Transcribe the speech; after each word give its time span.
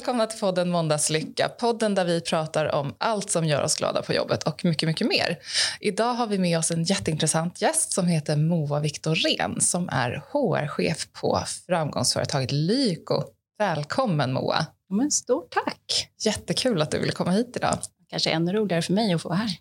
välkomna 0.00 0.26
till 0.26 0.40
podden 0.40 0.70
Måndagslycka. 0.70 1.48
Podden 1.48 1.94
där 1.94 2.04
vi 2.04 2.20
pratar 2.20 2.74
om 2.74 2.94
allt 2.98 3.30
som 3.30 3.44
gör 3.44 3.62
oss 3.62 3.76
glada 3.76 4.02
på 4.02 4.12
jobbet 4.14 4.42
och 4.42 4.64
mycket, 4.64 4.86
mycket 4.86 5.06
mer. 5.06 5.38
Idag 5.80 6.14
har 6.14 6.26
vi 6.26 6.38
med 6.38 6.58
oss 6.58 6.70
en 6.70 6.84
jätteintressant 6.84 7.62
gäst 7.62 7.92
som 7.92 8.06
heter 8.06 8.36
Moa 8.36 8.80
Viktorén 8.80 9.60
som 9.60 9.88
är 9.88 10.22
HR-chef 10.32 11.08
på 11.12 11.40
framgångsföretaget 11.66 12.52
Lyko. 12.52 13.22
Välkommen 13.58 14.32
Moa. 14.32 14.66
Men 14.90 15.10
stort 15.10 15.50
tack. 15.50 16.08
Jättekul 16.24 16.82
att 16.82 16.90
du 16.90 16.98
ville 16.98 17.12
komma 17.12 17.30
hit 17.30 17.52
idag. 17.56 17.78
Kanske 18.10 18.30
ännu 18.30 18.52
roligare 18.52 18.82
för 18.82 18.92
mig 18.92 19.14
att 19.14 19.22
få 19.22 19.28
vara 19.28 19.38
här. 19.38 19.56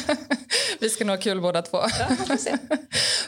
vi 0.80 0.90
ska 0.90 1.04
nog 1.04 1.16
ha 1.16 1.22
kul 1.22 1.40
båda 1.40 1.62
två. 1.62 1.78
Ja, 1.98 2.36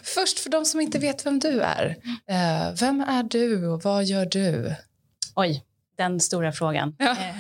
Först 0.03 0.39
för 0.39 0.51
de 0.51 0.65
som 0.65 0.81
inte 0.81 0.99
vet 0.99 1.27
vem 1.27 1.39
du 1.39 1.61
är. 1.61 1.97
Eh, 2.31 2.75
vem 2.81 3.01
är 3.01 3.23
du 3.23 3.67
och 3.69 3.83
vad 3.83 4.05
gör 4.05 4.27
du? 4.27 4.75
Oj, 5.35 5.63
den 5.97 6.21
stora 6.21 6.53
frågan. 6.53 6.97
Ja. 6.99 7.11
Eh, 7.11 7.37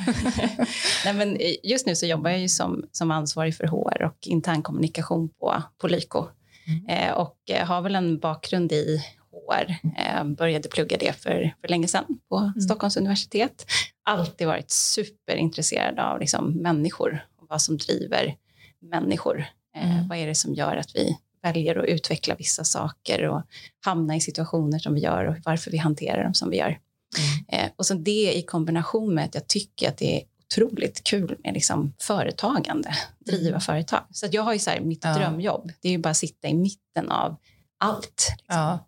nej, 1.05 1.15
men 1.15 1.39
just 1.63 1.87
nu 1.87 1.97
så 1.97 2.07
jobbar 2.07 2.31
jag 2.31 2.41
ju 2.41 2.49
som, 2.49 2.85
som 2.93 3.11
ansvarig 3.11 3.57
för 3.57 3.67
HR 3.67 4.03
och 4.03 4.17
internkommunikation 4.27 5.29
på, 5.29 5.63
på 5.81 5.89
Lyko. 5.89 6.27
Mm. 6.67 6.87
Eh, 6.89 7.13
och 7.13 7.37
har 7.67 7.81
väl 7.81 7.97
en 7.97 8.19
bakgrund 8.19 8.73
i 8.73 9.03
HR. 9.31 9.75
Eh, 9.99 10.25
började 10.25 10.69
plugga 10.69 10.97
det 10.97 11.13
för, 11.13 11.55
för 11.61 11.69
länge 11.69 11.89
sedan 11.89 12.05
på 12.29 12.37
mm. 12.37 12.61
Stockholms 12.61 12.97
universitet. 12.97 13.67
Alltid 14.05 14.47
varit 14.47 14.71
superintresserad 14.71 15.99
av 15.99 16.21
liksom, 16.21 16.51
människor 16.51 17.27
och 17.41 17.47
vad 17.49 17.63
som 17.63 17.77
driver 17.77 18.37
människor. 18.81 19.45
Eh, 19.77 19.93
mm. 19.93 20.09
Vad 20.09 20.19
är 20.19 20.27
det 20.27 20.35
som 20.35 20.55
gör 20.55 20.77
att 20.77 20.97
vi 20.97 21.19
väljer 21.43 21.77
att 21.77 21.89
utveckla 21.89 22.35
vissa 22.35 22.65
saker 22.65 23.29
och 23.29 23.43
hamna 23.85 24.17
i 24.17 24.21
situationer 24.21 24.79
som 24.79 24.95
vi 24.95 25.01
gör 25.01 25.25
och 25.25 25.37
varför 25.45 25.71
vi 25.71 25.79
hanterar 25.79 26.25
dem 26.25 26.35
som 26.35 26.51
vi 26.51 26.57
gör. 26.57 26.79
Mm. 27.19 27.67
Eh, 27.67 27.73
och 27.77 27.87
så 27.87 27.95
det 27.95 28.33
i 28.37 28.43
kombination 28.43 29.15
med 29.15 29.25
att 29.25 29.35
jag 29.35 29.47
tycker 29.47 29.89
att 29.89 29.97
det 29.97 30.17
är 30.17 30.23
otroligt 30.45 31.05
kul 31.05 31.37
med 31.45 31.55
liksom 31.55 31.95
företagande, 31.99 32.91
driva 33.19 33.49
mm. 33.49 33.61
företag. 33.61 34.01
Så 34.11 34.27
jag 34.31 34.43
har 34.43 34.53
ju 34.53 34.59
så 34.59 34.71
här, 34.71 34.81
mitt 34.81 35.05
ja. 35.05 35.15
drömjobb, 35.15 35.73
det 35.81 35.89
är 35.89 35.93
ju 35.93 35.99
bara 35.99 36.11
att 36.11 36.17
sitta 36.17 36.49
i 36.49 36.55
mitten 36.55 37.11
av 37.11 37.37
allt. 37.79 38.27
Liksom. 38.39 38.57
Ja. 38.57 38.87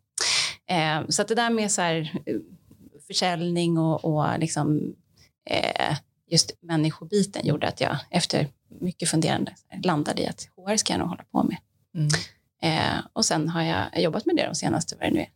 Eh, 0.67 1.09
så 1.09 1.23
att 1.23 1.29
det 1.29 1.34
där 1.34 1.51
med 1.51 1.73
så 1.73 1.83
här, 1.83 2.12
försäljning 3.07 3.79
och, 3.79 4.05
och 4.05 4.39
liksom, 4.39 4.95
eh, 5.51 5.97
just 6.31 6.53
människobiten 6.61 7.47
gjorde 7.47 7.69
att 7.69 7.81
jag 7.81 7.97
efter 8.11 8.48
mycket 8.81 9.09
funderande 9.09 9.55
landade 9.83 10.23
i 10.23 10.27
att 10.27 10.48
HR 10.57 10.77
ska 10.77 10.92
jag 10.92 11.01
nog 11.01 11.09
hålla 11.09 11.25
på 11.31 11.42
med. 11.42 11.57
Mm. 11.95 12.09
Eh, 12.62 13.05
och 13.12 13.25
sen 13.25 13.48
har 13.48 13.62
jag 13.62 14.03
jobbat 14.03 14.27
med 14.27 14.37
det 14.37 14.47
de 14.47 14.55
senaste 14.55 14.97
vad 14.97 15.09
det 15.09 15.14
nu 15.14 15.20
är, 15.20 15.29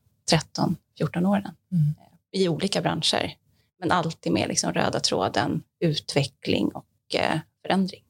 13-14 0.98 1.26
åren 1.26 1.50
mm 1.72 1.94
i 2.32 2.48
olika 2.48 2.80
branscher. 2.80 3.34
Men 3.80 3.92
alltid 3.92 4.32
med 4.32 4.48
liksom 4.48 4.72
röda 4.72 5.00
tråden 5.00 5.62
utveckling 5.80 6.70
och 6.74 7.14
eh, 7.14 7.40
förändring. 7.62 8.02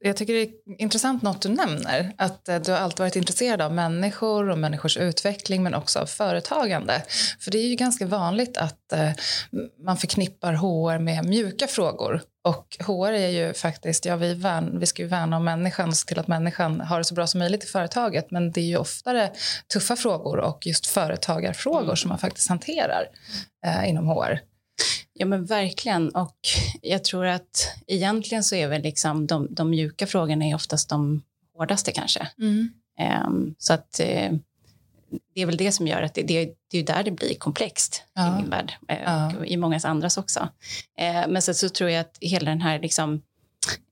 Jag 0.00 0.16
tycker 0.16 0.34
det 0.34 0.42
är 0.42 0.50
intressant 0.78 1.22
något 1.22 1.42
du 1.42 1.48
nämner, 1.48 2.12
att 2.18 2.48
eh, 2.48 2.60
du 2.60 2.72
har 2.72 2.78
alltid 2.78 3.00
varit 3.00 3.16
intresserad 3.16 3.60
av 3.60 3.74
människor 3.74 4.50
och 4.50 4.58
människors 4.58 4.96
utveckling 4.96 5.62
men 5.62 5.74
också 5.74 5.98
av 5.98 6.06
företagande. 6.06 7.02
För 7.40 7.50
det 7.50 7.58
är 7.58 7.68
ju 7.68 7.74
ganska 7.74 8.06
vanligt 8.06 8.56
att 8.56 8.92
eh, 8.92 9.10
man 9.84 9.96
förknippar 9.96 10.52
HR 10.52 10.98
med 10.98 11.24
mjuka 11.24 11.66
frågor. 11.66 12.22
Och 12.48 12.76
HR 12.80 13.12
är 13.12 13.28
ju 13.28 13.54
faktiskt, 13.54 14.04
ja 14.04 14.16
vi, 14.16 14.34
värn, 14.34 14.78
vi 14.80 14.86
ska 14.86 15.02
ju 15.02 15.08
värna 15.08 15.36
om 15.36 15.44
människan 15.44 15.88
och 15.88 15.96
se 15.96 16.06
till 16.06 16.18
att 16.18 16.28
människan 16.28 16.80
har 16.80 16.98
det 16.98 17.04
så 17.04 17.14
bra 17.14 17.26
som 17.26 17.38
möjligt 17.38 17.64
i 17.64 17.66
företaget 17.66 18.30
men 18.30 18.52
det 18.52 18.60
är 18.60 18.64
ju 18.64 18.76
oftare 18.76 19.30
tuffa 19.72 19.96
frågor 19.96 20.38
och 20.38 20.66
just 20.66 20.86
företagarfrågor 20.86 21.82
mm. 21.82 21.96
som 21.96 22.08
man 22.08 22.18
faktiskt 22.18 22.48
hanterar 22.48 23.04
eh, 23.66 23.88
inom 23.88 24.08
HR. 24.08 24.40
Ja 25.12 25.26
men 25.26 25.44
verkligen 25.44 26.08
och 26.08 26.36
jag 26.82 27.04
tror 27.04 27.26
att 27.26 27.74
egentligen 27.86 28.44
så 28.44 28.54
är 28.54 28.68
väl 28.68 28.82
liksom 28.82 29.26
de, 29.26 29.54
de 29.54 29.70
mjuka 29.70 30.06
frågorna 30.06 30.44
är 30.44 30.54
oftast 30.54 30.88
de 30.88 31.22
hårdaste 31.58 31.92
kanske. 31.92 32.28
Mm. 32.38 32.70
Um, 33.26 33.54
så 33.58 33.72
att 33.72 34.00
uh, 34.00 34.38
det 35.34 35.42
är 35.42 35.46
väl 35.46 35.56
det 35.56 35.72
som 35.72 35.86
gör 35.86 36.02
att 36.02 36.14
det, 36.14 36.22
det, 36.22 36.50
det 36.70 36.78
är 36.78 36.82
där 36.82 37.02
det 37.02 37.10
blir 37.10 37.34
komplext 37.34 38.02
ja. 38.14 38.28
i 38.28 38.42
min 38.42 38.50
värld 38.50 38.72
uh, 38.92 38.98
ja. 39.04 39.32
och 39.38 39.46
i 39.46 39.56
många 39.56 39.80
andras 39.84 40.18
också. 40.18 40.40
Uh, 40.40 41.28
men 41.28 41.42
så, 41.42 41.54
så 41.54 41.68
tror 41.68 41.90
jag 41.90 42.00
att 42.00 42.18
hela 42.20 42.50
den 42.50 42.60
här 42.60 42.78
liksom 42.78 43.22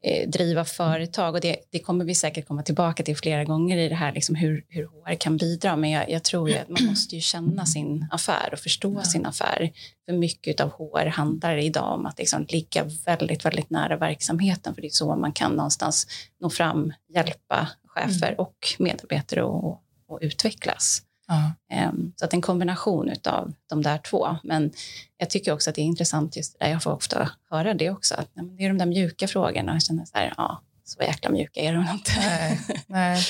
eh, 0.02 0.28
driva 0.28 0.64
företag 0.64 1.34
och 1.34 1.40
det, 1.40 1.56
det, 1.70 1.78
kommer 1.78 2.04
vi 2.04 2.14
säkert 2.14 2.48
komma 2.48 2.62
tillbaka 2.62 3.02
till 3.02 3.16
flera 3.16 3.44
gånger 3.44 3.78
i 3.78 3.88
det 3.88 3.94
här 3.94 4.12
liksom 4.12 4.34
hur, 4.34 4.64
hur 4.68 4.86
HR 4.86 5.14
kan 5.14 5.36
bidra 5.36 5.76
men 5.76 5.90
jag, 5.90 6.10
jag 6.10 6.24
tror 6.24 6.56
att 6.56 6.68
man 6.68 6.84
måste 6.84 7.14
ju 7.14 7.20
känna 7.20 7.66
sin 7.66 8.06
affär 8.10 8.48
och 8.52 8.58
förstå 8.58 8.94
ja. 8.94 9.02
sin 9.02 9.26
affär. 9.26 9.72
För 10.06 10.12
mycket 10.12 10.60
av 10.60 10.70
HR 10.70 11.06
handlar 11.06 11.56
idag 11.56 11.94
om 11.94 12.06
att 12.06 12.18
liksom 12.18 12.46
ligga 12.48 12.84
väldigt, 13.06 13.44
väldigt 13.44 13.70
nära 13.70 13.96
verksamheten 13.96 14.74
för 14.74 14.82
det 14.82 14.88
är 14.88 14.90
så 14.90 15.16
man 15.16 15.32
kan 15.32 15.52
någonstans 15.52 16.06
nå 16.40 16.50
fram, 16.50 16.92
hjälpa 17.14 17.68
chefer 17.86 18.28
mm. 18.28 18.38
och 18.38 18.56
medarbetare 18.78 19.44
att 19.44 19.82
utvecklas. 20.20 21.02
Ja. 21.28 21.52
Um, 21.88 22.12
så 22.16 22.24
att 22.24 22.32
en 22.32 22.42
kombination 22.42 23.14
av 23.24 23.52
de 23.68 23.82
där 23.82 23.98
två. 23.98 24.36
Men 24.42 24.70
jag 25.16 25.30
tycker 25.30 25.52
också 25.52 25.70
att 25.70 25.76
det 25.76 25.82
är 25.82 25.84
intressant 25.84 26.36
just 26.36 26.58
det 26.58 26.64
där. 26.64 26.72
Jag 26.72 26.82
får 26.82 26.92
ofta 26.92 27.30
höra 27.50 27.74
det 27.74 27.90
också. 27.90 28.14
Att 28.14 28.28
det 28.34 28.64
är 28.64 28.68
de 28.68 28.78
där 28.78 28.86
mjuka 28.86 29.28
frågorna. 29.28 29.72
Jag 29.72 29.82
känner 29.82 30.04
så 30.04 30.18
här, 30.18 30.34
ja, 30.36 30.62
så 30.84 31.02
jäkla 31.02 31.30
mjuka 31.30 31.60
är 31.60 31.72
de 31.74 31.88
inte. 31.90 32.10
Nej, 32.18 32.60
nej. 32.86 33.24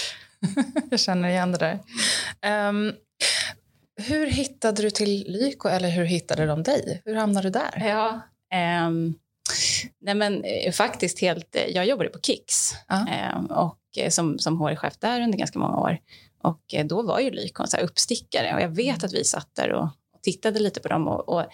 jag 0.91 1.01
känner 1.01 1.29
igen 1.29 1.53
det 1.53 1.59
där. 1.59 1.79
Um, 2.69 2.93
hur 3.97 4.27
hittade 4.27 4.83
du 4.83 4.91
till 4.91 5.25
Lyko 5.29 5.69
eller 5.69 5.91
hur 5.91 6.05
hittade 6.05 6.47
de 6.47 6.63
dig? 6.63 7.03
Hur 7.05 7.15
hamnade 7.15 7.47
du 7.47 7.51
där? 7.51 7.87
Ja, 7.87 8.21
um, 8.87 9.15
nej 10.01 10.15
men 10.15 10.45
eh, 10.45 10.73
faktiskt 10.73 11.21
helt, 11.21 11.57
eh, 11.57 11.67
jag 11.67 11.87
jobbade 11.87 12.11
på 12.11 12.19
Kicks 12.21 12.75
uh. 12.93 13.39
um, 13.39 13.47
och 13.47 13.79
eh, 13.97 14.11
som, 14.11 14.39
som 14.39 14.61
HR-chef 14.61 14.97
där 14.99 15.21
under 15.21 15.39
ganska 15.39 15.59
många 15.59 15.77
år. 15.77 15.99
Och 16.47 16.75
eh, 16.75 16.87
då 16.87 17.03
var 17.03 17.21
ju 17.21 17.31
Lykon 17.31 17.69
så 17.69 17.77
uppstickare 17.77 18.55
och 18.55 18.61
jag 18.61 18.69
vet 18.69 19.05
att 19.05 19.13
vi 19.13 19.25
satt 19.25 19.55
där 19.55 19.73
och, 19.73 19.85
och 19.85 20.23
tittade 20.23 20.61
lite 20.61 20.81
på 20.81 20.89
dem 20.89 21.09
och, 21.09 21.29
och 21.29 21.45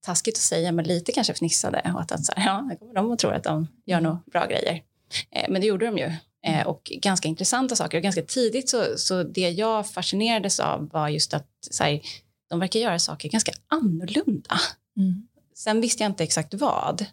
taskigt 0.00 0.36
att 0.36 0.40
säga, 0.42 0.72
men 0.72 0.84
lite 0.84 1.12
kanske 1.12 1.34
fnissade 1.34 1.92
och 1.94 2.00
att, 2.00 2.12
att 2.12 2.24
så 2.24 2.32
här, 2.36 2.46
ja, 2.46 2.68
det 2.70 2.76
kommer 2.76 2.94
de 2.94 3.12
att 3.12 3.18
tro 3.18 3.30
att 3.30 3.44
de 3.44 3.66
gör 3.86 4.00
nog 4.00 4.16
bra 4.32 4.46
grejer. 4.46 4.82
Eh, 5.30 5.44
men 5.48 5.60
det 5.60 5.66
gjorde 5.66 5.86
de 5.86 5.98
ju. 5.98 6.12
Eh, 6.46 6.66
och 6.66 6.82
ganska 6.84 7.28
intressanta 7.28 7.76
saker. 7.76 7.98
Och 7.98 8.02
ganska 8.02 8.22
tidigt 8.22 8.68
så, 8.68 8.84
så 8.96 9.22
det 9.22 9.50
jag 9.50 9.90
fascinerades 9.90 10.60
av 10.60 10.88
var 10.92 11.08
just 11.08 11.34
att 11.34 11.48
så 11.70 11.84
här, 11.84 12.00
de 12.50 12.60
verkar 12.60 12.80
göra 12.80 12.98
saker 12.98 13.28
ganska 13.28 13.52
annorlunda. 13.68 14.60
Mm. 14.96 15.28
Sen 15.54 15.80
visste 15.80 16.02
jag 16.02 16.10
inte 16.10 16.24
exakt 16.24 16.54
vad. 16.54 17.06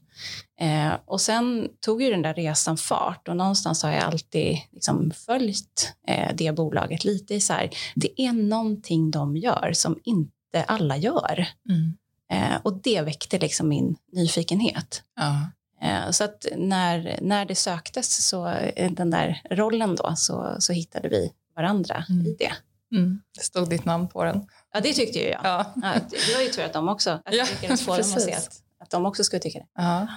Eh, 0.60 0.94
och 1.06 1.22
sen 1.22 1.70
tog 1.80 2.02
ju 2.02 2.10
den 2.10 2.22
där 2.22 2.34
resan 2.34 2.78
fart 2.78 3.28
och 3.28 3.38
någonstans 3.38 3.84
har 3.84 3.92
jag 3.92 4.04
alltid 4.04 4.58
liksom 4.72 5.12
följt 5.12 5.94
eh, 6.08 6.36
det 6.36 6.56
bolaget 6.56 7.04
lite 7.04 7.36
i 7.36 7.42
så 7.42 7.54
här, 7.54 7.70
det 7.96 8.22
är 8.22 8.34
någonting 8.34 9.12
de 9.12 9.38
gör 9.38 9.72
som 9.74 10.00
inte 10.04 10.64
alla 10.68 10.98
gör. 10.98 11.48
Mm. 11.70 11.98
Eh, 12.32 12.60
och 12.64 12.82
det 12.82 13.02
väckte 13.02 13.40
liksom 13.40 13.70
min 13.70 13.96
nyfikenhet. 14.12 15.04
Ja. 15.16 15.52
Eh, 15.82 16.12
så 16.12 16.24
att 16.24 16.46
när, 16.58 17.20
när 17.22 17.46
det 17.46 17.56
söktes, 17.56 18.28
så, 18.28 18.48
eh, 18.48 18.92
den 18.92 19.10
där 19.10 19.42
rollen 19.50 19.96
då, 19.96 20.14
så, 20.16 20.56
så 20.60 20.74
hittade 20.74 21.10
vi 21.10 21.32
varandra 21.56 22.06
mm. 22.10 22.26
i 22.26 22.36
det. 22.40 22.52
Mm. 22.98 23.22
Det 23.38 23.44
stod 23.44 23.70
ditt 23.70 23.86
namn 23.86 24.08
på 24.08 24.24
den. 24.24 24.48
Ja, 24.74 24.80
det 24.80 24.94
tyckte 24.94 25.20
ju 25.20 25.26
jag. 25.26 25.42
Ja. 25.44 25.74
Ja, 25.76 25.94
det 26.10 26.36
var 26.36 26.42
ju 26.42 26.50
tur 26.50 26.64
att 26.64 26.74
de 26.74 26.90
också, 26.90 27.10
att 27.10 27.36
jag 27.36 27.48
lyckades 27.50 27.86
få 27.86 27.92
dem 27.92 28.14
att 28.16 28.22
se 28.22 28.34
att, 28.34 28.50
att 28.80 28.90
de 28.90 29.06
också 29.06 29.24
skulle 29.24 29.40
tycka 29.40 29.60
det. 29.60 29.66
Ja. 29.76 30.08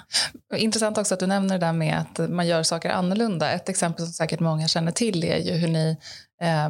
Intressant 0.56 0.98
också 0.98 1.14
att 1.14 1.20
du 1.20 1.26
nämner 1.26 1.58
det 1.58 1.66
där 1.66 1.72
med 1.72 1.98
att 1.98 2.30
man 2.30 2.46
gör 2.46 2.62
saker 2.62 2.90
annorlunda. 2.90 3.50
Ett 3.50 3.68
exempel 3.68 4.04
som 4.04 4.12
säkert 4.12 4.40
många 4.40 4.68
känner 4.68 4.92
till 4.92 5.24
är 5.24 5.38
ju 5.38 5.52
hur 5.52 5.68
ni 5.68 5.96
eh, 6.40 6.68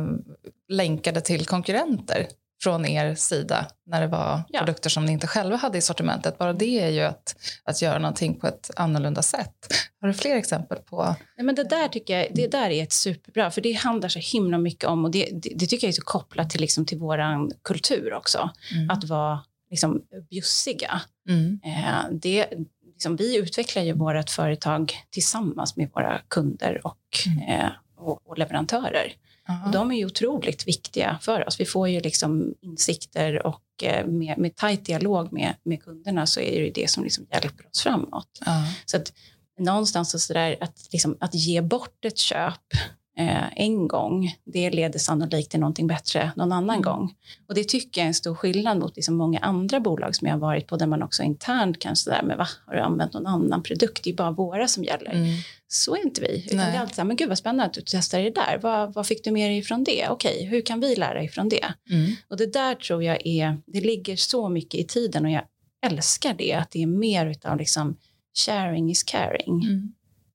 länkade 0.69 1.21
till 1.21 1.47
konkurrenter 1.47 2.29
från 2.63 2.87
er 2.87 3.15
sida 3.15 3.67
när 3.87 4.01
det 4.01 4.07
var 4.07 4.43
ja. 4.49 4.59
produkter 4.59 4.91
som 4.91 5.05
ni 5.05 5.13
inte 5.13 5.27
själva 5.27 5.57
hade 5.57 5.79
i 5.79 5.81
sortimentet. 5.81 6.39
Bara 6.39 6.53
det 6.53 6.81
är 6.81 6.89
ju 6.89 7.01
att, 7.01 7.37
att 7.65 7.83
göra 7.83 7.99
någonting 7.99 8.41
på 8.41 8.47
ett 8.47 8.71
annorlunda 8.77 9.23
sätt. 9.23 9.55
Har 10.01 10.09
du 10.09 10.15
fler 10.15 10.37
exempel 10.37 10.79
på? 10.79 11.17
Nej, 11.37 11.47
men 11.47 11.55
det 11.55 11.65
där 11.65 11.89
tycker 11.89 12.19
jag 12.19 12.29
det 12.35 12.47
där 12.47 12.71
är 12.71 12.83
ett 12.83 12.93
superbra, 12.93 13.51
för 13.51 13.61
det 13.61 13.73
handlar 13.73 14.09
så 14.09 14.19
himla 14.19 14.59
mycket 14.59 14.85
om 14.85 15.05
och 15.05 15.11
det, 15.11 15.29
det, 15.33 15.53
det 15.55 15.67
tycker 15.67 15.87
jag 15.87 15.89
är 15.89 15.97
så 15.97 16.03
kopplat 16.03 16.51
till, 16.51 16.61
liksom, 16.61 16.87
till 16.87 16.99
vår 16.99 17.51
kultur 17.63 18.15
också. 18.15 18.51
Mm. 18.75 18.91
Att 18.91 19.05
vara 19.05 19.41
liksom, 19.71 20.03
bjussiga. 20.31 21.01
Mm. 21.29 21.61
Eh, 21.65 22.11
det, 22.13 22.47
liksom, 22.93 23.17
vi 23.17 23.37
utvecklar 23.37 23.83
ju 23.83 23.93
vårt 23.93 24.31
företag 24.31 24.93
tillsammans 25.11 25.77
med 25.77 25.91
våra 25.95 26.21
kunder 26.29 26.81
och, 26.87 26.99
mm. 27.27 27.61
eh, 27.61 27.71
och, 27.97 28.31
och 28.31 28.39
leverantörer. 28.39 29.13
Och 29.67 29.73
de 29.73 29.91
är 29.91 29.97
ju 29.97 30.07
otroligt 30.07 30.69
viktiga 30.69 31.19
för 31.23 31.49
oss. 31.49 31.61
Vi 31.61 31.65
får 31.65 31.89
ju 31.89 32.01
liksom 32.01 32.55
insikter 32.61 33.47
och 33.47 33.63
eh, 33.83 34.07
med, 34.07 34.39
med 34.39 34.57
tajt 34.57 34.85
dialog 34.85 35.33
med, 35.33 35.55
med 35.63 35.83
kunderna 35.83 36.27
så 36.27 36.41
är 36.41 36.61
det 36.61 36.67
ju 36.67 36.71
det 36.71 36.91
som 36.91 37.05
liksom 37.05 37.27
hjälper 37.33 37.67
oss 37.67 37.81
framåt. 37.81 38.41
Uh. 38.47 38.73
Så 38.85 38.97
att 38.97 39.13
någonstans 39.59 40.27
så 40.27 40.33
där, 40.33 40.57
att, 40.61 40.89
liksom, 40.93 41.17
att 41.21 41.35
ge 41.35 41.61
bort 41.61 42.05
ett 42.05 42.19
köp 42.19 42.61
eh, 43.19 43.59
en 43.61 43.89
gång, 43.89 44.37
det 44.45 44.71
leder 44.71 44.99
sannolikt 44.99 45.51
till 45.51 45.61
någonting 45.61 45.87
bättre 45.87 46.33
någon 46.37 46.53
annan 46.53 46.71
mm. 46.71 46.83
gång. 46.83 47.15
Och 47.49 47.55
det 47.55 47.65
tycker 47.65 48.01
jag 48.01 48.05
är 48.05 48.09
en 48.09 48.15
stor 48.15 48.35
skillnad 48.35 48.79
mot 48.79 48.97
liksom 48.97 49.15
många 49.15 49.39
andra 49.39 49.81
bolag 49.81 50.17
som 50.17 50.27
jag 50.27 50.35
har 50.35 50.41
varit 50.41 50.67
på 50.67 50.77
där 50.77 50.87
man 50.87 51.03
också 51.03 51.23
internt 51.23 51.79
kan 51.79 51.97
sådär, 51.97 52.23
men 52.25 52.39
va, 52.39 52.49
har 52.67 52.75
du 52.75 52.81
använt 52.81 53.13
någon 53.13 53.27
annan 53.27 53.63
produkt? 53.63 54.05
Det 54.05 54.11
är 54.11 54.15
bara 54.15 54.31
våra 54.31 54.69
som 54.69 54.85
gäller. 54.85 55.13
Mm. 55.13 55.35
Så 55.75 55.97
är 55.97 56.03
inte 56.03 56.21
vi. 56.21 56.45
Utan 56.47 56.59
det 56.59 56.65
är 56.65 56.81
alltid 56.81 56.95
så 56.95 57.01
här, 57.01 57.07
men 57.07 57.17
gud 57.17 57.29
vad 57.29 57.39
spännande 57.39 57.65
att 57.65 57.73
du 57.73 57.83
testar 57.87 58.23
det 58.23 58.31
där. 58.31 58.59
Vad, 58.63 58.95
vad 58.95 59.07
fick 59.07 59.25
du 59.25 59.31
med 59.31 59.51
dig 59.51 59.59
ifrån 59.59 59.85
det? 59.85 60.09
Okej, 60.09 60.45
hur 60.45 60.61
kan 60.61 60.81
vi 60.81 60.97
lära 60.97 61.25
ifrån 61.25 61.49
det? 61.49 61.75
Mm. 61.91 62.13
Och 62.29 62.37
det 62.37 62.53
där 62.53 62.75
tror 62.75 63.03
jag 63.05 63.27
är, 63.27 63.57
det 63.67 63.81
ligger 63.81 64.17
så 64.17 64.49
mycket 64.49 64.81
i 64.81 64.85
tiden 64.85 65.25
och 65.25 65.31
jag 65.31 65.43
älskar 65.87 66.35
det, 66.35 66.53
att 66.53 66.71
det 66.71 66.83
är 66.83 66.87
mer 66.87 67.27
utav 67.27 67.59
liksom 67.59 67.97
sharing 68.47 68.91
is 68.91 69.03
caring. 69.03 69.63
Mm 69.65 69.95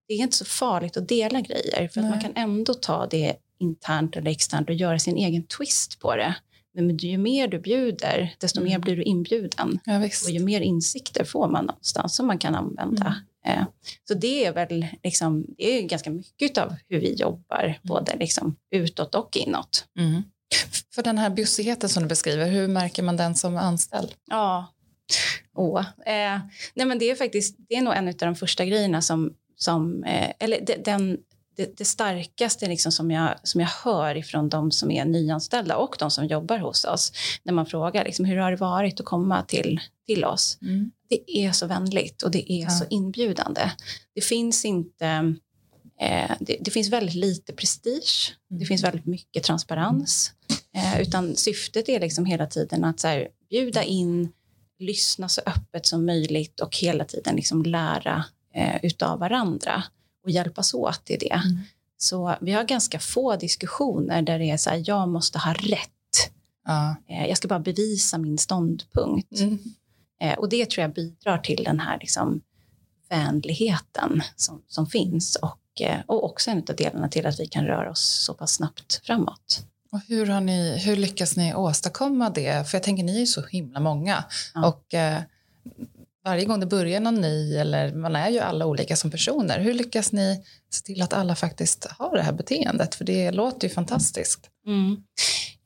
det 0.09 0.13
är 0.13 0.18
inte 0.18 0.38
så 0.38 0.45
farligt 0.45 0.97
att 0.97 1.07
dela 1.07 1.42
grejer 1.42 1.88
för 1.88 2.01
att 2.01 2.09
man 2.09 2.19
kan 2.19 2.31
ändå 2.35 2.74
ta 2.74 3.07
det 3.07 3.35
internt 3.59 4.18
eller 4.18 4.31
externt 4.31 4.69
och 4.69 4.75
göra 4.75 5.00
sin 5.00 5.18
egen 5.18 5.44
twist 5.44 6.00
på 6.00 6.15
det. 6.15 6.35
Men 6.74 6.97
ju 6.97 7.18
mer 7.18 7.47
du 7.47 7.59
bjuder, 7.59 8.35
desto 8.39 8.59
mm. 8.59 8.71
mer 8.71 8.80
blir 8.80 8.95
du 8.95 9.03
inbjuden. 9.03 9.80
Ja, 9.85 9.97
och 10.25 10.31
ju 10.31 10.39
mer 10.39 10.62
insikter 10.62 11.24
får 11.24 11.47
man 11.47 11.65
någonstans 11.65 12.15
som 12.15 12.27
man 12.27 12.38
kan 12.38 12.56
använda. 12.56 13.15
Eh, 13.50 13.66
så 14.07 14.13
det 14.13 14.46
är 14.46 14.54
väl 14.54 14.88
liksom, 15.04 15.46
det 15.57 15.80
är 15.80 15.81
ganska 15.81 16.10
mycket 16.10 16.57
av 16.57 16.75
hur 16.90 17.00
vi 17.00 17.13
jobbar, 17.13 17.63
mm. 17.63 17.75
både 17.84 18.16
liksom 18.16 18.56
utåt 18.72 19.16
och 19.16 19.38
inåt. 19.38 19.86
Mm. 20.00 20.24
För 20.96 21.04
den 21.04 21.18
här 21.18 21.30
bussigheten 21.30 21.90
som 21.90 22.04
du 22.04 22.10
beskriver, 22.10 22.50
hur 22.50 22.68
märker 22.68 23.04
man 23.04 23.18
den 23.18 23.36
som 23.36 23.57
anställd? 23.57 24.13
Ja, 24.30 24.68
Åh. 25.56 25.80
Eh, 26.06 26.40
nej 26.74 26.86
men 26.86 27.00
det 27.00 27.10
är 27.10 27.16
faktiskt 27.16 27.56
det 27.69 27.75
är 27.75 27.81
nog 27.81 27.94
en 27.96 28.07
av 28.07 28.13
de 28.13 28.36
första 28.36 28.66
grejerna 28.66 29.01
som 29.01 29.34
som, 29.60 30.04
eh, 30.04 30.31
eller 30.40 30.84
den, 30.84 31.18
det, 31.57 31.78
det, 31.78 31.86
starkaste 31.86 32.68
liksom 32.68 32.92
som, 32.92 33.12
jag, 33.12 33.36
som 33.44 33.62
jag 33.62 33.68
hör 33.68 34.18
ifrån 34.18 34.50
de 34.50 34.72
som 34.72 34.92
är 34.92 35.06
nyanställda 35.06 35.78
och 35.78 35.95
de 36.00 36.12
som 36.12 36.25
jobbar 36.25 36.57
hos 36.57 36.86
oss 36.86 37.12
när 37.44 37.54
man 37.54 37.66
frågar 37.66 38.06
liksom, 38.06 38.25
hur 38.25 38.38
har 38.38 38.52
det 38.52 38.57
varit 38.57 39.00
att 39.00 39.06
komma 39.06 39.44
till, 39.44 39.80
till 40.06 40.25
oss. 40.25 40.57
Mm. 40.62 40.92
Det 41.09 41.38
är 41.38 41.51
så 41.51 41.67
vänligt 41.67 42.21
och 42.21 42.31
det 42.31 42.51
är 42.51 42.63
ja. 42.63 42.69
så 42.69 42.85
inbjudande. 42.89 43.71
Det 44.15 44.21
finns 44.21 44.65
inte 44.65 45.35
eh, 46.01 46.31
det, 46.39 46.57
det, 46.61 46.71
finns 46.71 46.89
väldigt 46.89 47.15
lite 47.15 47.53
prestige. 47.53 48.35
Mm. 48.51 48.59
Det 48.59 48.65
finns 48.65 48.83
väldigt 48.83 49.06
mycket 49.06 49.44
transparens. 49.44 50.31
Eh, 50.75 51.01
utan 51.01 51.35
syftet 51.35 51.89
är 51.89 52.00
liksom 52.00 52.25
hela 52.25 52.47
tiden 52.47 52.83
att 52.83 53.00
så 53.00 53.07
här, 53.07 53.27
bjuda 53.50 53.83
in, 53.83 54.31
lyssna 54.79 55.29
så 55.29 55.41
öppet 55.45 55.85
som 55.85 56.06
möjligt 56.06 56.59
och 56.59 56.77
hela 56.77 57.06
tiden 57.06 57.35
liksom 57.35 57.63
lära 57.63 58.25
eh, 58.53 58.85
utav 58.85 59.19
varandra 59.19 59.83
och 60.23 60.29
hjälpas 60.29 60.73
åt 60.73 61.09
i 61.09 61.17
det. 61.17 61.41
Mm. 61.45 61.57
Så 61.97 62.35
vi 62.41 62.51
har 62.51 62.63
ganska 62.63 63.00
få 63.00 63.35
diskussioner 63.35 64.21
där 64.21 64.39
det 64.39 64.50
är 64.50 64.57
så 64.57 64.69
här, 64.69 64.83
jag 64.85 65.09
måste 65.09 65.39
ha 65.39 65.53
rätt. 65.53 66.31
Ja. 66.65 66.95
Eh, 67.09 67.25
jag 67.27 67.38
ska 67.38 67.47
bara 67.47 67.59
bevisa 67.59 68.17
min 68.17 68.38
ståndpunkt. 68.38 69.39
Mm. 69.39 69.59
Eh, 70.19 70.33
och 70.33 70.50
det 70.50 70.69
tror 70.69 70.81
jag 70.81 70.94
bidrar 70.94 71.38
till 71.38 71.63
den 71.63 71.80
här 71.80 71.98
liksom, 72.01 72.42
vänligheten 73.10 74.21
som, 74.36 74.63
som 74.68 74.88
finns 74.88 75.36
och, 75.36 75.81
eh, 75.81 76.00
och 76.06 76.24
också 76.24 76.51
en 76.51 76.57
av 76.57 76.75
delarna 76.75 77.10
till 77.10 77.25
att 77.25 77.39
vi 77.39 77.48
kan 77.48 77.66
röra 77.66 77.92
oss 77.92 78.24
så 78.25 78.33
pass 78.33 78.54
snabbt 78.54 79.01
framåt. 79.04 79.66
Och 79.92 80.01
hur, 80.07 80.25
har 80.25 80.42
ni, 80.42 80.77
hur 80.77 80.95
lyckas 80.95 81.36
ni 81.36 81.54
åstadkomma 81.54 82.30
det? 82.30 82.69
För 82.69 82.77
jag 82.77 82.83
tänker, 82.83 83.04
ni 83.04 83.21
är 83.21 83.25
så 83.25 83.45
himla 83.45 83.80
många. 83.80 84.24
Ja. 84.54 84.68
Och 84.68 84.94
eh, 84.94 85.21
varje 86.24 86.45
gång 86.45 86.60
det 86.60 86.66
börjar 86.66 87.00
någon 87.00 87.21
ny, 87.21 87.56
eller 87.56 87.94
man 87.94 88.16
är 88.16 88.30
ju 88.30 88.39
alla 88.39 88.66
olika 88.66 88.95
som 88.95 89.12
personer, 89.12 89.60
hur 89.60 89.74
lyckas 89.74 90.12
ni 90.12 90.44
se 90.74 90.86
till 90.86 91.01
att 91.01 91.13
alla 91.13 91.36
faktiskt 91.36 91.88
har 91.98 92.16
det 92.16 92.21
här 92.21 92.31
beteendet? 92.31 92.95
För 92.95 93.06
det 93.06 93.31
låter 93.31 93.68
ju 93.68 93.74
fantastiskt. 93.74 94.50
Mm. 94.66 95.04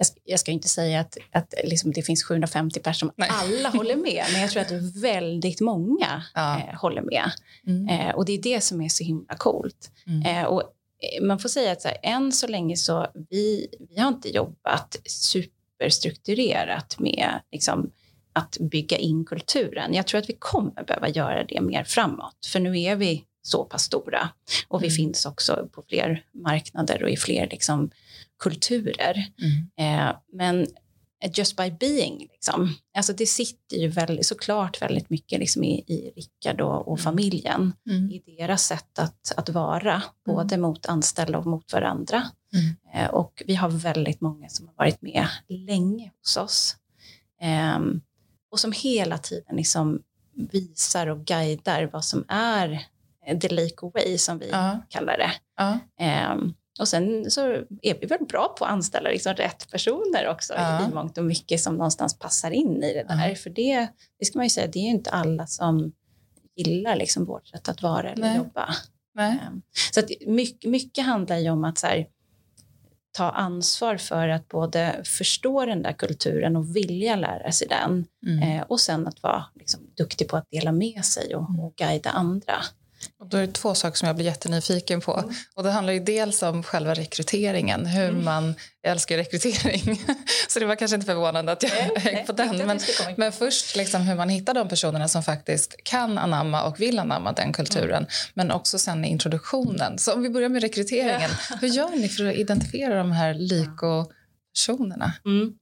Jag, 0.03 0.07
ska, 0.07 0.19
jag 0.23 0.39
ska 0.39 0.51
inte 0.51 0.67
säga 0.67 0.99
att, 0.99 1.17
att 1.31 1.53
liksom 1.63 1.91
det 1.91 2.01
finns 2.01 2.23
750 2.23 2.79
personer 2.79 3.13
som 3.17 3.25
alla 3.29 3.69
håller 3.69 3.95
med, 3.95 4.25
men 4.31 4.41
jag 4.41 4.51
tror 4.51 4.61
att 4.61 4.71
väldigt 5.01 5.61
många 5.61 6.23
ja. 6.33 6.59
eh, 6.59 6.79
håller 6.79 7.01
med. 7.01 7.31
Mm. 7.67 7.87
Eh, 7.87 8.15
och 8.15 8.25
det 8.25 8.33
är 8.33 8.41
det 8.41 8.61
som 8.61 8.81
är 8.81 8.89
så 8.89 9.03
himla 9.03 9.35
coolt. 9.37 9.91
Mm. 10.07 10.21
Eh, 10.21 10.43
och 10.43 10.61
eh, 10.61 11.23
man 11.23 11.39
får 11.39 11.49
säga 11.49 11.71
att 11.71 11.81
så 11.81 11.87
här, 11.87 11.97
än 12.03 12.31
så 12.31 12.47
länge 12.47 12.77
så 12.77 13.07
vi, 13.29 13.67
vi 13.89 13.99
har 13.99 14.07
inte 14.07 14.29
jobbat 14.29 14.97
superstrukturerat 15.05 16.99
med 16.99 17.39
liksom, 17.51 17.91
att 18.33 18.57
bygga 18.59 18.97
in 18.97 19.25
kulturen. 19.25 19.93
Jag 19.93 20.07
tror 20.07 20.19
att 20.19 20.29
vi 20.29 20.35
kommer 20.39 20.83
behöva 20.83 21.09
göra 21.09 21.43
det 21.43 21.61
mer 21.61 21.83
framåt, 21.83 22.45
för 22.51 22.59
nu 22.59 22.81
är 22.81 22.95
vi 22.95 23.23
så 23.43 23.63
pass 23.63 23.83
stora 23.83 24.29
och 24.67 24.83
vi 24.83 24.87
mm. 24.87 24.95
finns 24.95 25.25
också 25.25 25.69
på 25.71 25.83
fler 25.87 26.25
marknader 26.31 27.03
och 27.03 27.09
i 27.09 27.17
fler 27.17 27.47
liksom, 27.51 27.91
kulturer. 28.39 29.25
Mm. 29.41 30.09
Eh, 30.09 30.15
men 30.33 30.67
just 31.33 31.57
by 31.57 31.71
being, 31.71 32.19
liksom. 32.19 32.75
alltså 32.97 33.13
det 33.13 33.25
sitter 33.25 33.77
ju 33.77 33.87
väldigt, 33.87 34.25
såklart 34.25 34.81
väldigt 34.81 35.09
mycket 35.09 35.39
liksom 35.39 35.63
i, 35.63 35.73
i 35.73 36.13
Rickard 36.15 36.61
och, 36.61 36.87
och 36.87 36.99
mm. 36.99 37.03
familjen, 37.03 37.73
mm. 37.89 38.11
i 38.11 38.23
deras 38.37 38.67
sätt 38.67 38.99
att, 38.99 39.33
att 39.37 39.49
vara, 39.49 39.93
mm. 39.93 40.07
både 40.25 40.57
mot 40.57 40.85
anställda 40.85 41.37
och 41.37 41.45
mot 41.45 41.73
varandra. 41.73 42.23
Mm. 42.53 42.75
Eh, 42.93 43.09
och 43.09 43.43
vi 43.47 43.55
har 43.55 43.69
väldigt 43.69 44.21
många 44.21 44.49
som 44.49 44.67
har 44.67 44.75
varit 44.75 45.01
med 45.01 45.27
länge 45.47 46.11
hos 46.19 46.37
oss. 46.37 46.77
Um, 47.75 48.01
och 48.51 48.59
som 48.59 48.71
hela 48.71 49.17
tiden 49.17 49.55
liksom 49.55 50.01
visar 50.51 51.07
och 51.07 51.25
guidar 51.25 51.89
vad 51.93 52.05
som 52.05 52.25
är 52.27 52.85
the 53.41 53.49
Lake 53.49 53.91
way 53.93 54.17
som 54.17 54.39
vi 54.39 54.49
ja. 54.49 54.79
kallar 54.89 55.17
det. 55.17 55.31
Ja. 55.57 55.79
Um, 56.33 56.53
och 56.79 56.87
sen 56.87 57.31
så 57.31 57.41
är 57.81 57.99
vi 57.99 58.07
väl 58.07 58.25
bra 58.29 58.55
på 58.59 58.65
att 58.65 58.71
anställa 58.71 59.09
liksom 59.09 59.33
rätt 59.33 59.71
personer 59.71 60.27
också 60.27 60.53
ja. 60.53 60.87
i 60.87 60.93
mångt 60.93 61.17
och 61.17 61.25
mycket 61.25 61.61
som 61.61 61.75
någonstans 61.75 62.19
passar 62.19 62.51
in 62.51 62.83
i 62.83 62.93
det 62.93 63.03
där. 63.03 63.35
För 63.35 63.49
det, 63.49 63.87
det 64.19 64.25
ska 64.25 64.39
man 64.39 64.45
ju 64.45 64.49
säga, 64.49 64.67
det 64.67 64.79
är 64.79 64.83
ju 64.83 64.89
inte 64.89 65.09
alla 65.09 65.47
som 65.47 65.91
gillar 66.55 66.95
liksom 66.95 67.25
vårt 67.25 67.47
sätt 67.47 67.69
att 67.69 67.81
vara 67.81 68.11
eller 68.11 68.27
Nej. 68.27 68.37
jobba. 68.37 68.75
Nej. 69.15 69.39
Um, 69.51 69.61
så 69.91 69.99
att 69.99 70.09
mycket, 70.27 70.69
mycket 70.69 71.05
handlar 71.05 71.37
ju 71.37 71.49
om 71.49 71.63
att 71.63 71.77
så 71.77 71.87
här, 71.87 72.07
ta 73.17 73.29
ansvar 73.29 73.97
för 73.97 74.27
att 74.27 74.47
både 74.47 75.01
förstå 75.05 75.65
den 75.65 75.81
där 75.81 75.93
kulturen 75.93 76.55
och 76.55 76.75
vilja 76.75 77.15
lära 77.15 77.51
sig 77.51 77.67
den. 77.67 78.05
Mm. 78.25 78.43
Eh, 78.43 78.63
och 78.67 78.79
sen 78.79 79.07
att 79.07 79.23
vara 79.23 79.45
liksom, 79.55 79.79
duktig 79.97 80.27
på 80.27 80.37
att 80.37 80.47
dela 80.51 80.71
med 80.71 81.05
sig 81.05 81.35
och, 81.35 81.43
och 81.59 81.75
guida 81.75 82.09
andra. 82.09 82.55
Och 83.19 83.27
då 83.29 83.37
är 83.37 83.47
det 83.47 83.53
två 83.53 83.75
saker 83.75 83.97
som 83.97 84.07
jag 84.07 84.15
blir 84.15 84.25
jättenyfiken 84.25 85.01
på. 85.01 85.17
Mm. 85.17 85.35
Och 85.55 85.63
det 85.63 85.71
handlar 85.71 85.93
ju 85.93 85.99
dels 85.99 86.43
om 86.43 86.63
själva 86.63 86.93
rekryteringen, 86.93 87.85
hur 87.85 88.09
mm. 88.09 88.25
man 88.25 88.55
jag 88.81 88.91
älskar 88.91 89.17
rekrytering. 89.17 90.01
Så 90.47 90.59
det 90.59 90.65
var 90.65 90.75
kanske 90.75 90.95
inte 90.95 91.05
förvånande 91.05 91.51
att 91.51 91.63
jag 91.63 91.71
nej, 92.03 92.23
på 92.27 92.31
den. 92.31 92.57
Men, 92.57 92.79
men 93.17 93.31
först 93.31 93.75
liksom 93.75 94.01
hur 94.01 94.15
man 94.15 94.29
hittar 94.29 94.53
de 94.53 94.69
personerna 94.69 95.07
som 95.07 95.23
faktiskt 95.23 95.75
kan 95.83 96.17
anamma 96.17 96.63
och 96.63 96.79
vill 96.79 96.99
anamma 96.99 97.31
den 97.31 97.53
kulturen. 97.53 97.97
Mm. 97.97 98.07
Men 98.33 98.51
också 98.51 98.79
sen 98.79 99.05
i 99.05 99.07
introduktionen. 99.07 99.97
Så 99.97 100.13
om 100.13 100.21
vi 100.21 100.29
börjar 100.29 100.49
med 100.49 100.61
rekryteringen. 100.61 101.29
Ja. 101.49 101.55
Hur 101.61 101.67
gör 101.67 101.89
ni 101.89 102.09
för 102.09 102.25
att 102.25 102.35
identifiera 102.35 102.97
de 102.97 103.11
här 103.11 103.33
lik 103.33 103.83
och 103.83 104.11
personerna. 104.53 105.13
Mm. 105.25 105.53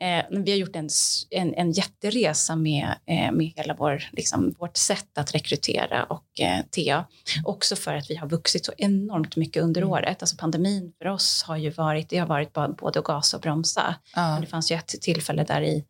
Eh, 0.00 0.42
vi 0.44 0.50
har 0.50 0.58
gjort 0.58 0.76
en, 0.76 0.88
en, 1.30 1.54
en 1.54 1.72
jätteresa 1.72 2.56
med, 2.56 2.94
eh, 3.06 3.32
med 3.32 3.52
hela 3.56 3.74
vår, 3.74 4.02
liksom, 4.12 4.54
vårt 4.58 4.76
sätt 4.76 5.18
att 5.18 5.34
rekrytera 5.34 6.04
och 6.04 6.40
eh, 6.40 6.60
TA. 6.70 7.04
Också 7.44 7.76
för 7.76 7.94
att 7.94 8.10
vi 8.10 8.16
har 8.16 8.28
vuxit 8.28 8.64
så 8.64 8.72
enormt 8.78 9.36
mycket 9.36 9.62
under 9.62 9.82
mm. 9.82 9.92
året. 9.92 10.22
Alltså 10.22 10.36
pandemin 10.36 10.92
för 10.98 11.08
oss 11.08 11.42
har 11.42 11.56
ju 11.56 11.70
varit, 11.70 12.08
det 12.08 12.18
har 12.18 12.26
varit 12.26 12.52
både 12.52 12.98
att 12.98 13.04
gasa 13.04 13.36
och 13.36 13.40
bromsa. 13.40 13.94
Ja. 14.14 14.38
Det 14.40 14.46
fanns 14.46 14.70
ju 14.70 14.76
ett 14.76 14.88
tillfälle 15.00 15.44
där 15.44 15.62
i, 15.62 15.84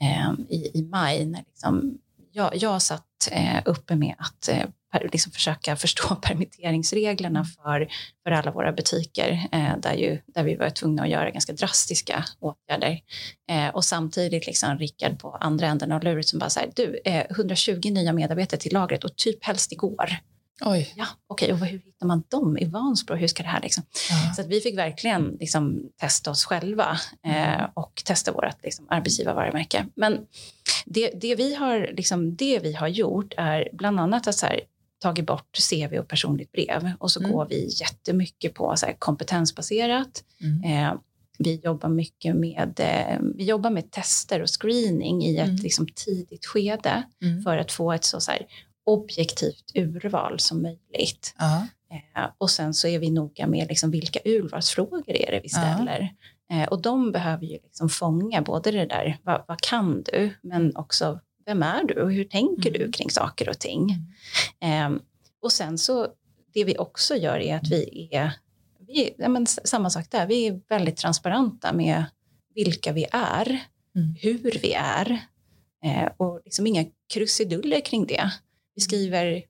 eh, 0.00 0.32
i, 0.48 0.78
i 0.78 0.82
maj 0.82 1.26
när 1.26 1.44
liksom, 1.46 1.98
jag, 2.32 2.56
jag 2.56 2.82
satt 2.82 3.28
eh, 3.30 3.62
uppe 3.64 3.96
med 3.96 4.14
att 4.18 4.48
eh, 4.48 4.64
liksom 5.12 5.32
försöka 5.32 5.76
förstå 5.76 6.14
permitteringsreglerna 6.22 7.44
för, 7.44 7.88
för 8.24 8.30
alla 8.30 8.50
våra 8.50 8.72
butiker 8.72 9.48
eh, 9.52 9.76
där, 9.78 9.94
ju, 9.94 10.18
där 10.26 10.44
vi 10.44 10.56
var 10.56 10.70
tvungna 10.70 11.02
att 11.02 11.08
göra 11.08 11.30
ganska 11.30 11.52
drastiska 11.52 12.24
åtgärder. 12.40 13.00
Eh, 13.50 13.68
och 13.68 13.84
samtidigt 13.84 14.46
liksom 14.46 14.78
Rickard 14.78 15.18
på 15.18 15.30
andra 15.30 15.66
änden 15.66 15.92
av 15.92 16.02
luret 16.02 16.28
som 16.28 16.38
bara 16.38 16.50
så 16.50 16.60
här, 16.60 16.70
du, 16.76 17.00
eh, 17.04 17.26
120 17.30 17.90
nya 17.90 18.12
medarbetare 18.12 18.60
till 18.60 18.72
lagret 18.72 19.04
och 19.04 19.16
typ 19.16 19.44
helst 19.44 19.72
igår. 19.72 20.10
Oj. 20.64 20.92
Ja, 20.96 21.06
okej, 21.26 21.52
okay, 21.52 21.62
och 21.62 21.66
hur 21.66 21.78
hittar 21.78 22.06
man 22.06 22.22
dem 22.28 22.58
i 22.58 22.64
Vansbro? 22.64 23.16
Hur 23.16 23.26
ska 23.26 23.42
det 23.42 23.48
här 23.48 23.60
liksom? 23.60 23.84
Ja. 24.10 24.34
Så 24.34 24.42
att 24.42 24.48
vi 24.48 24.60
fick 24.60 24.78
verkligen 24.78 25.36
liksom, 25.40 25.90
testa 26.00 26.30
oss 26.30 26.44
själva 26.44 26.98
eh, 27.26 27.54
mm. 27.54 27.70
och 27.74 28.02
testa 28.04 28.32
vårt 28.32 28.62
liksom, 28.62 28.86
arbetsgivarvarumärke. 28.90 29.86
Men 29.94 30.18
det, 30.86 31.10
det, 31.20 31.34
vi 31.34 31.54
har, 31.54 31.90
liksom, 31.92 32.36
det 32.36 32.58
vi 32.58 32.72
har 32.72 32.88
gjort 32.88 33.34
är 33.36 33.68
bland 33.72 34.00
annat 34.00 34.26
att 34.26 34.34
så 34.34 34.46
här, 34.46 34.60
tagit 35.00 35.26
bort 35.26 35.58
CV 35.70 35.98
och 35.98 36.08
personligt 36.08 36.52
brev 36.52 36.92
och 36.98 37.10
så 37.10 37.20
mm. 37.20 37.32
går 37.32 37.46
vi 37.46 37.68
jättemycket 37.80 38.54
på 38.54 38.76
så 38.76 38.86
kompetensbaserat. 38.98 40.24
Mm. 40.40 40.64
Eh, 40.64 41.00
vi 41.38 41.60
jobbar 41.64 41.88
mycket 41.88 42.36
med, 42.36 42.80
eh, 42.80 43.18
vi 43.34 43.44
jobbar 43.44 43.70
med 43.70 43.90
tester 43.90 44.42
och 44.42 44.60
screening 44.60 45.22
i 45.22 45.36
ett 45.36 45.48
mm. 45.48 45.56
liksom, 45.56 45.86
tidigt 45.94 46.46
skede 46.46 47.02
mm. 47.22 47.42
för 47.42 47.56
att 47.56 47.72
få 47.72 47.92
ett 47.92 48.04
så, 48.04 48.20
så 48.20 48.30
här, 48.30 48.46
objektivt 48.86 49.72
urval 49.74 50.40
som 50.40 50.62
möjligt. 50.62 51.34
Eh, 51.90 52.26
och 52.38 52.50
sen 52.50 52.74
så 52.74 52.88
är 52.88 52.98
vi 52.98 53.10
noga 53.10 53.46
med 53.46 53.68
liksom 53.68 53.90
vilka 53.90 54.20
urvalsfrågor 54.24 55.16
är 55.16 55.32
det 55.32 55.40
vi 55.42 55.48
ställer. 55.48 56.14
Eh, 56.52 56.68
och 56.68 56.82
de 56.82 57.12
behöver 57.12 57.46
ju 57.46 57.58
liksom 57.62 57.88
fånga 57.88 58.42
både 58.42 58.70
det 58.70 58.86
där, 58.86 59.18
vad, 59.22 59.44
vad, 59.48 59.60
kan 59.60 60.02
du, 60.02 60.30
men 60.42 60.76
också 60.76 61.20
vem 61.50 61.62
är 61.62 61.84
du 61.84 62.02
och 62.02 62.12
hur 62.12 62.24
tänker 62.24 62.68
mm. 62.68 62.80
du 62.80 62.92
kring 62.92 63.10
saker 63.10 63.48
och 63.48 63.58
ting. 63.58 63.96
Mm. 64.60 64.94
Eh, 64.94 65.00
och 65.42 65.52
sen 65.52 65.78
så, 65.78 66.08
det 66.54 66.64
vi 66.64 66.78
också 66.78 67.16
gör 67.16 67.38
är 67.38 67.56
att 67.56 67.68
vi 67.70 68.08
är, 68.12 68.32
vi, 68.86 69.14
ja, 69.18 69.28
men 69.28 69.46
samma 69.46 69.90
sak 69.90 70.10
där, 70.10 70.26
vi 70.26 70.46
är 70.46 70.60
väldigt 70.68 70.96
transparenta 70.96 71.72
med 71.72 72.04
vilka 72.54 72.92
vi 72.92 73.06
är, 73.12 73.46
mm. 73.96 74.14
hur 74.20 74.58
vi 74.62 74.72
är 74.72 75.10
eh, 75.84 76.08
och 76.16 76.40
liksom 76.44 76.66
inga 76.66 76.84
krusiduller 77.12 77.80
kring 77.80 78.06
det. 78.06 78.32
Vi 78.74 78.80
skriver 78.80 79.42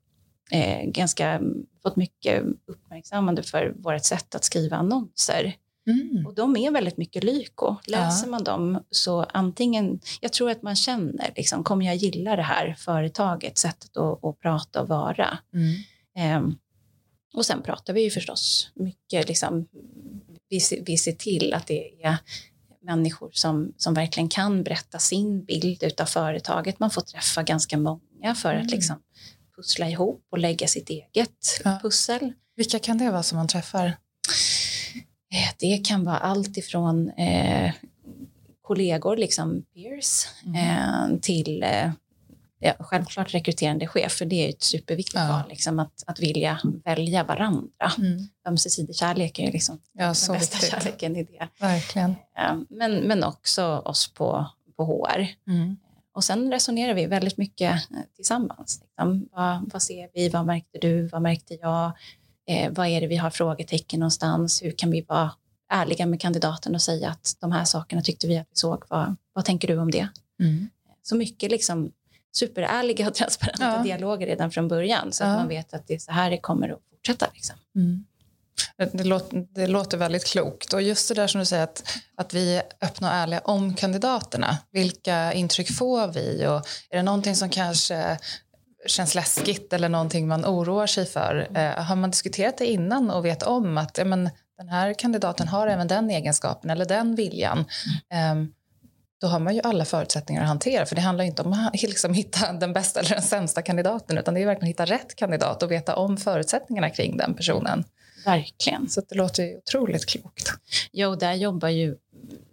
eh, 0.51 0.85
ganska, 0.85 1.41
fått 1.83 1.97
mycket 1.97 2.45
uppmärksammande 2.67 3.43
för 3.43 3.75
vårt 3.77 4.05
sätt 4.05 4.35
att 4.35 4.45
skriva 4.45 4.77
annonser. 4.77 5.55
Mm. 5.87 6.27
Och 6.27 6.35
de 6.35 6.57
är 6.57 6.71
väldigt 6.71 6.97
mycket 6.97 7.25
lyko. 7.25 7.77
Läser 7.87 8.27
ja. 8.27 8.31
man 8.31 8.45
dem 8.45 8.85
så 8.91 9.23
antingen, 9.23 10.01
jag 10.21 10.33
tror 10.33 10.51
att 10.51 10.63
man 10.63 10.77
känner, 10.77 11.33
liksom, 11.37 11.65
kommer 11.65 11.87
jag 11.87 11.97
gilla 11.97 12.37
det 12.37 12.43
här 12.43 12.75
företaget, 12.79 13.59
sättet 13.59 13.97
att, 13.97 14.25
att 14.25 14.41
prata 14.41 14.83
och 14.83 14.89
vara. 14.89 15.39
Mm. 15.55 15.77
Eh, 16.17 16.55
och 17.35 17.47
sen 17.47 17.63
pratar 17.63 17.93
vi 17.93 18.03
ju 18.03 18.11
förstås 18.11 18.71
mycket, 18.75 19.29
liksom, 19.29 19.67
vi, 20.49 20.61
vi 20.87 20.97
ser 20.97 21.13
till 21.13 21.55
att 21.55 21.67
det 21.67 22.03
är 22.05 22.17
människor 22.83 23.31
som, 23.33 23.75
som 23.77 23.95
verkligen 23.95 24.29
kan 24.29 24.63
berätta 24.63 24.99
sin 24.99 25.45
bild 25.45 26.01
av 26.01 26.05
företaget. 26.05 26.81
Man 26.81 26.91
får 26.91 27.01
träffa 27.01 27.43
ganska 27.43 27.79
många 27.79 28.35
för 28.35 28.55
att 28.55 28.63
mm. 28.63 28.67
liksom 28.67 28.97
pussla 29.57 29.89
ihop 29.89 30.27
och 30.31 30.39
lägga 30.39 30.67
sitt 30.67 30.91
eget 30.91 31.61
ja. 31.65 31.79
pussel. 31.83 32.33
Vilka 32.57 32.79
kan 32.79 32.99
det 32.99 33.11
vara 33.11 33.23
som 33.23 33.39
man 33.39 33.49
träffar? 33.49 33.97
Eh, 35.33 35.55
det 35.59 35.87
kan 35.87 36.05
vara 36.05 36.19
allt 36.19 36.57
ifrån 36.57 37.11
eh, 37.11 37.73
kollegor, 38.63 39.17
liksom 39.17 39.63
peers, 39.75 40.27
mm. 40.47 40.57
eh, 40.57 41.21
till 41.21 41.63
eh, 41.63 41.91
ja, 42.61 42.75
självklart 42.79 43.35
rekryterande 43.35 43.87
chef, 43.87 44.13
för 44.13 44.25
det 44.25 44.47
är 44.47 44.49
ett 44.49 44.63
superviktigt 44.63 45.15
ja. 45.15 45.29
val, 45.29 45.49
liksom, 45.49 45.79
att, 45.79 46.05
att 46.07 46.21
vilja 46.21 46.61
välja 46.85 47.25
varandra. 47.25 47.93
Mm. 47.99 48.29
Ömsesidig 48.49 48.97
kärlek 48.97 49.39
är 49.39 49.53
liksom 49.53 49.81
ja, 49.93 50.05
den 50.05 50.13
bästa 50.13 50.35
viktigt. 50.37 50.71
kärleken 50.71 51.17
i 51.17 51.25
det. 51.25 51.49
Verkligen. 51.61 52.11
Eh, 52.11 52.57
men, 52.69 52.95
men 52.97 53.25
också 53.25 53.65
oss 53.65 54.15
på, 54.15 54.47
på 54.77 54.85
HR. 54.85 55.27
Mm. 55.47 55.77
Och 56.13 56.25
sen 56.25 56.53
resonerar 56.53 56.95
vi 56.95 57.07
väldigt 57.07 57.37
mycket 57.37 57.73
eh, 57.91 57.99
tillsammans. 58.17 58.83
Liksom. 58.83 59.29
Vad, 59.33 59.73
vad, 59.73 59.83
ser 59.83 60.09
vi? 60.15 60.29
Vad 60.29 60.47
märkte 60.47 60.79
du? 60.79 61.09
Vad 61.09 61.23
märkte 61.23 61.55
jag? 61.55 61.93
Eh, 62.49 62.71
vad 62.71 62.87
är 62.87 63.01
det 63.01 63.07
vi 63.07 63.17
har 63.17 63.31
frågetecken 63.31 64.01
någonstans? 64.01 64.63
Hur 64.63 64.71
kan 64.71 64.91
vi 64.91 65.03
vara 65.03 65.31
ärliga 65.71 66.07
med 66.07 66.21
kandidaten 66.21 66.75
och 66.75 66.83
säga 66.83 67.11
att 67.11 67.37
de 67.41 67.53
här 67.53 67.65
sakerna 67.65 68.03
tyckte 68.03 68.27
vi 68.27 68.39
att 68.39 68.47
vi 68.51 68.57
såg. 68.57 68.85
Vad, 68.89 69.17
vad 69.33 69.45
tänker 69.45 69.69
du 69.69 69.79
om 69.79 69.91
det? 69.91 70.09
Mm. 70.41 70.69
Så 71.03 71.17
mycket 71.17 71.51
liksom 71.51 71.93
superärliga 72.33 73.09
och 73.09 73.15
transparenta 73.15 73.77
ja. 73.77 73.83
dialoger 73.83 74.27
redan 74.27 74.51
från 74.51 74.69
början 74.69 75.13
så 75.13 75.25
att 75.25 75.39
man 75.39 75.49
vet 75.49 75.75
att 75.75 75.87
det 75.87 75.95
är 75.95 75.99
så 75.99 76.13
här 76.13 76.31
det 76.31 76.39
kommer 76.39 76.69
att 76.69 76.81
fortsätta. 76.91 77.27
Liksom. 77.35 77.57
Mm. 77.77 78.05
Det 78.93 79.05
låter, 79.05 79.47
det 79.51 79.67
låter, 79.67 79.99
väldigt 79.99 80.27
klokt. 80.27 80.73
Och 80.73 80.83
just 80.83 81.09
det 81.09 81.15
där 81.15 81.27
som 81.27 81.39
du 81.39 81.45
säger 81.45 81.65
att, 81.65 81.99
att 82.15 82.35
vi 82.35 82.57
är 82.57 82.63
öppna 82.81 83.09
och 83.09 83.15
ärliga 83.15 83.41
om 83.41 83.75
kandidaterna. 83.75 84.59
Vilka 84.71 85.33
intryck 85.33 85.77
får 85.77 86.09
vi? 86.09 86.47
Och 86.47 86.67
är 86.91 86.97
det 86.97 87.03
någonting 87.03 87.37
som 87.37 87.51
kanske 87.51 88.19
känns 88.87 89.15
läskigt 89.15 89.73
eller 89.73 89.89
någonting 89.89 90.29
man 90.29 90.45
oroar 90.45 90.87
sig 90.87 91.07
för? 91.07 91.49
Eh, 91.55 91.85
har 91.85 91.97
man 91.97 92.11
diskuterat 92.11 92.59
det 92.59 92.67
innan 92.67 93.11
och 93.11 93.25
vet 93.25 93.43
om 93.43 93.79
att 93.79 93.99
ja, 93.99 94.05
men, 94.05 94.31
den 94.59 94.69
här 94.69 94.95
kandidaten 94.95 95.49
har 95.49 95.67
även 95.67 95.89
den 95.89 96.11
egenskapen 96.11 96.71
eller 96.71 96.85
den 96.85 97.15
viljan? 97.15 97.59
Eh, 98.13 98.35
då 99.21 99.27
har 99.27 99.41
man 99.41 99.55
ju 99.55 99.61
alla 99.61 99.85
förutsättningar 99.85 100.43
att 100.43 100.49
hantera. 100.49 100.87
För 100.87 100.95
det 100.95 101.01
handlar 101.01 101.25
inte 101.25 101.43
om 101.43 101.53
att 101.53 101.73
liksom 101.83 102.15
hitta 102.15 102.53
den 102.53 102.73
bästa 102.73 103.01
eller 103.01 103.11
den 103.11 103.23
sämsta 103.23 103.63
kandidaten 103.63 104.19
utan 104.19 104.35
det 104.35 104.43
är 104.43 104.47
verkligen 104.47 104.67
att 104.67 104.75
hitta 104.75 104.95
rätt 104.95 105.15
kandidat 105.15 105.63
och 105.63 105.71
veta 105.71 105.97
om 105.97 106.17
förutsättningarna 106.17 106.91
kring 106.91 107.17
den 107.17 107.35
personen. 107.35 107.85
Verkligen. 108.25 108.89
Så 108.89 109.03
det 109.09 109.15
låter 109.15 109.43
ju 109.43 109.57
otroligt 109.57 110.07
klokt. 110.07 110.53
Och 111.07 111.19
där 111.19 111.35
jobbar 111.35 111.69
ju 111.69 111.97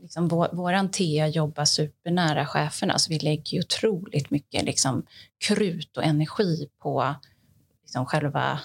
liksom, 0.01 0.27
vår, 0.27 0.49
våran 0.53 0.91
TEA 0.91 1.27
jobbar 1.27 1.65
supernära 1.65 2.45
cheferna 2.45 2.99
så 2.99 3.09
vi 3.09 3.19
lägger 3.19 3.59
otroligt 3.59 4.29
mycket 4.29 4.63
liksom, 4.63 5.05
krut 5.47 5.97
och 5.97 6.03
energi 6.03 6.69
på 6.81 7.15
liksom, 7.83 8.05
själva 8.05 8.59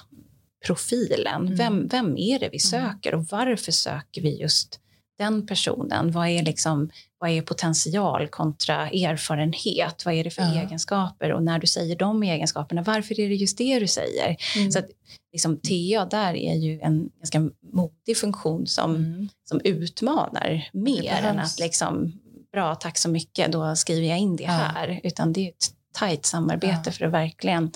profilen. 0.66 1.42
Mm. 1.46 1.56
Vem, 1.56 1.88
vem 1.88 2.16
är 2.16 2.38
det 2.38 2.48
vi 2.48 2.58
mm. 2.72 2.90
söker 2.90 3.14
och 3.14 3.26
varför 3.30 3.72
söker 3.72 4.22
vi 4.22 4.40
just 4.40 4.80
den 5.24 5.46
personen? 5.46 6.10
Vad 6.10 6.28
är, 6.28 6.42
liksom, 6.42 6.90
vad 7.18 7.30
är 7.30 7.42
potential 7.42 8.28
kontra 8.28 8.90
erfarenhet? 8.90 10.04
Vad 10.04 10.14
är 10.14 10.24
det 10.24 10.30
för 10.30 10.42
ja. 10.42 10.62
egenskaper? 10.62 11.32
Och 11.32 11.42
när 11.42 11.58
du 11.58 11.66
säger 11.66 11.96
de 11.96 12.22
egenskaperna, 12.22 12.82
varför 12.82 13.20
är 13.20 13.28
det 13.28 13.34
just 13.34 13.58
det 13.58 13.78
du 13.78 13.86
säger? 13.86 14.36
Mm. 14.56 14.72
Så 14.72 14.78
att, 14.78 14.86
liksom, 15.32 15.56
TA 15.56 16.04
där 16.04 16.34
är 16.34 16.54
ju 16.54 16.80
en 16.80 17.10
ganska 17.18 17.50
modig 17.72 18.16
funktion 18.16 18.66
som, 18.66 18.96
mm. 18.96 19.28
som 19.48 19.60
utmanar 19.64 20.68
mer 20.72 21.12
än 21.12 21.38
att 21.38 21.60
liksom, 21.60 22.12
bra, 22.52 22.74
tack 22.74 22.98
så 22.98 23.08
mycket, 23.08 23.52
då 23.52 23.76
skriver 23.76 24.08
jag 24.08 24.18
in 24.18 24.36
det 24.36 24.46
här. 24.46 24.88
Ja. 24.88 25.08
Utan 25.08 25.32
det 25.32 25.40
är 25.40 25.48
ett 25.48 25.74
tajt 25.92 26.26
samarbete 26.26 26.82
ja. 26.84 26.92
för 26.92 27.04
att 27.04 27.12
verkligen 27.12 27.70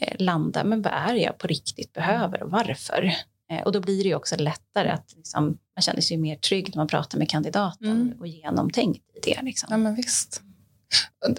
eh, 0.00 0.14
landa, 0.18 0.64
men 0.64 0.82
vad 0.82 0.92
är 0.92 1.14
jag 1.14 1.38
på 1.38 1.46
riktigt 1.46 1.92
behöver 1.92 2.42
och 2.42 2.50
varför? 2.50 3.14
Eh, 3.50 3.62
och 3.62 3.72
då 3.72 3.80
blir 3.80 4.02
det 4.02 4.08
ju 4.08 4.14
också 4.14 4.36
lättare 4.36 4.88
att 4.88 5.12
liksom, 5.16 5.44
man 5.44 5.82
känner 5.82 6.00
sig 6.00 6.16
mer 6.16 6.36
trygg 6.36 6.70
när 6.74 6.80
man 6.80 6.88
pratar 6.88 7.18
med 7.18 7.30
kandidaten 7.30 7.90
mm. 7.90 8.20
och 8.20 8.26
genomtänkt 8.26 9.00
i 9.16 9.20
det. 9.22 9.42
Liksom. 9.42 9.68
Ja, 9.70 9.76
men 9.76 9.94
visst. 9.94 10.42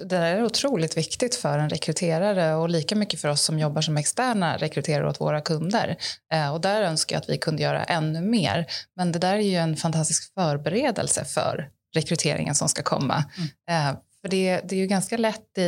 Det 0.04 0.16
är 0.16 0.44
otroligt 0.44 0.96
viktigt 0.96 1.34
för 1.34 1.58
en 1.58 1.70
rekryterare 1.70 2.54
och 2.54 2.68
lika 2.68 2.96
mycket 2.96 3.20
för 3.20 3.28
oss 3.28 3.42
som 3.42 3.58
jobbar 3.58 3.82
som 3.82 3.96
externa 3.96 4.56
rekryterare 4.56 5.08
åt 5.08 5.20
våra 5.20 5.40
kunder. 5.40 5.96
Eh, 6.32 6.54
och 6.54 6.60
där 6.60 6.82
önskar 6.82 7.16
jag 7.16 7.20
att 7.20 7.28
vi 7.28 7.38
kunde 7.38 7.62
göra 7.62 7.84
ännu 7.84 8.20
mer. 8.20 8.66
Men 8.96 9.12
det 9.12 9.18
där 9.18 9.34
är 9.34 9.40
ju 9.40 9.56
en 9.56 9.76
fantastisk 9.76 10.34
förberedelse 10.34 11.24
för 11.24 11.68
rekryteringen 11.94 12.54
som 12.54 12.68
ska 12.68 12.82
komma. 12.82 13.24
Mm. 13.68 13.88
Eh, 13.90 13.98
för 14.20 14.28
det, 14.28 14.60
det, 14.64 14.76
är 14.76 14.80
ju 14.80 14.86
ganska 14.86 15.16
lätt 15.16 15.58
i, 15.58 15.62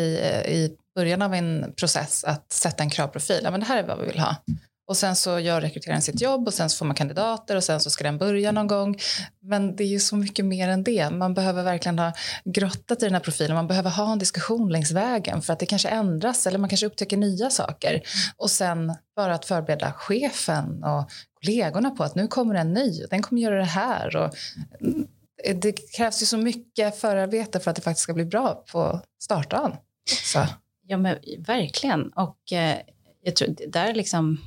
i 0.48 0.76
början 0.94 1.22
av 1.22 1.34
en 1.34 1.72
process 1.76 2.24
att 2.24 2.52
sätta 2.52 2.82
en 2.82 2.90
kravprofil. 2.90 3.40
Ja, 3.44 3.50
men 3.50 3.60
det 3.60 3.66
här 3.66 3.78
är 3.78 3.86
vad 3.86 3.98
vi 3.98 4.06
vill 4.06 4.18
ha. 4.18 4.36
Och 4.86 4.96
sen 4.96 5.16
så 5.16 5.38
gör 5.38 5.60
rekryteraren 5.60 6.02
sitt 6.02 6.20
jobb 6.20 6.46
och 6.46 6.54
sen 6.54 6.70
så 6.70 6.76
får 6.76 6.86
man 6.86 6.94
kandidater 6.94 7.56
och 7.56 7.64
sen 7.64 7.80
så 7.80 7.90
ska 7.90 8.04
den 8.04 8.18
börja 8.18 8.52
någon 8.52 8.66
gång. 8.66 8.98
Men 9.42 9.76
det 9.76 9.84
är 9.84 9.88
ju 9.88 10.00
så 10.00 10.16
mycket 10.16 10.44
mer 10.44 10.68
än 10.68 10.84
det. 10.84 11.10
Man 11.10 11.34
behöver 11.34 11.62
verkligen 11.62 11.98
ha 11.98 12.12
grottat 12.44 13.02
i 13.02 13.04
den 13.04 13.14
här 13.14 13.20
profilen. 13.20 13.56
Man 13.56 13.66
behöver 13.66 13.90
ha 13.90 14.12
en 14.12 14.18
diskussion 14.18 14.72
längs 14.72 14.90
vägen 14.90 15.42
för 15.42 15.52
att 15.52 15.58
det 15.58 15.66
kanske 15.66 15.88
ändras 15.88 16.46
eller 16.46 16.58
man 16.58 16.68
kanske 16.68 16.86
upptäcker 16.86 17.16
nya 17.16 17.50
saker. 17.50 18.02
Och 18.36 18.50
sen 18.50 18.94
bara 19.16 19.34
att 19.34 19.44
förbereda 19.44 19.92
chefen 19.92 20.84
och 20.84 21.10
kollegorna 21.40 21.90
på 21.90 22.04
att 22.04 22.14
nu 22.14 22.26
kommer 22.26 22.54
en 22.54 22.72
ny 22.72 23.02
och 23.02 23.08
den 23.10 23.22
kommer 23.22 23.42
göra 23.42 23.56
det 23.56 23.64
här. 23.64 24.16
Och 24.16 24.34
det 25.54 25.72
krävs 25.96 26.22
ju 26.22 26.26
så 26.26 26.36
mycket 26.36 27.00
förarbete 27.00 27.60
för 27.60 27.70
att 27.70 27.76
det 27.76 27.82
faktiskt 27.82 28.02
ska 28.02 28.14
bli 28.14 28.24
bra 28.24 28.64
på 28.72 29.00
startdagen. 29.22 29.72
Så. 30.24 30.46
Ja 30.86 30.96
men 30.96 31.18
verkligen. 31.38 32.08
Och 32.08 32.52
eh, 32.52 32.78
jag 33.22 33.36
tror 33.36 33.54
där 33.68 33.94
liksom 33.94 34.38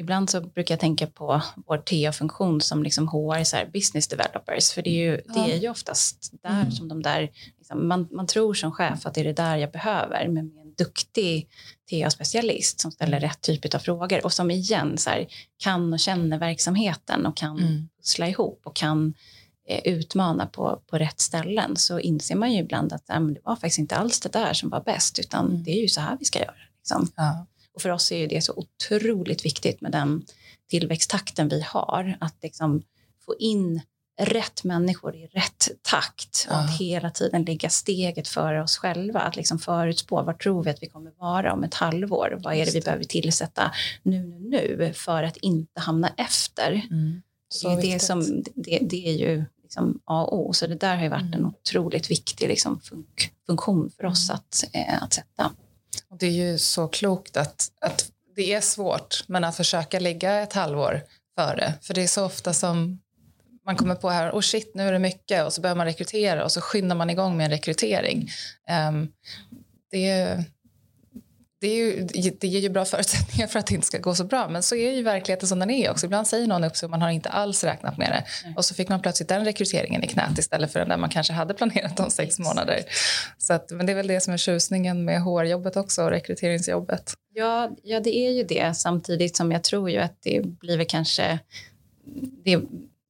ibland 0.00 0.30
så 0.30 0.40
brukar 0.40 0.72
jag 0.74 0.80
tänka 0.80 1.06
på 1.06 1.42
vår 1.66 1.78
TA-funktion 1.78 2.60
som 2.60 2.82
liksom 2.82 3.08
HR, 3.08 3.44
så 3.44 3.56
här, 3.56 3.66
business 3.66 4.08
developers, 4.08 4.72
för 4.72 4.82
det 4.82 4.90
är 4.90 5.10
ju, 5.10 5.20
det 5.34 5.52
är 5.52 5.56
ju 5.56 5.68
oftast 5.68 6.32
där 6.42 6.60
mm. 6.60 6.70
som 6.70 6.88
de 6.88 7.02
där, 7.02 7.30
liksom, 7.58 7.88
man, 7.88 8.08
man 8.10 8.26
tror 8.26 8.54
som 8.54 8.72
chef 8.72 9.06
att 9.06 9.14
det 9.14 9.20
är 9.20 9.24
det 9.24 9.32
där 9.32 9.56
jag 9.56 9.70
behöver, 9.70 10.28
men 10.28 10.54
med 10.54 10.62
en 10.62 10.74
duktig 10.74 11.48
TA-specialist 11.90 12.80
som 12.80 12.90
ställer 12.90 13.20
rätt 13.20 13.40
typ 13.40 13.74
av 13.74 13.78
frågor 13.78 14.24
och 14.24 14.32
som 14.32 14.50
igen 14.50 14.98
så 14.98 15.10
här, 15.10 15.26
kan 15.58 15.92
och 15.92 16.00
känner 16.00 16.38
verksamheten 16.38 17.26
och 17.26 17.36
kan 17.36 17.58
mm. 17.58 17.88
pussla 17.98 18.28
ihop 18.28 18.60
och 18.64 18.76
kan 18.76 19.14
eh, 19.68 19.80
utmana 19.84 20.46
på, 20.46 20.82
på 20.86 20.98
rätt 20.98 21.20
ställen 21.20 21.76
så 21.76 21.98
inser 21.98 22.36
man 22.36 22.52
ju 22.52 22.58
ibland 22.58 22.92
att 22.92 23.10
äh, 23.10 23.20
det 23.20 23.40
var 23.44 23.56
faktiskt 23.56 23.78
inte 23.78 23.96
alls 23.96 24.20
det 24.20 24.32
där 24.32 24.52
som 24.52 24.70
var 24.70 24.80
bäst 24.80 25.18
utan 25.18 25.48
mm. 25.48 25.62
det 25.62 25.70
är 25.70 25.82
ju 25.82 25.88
så 25.88 26.00
här 26.00 26.16
vi 26.18 26.24
ska 26.24 26.38
göra. 26.38 26.54
Liksom. 26.78 27.12
Ja. 27.16 27.46
Och 27.74 27.82
för 27.82 27.90
oss 27.90 28.12
är 28.12 28.28
det 28.28 28.42
så 28.42 28.52
otroligt 28.56 29.44
viktigt 29.44 29.80
med 29.80 29.92
den 29.92 30.24
tillväxttakten 30.70 31.48
vi 31.48 31.60
har, 31.60 32.16
att 32.20 32.36
liksom 32.42 32.82
få 33.26 33.34
in 33.38 33.80
rätt 34.20 34.64
människor 34.64 35.16
i 35.16 35.26
rätt 35.26 35.68
takt 35.82 36.46
och 36.50 36.56
att 36.56 36.78
hela 36.78 37.10
tiden 37.10 37.42
ligga 37.42 37.70
steget 37.70 38.28
före 38.28 38.62
oss 38.62 38.76
själva. 38.76 39.20
Att 39.20 39.36
liksom 39.36 39.58
förutspå 39.58 40.22
vad 40.22 40.38
tror 40.38 40.64
vi 40.64 40.70
att 40.70 40.82
vi 40.82 40.86
kommer 40.86 41.12
vara 41.18 41.52
om 41.52 41.64
ett 41.64 41.74
halvår? 41.74 42.40
Vad 42.42 42.54
är 42.54 42.66
det 42.66 42.74
vi 42.74 42.80
behöver 42.80 43.04
tillsätta 43.04 43.72
nu, 44.02 44.26
nu, 44.26 44.76
nu 44.76 44.92
för 44.92 45.22
att 45.22 45.36
inte 45.36 45.80
hamna 45.80 46.08
efter? 46.16 46.86
Mm. 46.90 47.22
Det, 47.62 47.68
är 47.68 47.92
det, 47.92 47.98
som, 47.98 48.42
det, 48.54 48.78
det, 48.82 49.08
är 49.08 49.12
ju 49.12 49.44
liksom 49.62 50.00
A 50.04 50.24
och 50.24 50.38
O. 50.38 50.52
Så 50.52 50.66
det 50.66 50.74
där 50.74 50.96
har 50.96 51.02
ju 51.02 51.08
varit 51.08 51.22
mm. 51.22 51.34
en 51.34 51.46
otroligt 51.46 52.10
viktig 52.10 52.48
liksom 52.48 52.80
funk, 52.80 53.32
funktion 53.46 53.90
för 53.96 54.04
oss 54.04 54.30
mm. 54.30 54.36
att, 54.36 54.64
eh, 54.72 55.02
att 55.02 55.12
sätta. 55.12 55.50
Och 56.08 56.18
det 56.18 56.26
är 56.26 56.30
ju 56.30 56.58
så 56.58 56.88
klokt 56.88 57.36
att, 57.36 57.72
att 57.80 58.10
det 58.36 58.52
är 58.52 58.60
svårt, 58.60 59.24
men 59.26 59.44
att 59.44 59.56
försöka 59.56 60.00
ligga 60.00 60.40
ett 60.42 60.52
halvår 60.52 61.02
före. 61.38 61.74
För 61.82 61.94
det 61.94 62.02
är 62.02 62.06
så 62.06 62.24
ofta 62.24 62.52
som 62.52 63.00
man 63.66 63.76
kommer 63.76 63.94
på 63.94 64.10
här, 64.10 64.30
oh 64.30 64.40
shit, 64.40 64.74
nu 64.74 64.88
är 64.88 64.92
det 64.92 64.98
mycket 64.98 65.44
och 65.44 65.52
så 65.52 65.60
börjar 65.60 65.76
man 65.76 65.86
rekrytera 65.86 66.44
och 66.44 66.52
så 66.52 66.60
skyndar 66.60 66.96
man 66.96 67.10
igång 67.10 67.36
med 67.36 67.44
en 67.44 67.50
rekrytering. 67.50 68.30
Um, 68.88 69.12
det, 69.90 70.38
det, 71.60 71.66
är 71.66 71.76
ju, 71.76 72.06
det 72.40 72.46
ger 72.46 72.60
ju 72.60 72.68
bra 72.68 72.84
förutsättningar 72.84 73.46
för 73.46 73.58
att 73.58 73.66
det 73.66 73.74
inte 73.74 73.86
ska 73.86 73.98
gå 73.98 74.14
så 74.14 74.24
bra. 74.24 74.48
Men 74.48 74.62
så 74.62 74.74
är 74.74 74.92
ju 74.92 75.02
verkligheten 75.02 75.48
som 75.48 75.58
den 75.58 75.70
är 75.70 75.90
också. 75.90 76.06
Ibland 76.06 76.26
säger 76.26 76.46
någon 76.46 76.64
upp 76.64 76.76
sig 76.76 76.86
och 76.86 76.90
man 76.90 77.02
har 77.02 77.10
inte 77.10 77.28
alls 77.28 77.64
räknat 77.64 77.98
med 77.98 78.10
det. 78.10 78.44
Mm. 78.44 78.56
Och 78.56 78.64
så 78.64 78.74
fick 78.74 78.88
man 78.88 79.02
plötsligt 79.02 79.28
den 79.28 79.44
rekryteringen 79.44 80.04
i 80.04 80.06
knät 80.06 80.38
istället 80.38 80.72
för 80.72 80.80
den 80.80 80.88
där 80.88 80.96
man 80.96 81.10
kanske 81.10 81.32
hade 81.32 81.54
planerat 81.54 82.00
om 82.00 82.10
sex 82.10 82.38
månader. 82.38 82.80
Så 83.38 83.52
att, 83.52 83.70
men 83.70 83.86
det 83.86 83.92
är 83.92 83.96
väl 83.96 84.06
det 84.06 84.20
som 84.20 84.32
är 84.32 84.38
tjusningen 84.38 85.04
med 85.04 85.22
HR-jobbet 85.22 85.76
också 85.76 86.02
och 86.02 86.10
rekryteringsjobbet. 86.10 87.14
Ja, 87.34 87.70
ja, 87.82 88.00
det 88.00 88.16
är 88.16 88.30
ju 88.30 88.44
det. 88.44 88.76
Samtidigt 88.76 89.36
som 89.36 89.52
jag 89.52 89.62
tror 89.62 89.90
ju 89.90 89.98
att 89.98 90.16
det 90.22 90.42
blir 90.44 90.76
väl 90.76 90.86
kanske... 90.86 91.38
Det, 92.44 92.56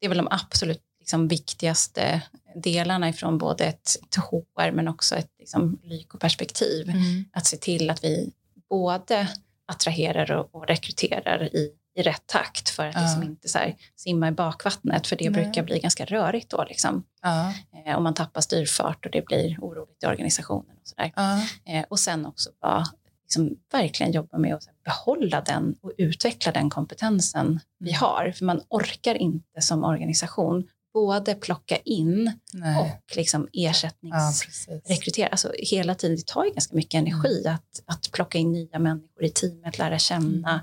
det 0.01 0.07
är 0.07 0.09
väl 0.09 0.19
de 0.19 0.29
absolut 0.31 0.83
liksom, 1.01 1.29
viktigaste 1.29 2.23
delarna 2.55 3.09
ifrån 3.09 3.39
både 3.39 3.65
ett 3.65 3.97
HR 4.31 4.71
men 4.71 4.89
också 4.89 5.17
ett 5.17 5.31
liksom, 5.39 5.79
lykoperspektiv. 5.83 6.89
Mm. 6.89 7.25
Att 7.33 7.47
se 7.47 7.57
till 7.57 7.91
att 7.91 8.05
vi 8.05 8.33
både 8.71 9.29
attraherar 9.67 10.33
och, 10.33 10.55
och 10.55 10.67
rekryterar 10.67 11.57
i, 11.57 11.71
i 11.97 12.03
rätt 12.03 12.27
takt 12.27 12.69
för 12.69 12.87
att 12.87 12.95
ja. 12.95 13.01
liksom 13.01 13.23
inte 13.23 13.49
så 13.49 13.59
här, 13.59 13.77
simma 13.97 14.29
i 14.29 14.33
bakvattnet 14.33 15.07
för 15.07 15.17
det 15.17 15.31
Nej. 15.31 15.43
brukar 15.43 15.63
bli 15.63 15.79
ganska 15.79 16.05
rörigt 16.05 16.51
då. 16.51 16.65
Liksom. 16.69 17.05
Ja. 17.23 17.55
Eh, 17.87 17.97
och 17.97 18.03
man 18.03 18.15
tappar 18.15 18.41
styrfart 18.41 19.07
och 19.07 19.13
det 19.13 19.27
blir 19.27 19.57
oroligt 19.61 20.03
i 20.03 20.07
organisationen. 20.07 20.77
Och, 20.81 20.89
så 20.89 20.95
ja. 21.17 21.43
eh, 21.73 21.85
och 21.89 21.99
sen 21.99 22.27
också 22.27 22.51
bara 22.61 22.85
liksom 23.23 23.57
verkligen 23.73 24.13
jobba 24.13 24.39
med 24.39 24.55
att 24.55 24.65
behålla 24.85 25.41
den 25.41 25.75
och 25.83 25.93
utveckla 25.99 26.53
den 26.53 26.71
kompetensen 26.71 27.61
vi 27.79 27.91
mm. 27.91 28.01
har. 28.01 28.33
För 28.37 28.45
man 28.45 28.61
orkar 28.69 29.15
inte 29.15 29.61
som 29.61 29.85
organisation 29.85 30.69
både 30.93 31.35
plocka 31.35 31.77
in 31.77 32.33
Nej. 32.53 32.81
och 32.81 33.17
liksom 33.17 33.49
ersättningsrekrytera. 33.53 35.27
Ja, 35.27 35.31
alltså 35.31 35.53
hela 35.59 35.95
tiden, 35.95 36.17
det 36.17 36.27
tar 36.27 36.45
ju 36.45 36.51
ganska 36.51 36.77
mycket 36.77 36.99
energi 36.99 37.41
mm. 37.41 37.55
att, 37.55 37.83
att 37.87 38.13
plocka 38.13 38.39
in 38.39 38.53
nya 38.53 38.79
människor 38.79 39.25
i 39.25 39.31
teamet, 39.31 39.79
lära 39.79 39.99
känna 39.99 40.51
mm. 40.51 40.61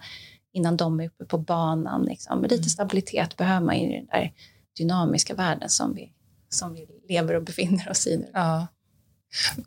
innan 0.53 0.77
de 0.77 0.99
är 0.99 1.05
uppe 1.05 1.25
på 1.25 1.37
banan. 1.37 2.05
Liksom. 2.05 2.41
Med 2.41 2.51
lite 2.51 2.61
mm. 2.61 2.69
stabilitet 2.69 3.37
behöver 3.37 3.65
man 3.65 3.75
i 3.75 3.97
den 3.97 4.05
där 4.05 4.33
dynamiska 4.77 5.33
världen 5.33 5.69
som 5.69 5.95
vi, 5.95 6.13
som 6.49 6.73
vi 6.73 6.87
lever 7.09 7.33
och 7.33 7.43
befinner 7.43 7.89
oss 7.89 8.07
i 8.07 8.17
nu. 8.17 8.29
Ja. 8.33 8.67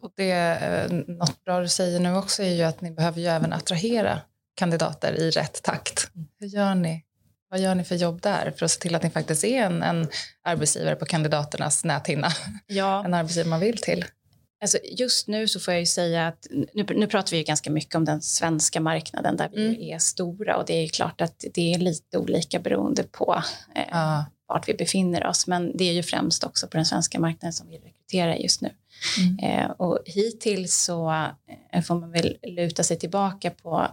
Och 0.00 0.12
det, 0.16 0.32
eh, 0.32 0.92
något 0.92 1.44
bra 1.44 1.60
du 1.60 1.68
säger 1.68 2.00
nu 2.00 2.14
också 2.14 2.42
är 2.42 2.54
ju 2.54 2.62
att 2.62 2.80
ni 2.80 2.90
behöver 2.90 3.20
ju 3.20 3.26
även 3.26 3.52
attrahera 3.52 4.20
kandidater 4.54 5.12
i 5.12 5.30
rätt 5.30 5.62
takt. 5.62 6.14
Mm. 6.14 6.28
Hur 6.40 6.46
gör 6.46 6.74
ni? 6.74 7.04
Vad 7.50 7.60
gör 7.60 7.74
ni 7.74 7.84
för 7.84 7.94
jobb 7.94 8.20
där 8.20 8.52
för 8.56 8.64
att 8.64 8.70
se 8.70 8.80
till 8.80 8.94
att 8.94 9.02
ni 9.02 9.10
faktiskt 9.10 9.44
är 9.44 9.62
en, 9.62 9.82
en 9.82 10.08
arbetsgivare 10.44 10.96
på 10.96 11.06
kandidaternas 11.06 11.84
näthinna? 11.84 12.28
Ja. 12.66 13.04
En 13.10 13.14
arbetsgivare 13.14 13.48
man 13.50 13.60
vill 13.60 13.78
till? 13.78 14.04
Alltså 14.62 14.78
just 14.98 15.28
nu 15.28 15.48
så 15.48 15.60
får 15.60 15.74
jag 15.74 15.80
ju 15.80 15.86
säga 15.86 16.26
att 16.26 16.46
nu, 16.74 16.86
nu 16.94 17.06
pratar 17.06 17.30
vi 17.30 17.36
ju 17.36 17.42
ganska 17.42 17.70
mycket 17.70 17.94
om 17.94 18.04
den 18.04 18.22
svenska 18.22 18.80
marknaden 18.80 19.36
där 19.36 19.48
vi 19.52 19.66
mm. 19.66 19.80
är 19.80 19.98
stora 19.98 20.56
och 20.56 20.66
det 20.66 20.72
är 20.72 20.88
klart 20.88 21.20
att 21.20 21.44
det 21.54 21.74
är 21.74 21.78
lite 21.78 22.18
olika 22.18 22.58
beroende 22.58 23.02
på 23.02 23.42
eh, 23.74 23.84
ah. 23.92 24.24
vart 24.48 24.68
vi 24.68 24.74
befinner 24.74 25.26
oss. 25.26 25.46
Men 25.46 25.76
det 25.76 25.84
är 25.84 25.92
ju 25.92 26.02
främst 26.02 26.44
också 26.44 26.66
på 26.66 26.76
den 26.76 26.86
svenska 26.86 27.20
marknaden 27.20 27.52
som 27.52 27.68
vi 27.68 27.78
rekryterar 27.78 28.34
just 28.34 28.60
nu. 28.60 28.70
Mm. 29.18 29.38
Eh, 29.38 29.70
och 29.70 29.98
hittills 30.06 30.84
så 30.84 31.10
eh, 31.72 31.82
får 31.82 31.94
man 31.94 32.12
väl 32.12 32.36
luta 32.42 32.82
sig 32.82 32.98
tillbaka 32.98 33.50
på 33.50 33.88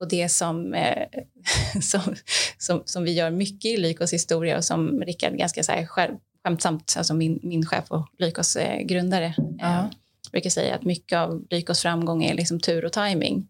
och 0.00 0.08
det 0.08 0.28
som, 0.28 0.74
eh, 0.74 1.08
som, 1.82 2.14
som, 2.58 2.82
som, 2.84 3.04
vi 3.04 3.12
gör 3.12 3.30
mycket 3.30 3.70
i 3.70 3.76
Lykos 3.76 4.12
historia 4.12 4.56
och 4.56 4.64
som 4.64 5.00
Rickard 5.00 5.36
ganska 5.36 5.62
så 5.62 5.72
här 5.72 5.86
skämtsamt, 5.86 6.94
alltså 6.96 7.14
min, 7.14 7.40
min 7.42 7.66
chef 7.66 7.84
och 7.88 8.08
Lykos 8.18 8.56
eh, 8.56 8.82
grundare, 8.82 9.34
eh, 9.62 9.84
brukar 10.32 10.50
säga 10.50 10.74
att 10.74 10.84
mycket 10.84 11.18
av 11.18 11.46
Lykos 11.50 11.82
framgång 11.82 12.24
är 12.24 12.34
liksom 12.34 12.60
tur 12.60 12.84
och 12.84 12.92
timing. 12.92 13.48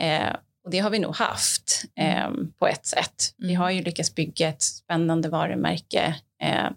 Eh, 0.00 0.34
och 0.64 0.70
det 0.70 0.78
har 0.78 0.90
vi 0.90 0.98
nog 0.98 1.16
haft 1.16 1.84
eh, 1.96 2.30
på 2.58 2.66
ett 2.66 2.86
sätt. 2.86 3.34
Vi 3.36 3.48
mm. 3.48 3.60
har 3.60 3.70
ju 3.70 3.82
lyckats 3.82 4.14
bygga 4.14 4.48
ett 4.48 4.62
spännande 4.62 5.28
varumärke 5.28 6.14
eh, 6.42 6.70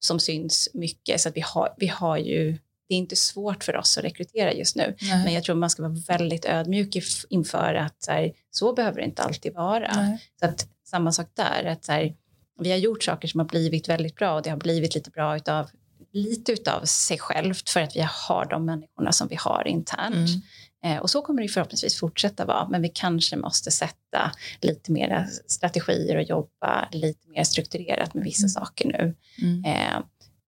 som 0.00 0.20
syns 0.20 0.68
mycket, 0.74 1.20
så 1.20 1.28
att 1.28 1.36
vi 1.36 1.40
har, 1.40 1.74
vi 1.76 1.86
har 1.86 2.16
ju 2.16 2.58
det 2.88 2.94
är 2.94 2.98
inte 2.98 3.16
svårt 3.16 3.64
för 3.64 3.76
oss 3.76 3.98
att 3.98 4.04
rekrytera 4.04 4.52
just 4.52 4.76
nu. 4.76 4.96
Nej. 5.00 5.24
Men 5.24 5.34
jag 5.34 5.44
tror 5.44 5.56
man 5.56 5.70
ska 5.70 5.82
vara 5.82 5.96
väldigt 6.08 6.44
ödmjuk 6.44 6.96
inför 7.28 7.74
att 7.74 8.02
så, 8.02 8.12
här, 8.12 8.32
så 8.50 8.72
behöver 8.72 9.00
det 9.00 9.04
inte 9.04 9.22
alltid 9.22 9.54
vara. 9.54 9.92
Nej. 9.96 10.18
Så 10.40 10.46
att, 10.46 10.68
samma 10.84 11.12
sak 11.12 11.26
där, 11.34 11.64
att 11.64 11.84
så 11.84 11.92
här, 11.92 12.14
vi 12.58 12.70
har 12.70 12.78
gjort 12.78 13.02
saker 13.02 13.28
som 13.28 13.40
har 13.40 13.46
blivit 13.46 13.88
väldigt 13.88 14.16
bra 14.16 14.34
och 14.34 14.42
det 14.42 14.50
har 14.50 14.56
blivit 14.56 14.94
lite 14.94 15.10
bra 15.10 15.36
utav 15.36 15.70
lite 16.12 16.52
utav 16.52 16.84
sig 16.84 17.18
självt 17.18 17.70
för 17.70 17.80
att 17.80 17.96
vi 17.96 18.06
har 18.28 18.46
de 18.50 18.64
människorna 18.64 19.12
som 19.12 19.28
vi 19.28 19.36
har 19.36 19.68
internt. 19.68 20.30
Mm. 20.30 20.42
Eh, 20.84 21.02
och 21.02 21.10
så 21.10 21.22
kommer 21.22 21.42
det 21.42 21.48
förhoppningsvis 21.48 21.98
fortsätta 21.98 22.44
vara, 22.44 22.68
men 22.68 22.82
vi 22.82 22.88
kanske 22.88 23.36
måste 23.36 23.70
sätta 23.70 24.32
lite 24.60 24.92
mer 24.92 25.28
strategier 25.46 26.16
och 26.16 26.22
jobba 26.22 26.88
lite 26.92 27.28
mer 27.28 27.44
strukturerat 27.44 28.14
med 28.14 28.24
vissa 28.24 28.42
mm. 28.42 28.48
saker 28.48 28.88
nu. 28.88 29.14
Mm. 29.42 29.64
Eh, 29.64 30.00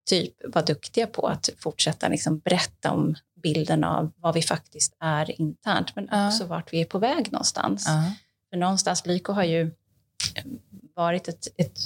typ 0.09 0.35
vara 0.55 0.65
duktiga 0.65 1.07
på 1.07 1.27
att 1.27 1.51
fortsätta 1.59 2.09
liksom 2.09 2.39
berätta 2.39 2.93
om 2.93 3.15
bilden 3.43 3.85
av 3.85 4.13
vad 4.17 4.35
vi 4.35 4.43
faktiskt 4.43 4.97
är 5.01 5.41
internt, 5.41 5.97
men 5.97 6.11
uh. 6.11 6.29
också 6.29 6.45
vart 6.45 6.73
vi 6.73 6.81
är 6.81 6.85
på 6.85 6.99
väg 6.99 7.33
någonstans. 7.33 7.89
Uh. 7.89 8.11
För 8.51 8.57
någonstans, 8.57 9.07
Lyko 9.07 9.33
har 9.33 9.45
ju 9.45 9.63
eh, 10.35 10.45
varit 10.97 11.29
ett, 11.29 11.49
ett, 11.57 11.79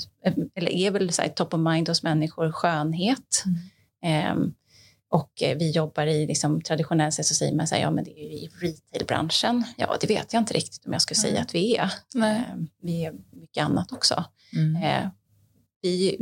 eller 0.54 0.70
är 0.70 0.90
väl 0.90 1.12
så 1.12 1.22
här, 1.22 1.28
top 1.28 1.54
of 1.54 1.60
mind 1.60 1.88
hos 1.88 2.02
människor, 2.02 2.52
skönhet. 2.52 3.44
Mm. 4.02 4.32
Um, 4.32 4.54
och 5.10 5.42
eh, 5.42 5.58
vi 5.58 5.70
jobbar 5.70 6.06
i 6.06 6.26
liksom, 6.26 6.62
traditionellt 6.62 7.14
sett 7.14 7.26
så 7.26 7.34
säger 7.34 7.54
man 7.54 7.66
så 7.66 7.74
här, 7.74 7.82
ja 7.82 7.90
men 7.90 8.04
det 8.04 8.10
är 8.10 8.28
ju 8.28 8.36
i 8.36 8.50
retailbranschen. 8.60 9.64
Ja, 9.76 9.96
det 10.00 10.06
vet 10.06 10.32
jag 10.32 10.40
inte 10.40 10.54
riktigt 10.54 10.86
om 10.86 10.92
jag 10.92 11.02
skulle 11.02 11.20
säga 11.20 11.40
att 11.40 11.54
vi 11.54 11.76
är. 11.76 11.92
Um, 12.14 12.68
vi 12.82 13.04
är 13.04 13.12
mycket 13.30 13.64
annat 13.64 13.92
också. 13.92 14.24
Mm. 14.56 14.82
Uh, 14.82 15.08
vi, 15.82 16.18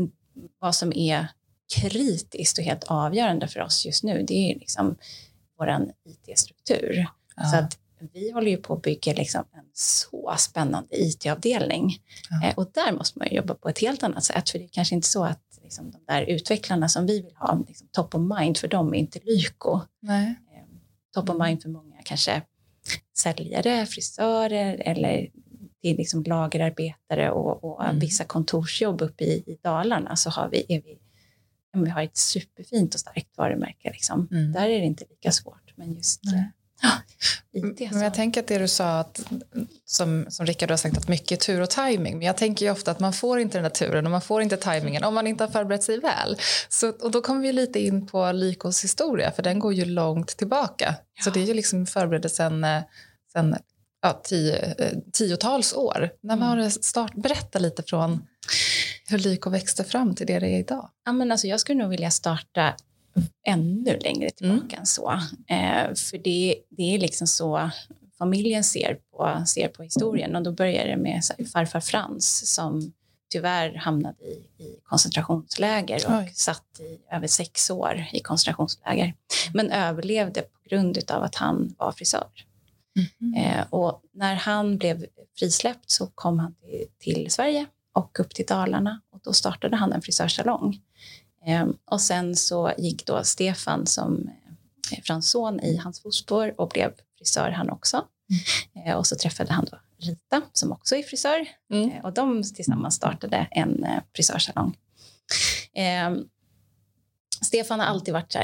vad 0.60 0.74
som 0.74 0.92
är 0.92 1.28
kritiskt 1.74 2.58
och 2.58 2.64
helt 2.64 2.84
avgörande 2.84 3.48
för 3.48 3.60
oss 3.60 3.86
just 3.86 4.04
nu, 4.04 4.22
det 4.22 4.50
är 4.52 4.58
liksom 4.58 4.96
vår 5.58 5.92
IT-struktur. 6.04 7.06
Ja. 7.36 7.44
Så 7.44 7.56
att 7.56 7.78
vi 8.12 8.30
håller 8.30 8.50
ju 8.50 8.56
på 8.56 8.74
att 8.74 8.82
bygga 8.82 9.12
liksom 9.12 9.44
en 9.52 9.64
så 9.72 10.34
spännande 10.38 10.88
IT-avdelning. 10.90 11.90
Ja. 12.30 12.48
Eh, 12.48 12.54
och 12.54 12.70
där 12.74 12.92
måste 12.92 13.18
man 13.18 13.28
jobba 13.30 13.54
på 13.54 13.68
ett 13.68 13.78
helt 13.78 14.02
annat 14.02 14.24
sätt, 14.24 14.50
för 14.50 14.58
det 14.58 14.64
är 14.64 14.68
kanske 14.68 14.94
inte 14.94 15.08
så 15.08 15.24
att 15.24 15.42
liksom, 15.62 15.90
de 15.90 15.98
där 16.06 16.22
utvecklarna 16.22 16.88
som 16.88 17.06
vi 17.06 17.22
vill 17.22 17.36
ha, 17.36 17.64
liksom, 17.68 17.88
top 17.92 18.14
of 18.14 18.38
mind 18.38 18.58
för 18.58 18.68
dem 18.68 18.94
är 18.94 18.98
inte 18.98 19.18
Lyko. 19.22 19.80
Nej. 20.00 20.26
Eh, 20.26 20.64
top 21.14 21.30
of 21.30 21.38
mind 21.38 21.62
för 21.62 21.68
många 21.68 21.96
kanske 22.04 22.42
säljare, 23.18 23.86
frisörer 23.86 24.82
eller 24.84 25.30
till 25.82 25.96
liksom 25.96 26.22
lagerarbetare 26.22 27.30
och, 27.30 27.64
och 27.64 27.84
mm. 27.84 27.98
vissa 27.98 28.24
kontorsjobb 28.24 29.02
uppe 29.02 29.24
i, 29.24 29.32
i 29.46 29.58
Dalarna 29.62 30.16
så 30.16 30.30
har 30.30 30.48
vi, 30.48 30.66
är 30.68 30.82
vi 30.82 30.98
vi 31.72 31.90
har 31.90 32.02
ett 32.02 32.16
superfint 32.16 32.94
och 32.94 33.00
starkt 33.00 33.38
varumärke. 33.38 33.90
Liksom. 33.90 34.28
Mm. 34.30 34.52
Där 34.52 34.68
är 34.68 34.80
det 34.80 34.86
inte 34.86 35.04
lika 35.10 35.32
svårt. 35.32 35.72
Men 35.76 35.94
just 35.94 36.20
ja, 36.82 36.90
IT. 37.52 37.92
Men 37.92 38.02
jag 38.02 38.14
tänker 38.14 38.40
att 38.40 38.46
det 38.46 38.58
du 38.58 38.68
sa, 38.68 39.00
att, 39.00 39.20
som, 39.84 40.26
som 40.28 40.46
Rickard 40.46 40.70
har 40.70 40.76
sagt, 40.76 40.96
att 40.96 41.08
mycket 41.08 41.32
är 41.32 41.46
tur 41.46 41.60
och 41.60 41.70
timing. 41.70 42.18
Men 42.18 42.26
jag 42.26 42.36
tänker 42.36 42.66
ju 42.66 42.72
ofta 42.72 42.90
att 42.90 43.00
man 43.00 43.12
får 43.12 43.40
inte 43.40 43.58
den 43.58 43.62
där 43.62 43.70
turen 43.70 44.06
och 44.06 44.10
man 44.10 44.20
får 44.20 44.42
inte 44.42 44.56
timingen 44.56 45.04
om 45.04 45.14
man 45.14 45.26
inte 45.26 45.44
har 45.44 45.50
förberett 45.50 45.82
sig 45.82 46.00
väl. 46.00 46.36
Så, 46.68 46.88
och 46.88 47.10
då 47.10 47.20
kommer 47.20 47.40
vi 47.40 47.52
lite 47.52 47.80
in 47.80 48.06
på 48.06 48.32
Lykos 48.32 48.84
historia, 48.84 49.32
för 49.32 49.42
den 49.42 49.58
går 49.58 49.74
ju 49.74 49.84
långt 49.84 50.28
tillbaka. 50.36 50.94
Ja. 51.14 51.22
Så 51.24 51.30
det 51.30 51.40
är 51.40 51.46
ju 51.46 51.54
liksom 51.54 51.86
förberedelsen 51.86 52.64
eh, 52.64 52.82
sen 53.32 53.56
ja, 54.02 54.20
tio, 54.24 54.74
eh, 54.78 54.98
tiotals 55.12 55.74
år. 55.74 56.10
När 56.20 56.36
var 56.36 56.52
mm. 56.52 56.64
det 56.64 56.70
start? 56.70 57.14
Berätta 57.14 57.58
lite 57.58 57.82
från 57.82 58.26
hur 59.10 59.18
Lyko 59.18 59.50
växte 59.50 59.84
fram 59.84 60.14
till 60.14 60.26
det 60.26 60.38
det 60.38 60.46
är 60.46 60.58
idag? 60.58 60.90
Ja, 61.04 61.12
men 61.12 61.32
alltså, 61.32 61.46
jag 61.46 61.60
skulle 61.60 61.82
nog 61.82 61.90
vilja 61.90 62.10
starta 62.10 62.74
ännu 63.46 63.98
längre 63.98 64.30
tillbaka 64.30 64.66
mm. 64.66 64.80
än 64.80 64.86
så. 64.86 65.10
Eh, 65.46 65.94
för 65.94 66.18
det, 66.18 66.56
det 66.68 66.94
är 66.94 66.98
liksom 66.98 67.26
så 67.26 67.70
familjen 68.18 68.64
ser 68.64 68.98
på, 69.10 69.44
ser 69.46 69.68
på 69.68 69.82
historien. 69.82 70.36
Och 70.36 70.42
då 70.42 70.52
börjar 70.52 70.86
det 70.86 70.96
med 70.96 71.22
här, 71.38 71.44
farfar 71.44 71.80
Frans 71.80 72.54
som 72.54 72.92
tyvärr 73.32 73.74
hamnade 73.74 74.24
i, 74.24 74.64
i 74.64 74.80
koncentrationsläger 74.84 76.06
och 76.06 76.18
Oj. 76.18 76.32
satt 76.34 76.80
i 76.80 77.14
över 77.14 77.26
sex 77.26 77.70
år 77.70 78.04
i 78.12 78.20
koncentrationsläger. 78.20 79.14
Men 79.54 79.70
överlevde 79.70 80.42
på 80.42 80.68
grund 80.68 81.10
av 81.10 81.22
att 81.22 81.34
han 81.34 81.74
var 81.78 81.92
frisör. 81.92 82.28
Mm. 83.20 83.34
Eh, 83.44 83.66
och 83.70 84.02
när 84.12 84.34
han 84.34 84.78
blev 84.78 85.06
frisläppt 85.38 85.90
så 85.90 86.06
kom 86.06 86.38
han 86.38 86.54
till, 86.54 86.86
till 86.98 87.30
Sverige 87.30 87.66
och 87.92 88.20
upp 88.20 88.34
till 88.34 88.46
Dalarna 88.46 89.00
och 89.12 89.20
då 89.22 89.32
startade 89.32 89.76
han 89.76 89.92
en 89.92 90.02
frisörsalong. 90.02 90.80
Eh, 91.46 91.66
och 91.84 92.00
sen 92.00 92.36
så 92.36 92.72
gick 92.78 93.06
då 93.06 93.24
Stefan 93.24 93.86
som 93.86 94.30
eh, 94.92 95.02
Frans 95.04 95.30
son 95.30 95.60
i 95.60 95.76
hans 95.76 96.02
fotspår 96.02 96.60
och 96.60 96.68
blev 96.68 96.92
frisör 97.18 97.50
han 97.50 97.70
också. 97.70 98.04
Mm. 98.76 98.88
Eh, 98.88 98.96
och 98.96 99.06
så 99.06 99.16
träffade 99.16 99.52
han 99.52 99.66
då 99.70 99.78
Rita 99.98 100.42
som 100.52 100.72
också 100.72 100.96
är 100.96 101.02
frisör. 101.02 101.48
Mm. 101.72 101.90
Eh, 101.90 102.04
och 102.04 102.14
de 102.14 102.42
tillsammans 102.42 102.94
startade 102.94 103.48
en 103.50 103.84
eh, 103.84 104.02
frisörsalong. 104.14 104.76
Eh, 105.72 106.10
Stefan 107.42 107.80
har 107.80 107.86
alltid 107.86 108.14
varit 108.14 108.32
så 108.32 108.38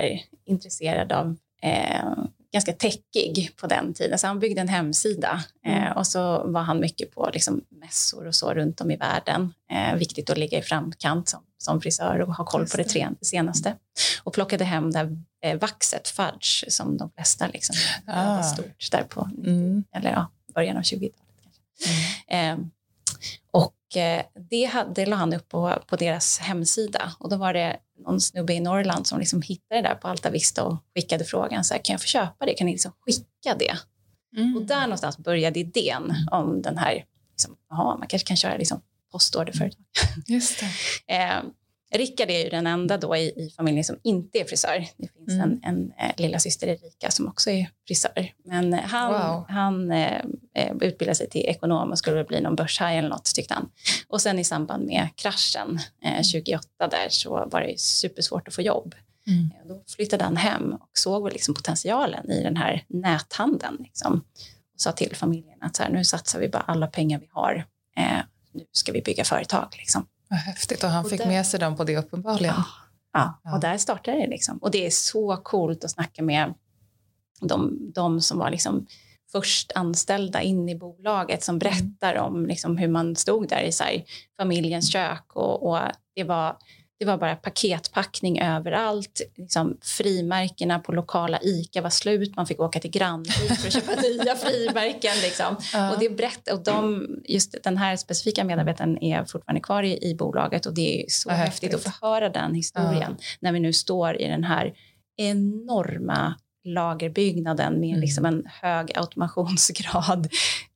intresserad 0.45 1.13
av 1.13 1.37
eh, 1.63 2.13
ganska 2.57 2.73
techig 2.73 3.51
på 3.57 3.67
den 3.67 3.95
tiden. 3.95 4.19
Så 4.19 4.27
han 4.27 4.39
byggde 4.41 4.61
en 4.61 4.69
hemsida 4.69 5.45
eh, 5.67 5.77
Mm. 5.87 5.97
och 5.97 6.07
så 6.07 6.43
var 6.47 6.63
han 6.63 6.81
mycket 6.81 7.15
på 7.15 7.31
liksom, 7.33 7.65
mässor 7.69 8.27
och 8.27 8.35
så 8.35 8.55
runt 8.55 8.81
om 8.81 8.91
i 8.91 8.97
världen. 8.97 9.55
Eh, 9.71 9.95
viktigt 9.95 10.31
att 10.31 10.39
ligga 10.39 10.59
i 10.59 10.63
framkant 10.63 11.29
som, 11.29 11.41
som 11.59 11.81
frisör 11.81 12.21
och 12.21 12.35
ha 12.35 12.45
koll 12.45 12.67
på 12.69 12.77
det 12.77 12.83
det. 12.93 13.15
senaste. 13.27 13.75
Och 14.23 14.33
plockade 14.35 14.65
hem 14.65 14.91
det 14.93 14.99
här 14.99 15.17
eh, 15.45 15.59
vaxet, 15.59 16.09
fudge, 16.09 16.65
som 16.73 16.97
de 16.97 17.11
flesta 17.11 17.47
liksom, 17.47 17.77
Ah. 18.07 18.37
var 18.37 18.43
stort 18.43 18.91
där 18.91 19.03
på 19.03 19.31
Mm. 19.47 19.85
eller 19.93 20.11
ja, 20.11 20.31
början 20.55 20.77
av 20.77 20.83
20-talet. 20.83 21.15
kanske. 21.43 21.63
Mm. 22.29 22.61
Eh, 22.61 22.67
och 23.51 23.73
det, 24.51 24.65
hade, 24.65 24.93
det 24.95 25.07
la 25.07 25.17
han 25.17 25.33
upp 25.35 25.49
på, 25.49 25.83
på 25.87 25.97
deras 25.97 26.39
hemsida. 26.39 27.13
Och 27.19 27.31
då 27.31 27.37
var 27.37 27.53
det 27.53 27.77
någon 27.99 28.21
snubbe 28.21 28.55
i 28.55 28.61
Norrland 28.61 29.07
som 29.07 29.19
liksom 29.19 29.43
hittade 29.43 29.83
det 29.83 29.89
där 29.89 29.95
på 29.95 30.09
Alta 30.09 30.31
Vista 30.31 30.65
och 30.65 30.79
skickade 30.95 31.25
frågan 31.25 31.65
så 31.65 31.75
här, 31.75 31.81
kan 31.85 31.95
jag 31.95 32.01
få 32.01 32.07
köpa 32.07 32.47
det? 32.47 32.55
Kan 32.55 32.67
ni 32.67 32.73
liksom 32.73 32.93
skicka 33.01 33.55
det? 33.59 33.77
Mm. 34.37 34.57
Och 34.57 34.63
där 34.63 34.81
någonstans 34.81 35.19
började 35.19 35.61
idén 35.61 36.15
om 36.31 36.63
den 36.63 36.79
här, 36.79 37.05
liksom, 37.31 37.57
aha, 37.73 37.97
man 37.99 38.09
kanske 38.09 38.29
kan 38.29 38.37
köra 38.37 38.57
liksom 38.57 38.81
postorderföretag. 39.13 39.85
Just 40.27 40.61
det. 40.61 40.71
Rickard 41.95 42.31
är 42.31 42.45
ju 42.45 42.51
den 42.51 42.67
enda 42.67 42.99
då 42.99 43.17
i, 43.17 43.21
i 43.37 43.53
familjen 43.57 43.85
som 43.85 43.97
inte 44.03 44.39
är 44.41 44.45
frisör. 44.45 44.87
Det 44.97 45.09
finns 45.09 45.33
Mm. 45.33 45.41
en, 45.41 45.61
en 45.63 45.93
eh, 45.99 46.15
lilla 46.17 46.39
syster 46.39 46.67
Erika 46.67 47.11
som 47.11 47.29
också 47.29 47.51
är 47.51 47.71
frisör. 47.87 48.33
Men 48.45 48.75
eh, 48.75 48.81
han, 48.81 49.13
Wow. 49.13 49.45
han 49.49 49.91
eh, 49.93 50.21
eh, 50.55 50.73
utbildade 50.81 51.15
sig 51.15 51.29
till 51.31 51.41
ekonom 51.47 51.91
och 51.91 51.99
skulle 51.99 52.25
bli 52.25 52.41
någon 52.41 52.57
börshaj 52.57 52.99
eller 52.99 53.09
något 53.09 53.25
tyckte 53.35 53.55
han. 53.55 53.71
Och 54.09 54.21
sen 54.21 54.39
i 54.39 54.45
samband 54.45 54.87
med 54.87 55.09
kraschen 55.17 55.79
eh, 56.05 56.17
2008 56.17 56.69
där 56.91 57.09
så 57.09 57.31
var 57.51 57.61
det 57.61 57.81
supersvårt 57.81 58.49
att 58.49 58.55
få 58.55 58.63
jobb. 58.63 58.95
Mm. 59.27 59.51
Eh, 59.61 59.69
Då 59.69 59.83
flyttade 59.97 60.25
han 60.25 60.37
hem 60.37 60.73
och 60.73 60.89
såg 60.93 61.33
liksom 61.33 61.55
potentialen 61.55 62.31
i 62.31 62.43
den 62.43 62.57
här 62.57 62.85
näthandeln. 62.89 63.77
Liksom. 63.81 64.25
Och 64.75 64.81
sa 64.81 64.93
till 64.93 65.17
familjen 65.17 65.59
att 65.63 65.77
så 65.77 65.83
här, 65.83 65.91
nu 65.91 66.05
satsar 66.05 66.41
vi 66.41 66.49
bara 66.49 66.63
alla 66.63 66.87
pengar 66.87 67.19
vi 67.19 67.29
har. 67.33 67.67
Eh, 67.97 68.19
nu 68.53 68.65
ska 68.73 68.93
vi 68.93 69.03
bygga 69.03 69.25
företag. 69.25 69.69
Liksom. 69.79 70.07
Vad 70.29 70.39
häftigt. 70.39 70.85
Och 70.85 70.91
han 70.91 71.05
Och 71.05 71.11
fick 71.11 71.21
där- 71.21 71.27
med 71.29 71.47
sig 71.47 71.61
dem 71.61 71.77
på 71.77 71.85
det 71.85 71.97
uppenbarligen. 71.97 72.55
Ja, 73.13 73.39
Ja. 73.45 73.55
och 73.55 73.61
där 73.61 73.79
startade 73.79 74.17
det. 74.17 74.27
Liksom. 74.27 74.59
Och 74.59 74.71
det 74.71 74.87
är 74.87 74.91
så 74.91 75.37
coolt 75.37 75.85
att 75.85 75.91
snacka 75.91 76.23
med 76.23 76.55
de, 77.41 77.79
de 77.95 78.21
som 78.21 78.39
var 78.39 78.51
liksom 78.51 78.87
först 79.33 79.73
anställda 79.75 80.43
in 80.43 80.69
i 80.69 80.75
bolaget 80.79 81.43
som 81.45 81.59
berättar 81.59 82.15
om 82.17 82.47
liksom 82.47 82.77
hur 82.77 82.89
man 82.89 83.17
stod 83.17 83.49
där 83.49 83.63
i 83.63 83.73
så 83.73 83.85
familjens 84.37 84.93
kök 84.93 85.25
och, 85.37 85.69
och 85.71 85.79
det, 86.15 86.25
var, 86.25 86.57
det 86.99 87.05
var 87.05 87.19
bara 87.19 87.37
paketpackning 87.37 88.41
överallt. 88.41 89.21
Liksom, 89.37 89.79
frimärkena 89.83 90.79
på 90.79 90.93
lokala 90.93 91.39
ICA 91.43 91.83
var 91.83 91.91
slut. 91.91 92.37
Man 92.37 92.47
fick 92.47 92.61
åka 92.61 92.81
till 92.81 92.91
Grannvik 92.91 93.35
för 93.61 93.67
att 93.67 93.73
köpa 93.73 93.95
nya 94.01 94.37
frimärken. 94.37 95.13
Liksom. 95.23 95.57
Ja. 95.73 95.93
Och 95.93 95.99
det 95.99 96.11
berätt, 96.11 96.53
och 96.53 96.63
de, 96.65 97.07
just 97.25 97.57
den 97.65 97.77
här 97.77 97.97
specifika 97.97 98.45
medarbetaren 98.45 99.03
är 99.03 99.25
fortfarande 99.25 99.61
kvar 99.61 99.83
i, 99.83 100.11
i 100.11 100.15
bolaget 100.15 100.67
och 100.67 100.75
det 100.75 101.03
är 101.03 101.05
så 101.09 101.29
Vad 101.29 101.39
häftigt 101.39 101.75
att 101.75 101.83
få 101.83 102.07
höra 102.07 102.29
den 102.29 102.55
historien 102.55 103.17
när 103.41 103.53
vi 103.53 103.61
nu 103.61 103.73
står 103.73 104.21
i 104.21 104.29
den 104.29 104.45
här 104.45 104.73
enorma 105.17 106.35
lagerbyggnaden 106.65 107.81
med 107.81 107.89
Mm. 107.89 108.01
liksom 108.01 108.25
en 108.27 108.43
hög 108.47 108.99
automationsgrad 108.99 110.29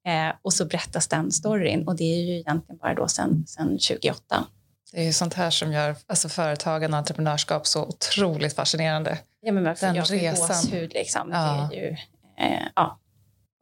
eh, 0.07 0.37
och 0.43 0.53
så 0.53 0.65
berättas 0.65 1.09
den 1.09 1.31
storyn 1.33 1.89
och 1.89 1.97
det 1.97 2.05
är 2.05 2.21
ju 2.25 2.39
egentligen 2.39 2.79
bara 2.79 2.95
då 2.95 3.09
sen, 3.09 3.45
sen 3.47 3.69
2008. 3.69 4.47
Det 4.93 5.01
är 5.01 5.05
ju 5.05 5.13
sånt 5.13 5.35
här 5.35 5.51
som 5.51 5.73
gör 5.73 5.97
alltså, 6.07 6.29
företagande 6.29 6.95
och 6.97 6.99
entreprenörskap 6.99 7.67
så 7.67 7.85
otroligt 7.85 8.55
fascinerande. 8.57 9.19
Ja, 9.41 9.53
men 9.53 9.65
varför 9.65 9.87
Den 9.87 9.97
jag 9.97 10.11
resan. 10.13 10.49
gåshud 10.49 10.93
liksom. 10.93 11.31
Ja. 11.33 11.69
Det 11.71 11.77
är 11.77 11.83
ju, 11.91 11.97
eh, 12.39 12.67
ja. 12.77 12.99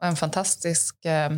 Och 0.01 0.07
en 0.07 0.15
fantastisk, 0.15 1.05
eh, 1.05 1.29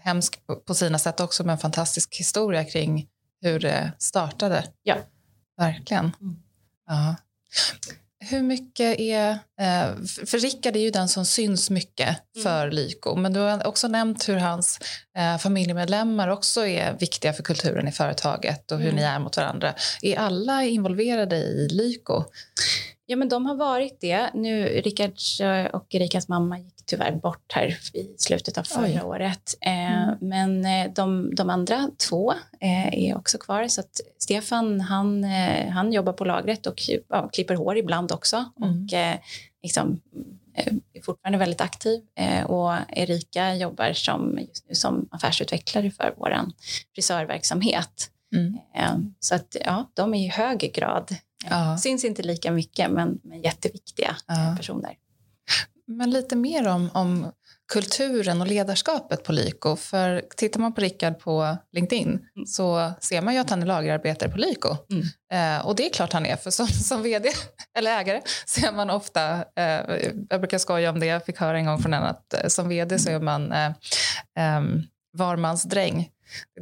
hemsk 0.00 0.46
på- 0.46 0.56
på 0.56 0.74
sina 0.74 0.98
sätt 0.98 1.20
också, 1.20 1.44
men 1.44 1.58
fantastisk 1.58 2.16
historia 2.16 2.64
kring 2.64 3.08
hur 3.42 3.60
det 3.60 3.92
startade. 3.98 4.64
Ja. 4.82 4.96
Verkligen. 5.56 6.12
Mm. 6.20 6.36
Ja. 6.86 7.14
Hur 8.20 8.42
mycket 8.42 9.00
är... 9.00 9.30
Eh, 9.60 9.94
för- 10.26 10.38
Rickard 10.38 10.76
är 10.76 10.80
ju 10.80 10.90
den 10.90 11.08
som 11.08 11.24
syns 11.26 11.70
mycket 11.70 12.08
Mm. 12.36 12.42
för 12.44 12.70
Lyko, 12.70 13.16
men 13.16 13.32
du 13.32 13.40
har 13.40 13.66
också 13.66 13.88
nämnt 13.88 14.28
hur 14.28 14.36
hans 14.36 14.78
eh, 15.18 15.38
familjemedlemmar 15.38 16.28
också 16.28 16.66
är 16.66 16.92
viktiga 16.98 17.32
för 17.32 17.42
kulturen 17.42 17.88
i 17.88 17.92
företaget 17.92 18.72
och 18.72 18.78
hur 18.78 18.88
Mm. 18.88 18.96
ni 18.96 19.02
är 19.02 19.18
mot 19.18 19.36
varandra. 19.36 19.74
Är 20.02 20.16
alla 20.18 20.64
involverade 20.64 21.36
i 21.36 21.68
Lyko? 21.70 22.24
Ja, 23.10 23.16
men 23.16 23.28
de 23.28 23.46
har 23.46 23.54
varit 23.54 24.00
det. 24.00 24.30
Nu, 24.34 24.64
Rickards 24.68 25.40
eh, 25.40 25.66
och 25.66 25.94
Erikas 25.94 26.28
mamma 26.28 26.58
gick 26.58 26.86
tyvärr 26.86 27.12
bort 27.12 27.52
här 27.52 27.78
i 27.94 28.14
slutet 28.18 28.58
av 28.58 28.62
förra 28.62 28.84
Oj. 28.84 29.02
året. 29.02 29.54
Eh, 29.60 29.88
Mm. 29.88 30.16
Men 30.20 30.64
eh, 30.64 30.92
de, 30.92 31.34
de 31.34 31.50
andra 31.50 31.90
två 32.08 32.32
eh, 32.60 33.08
är 33.08 33.16
också 33.16 33.38
kvar. 33.38 33.68
Så 33.68 33.80
att 33.80 34.00
Stefan 34.18 34.80
han, 34.80 35.24
eh, 35.24 35.68
han 35.68 35.92
jobbar 35.92 36.12
på 36.12 36.24
lagret 36.24 36.66
och 36.66 36.82
ja, 37.08 37.28
klipper 37.28 37.54
hår 37.54 37.76
ibland 37.76 38.12
också. 38.12 38.44
Mm. 38.62 38.84
Och 38.84 38.92
eh, 38.92 39.16
liksom, 39.62 40.00
är 40.92 41.02
fortfarande 41.02 41.38
väldigt 41.38 41.60
aktiv. 41.60 42.00
Och 42.46 42.72
Erika 42.88 43.54
jobbar 43.54 43.92
som, 43.92 44.38
just 44.48 44.68
nu 44.68 44.74
som 44.74 45.08
affärsutvecklare 45.10 45.90
för 45.90 46.14
vår 46.16 46.36
frisörverksamhet. 46.94 48.10
Mm. 48.34 49.14
Så 49.20 49.34
att, 49.34 49.56
ja, 49.64 49.90
de 49.94 50.14
är 50.14 50.24
i 50.24 50.28
hög 50.28 50.72
grad 50.74 51.16
Ja. 51.50 51.78
Syns 51.78 52.04
inte 52.04 52.22
lika 52.22 52.50
mycket, 52.52 52.90
men, 52.90 53.18
men 53.24 53.42
jätteviktiga 53.42 54.16
Ja. 54.26 54.54
personer. 54.56 54.94
Men 55.86 56.10
lite 56.10 56.36
mer 56.36 56.66
om, 56.68 56.90
om 56.94 57.32
kulturen 57.72 58.40
och 58.40 58.46
ledarskapet 58.46 59.24
på 59.24 59.32
Lyko. 59.32 59.76
För 59.76 60.24
tittar 60.36 60.60
man 60.60 60.72
på 60.74 60.80
Rickard 60.80 61.18
på 61.18 61.56
LinkedIn 61.72 62.08
Mm. 62.08 62.46
så 62.46 62.92
ser 63.00 63.22
man 63.22 63.34
ju 63.34 63.40
att 63.40 63.50
han 63.50 63.62
är 63.62 63.66
lagerarbetare 63.66 64.28
på 64.30 64.38
Lyko. 64.38 64.76
Mm. 64.90 65.56
Eh, 65.58 65.66
och 65.66 65.76
det 65.76 65.86
är 65.86 65.90
klart 65.92 66.12
han 66.12 66.26
är, 66.26 66.36
för 66.36 66.50
som, 66.50 66.66
som 66.66 67.02
vd 67.02 67.28
eller 67.78 68.00
ägare 68.00 68.22
ser 68.46 68.72
man 68.72 68.90
ofta, 68.90 69.32
eh, 69.56 70.10
jag 70.30 70.40
brukar 70.40 70.58
skoja 70.58 70.90
om 70.90 71.00
det, 71.00 71.06
jag 71.06 71.24
fick 71.24 71.38
höra 71.38 71.58
en 71.58 71.66
gång 71.66 71.78
från 71.78 71.94
en 71.94 72.02
att 72.02 72.34
eh, 72.34 72.48
som 72.48 72.68
vd 72.68 72.98
så 72.98 73.10
är 73.10 73.20
man 73.20 73.52
eh, 73.52 73.66
eh, 74.38 74.62
varmansdräng. 75.18 76.08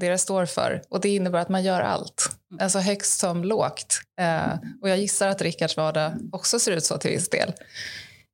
Det 0.01 0.09
det 0.09 0.19
står 0.19 0.47
för. 0.47 0.83
Och 0.89 1.01
det 1.01 1.09
innebär 1.09 1.39
att 1.39 1.49
man 1.49 1.65
gör 1.65 1.81
allt. 1.81 2.31
Mm. 2.51 2.65
Alltså 2.65 2.79
högst 2.79 3.21
som 3.21 3.45
lågt. 3.45 4.01
Eh, 4.21 4.55
och 4.83 4.89
jag 4.89 4.99
gissar 4.99 5.29
att 5.29 5.43
Rickards 5.43 5.77
vardag 5.77 6.13
också 6.33 6.59
ser 6.59 6.73
ut 6.73 6.85
så 6.85 6.99
till 6.99 7.11
viss 7.11 7.29
del. 7.29 7.53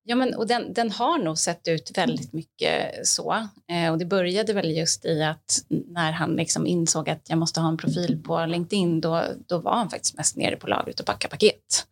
Ja, 0.05 0.17
men, 0.17 0.35
och 0.35 0.47
den, 0.47 0.73
den 0.73 0.91
har 0.91 1.19
nog 1.19 1.39
sett 1.39 1.69
ut 1.69 1.91
väldigt 1.95 2.33
mycket 2.33 3.07
så. 3.07 3.33
Eh, 3.71 3.91
och 3.93 3.99
det 3.99 4.05
började 4.05 4.53
väl 4.53 4.71
just 4.71 5.05
i 5.05 5.23
att 5.23 5.59
när 5.69 6.13
han 6.13 6.37
liksom 6.37 6.67
insåg 6.67 7.11
att 7.11 7.23
jag 7.29 7.39
måste 7.39 7.61
ha 7.61 7.69
en 7.69 7.77
profil 7.77 8.23
på 8.25 8.47
LinkedIn, 8.47 9.01
då, 9.01 9.25
då 9.49 9.59
var 9.59 9.75
han 9.75 9.91
faktiskt 9.91 10.17
mest 10.17 10.37
nere 10.37 10.57
på 10.57 10.67
lagret 10.67 11.01
och 11.01 11.07
packade 11.07 11.31
paket. 11.31 11.87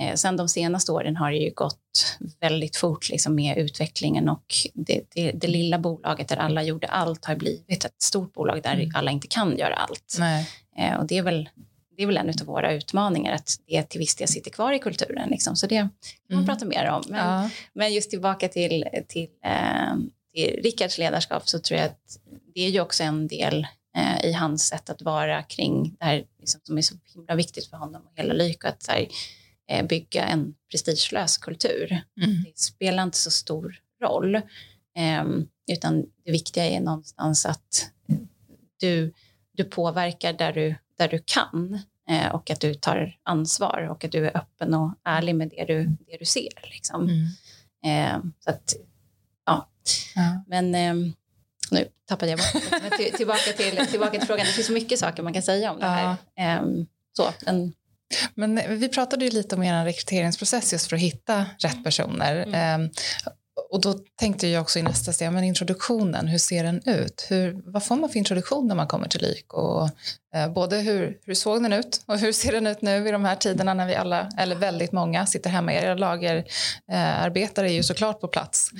Eh, 0.00 0.14
sen 0.14 0.36
de 0.36 0.48
senaste 0.48 0.92
åren 0.92 1.16
har 1.16 1.30
det 1.30 1.36
ju 1.38 1.50
gått 1.54 2.16
väldigt 2.40 2.76
fort 2.76 3.10
liksom, 3.10 3.34
med 3.34 3.58
utvecklingen 3.58 4.28
och 4.28 4.44
det, 4.74 5.02
det, 5.14 5.32
det 5.32 5.46
lilla 5.46 5.78
bolaget 5.78 6.28
där 6.28 6.36
alla 6.36 6.62
gjorde 6.62 6.86
allt 6.86 7.24
har 7.24 7.36
blivit 7.36 7.84
ett 7.84 8.02
stort 8.02 8.32
bolag 8.32 8.62
där 8.62 8.74
Mm. 8.74 8.90
alla 8.94 9.10
inte 9.10 9.26
kan 9.26 9.56
göra 9.58 9.74
allt. 9.74 10.16
Eh, 10.78 10.96
och 10.98 11.06
det 11.06 11.18
är 11.18 11.22
väl, 11.22 11.48
det 11.96 12.02
är 12.02 12.06
väl 12.06 12.16
en 12.16 12.28
av 12.28 12.46
våra 12.46 12.72
utmaningar 12.72 13.32
att 13.32 13.56
det 13.66 13.82
till 13.82 13.98
viss 13.98 14.14
del 14.16 14.28
sitter 14.28 14.50
kvar 14.50 14.72
i 14.72 14.78
kulturen. 14.78 15.28
Liksom. 15.28 15.56
Så 15.56 15.66
det 15.66 15.76
kan 15.76 15.88
man 16.28 16.38
Mm. 16.38 16.46
prata 16.46 16.64
mer 16.64 16.90
om. 16.90 17.02
Men, 17.08 17.18
Ja. 17.42 17.50
men 17.72 17.92
just 17.92 18.10
tillbaka 18.10 18.48
till, 18.48 18.84
till, 19.08 19.28
eh, 19.44 19.94
till 20.34 20.60
Rickards 20.62 20.98
ledarskap 20.98 21.48
så 21.48 21.58
tror 21.58 21.80
jag 21.80 21.86
att 21.86 22.18
det 22.54 22.60
är 22.60 22.68
ju 22.70 22.80
också 22.80 23.02
en 23.02 23.26
del 23.28 23.66
eh, 23.96 24.24
i 24.24 24.32
hans 24.32 24.66
sätt 24.66 24.90
att 24.90 25.02
vara 25.02 25.42
kring 25.42 25.96
det 25.98 26.04
här 26.04 26.24
liksom, 26.40 26.60
som 26.64 26.78
är 26.78 26.82
så 26.82 26.94
himla 27.14 27.34
viktigt 27.34 27.66
för 27.66 27.76
honom 27.76 28.02
och 28.06 28.12
hela 28.16 28.34
Lyko, 28.34 28.68
att 28.68 28.86
här, 28.88 29.08
eh, 29.70 29.86
bygga 29.86 30.24
en 30.24 30.54
prestigelös 30.70 31.38
kultur. 31.38 32.00
Mm. 32.22 32.42
Det 32.44 32.58
spelar 32.58 33.02
inte 33.02 33.18
så 33.18 33.30
stor 33.30 33.74
roll, 34.02 34.34
eh, 34.96 35.24
utan 35.72 36.04
det 36.24 36.32
viktiga 36.32 36.64
är 36.64 36.80
någonstans 36.80 37.46
att 37.46 37.90
du, 38.80 39.12
du 39.56 39.64
påverkar 39.64 40.32
där 40.32 40.52
du, 40.52 40.74
där 41.02 41.08
du 41.08 41.22
kan 41.26 41.82
eh, 42.08 42.34
och 42.34 42.50
att 42.50 42.60
du 42.60 42.74
tar 42.74 43.16
ansvar 43.22 43.88
och 43.90 44.04
att 44.04 44.12
du 44.12 44.26
är 44.26 44.36
öppen 44.36 44.74
och 44.74 44.94
ärlig 45.04 45.34
med 45.34 45.48
det 45.48 45.64
du, 45.64 45.84
det 45.84 46.16
du 46.18 46.24
ser. 46.24 46.70
Liksom. 46.72 47.08
Mm. 47.08 47.26
Eh, 47.84 48.20
så 48.44 48.50
att, 48.50 48.74
ja. 49.46 49.68
Ja. 50.14 50.44
Men 50.46 50.74
eh, 50.74 50.94
nu 51.70 51.88
tappade 52.08 52.30
jag 52.30 52.38
bort. 52.38 52.80
Men 52.82 52.90
till, 52.90 53.12
tillbaka, 53.12 53.52
till, 53.56 53.86
tillbaka 53.86 54.18
till 54.18 54.26
frågan. 54.26 54.46
Det 54.46 54.52
finns 54.52 54.66
så 54.66 54.72
mycket 54.72 54.98
saker 54.98 55.22
man 55.22 55.32
kan 55.32 55.42
säga 55.42 55.72
om 55.72 55.80
det 55.80 55.86
här. 55.86 56.16
Eh, 56.36 56.62
så, 57.16 57.30
en, 57.46 57.72
Men 58.34 58.78
vi 58.78 58.88
pratade 58.88 59.24
ju 59.24 59.30
lite 59.30 59.56
om 59.56 59.62
er 59.62 59.84
rekryteringsprocess 59.84 60.72
just 60.72 60.86
för 60.86 60.96
att 60.96 61.02
hitta 61.02 61.46
rätt 61.58 61.84
personer. 61.84 62.36
Mm. 62.46 62.90
Och 63.72 63.80
då 63.80 63.94
tänkte 64.16 64.48
jag 64.48 64.62
också 64.62 64.78
i 64.78 64.82
nästa 64.82 65.12
steg, 65.12 65.32
men 65.32 65.44
introduktionen, 65.44 66.28
hur 66.28 66.38
ser 66.38 66.64
den 66.64 66.82
ut? 66.84 67.26
Hur, 67.28 67.62
vad 67.64 67.84
får 67.84 67.96
man 67.96 68.10
för 68.10 68.18
introduktion 68.18 68.68
när 68.68 68.74
man 68.74 68.86
kommer 68.86 69.08
till 69.08 69.22
LYK? 69.22 69.54
Och, 69.54 69.90
eh, 70.34 70.52
både 70.52 70.76
hur, 70.76 71.18
hur 71.24 71.34
såg 71.34 71.62
den 71.62 71.72
ut 71.72 72.02
och 72.06 72.18
hur 72.18 72.32
ser 72.32 72.52
den 72.52 72.66
ut 72.66 72.82
nu 72.82 73.08
i 73.08 73.10
de 73.10 73.24
här 73.24 73.36
tiderna 73.36 73.74
när 73.74 73.86
vi 73.86 73.94
alla, 73.94 74.28
eller 74.38 74.56
väldigt 74.56 74.92
många, 74.92 75.26
sitter 75.26 75.50
hemma. 75.50 75.72
Era 75.72 75.94
lagerarbetare 75.94 77.66
eh, 77.66 77.72
är 77.72 77.76
ju 77.76 77.82
såklart 77.82 78.20
på 78.20 78.28
plats. 78.28 78.70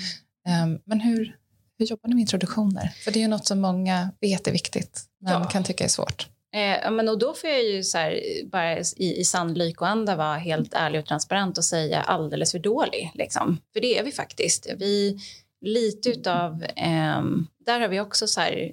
Eh, 0.48 0.66
men 0.84 1.00
hur, 1.00 1.36
hur 1.78 1.86
jobbar 1.86 2.08
ni 2.08 2.14
med 2.14 2.20
introduktioner? 2.20 2.92
För 3.04 3.10
det 3.10 3.18
är 3.18 3.22
ju 3.22 3.28
något 3.28 3.46
som 3.46 3.60
många 3.60 4.10
vet 4.20 4.46
är 4.46 4.52
viktigt, 4.52 5.02
men 5.20 5.32
ja. 5.32 5.44
kan 5.44 5.64
tycka 5.64 5.84
är 5.84 5.88
svårt. 5.88 6.28
Eh, 6.54 6.90
men 6.90 7.08
och 7.08 7.18
då 7.18 7.34
får 7.34 7.50
jag 7.50 7.64
ju 7.64 7.82
så 7.82 7.98
här, 7.98 8.20
bara 8.44 8.78
i, 8.78 9.20
i 9.20 9.24
sann 9.24 9.54
lykoanda 9.54 10.16
vara 10.16 10.36
helt 10.36 10.74
ärlig 10.74 11.00
och 11.00 11.06
transparent 11.06 11.58
och 11.58 11.64
säga 11.64 12.00
alldeles 12.00 12.52
för 12.52 12.58
dålig. 12.58 13.10
Liksom. 13.14 13.58
För 13.72 13.80
det 13.80 13.98
är 13.98 14.04
vi 14.04 14.12
faktiskt. 14.12 14.66
Vi, 14.78 15.18
lite 15.60 16.10
utav, 16.10 16.64
eh, 16.76 17.22
där 17.66 17.80
har 17.80 17.88
vi 17.88 18.00
också 18.00 18.26
så 18.26 18.40
här, 18.40 18.72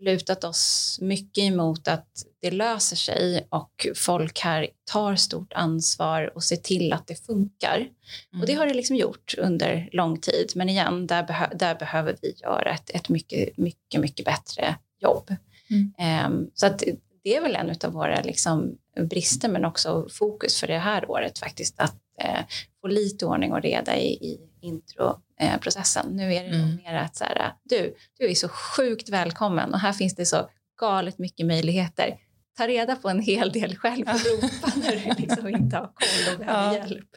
lutat 0.00 0.44
oss 0.44 0.98
mycket 1.02 1.44
emot 1.44 1.88
att 1.88 2.08
det 2.40 2.50
löser 2.50 2.96
sig 2.96 3.46
och 3.48 3.86
folk 3.94 4.40
här 4.40 4.68
tar 4.84 5.16
stort 5.16 5.52
ansvar 5.52 6.32
och 6.34 6.44
ser 6.44 6.56
till 6.56 6.92
att 6.92 7.06
det 7.06 7.26
funkar. 7.26 7.76
Mm. 7.76 8.40
Och 8.40 8.46
det 8.46 8.54
har 8.54 8.66
det 8.66 8.74
liksom 8.74 8.96
gjort 8.96 9.34
under 9.38 9.88
lång 9.92 10.20
tid. 10.20 10.52
Men 10.54 10.68
igen, 10.68 11.06
där, 11.06 11.22
behö 11.22 11.46
där 11.54 11.74
behöver 11.74 12.16
vi 12.22 12.34
göra 12.42 12.70
ett, 12.70 12.90
ett 12.90 13.08
mycket, 13.08 13.56
mycket, 13.56 14.00
mycket 14.00 14.24
bättre 14.24 14.76
jobb. 15.00 15.34
Mm. 15.70 16.26
Um, 16.26 16.50
så 16.54 16.66
att 16.66 16.82
det 17.26 17.36
är 17.36 17.40
väl 17.40 17.56
en 17.56 17.76
av 17.84 17.92
våra 17.92 18.20
liksom, 18.20 18.78
brister 19.10 19.48
men 19.48 19.64
också 19.64 20.08
fokus 20.10 20.60
för 20.60 20.66
det 20.66 20.78
här 20.78 21.10
året 21.10 21.38
faktiskt 21.38 21.80
att 21.80 21.96
eh, 22.20 22.40
få 22.80 22.88
lite 22.88 23.26
ordning 23.26 23.52
och 23.52 23.62
reda 23.62 23.96
i, 23.96 24.06
i 24.06 24.38
introprocessen. 24.60 26.06
nu 26.10 26.34
är 26.34 26.44
det 26.44 26.56
mm. 26.56 26.76
mer 26.76 26.94
att 26.94 27.16
så 27.16 27.24
här, 27.24 27.52
du, 27.62 27.94
du 28.18 28.30
är 28.30 28.34
så 28.34 28.48
sjukt 28.48 29.08
välkommen 29.08 29.74
och 29.74 29.80
här 29.80 29.92
finns 29.92 30.14
det 30.14 30.26
så 30.26 30.50
galet 30.80 31.18
mycket 31.18 31.46
möjligheter. 31.46 32.16
Ta 32.56 32.66
reda 32.66 32.96
på 32.96 33.08
en 33.08 33.20
hel 33.20 33.52
del 33.52 33.76
själv 33.76 34.06
och 34.08 34.26
ropa 34.26 34.72
när 34.76 34.92
du 34.92 35.22
liksom 35.22 35.48
inte 35.48 35.76
har 35.76 35.86
koll 35.86 36.32
och 36.32 36.38
behöver 36.38 36.64
ja. 36.64 36.74
hjälp. 36.74 37.08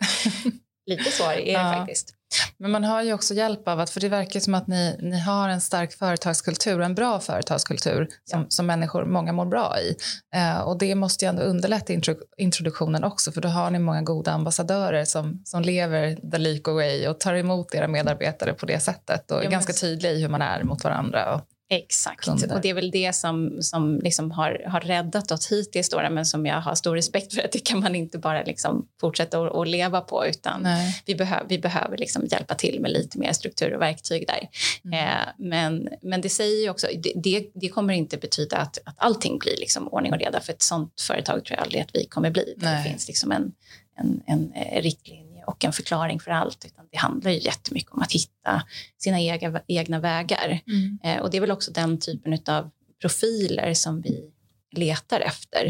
Lite 0.85 1.11
så 1.11 1.31
är 1.31 1.35
det 1.35 1.51
ja. 1.51 1.73
faktiskt. 1.77 2.15
Men 2.57 2.71
man 2.71 2.83
har 2.83 3.03
ju 3.03 3.13
också 3.13 3.33
hjälp 3.33 3.67
av 3.67 3.79
att, 3.79 3.89
för 3.89 3.99
det 3.99 4.09
verkar 4.09 4.39
som 4.39 4.53
att 4.53 4.67
ni, 4.67 4.97
ni 5.01 5.19
har 5.19 5.49
en 5.49 5.61
stark 5.61 5.93
företagskultur, 5.93 6.81
en 6.81 6.95
bra 6.95 7.19
företagskultur 7.19 8.07
som, 8.25 8.41
ja. 8.41 8.45
som 8.49 8.65
människor, 8.65 9.05
många 9.05 9.33
mår 9.33 9.45
bra 9.45 9.75
i. 9.79 9.95
Eh, 10.35 10.59
och 10.59 10.77
det 10.77 10.95
måste 10.95 11.25
ju 11.25 11.29
ändå 11.29 11.41
underlätta 11.41 11.93
intro, 11.93 12.15
introduktionen 12.37 13.03
också, 13.03 13.31
för 13.31 13.41
då 13.41 13.49
har 13.49 13.71
ni 13.71 13.79
många 13.79 14.01
goda 14.01 14.31
ambassadörer 14.31 15.05
som, 15.05 15.41
som 15.45 15.61
lever 15.61 16.31
the 16.31 16.37
Lyko 16.37 16.73
way 16.73 17.07
och 17.07 17.19
tar 17.19 17.33
emot 17.33 17.75
era 17.75 17.87
medarbetare 17.87 18.53
på 18.53 18.65
det 18.65 18.79
sättet 18.79 19.31
och 19.31 19.37
ja, 19.37 19.43
är 19.43 19.51
ganska 19.51 19.73
tydliga 19.73 20.11
i 20.11 20.21
hur 20.21 20.29
man 20.29 20.41
är 20.41 20.63
mot 20.63 20.83
varandra. 20.83 21.35
Och, 21.35 21.41
Exakt, 21.71 22.27
och 22.27 22.61
det 22.61 22.69
är 22.69 22.73
väl 22.73 22.91
det 22.91 23.15
som, 23.15 23.57
som 23.61 23.99
liksom 23.99 24.31
har, 24.31 24.63
har 24.67 24.81
räddat 24.81 25.31
oss 25.31 25.51
hittills 25.51 25.89
då, 25.89 26.09
men 26.11 26.25
som 26.25 26.45
jag 26.45 26.61
har 26.61 26.75
stor 26.75 26.95
respekt 26.95 27.33
för 27.33 27.41
att 27.41 27.51
det 27.51 27.59
kan 27.59 27.79
man 27.79 27.95
inte 27.95 28.17
bara 28.17 28.43
liksom 28.43 28.87
fortsätta 29.01 29.47
att 29.47 29.67
leva 29.67 30.01
på 30.01 30.27
utan 30.27 30.67
vi, 31.05 31.15
behöv, 31.15 31.45
vi 31.49 31.59
behöver 31.59 31.97
liksom 31.97 32.25
hjälpa 32.25 32.55
till 32.55 32.79
med 32.81 32.91
lite 32.91 33.19
mer 33.19 33.33
struktur 33.33 33.75
och 33.75 33.81
verktyg 33.81 34.27
där. 34.27 34.49
Mm. 34.83 35.07
Eh, 35.07 35.27
men, 35.37 35.89
men 36.01 36.21
det 36.21 36.29
säger 36.29 36.69
också, 36.69 36.87
det, 37.15 37.49
det, 37.53 37.69
kommer 37.69 37.93
inte 37.93 38.17
betyda 38.17 38.57
att, 38.57 38.77
att 38.83 38.95
allting 38.97 39.39
blir 39.39 39.57
liksom 39.57 39.87
ordning 39.87 40.13
och 40.13 40.19
reda 40.19 40.39
för 40.39 40.53
ett 40.53 40.61
sånt 40.61 41.01
företag 41.01 41.45
tror 41.45 41.57
jag 41.57 41.63
aldrig 41.63 41.81
att 41.81 41.95
vi 41.95 42.05
kommer 42.05 42.31
bli. 42.31 42.53
Det 42.57 42.83
finns 42.85 43.07
liksom 43.07 43.31
en, 43.31 43.51
en, 43.97 44.21
en 44.25 44.51
eh, 44.53 44.81
riktlinje 44.81 45.28
och 45.49 45.65
en 45.65 45.73
förklaring 45.73 46.19
för 46.19 46.31
allt, 46.31 46.65
utan 46.65 46.85
det 46.91 46.97
handlar 46.97 47.31
ju 47.31 47.39
jättemycket 47.39 47.91
om 47.91 48.01
att 48.01 48.11
hitta 48.11 48.63
sina 48.97 49.19
egna, 49.19 49.61
egna 49.67 49.99
vägar. 49.99 50.59
Mm. 50.67 50.99
Eh, 51.03 51.21
och 51.21 51.29
det 51.31 51.37
är 51.37 51.41
väl 51.41 51.51
också 51.51 51.71
den 51.71 51.99
typen 51.99 52.39
av 52.47 52.69
profiler 53.01 53.73
som 53.73 54.01
vi 54.01 54.31
letar 54.71 55.19
efter. 55.19 55.65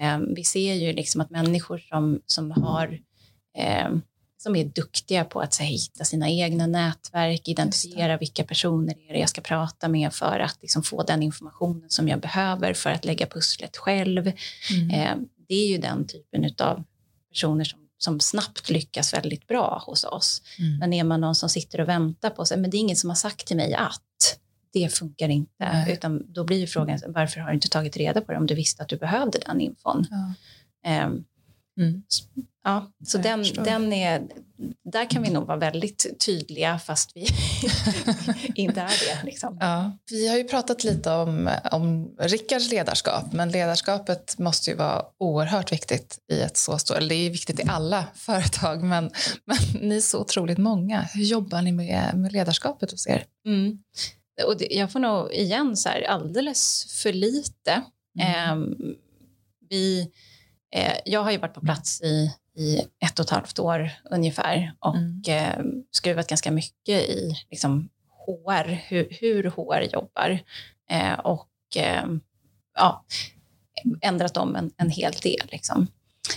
Eh, 0.00 0.18
vi 0.36 0.44
ser 0.44 0.74
ju 0.74 0.92
liksom 0.92 1.20
att 1.20 1.30
människor 1.30 1.78
som, 1.78 2.20
som 2.26 2.50
har 2.50 3.00
eh, 3.58 3.88
som 4.38 4.56
är 4.56 4.64
duktiga 4.64 5.24
på 5.24 5.40
att 5.40 5.56
här, 5.56 5.66
hitta 5.66 6.04
sina 6.04 6.28
egna 6.30 6.66
nätverk, 6.66 7.48
identifiera 7.48 8.16
vilka 8.16 8.44
personer 8.44 8.94
är 9.08 9.12
det 9.12 9.18
jag 9.18 9.28
ska 9.28 9.40
prata 9.40 9.88
med 9.88 10.12
för 10.12 10.38
att 10.38 10.58
liksom, 10.62 10.82
få 10.82 11.02
den 11.02 11.22
informationen 11.22 11.90
som 11.90 12.08
jag 12.08 12.20
behöver 12.20 12.74
för 12.74 12.90
att 12.90 13.04
lägga 13.04 13.26
pusslet 13.26 13.76
själv. 13.76 14.32
Mm. 14.70 14.90
Eh, 14.90 15.26
det 15.48 15.54
är 15.54 15.68
ju 15.68 15.78
den 15.78 16.06
typen 16.06 16.54
av 16.58 16.84
personer 17.30 17.64
som 17.64 17.85
som 17.98 18.20
snabbt 18.20 18.70
lyckas 18.70 19.14
väldigt 19.14 19.46
bra 19.46 19.82
hos 19.86 20.04
oss. 20.04 20.42
Mm. 20.58 20.78
Men 20.78 20.92
är 20.92 21.04
man 21.04 21.20
någon 21.20 21.34
som 21.34 21.48
sitter 21.48 21.80
och 21.80 21.88
väntar 21.88 22.30
på 22.30 22.44
sig, 22.44 22.58
men 22.58 22.70
det 22.70 22.76
är 22.76 22.78
ingen 22.78 22.96
som 22.96 23.10
har 23.10 23.14
sagt 23.14 23.46
till 23.46 23.56
mig 23.56 23.74
att 23.74 24.02
det 24.72 24.94
funkar 24.94 25.28
inte, 25.28 25.52
Nej. 25.58 25.92
utan 25.92 26.32
då 26.32 26.44
blir 26.44 26.58
ju 26.58 26.66
frågan 26.66 27.00
varför 27.06 27.40
har 27.40 27.48
du 27.48 27.54
inte 27.54 27.68
tagit 27.68 27.96
reda 27.96 28.20
på 28.20 28.32
det 28.32 28.38
om 28.38 28.46
du 28.46 28.54
visste 28.54 28.82
att 28.82 28.88
du 28.88 28.96
behövde 28.96 29.38
den 29.46 29.60
infon? 29.60 30.06
Ja. 30.10 31.06
Um, 31.06 31.24
Mm. 31.80 32.02
Ja, 32.64 32.92
så 33.04 33.18
den, 33.18 33.44
den 33.64 33.92
är, 33.92 34.22
där 34.92 35.10
kan 35.10 35.22
vi 35.22 35.30
nog 35.30 35.46
vara 35.46 35.56
väldigt 35.58 36.20
tydliga 36.26 36.78
fast 36.78 37.10
vi 37.14 37.20
inte 38.54 38.80
är 38.80 38.86
det. 38.86 39.24
Liksom. 39.24 39.58
Ja. 39.60 39.98
Vi 40.10 40.28
har 40.28 40.36
ju 40.36 40.44
pratat 40.44 40.84
lite 40.84 41.10
om, 41.10 41.50
om 41.72 42.14
Rickards 42.18 42.70
ledarskap 42.70 43.32
men 43.32 43.50
ledarskapet 43.50 44.38
måste 44.38 44.70
ju 44.70 44.76
vara 44.76 45.04
oerhört 45.18 45.72
viktigt 45.72 46.18
i 46.32 46.40
ett 46.40 46.56
så 46.56 46.78
stort, 46.78 46.96
eller 46.96 47.08
det 47.08 47.14
är 47.14 47.30
viktigt 47.30 47.60
i 47.60 47.64
alla 47.68 48.06
företag 48.14 48.82
men, 48.82 49.10
men 49.44 49.88
ni 49.88 49.96
är 49.96 50.00
så 50.00 50.20
otroligt 50.20 50.58
många. 50.58 51.02
Hur 51.02 51.24
jobbar 51.24 51.62
ni 51.62 51.72
med, 51.72 52.14
med 52.14 52.32
ledarskapet 52.32 52.90
hos 52.90 53.06
er? 53.06 53.24
Mm. 53.46 53.78
Och 54.46 54.58
det, 54.58 54.66
jag 54.70 54.92
får 54.92 55.00
nog 55.00 55.32
igen 55.32 55.76
så 55.76 55.88
här, 55.88 56.02
alldeles 56.02 56.86
för 57.02 57.12
lite. 57.12 57.82
Mm. 58.20 58.62
Eh, 58.62 58.76
vi 59.68 60.10
jag 61.04 61.22
har 61.22 61.30
ju 61.30 61.38
varit 61.38 61.54
på 61.54 61.60
plats 61.60 62.02
i, 62.02 62.32
i 62.56 62.78
ett 62.78 63.18
och 63.18 63.24
ett 63.24 63.30
halvt 63.30 63.58
år 63.58 63.90
ungefär 64.10 64.72
och 64.78 64.96
mm. 64.96 65.22
eh, 65.28 65.64
skruvat 65.90 66.28
ganska 66.28 66.50
mycket 66.50 67.02
i 67.02 67.36
liksom, 67.50 67.88
HR, 68.26 68.68
hur, 68.88 69.08
hur 69.10 69.50
HR 69.50 69.92
jobbar 69.92 70.38
eh, 70.90 71.12
och 71.12 71.76
eh, 71.76 72.04
ja, 72.74 73.04
ändrat 74.00 74.36
om 74.36 74.56
en, 74.56 74.70
en 74.76 74.90
hel 74.90 75.12
del. 75.12 75.48
Liksom. 75.52 75.86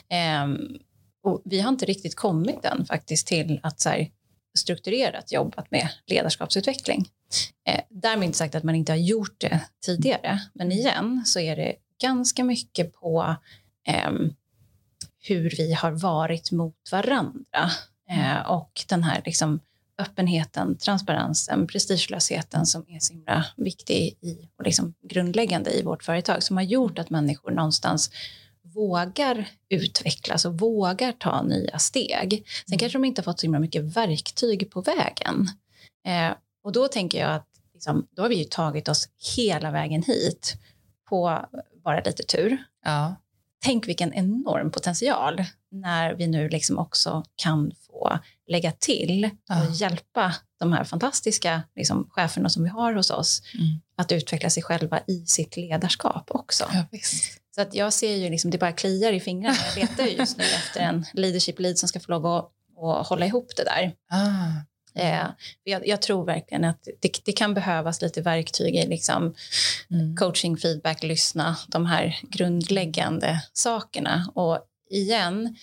Ehm, 0.09 0.79
och 1.23 1.41
vi 1.45 1.59
har 1.59 1.69
inte 1.69 1.85
riktigt 1.85 2.15
kommit 2.15 2.65
än 2.65 2.85
faktiskt 2.85 3.27
till 3.27 3.59
att 3.63 3.79
så 3.79 3.89
här, 3.89 4.11
strukturerat 4.57 5.31
jobbat 5.31 5.71
med 5.71 5.89
ledarskapsutveckling. 6.07 7.05
Eh, 7.67 7.81
därmed 7.89 8.25
inte 8.25 8.37
sagt 8.37 8.55
att 8.55 8.63
man 8.63 8.75
inte 8.75 8.91
har 8.91 8.97
gjort 8.97 9.35
det 9.37 9.61
tidigare, 9.85 10.39
men 10.53 10.71
igen 10.71 11.23
så 11.25 11.39
är 11.39 11.55
det 11.55 11.75
ganska 12.01 12.43
mycket 12.43 12.93
på 12.93 13.21
eh, 13.21 13.35
hur 15.21 15.53
vi 15.57 15.73
har 15.73 15.91
varit 15.91 16.51
mot 16.51 16.91
varandra. 16.91 17.71
Eh, 18.09 18.51
och 18.51 18.85
den 18.87 19.03
här 19.03 19.21
liksom, 19.25 19.59
öppenheten, 19.97 20.77
transparensen, 20.77 21.67
prestigelösheten 21.67 22.65
som 22.65 22.85
är 22.87 22.99
så 22.99 23.13
himla 23.13 23.45
viktig 23.57 24.17
i, 24.21 24.49
och 24.57 24.63
liksom 24.63 24.93
grundläggande 25.09 25.71
i 25.71 25.83
vårt 25.83 26.03
företag 26.03 26.43
som 26.43 26.57
har 26.57 26.63
gjort 26.63 26.99
att 26.99 27.09
människor 27.09 27.51
någonstans 27.51 28.11
vågar 28.61 29.49
utvecklas 29.69 30.45
och 30.45 30.59
vågar 30.59 31.11
ta 31.11 31.41
nya 31.41 31.79
steg. 31.79 32.31
Sen 32.65 32.73
mm. 32.73 32.79
kanske 32.79 32.97
de 32.97 33.05
inte 33.05 33.21
har 33.21 33.23
fått 33.23 33.39
så 33.39 33.45
himla 33.45 33.59
mycket 33.59 33.97
verktyg 33.97 34.71
på 34.71 34.81
vägen. 34.81 35.47
Eh, 36.05 36.33
och 36.63 36.71
då 36.71 36.87
tänker 36.87 37.19
jag 37.19 37.35
att 37.35 37.47
liksom, 37.73 38.07
då 38.11 38.21
har 38.21 38.29
vi 38.29 38.35
ju 38.35 38.43
tagit 38.43 38.87
oss 38.87 39.09
hela 39.35 39.71
vägen 39.71 40.03
hit 40.03 40.55
på 41.09 41.45
bara 41.83 42.01
lite 42.01 42.23
tur. 42.23 42.57
Ja 42.85 43.15
tänk 43.63 43.87
vilken 43.87 44.13
enorm 44.13 44.71
potential 44.71 45.43
när 45.71 46.13
vi 46.13 46.27
nu 46.27 46.49
liksom 46.49 46.77
också 46.77 47.23
kan 47.35 47.71
få 47.87 48.19
lägga 48.47 48.71
till 48.71 49.25
och 49.25 49.55
ja. 49.55 49.69
hjälpa 49.73 50.35
de 50.59 50.73
här 50.73 50.83
fantastiska 50.83 51.63
liksom, 51.75 52.09
cheferna 52.09 52.49
som 52.49 52.63
vi 52.63 52.69
har 52.69 52.93
hos 52.93 53.09
oss 53.09 53.41
mm. 53.53 53.79
att 53.97 54.11
utveckla 54.11 54.49
sig 54.49 54.63
själva 54.63 54.99
i 55.07 55.25
sitt 55.25 55.57
ledarskap 55.57 56.31
också. 56.31 56.65
Ja, 56.73 56.99
så 57.55 57.61
att 57.61 57.73
jag 57.73 57.93
ser 57.93 58.15
ju, 58.15 58.29
liksom, 58.29 58.51
det 58.51 58.57
bara 58.57 58.71
kliar 58.71 59.13
i 59.13 59.19
fingrarna. 59.19 59.57
Jag 59.75 59.81
letar 59.81 60.03
just 60.03 60.37
nu 60.37 60.43
efter 60.43 60.79
en 60.79 61.05
leadership 61.13 61.59
lead 61.59 61.77
som 61.77 61.89
ska 61.89 61.99
få 61.99 62.11
lov 62.11 62.25
att, 62.25 62.51
att 62.83 63.07
hålla 63.07 63.25
ihop 63.25 63.51
det 63.57 63.63
där. 63.63 63.93
Ah. 64.11 64.68
Eh, 64.95 65.27
jag, 65.63 65.87
jag, 65.87 66.01
tror 66.01 66.25
verkligen 66.25 66.63
att 66.63 66.87
det, 67.01 67.25
det, 67.25 67.31
kan 67.31 67.53
behövas 67.53 68.01
lite 68.01 68.21
verktyg 68.21 68.75
i 68.75 68.87
liksom 68.87 69.35
mm. 69.91 70.15
coaching, 70.15 70.57
feedback, 70.57 71.03
lyssna, 71.03 71.57
de 71.67 71.85
här 71.85 72.19
grundläggande 72.21 73.43
sakerna. 73.53 74.31
Och 74.35 74.59
igen, 74.89 75.55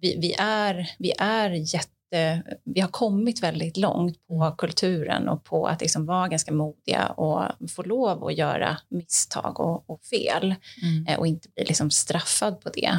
vi, 0.00 0.16
vi, 0.20 0.34
är, 0.38 0.90
vi 0.98 1.12
är 1.18 1.74
jätte 1.74 2.42
vi 2.64 2.80
har 2.80 2.88
kommit 2.88 3.42
väldigt 3.42 3.76
långt 3.76 4.26
på 4.26 4.34
mm. 4.34 4.56
kulturen 4.56 5.28
och 5.28 5.44
på 5.44 5.66
att 5.66 5.80
liksom 5.80 6.06
vara 6.06 6.28
ganska 6.28 6.52
modiga 6.52 7.06
och 7.06 7.70
få 7.70 7.82
lov 7.82 8.24
att 8.24 8.38
göra 8.38 8.78
misstag 8.88 9.60
och, 9.60 9.90
och 9.90 10.04
fel 10.04 10.54
mm. 10.82 11.06
Eh, 11.06 11.18
och 11.18 11.26
inte 11.26 11.48
bli 11.48 11.64
liksom 11.64 11.90
straffad 11.90 12.60
på 12.60 12.70
det. 12.74 12.98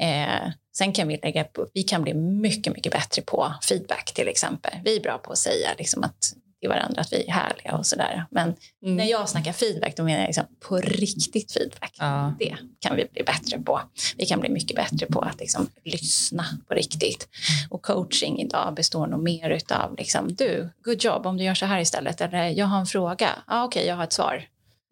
Eh, 0.00 0.50
sen 0.76 0.92
kan 0.92 1.08
vi 1.08 1.20
lägga 1.22 1.44
på, 1.44 1.66
vi 1.74 1.82
kan 1.82 2.02
bli 2.02 2.14
mycket, 2.14 2.74
mycket 2.74 2.92
bättre 2.92 3.22
på 3.22 3.54
feedback 3.68 4.12
till 4.14 4.28
exempel. 4.28 4.72
Vi 4.84 4.96
är 4.96 5.00
bra 5.00 5.18
på 5.18 5.32
att 5.32 5.38
säga 5.38 5.68
liksom, 5.78 6.04
att 6.04 6.34
till 6.62 6.68
varandra 6.68 7.00
att 7.00 7.12
vi 7.12 7.24
är 7.26 7.32
härliga 7.32 7.76
och 7.76 7.86
sådär. 7.86 8.24
Men 8.30 8.54
mm. 8.82 8.96
när 8.96 9.04
jag 9.04 9.28
snackar 9.28 9.52
feedback 9.52 9.96
då 9.96 10.02
menar 10.02 10.20
jag 10.20 10.26
liksom 10.26 10.44
på 10.68 10.76
riktigt 10.76 11.52
feedback. 11.52 11.96
Ja. 11.98 12.34
Det 12.38 12.56
kan 12.78 12.96
vi 12.96 13.04
bli 13.12 13.22
bättre 13.22 13.58
på. 13.58 13.80
Vi 14.16 14.26
kan 14.26 14.40
bli 14.40 14.48
mycket 14.48 14.76
bättre 14.76 15.06
på 15.06 15.20
att 15.20 15.40
liksom 15.40 15.68
lyssna 15.84 16.44
på 16.68 16.74
riktigt. 16.74 17.28
Och 17.70 17.82
coaching 17.82 18.38
idag 18.38 18.74
består 18.74 19.06
nog 19.06 19.22
mer 19.22 19.60
av 19.72 19.96
liksom, 19.98 20.34
du, 20.34 20.70
good 20.84 21.04
job 21.04 21.26
om 21.26 21.36
du 21.36 21.44
gör 21.44 21.54
så 21.54 21.66
här 21.66 21.80
istället. 21.80 22.20
Eller 22.20 22.48
jag 22.48 22.66
har 22.66 22.80
en 22.80 22.86
fråga. 22.86 23.28
ah, 23.46 23.64
okej, 23.64 23.80
okay, 23.80 23.88
jag 23.88 23.96
har 23.96 24.04
ett 24.04 24.12
svar. 24.12 24.44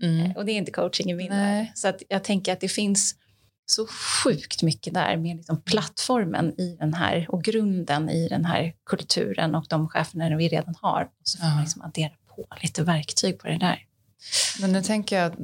Mm. 0.03 0.33
Och 0.37 0.45
det 0.45 0.53
är 0.53 0.57
inte 0.57 0.73
coaching 0.73 1.11
i 1.11 1.15
min 1.15 1.31
värld. 1.31 1.67
Så 1.75 1.89
att 1.89 2.03
jag 2.09 2.25
tänker 2.25 2.53
att 2.53 2.61
det 2.61 2.69
finns 2.69 3.15
så 3.71 3.87
sjukt 3.87 4.63
mycket 4.63 4.95
där 4.95 5.17
med 5.17 5.37
liksom 5.37 5.63
plattformen 5.63 6.61
i 6.61 6.77
den 6.81 6.95
här 6.95 7.27
och 7.29 7.45
grunden 7.45 8.11
i 8.11 8.29
den 8.29 8.45
här 8.45 8.73
kulturen 8.87 9.55
och 9.55 9.65
de 9.69 9.89
cheferna 9.89 10.37
vi 10.37 10.49
redan 10.49 10.75
har. 10.81 11.03
Och 11.03 11.29
så 11.29 11.39
får 11.39 11.47
man 11.47 11.63
liksom 11.63 11.83
addera 11.83 12.13
på 12.29 12.47
lite 12.63 12.83
verktyg 12.83 13.39
på 13.39 13.49
det 13.49 13.59
där. 13.59 13.87
Men 14.61 14.73
nu 14.73 14.83
tänker 14.83 15.19
jag, 15.19 15.35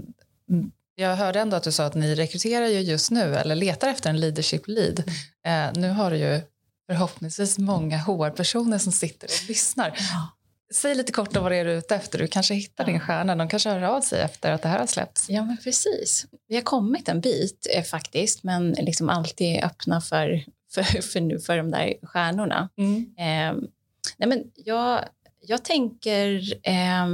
jag 0.95 1.17
hörde 1.17 1.41
ändå 1.41 1.57
att 1.57 1.63
du 1.63 1.73
sa 1.73 1.85
att 1.85 1.95
ni 1.95 2.15
rekryterar 2.15 2.67
ju 2.67 2.81
just 2.81 3.11
nu 3.11 3.37
eller 3.37 3.55
letar 3.55 3.89
efter 3.89 4.11
en 4.11 4.21
leadership 4.21 4.69
lead. 4.69 5.03
Mm. 5.45 5.75
Eh, 5.77 5.81
nu 5.81 5.91
har 5.91 6.11
du 6.11 6.17
ju 6.17 6.41
förhoppningsvis 6.87 7.59
många 7.59 7.99
HR-personer 7.99 8.79
som 8.79 8.93
sitter 8.93 9.27
och 9.27 9.49
lyssnar. 9.49 9.97
Ja. 9.99 10.36
Säg 10.75 10.95
lite 10.95 11.13
kort 11.13 11.37
om 11.37 11.43
vad 11.43 11.53
det 11.53 11.57
är 11.57 11.65
du 11.65 11.73
är 11.73 11.77
ute 11.77 11.95
efter. 11.95 12.19
Du 12.19 12.27
kanske 12.27 12.55
hittar 12.55 12.85
din 12.85 13.01
stjärna. 13.01 13.37
De 13.37 13.49
kanske 13.49 13.71
hör 13.71 13.83
av 13.83 14.01
sig 14.01 14.23
efter 14.23 14.53
att 14.53 14.63
det 14.63 14.69
här 14.69 14.79
har 14.79 14.87
släppts. 14.87 15.27
Ja, 15.29 15.45
men 15.45 15.57
precis. 15.57 16.27
Vi 16.49 16.55
har 16.55 16.63
kommit 16.63 17.09
en 17.09 17.21
bit 17.21 17.67
eh, 17.75 17.83
faktiskt, 17.83 18.43
men 18.43 18.73
liksom 18.73 19.09
alltid 19.09 19.65
öppna 19.65 20.01
för, 20.01 20.45
för, 20.75 20.83
för, 20.83 21.39
för 21.39 21.57
de 21.57 21.71
där 21.71 21.95
stjärnorna. 22.03 22.69
Mm. 22.79 22.97
Eh, 23.19 23.63
nej, 24.17 24.29
men 24.29 24.45
jag, 24.55 25.05
jag 25.41 25.65
tänker... 25.65 26.43
Eh, 26.69 27.07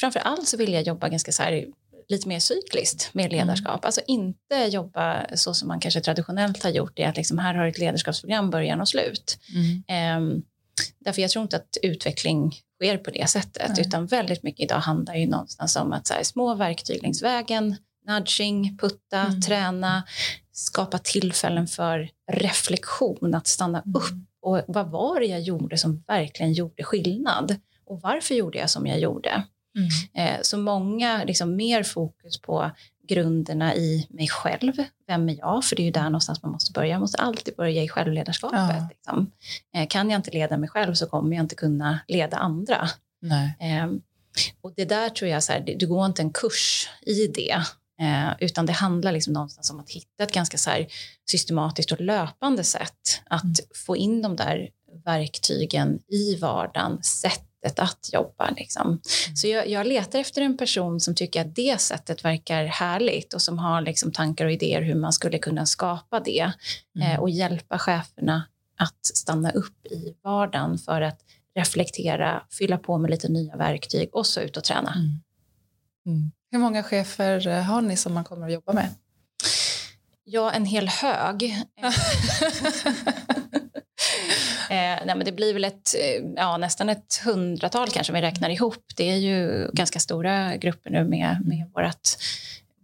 framför 0.00 0.20
allt 0.20 0.48
så 0.48 0.56
vill 0.56 0.72
jag 0.72 0.82
jobba 0.82 1.08
ganska 1.08 1.32
så 1.32 1.42
här, 1.42 1.66
lite 2.08 2.28
mer 2.28 2.38
cykliskt 2.38 3.14
med 3.14 3.24
mm. 3.24 3.36
ledarskap. 3.36 3.74
Mm. 3.74 3.86
Alltså 3.86 4.00
inte 4.06 4.54
jobba 4.68 5.26
så 5.34 5.54
som 5.54 5.68
man 5.68 5.80
kanske 5.80 6.00
traditionellt 6.00 6.62
har 6.62 6.70
gjort, 6.70 6.92
det 6.94 7.04
att 7.04 7.16
liksom 7.16 7.38
här 7.38 7.54
har 7.54 7.66
ett 7.66 7.78
ledarskapsprogram 7.78 8.50
början 8.50 8.80
och 8.80 8.88
slut. 8.88 9.38
Mm. 9.54 9.82
Eh, 9.88 10.42
Därför 10.98 11.22
jag 11.22 11.30
tror 11.30 11.42
inte 11.42 11.56
att 11.56 11.76
utveckling 11.82 12.54
sker 12.84 12.98
på 12.98 13.10
det 13.10 13.30
sättet, 13.30 13.68
Nej. 13.68 13.80
utan 13.86 14.06
väldigt 14.06 14.42
mycket 14.42 14.64
idag 14.64 14.78
handlar 14.78 15.14
ju 15.14 15.26
någonstans 15.26 15.76
om 15.76 15.92
att 15.92 16.06
så 16.06 16.14
här, 16.14 16.22
små 16.22 16.54
verktyg 16.54 17.02
längs 17.02 17.22
vägen, 17.22 17.76
nudging, 18.06 18.78
putta, 18.78 19.20
mm. 19.20 19.40
träna, 19.40 20.02
skapa 20.52 20.98
tillfällen 20.98 21.66
för 21.66 22.08
reflektion, 22.32 23.34
att 23.34 23.46
stanna 23.46 23.82
mm. 23.82 23.96
upp 23.96 24.28
och 24.42 24.62
vad 24.66 24.90
var 24.90 25.20
det 25.20 25.26
jag 25.26 25.40
gjorde 25.40 25.78
som 25.78 26.04
verkligen 26.06 26.52
gjorde 26.52 26.82
skillnad? 26.84 27.56
Och 27.86 28.00
varför 28.00 28.34
gjorde 28.34 28.58
jag 28.58 28.70
som 28.70 28.86
jag 28.86 28.98
gjorde? 28.98 29.44
Mm. 29.76 30.28
Eh, 30.34 30.40
så 30.42 30.58
många, 30.58 31.24
liksom 31.24 31.56
mer 31.56 31.82
fokus 31.82 32.40
på 32.40 32.70
grunderna 33.08 33.74
i 33.74 34.06
mig 34.10 34.28
själv. 34.28 34.72
Vem 35.06 35.28
är 35.28 35.36
jag? 35.38 35.64
För 35.64 35.76
det 35.76 35.82
är 35.82 35.84
ju 35.84 35.90
där 35.90 36.04
någonstans 36.04 36.42
man 36.42 36.52
måste 36.52 36.72
börja. 36.72 36.94
Man 36.94 37.00
måste 37.00 37.18
alltid 37.18 37.56
börja 37.56 37.82
i 37.82 37.88
självledarskapet. 37.88 38.58
Ja. 38.58 38.88
Liksom. 38.90 39.30
Eh, 39.74 39.88
kan 39.88 40.10
jag 40.10 40.18
inte 40.18 40.30
leda 40.30 40.56
mig 40.56 40.68
själv 40.68 40.94
så 40.94 41.06
kommer 41.06 41.36
jag 41.36 41.44
inte 41.44 41.54
kunna 41.54 41.98
leda 42.08 42.36
andra. 42.36 42.88
Eh, 43.60 43.86
och 44.60 44.72
det 44.76 44.84
där 44.84 45.08
tror 45.08 45.30
jag, 45.30 45.42
så 45.42 45.52
här, 45.52 45.60
det, 45.60 45.74
det 45.74 45.86
går 45.86 46.06
inte 46.06 46.22
en 46.22 46.32
kurs 46.32 46.88
i 47.02 47.26
det. 47.26 47.62
Eh, 48.00 48.32
utan 48.38 48.66
det 48.66 48.72
handlar 48.72 49.12
liksom 49.12 49.32
någonstans 49.32 49.70
om 49.70 49.80
att 49.80 49.90
hitta 49.90 50.24
ett 50.24 50.32
ganska 50.32 50.58
så 50.58 50.70
systematiskt 51.30 51.92
och 51.92 52.00
löpande 52.00 52.64
sätt 52.64 53.20
att 53.24 53.44
mm. 53.44 53.54
få 53.86 53.96
in 53.96 54.22
de 54.22 54.36
där 54.36 54.68
verktygen 55.04 55.98
i 56.08 56.36
vardagen, 56.36 57.02
sätt 57.02 57.48
sättet 57.64 57.78
att 57.78 58.10
jobba. 58.12 58.50
Liksom. 58.50 58.86
Mm. 58.86 59.00
Så 59.36 59.46
jag, 59.46 59.68
jag, 59.68 59.86
letar 59.86 60.18
efter 60.18 60.42
en 60.42 60.56
person 60.56 61.00
som 61.00 61.14
tycker 61.14 61.40
att 61.40 61.54
det 61.54 61.80
sättet 61.80 62.24
verkar 62.24 62.64
härligt 62.64 63.34
och 63.34 63.42
som 63.42 63.58
har 63.58 63.80
liksom, 63.80 64.12
tankar 64.12 64.44
och 64.44 64.52
idéer 64.52 64.82
hur 64.82 64.94
man 64.94 65.12
skulle 65.12 65.38
kunna 65.38 65.66
skapa 65.66 66.20
det 66.20 66.52
mm. 66.96 67.12
eh, 67.12 67.20
och 67.20 67.30
hjälpa 67.30 67.78
cheferna 67.78 68.44
att 68.76 69.06
stanna 69.06 69.50
upp 69.50 69.86
i 69.86 70.14
vardagen 70.22 70.78
för 70.78 71.00
att 71.00 71.20
reflektera, 71.56 72.42
fylla 72.50 72.78
på 72.78 72.98
med 72.98 73.10
lite 73.10 73.28
nya 73.28 73.56
verktyg 73.56 74.08
och 74.12 74.26
så 74.26 74.40
ut 74.40 74.56
och 74.56 74.64
träna. 74.64 74.92
Mm. 74.92 75.20
Mm. 76.06 76.32
Hur 76.50 76.58
många 76.58 76.82
chefer 76.82 77.48
eh, 77.48 77.62
har 77.62 77.82
ni 77.82 77.96
som 77.96 78.14
man 78.14 78.24
kommer 78.24 78.46
att 78.46 78.52
jobba 78.52 78.72
med? 78.72 78.88
Ja, 80.24 80.50
en 80.50 80.64
hel 80.64 80.88
hög. 80.88 81.62
Eh, 84.74 85.06
nej, 85.06 85.16
men 85.16 85.24
det 85.24 85.32
blir 85.32 85.54
väl 85.54 85.64
ett, 85.64 85.94
eh, 85.94 86.24
ja, 86.36 86.56
nästan 86.56 86.88
ett 86.88 87.20
hundratal 87.24 87.90
kanske 87.90 88.12
om 88.12 88.14
vi 88.14 88.22
räknar 88.22 88.50
ihop. 88.50 88.84
Det 88.96 89.10
är 89.10 89.16
ju 89.16 89.70
ganska 89.72 90.00
stora 90.00 90.56
grupper 90.56 90.90
nu 90.90 91.04
med, 91.04 91.40
med 91.44 91.70
vårt, 91.74 92.08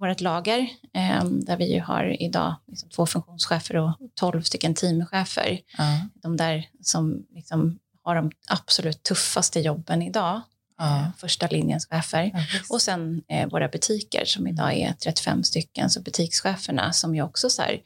vårt 0.00 0.20
lager 0.20 0.58
eh, 0.94 1.24
där 1.24 1.56
vi 1.56 1.74
ju 1.74 1.80
har 1.80 2.22
idag 2.22 2.54
liksom 2.66 2.90
två 2.90 3.06
funktionschefer 3.06 3.76
och 3.76 3.96
tolv 4.14 4.42
stycken 4.42 4.74
teamchefer. 4.74 5.60
Mm. 5.78 6.10
De 6.14 6.36
där 6.36 6.68
som 6.82 7.26
liksom 7.34 7.78
har 8.02 8.14
de 8.14 8.30
absolut 8.48 9.02
tuffaste 9.02 9.60
jobben 9.60 10.02
idag. 10.02 10.40
Ja. 10.78 11.12
första 11.18 11.46
linjens 11.46 11.86
chefer. 11.86 12.30
Ja, 12.34 12.40
och 12.68 12.82
sen 12.82 13.22
eh, 13.28 13.48
våra 13.48 13.68
butiker 13.68 14.24
som 14.24 14.46
idag 14.46 14.74
är 14.74 14.92
35 14.92 15.44
stycken, 15.44 15.90
så 15.90 16.02
butikscheferna 16.02 16.92
som 16.92 17.14
ju 17.14 17.22
också 17.22 17.50
så 17.50 17.62
här, 17.62 17.80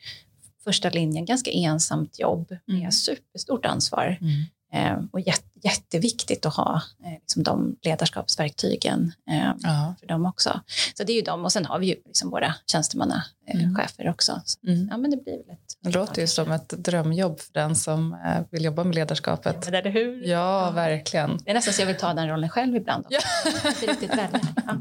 första 0.64 0.90
linjen, 0.90 1.24
ganska 1.24 1.50
ensamt 1.50 2.18
jobb 2.18 2.56
med 2.66 2.78
mm. 2.78 2.92
superstort 2.92 3.66
ansvar. 3.66 4.18
Mm. 4.20 4.44
Eh, 4.74 4.98
och 5.12 5.20
jätte, 5.20 5.48
jätteviktigt 5.62 6.46
att 6.46 6.54
ha 6.54 6.82
eh, 7.04 7.12
liksom 7.12 7.42
de 7.42 7.76
ledarskapsverktygen 7.82 9.12
eh, 9.30 9.52
ja. 9.62 9.94
för 10.00 10.06
dem 10.06 10.26
också. 10.26 10.60
Så 10.94 11.04
det 11.04 11.12
är 11.12 11.16
ju 11.16 11.22
dem 11.22 11.44
och 11.44 11.52
sen 11.52 11.64
har 11.64 11.78
vi 11.78 11.86
ju 11.86 11.94
liksom 12.06 12.30
våra 12.30 12.54
tjänstemannachefer 12.66 14.02
mm. 14.02 14.12
också. 14.14 14.42
Så, 14.44 14.66
mm. 14.66 14.88
ja, 14.90 14.96
men 14.96 15.10
det 15.10 15.16
blir 15.16 15.36
väl 15.36 15.50
ett, 15.50 15.76
det 15.80 15.90
låter 15.90 16.20
ju 16.20 16.26
som 16.26 16.52
ett 16.52 16.68
drömjobb 16.68 17.40
för 17.40 17.52
den 17.52 17.76
som 17.76 18.12
eh, 18.12 18.42
vill 18.50 18.64
jobba 18.64 18.84
med 18.84 18.94
ledarskapet. 18.94 19.68
Ja, 19.72 19.82
det 19.82 19.90
hur? 19.90 20.22
Ja, 20.22 20.66
ja, 20.66 20.70
verkligen. 20.70 21.38
Det 21.44 21.50
är 21.50 21.54
nästan 21.54 21.74
så 21.74 21.82
jag 21.82 21.86
vill 21.86 21.96
ta 21.96 22.14
den 22.14 22.28
rollen 22.28 22.48
själv 22.50 22.76
ibland. 22.76 23.06
Också. 23.06 23.18
Ja. 23.44 23.70
Inte 23.70 23.86
riktigt 23.86 24.10
välja. 24.10 24.40
Ja. 24.66 24.80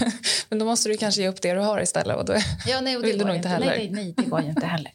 Men 0.48 0.58
då 0.58 0.64
måste 0.64 0.88
du 0.88 0.96
kanske 0.96 1.22
ge 1.22 1.28
upp 1.28 1.42
det 1.42 1.54
du 1.54 1.60
har 1.60 1.80
istället 1.82 2.16
och 2.16 2.24
då 2.24 2.34
ja, 2.66 2.80
nej, 2.80 2.96
och 2.96 3.02
det 3.02 3.08
vill 3.08 3.18
du 3.18 3.24
nog 3.24 3.36
inte 3.36 3.48
heller. 3.48 3.66
Nej, 3.66 3.90
nej, 3.90 4.14
det 4.16 4.22
går 4.22 4.40
ju 4.40 4.48
inte 4.48 4.66
heller. 4.66 4.92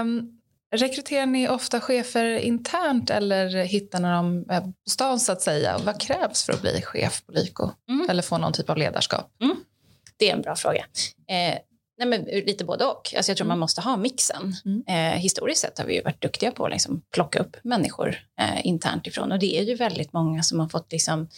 um, 0.00 0.34
Rekryterar 0.70 1.26
ni 1.26 1.48
ofta 1.48 1.80
chefer 1.80 2.38
internt 2.38 3.10
eller 3.10 3.64
hittar 3.64 4.00
ni 4.00 4.08
dem 4.08 4.44
eh, 4.50 4.60
på 4.60 4.72
stan 4.90 5.20
så 5.20 5.32
att 5.32 5.42
säga? 5.42 5.78
Vad 5.78 6.00
krävs 6.00 6.44
för 6.44 6.52
att 6.52 6.60
bli 6.60 6.82
chef 6.82 7.26
på 7.26 7.32
Lyko 7.32 7.70
mm. 7.88 8.10
eller 8.10 8.22
få 8.22 8.38
någon 8.38 8.52
typ 8.52 8.70
av 8.70 8.76
ledarskap? 8.76 9.30
Mm. 9.42 9.56
Det 10.16 10.30
är 10.30 10.36
en 10.36 10.42
bra 10.42 10.56
fråga. 10.56 10.86
Eh, 11.28 11.58
nej 11.98 12.08
men, 12.08 12.24
lite 12.24 12.64
både 12.64 12.84
och. 12.84 13.14
Alltså 13.16 13.30
jag 13.30 13.36
tror 13.36 13.44
mm. 13.44 13.48
man 13.48 13.58
måste 13.58 13.80
ha 13.80 13.96
mixen. 13.96 14.54
Mm. 14.64 14.82
Eh, 14.86 15.20
historiskt 15.20 15.60
sett 15.60 15.78
har 15.78 15.86
vi 15.86 15.94
ju 15.94 16.02
varit 16.02 16.22
duktiga 16.22 16.50
på 16.50 16.64
att 16.64 16.72
liksom 16.72 17.02
plocka 17.14 17.38
upp 17.38 17.56
människor 17.62 18.16
eh, 18.40 18.66
internt 18.66 19.06
ifrån 19.06 19.32
och 19.32 19.38
det 19.38 19.58
är 19.58 19.62
ju 19.62 19.74
väldigt 19.74 20.12
många 20.12 20.42
som 20.42 20.60
har 20.60 20.68
fått 20.68 20.92
liksom, 20.92 21.28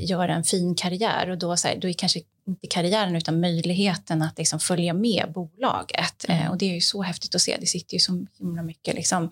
göra 0.00 0.34
en 0.34 0.44
fin 0.44 0.74
karriär 0.74 1.30
och 1.30 1.38
då, 1.38 1.56
så 1.56 1.68
här, 1.68 1.76
då 1.76 1.88
är 1.88 1.92
kanske 1.92 2.20
inte 2.50 2.66
karriären 2.66 3.16
utan 3.16 3.40
möjligheten 3.40 4.22
att 4.22 4.38
liksom 4.38 4.60
följa 4.60 4.94
med 4.94 5.32
bolaget. 5.34 6.24
Mm. 6.28 6.42
Eh, 6.42 6.50
och 6.50 6.58
det 6.58 6.70
är 6.70 6.74
ju 6.74 6.80
så 6.80 7.02
häftigt 7.02 7.34
att 7.34 7.42
se. 7.42 7.56
Det 7.60 7.66
sitter 7.66 7.94
ju 7.94 8.00
så 8.00 8.26
himla 8.38 8.62
mycket 8.62 8.94
liksom, 8.94 9.30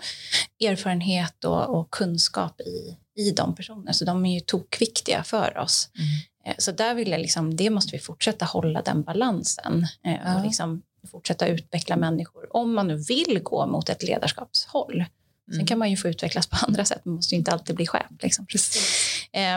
erfarenhet 0.61 1.45
och, 1.45 1.79
och 1.79 1.91
kunskap 1.91 2.61
i, 2.61 2.97
i 3.23 3.31
de 3.31 3.55
personerna. 3.55 3.93
Så 3.93 4.05
de 4.05 4.27
är 4.27 4.35
ju 4.35 4.41
tokviktiga 4.41 5.23
för 5.23 5.59
oss. 5.59 5.91
Mm. 5.95 6.09
Eh, 6.47 6.55
så 6.59 6.73
där 6.73 6.95
vill 6.95 7.11
jag 7.11 7.21
liksom, 7.21 7.57
det 7.57 7.71
måste 7.71 7.93
vi 7.93 7.99
fortsätta 7.99 8.45
hålla 8.45 8.83
den 8.83 9.03
balansen. 9.03 9.87
Eh. 10.05 10.37
Och 10.37 10.45
liksom 10.45 10.83
fortsätta 11.11 11.47
utveckla 11.47 11.97
människor 11.97 12.57
om 12.57 12.75
man 12.75 12.89
nu 12.89 12.97
vill 12.97 13.41
gå 13.43 13.67
mot 13.67 13.89
ett 13.89 14.03
ledarskapshåll. 14.03 14.95
Mm. 14.95 15.59
Sen 15.59 15.67
kan 15.67 15.79
man 15.79 15.91
ju 15.91 15.97
få 15.97 16.09
utvecklas 16.09 16.47
på 16.47 16.57
andra 16.67 16.85
sätt. 16.85 17.05
Man 17.05 17.15
måste 17.15 17.35
ju 17.35 17.39
inte 17.39 17.53
alltid 17.53 17.77
bli 17.77 17.87
chef. 17.87 18.07
Liksom. 18.23 18.47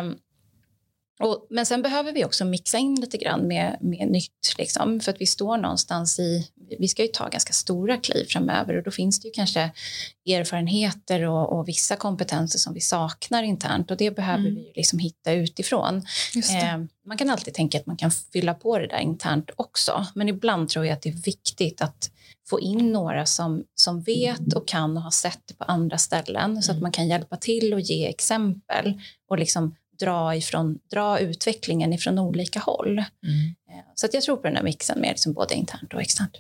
Um, 0.02 0.18
och, 1.22 1.48
men 1.50 1.66
sen 1.66 1.82
behöver 1.82 2.12
vi 2.12 2.26
också 2.26 2.46
mixa 2.46 2.78
in 2.78 2.96
lite 2.96 3.18
grann 3.18 3.48
med, 3.48 3.78
med 3.82 4.12
nytt. 4.12 4.56
Liksom, 4.58 5.00
för 5.00 5.12
att 5.12 5.22
vi 5.22 5.26
står 5.26 5.58
någonstans 5.58 6.20
i... 6.20 6.48
Vi 6.80 6.88
ska 6.88 7.02
ju 7.02 7.08
ta 7.08 7.28
ganska 7.28 7.54
stora 7.54 7.98
kliv 7.98 8.26
framöver 8.26 8.78
och 8.78 8.84
då 8.84 8.92
finns 8.92 9.20
det 9.20 9.28
ju 9.28 9.32
kanske 9.32 9.72
erfarenheter 10.28 11.24
och, 11.24 11.60
och 11.60 11.68
vissa 11.68 11.96
kompetenser 11.96 12.60
som 12.60 12.74
vi 12.74 12.82
saknar 12.82 13.44
internt 13.44 13.92
och 13.92 13.98
det 13.98 14.12
behöver 14.12 14.48
mm. 14.48 14.56
vi 14.56 14.72
liksom 14.76 15.00
hitta 15.00 15.34
utifrån. 15.34 15.98
Eh, 16.36 16.78
man 17.08 17.18
kan 17.18 17.30
alltid 17.30 17.54
tänka 17.54 17.80
att 17.80 17.86
man 17.86 17.98
kan 17.98 18.12
fylla 18.12 18.54
på 18.54 18.80
det 18.80 18.88
där 18.88 19.00
internt 19.00 19.50
också 19.56 20.06
men 20.16 20.30
ibland 20.30 20.70
tror 20.70 20.86
jag 20.86 20.94
att 20.94 21.02
det 21.02 21.10
är 21.10 21.24
viktigt 21.24 21.82
att 21.82 22.12
få 22.50 22.60
in 22.60 22.92
några 22.92 23.26
som, 23.26 23.64
som 23.76 24.02
vet 24.02 24.54
och 24.54 24.68
kan 24.68 24.98
och 24.98 25.04
har 25.04 25.12
sett 25.12 25.40
det 25.46 25.54
på 25.54 25.64
andra 25.64 25.98
ställen 25.98 26.52
mm. 26.52 26.62
så 26.62 26.72
att 26.72 26.76
mm. 26.76 26.82
man 26.82 26.92
kan 26.92 27.08
hjälpa 27.08 27.38
till 27.38 27.74
och 27.74 27.82
ge 27.82 28.08
exempel 28.08 29.02
och 29.30 29.40
liksom 29.40 29.76
dra, 30.02 30.36
ifrån, 30.36 30.80
dra 30.92 31.20
utvecklingen 31.20 31.94
ifrån 31.94 32.20
olika 32.20 32.60
håll. 32.60 32.92
Mm. 32.98 33.56
Så 33.96 34.06
att 34.06 34.14
jag 34.14 34.24
tror 34.24 34.38
på 34.38 34.44
den 34.44 34.56
här 34.56 34.64
mixen 34.64 35.00
med 35.00 35.10
liksom 35.10 35.34
både 35.34 35.56
internt 35.56 35.94
och 35.94 36.02
externt. 36.02 36.38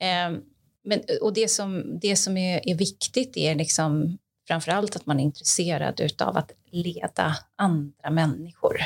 Eh, 0.00 0.40
men, 0.84 1.00
och 1.22 1.32
det 1.32 1.48
som, 1.48 1.98
det 2.00 2.16
som 2.16 2.36
är, 2.36 2.68
är 2.68 2.74
viktigt 2.74 3.36
är 3.36 3.54
liksom 3.54 4.18
framför 4.48 4.72
allt 4.72 4.96
att 4.96 5.06
man 5.06 5.20
är 5.20 5.24
intresserad 5.24 6.22
av 6.22 6.36
att 6.36 6.52
leda 6.70 7.36
andra 7.56 8.10
människor. 8.10 8.76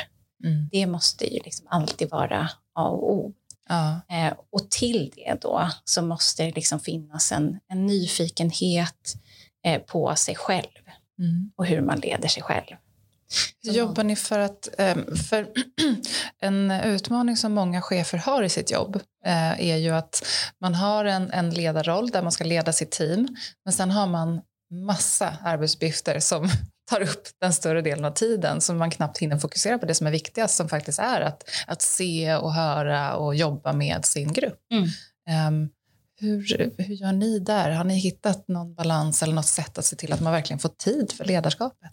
Mm. 0.43 0.69
Det 0.71 0.87
måste 0.87 1.33
ju 1.33 1.39
liksom 1.43 1.67
alltid 1.69 2.09
vara 2.09 2.49
A 2.73 2.89
och 2.89 3.13
O. 3.13 3.33
Ja. 3.69 4.01
Eh, 4.09 4.33
och 4.49 4.69
till 4.69 5.11
det 5.15 5.41
då 5.41 5.69
så 5.83 6.01
måste 6.01 6.43
det 6.43 6.51
liksom 6.51 6.79
finnas 6.79 7.31
en, 7.31 7.59
en 7.67 7.85
nyfikenhet 7.85 9.15
eh, 9.65 9.81
på 9.81 10.15
sig 10.15 10.35
själv 10.35 10.83
mm. 11.19 11.51
och 11.55 11.65
hur 11.65 11.81
man 11.81 11.99
leder 11.99 12.27
sig 12.27 12.43
själv. 12.43 12.75
Hur 13.63 13.73
jobbar 13.73 14.03
ni 14.03 14.15
för 14.15 14.39
att... 14.39 14.69
Ehm, 14.77 15.15
för 15.15 15.47
en 16.41 16.71
utmaning 16.71 17.37
som 17.37 17.53
många 17.53 17.81
chefer 17.81 18.17
har 18.17 18.43
i 18.43 18.49
sitt 18.49 18.71
jobb 18.71 18.95
eh, 19.25 19.69
är 19.69 19.77
ju 19.77 19.89
att 19.89 20.25
man 20.61 20.75
har 20.75 21.05
en, 21.05 21.31
en 21.31 21.49
ledarroll 21.49 22.09
där 22.09 22.21
man 22.21 22.31
ska 22.31 22.43
leda 22.43 22.73
sitt 22.73 22.91
team 22.91 23.27
men 23.65 23.73
sen 23.73 23.91
har 23.91 24.07
man 24.07 24.41
massa 24.73 25.37
arbetsuppgifter 25.43 26.19
som 26.19 26.49
tar 26.89 27.01
upp 27.01 27.27
den 27.41 27.53
större 27.53 27.81
delen 27.81 28.05
av 28.05 28.11
tiden 28.11 28.61
så 28.61 28.73
man 28.73 28.91
knappt 28.91 29.17
hinner 29.17 29.37
fokusera 29.37 29.77
på 29.77 29.85
det 29.85 29.95
som 29.95 30.07
är 30.07 30.11
viktigast 30.11 30.55
som 30.55 30.69
faktiskt 30.69 30.99
är 30.99 31.21
att, 31.21 31.49
att 31.67 31.81
se 31.81 32.35
och 32.35 32.53
höra 32.53 33.15
och 33.15 33.35
jobba 33.35 33.73
med 33.73 34.05
sin 34.05 34.33
grupp. 34.33 34.59
Mm. 34.71 35.47
Um, 35.47 35.69
hur, 36.19 36.71
hur 36.77 36.93
gör 36.93 37.11
ni 37.11 37.39
där? 37.39 37.69
Har 37.69 37.83
ni 37.83 37.95
hittat 37.95 38.47
någon 38.47 38.75
balans 38.75 39.23
eller 39.23 39.33
något 39.33 39.45
sätt 39.45 39.77
att 39.77 39.85
se 39.85 39.95
till 39.95 40.13
att 40.13 40.21
man 40.21 40.33
verkligen 40.33 40.59
får 40.59 40.69
tid 40.69 41.11
för 41.11 41.25
ledarskapet? 41.25 41.91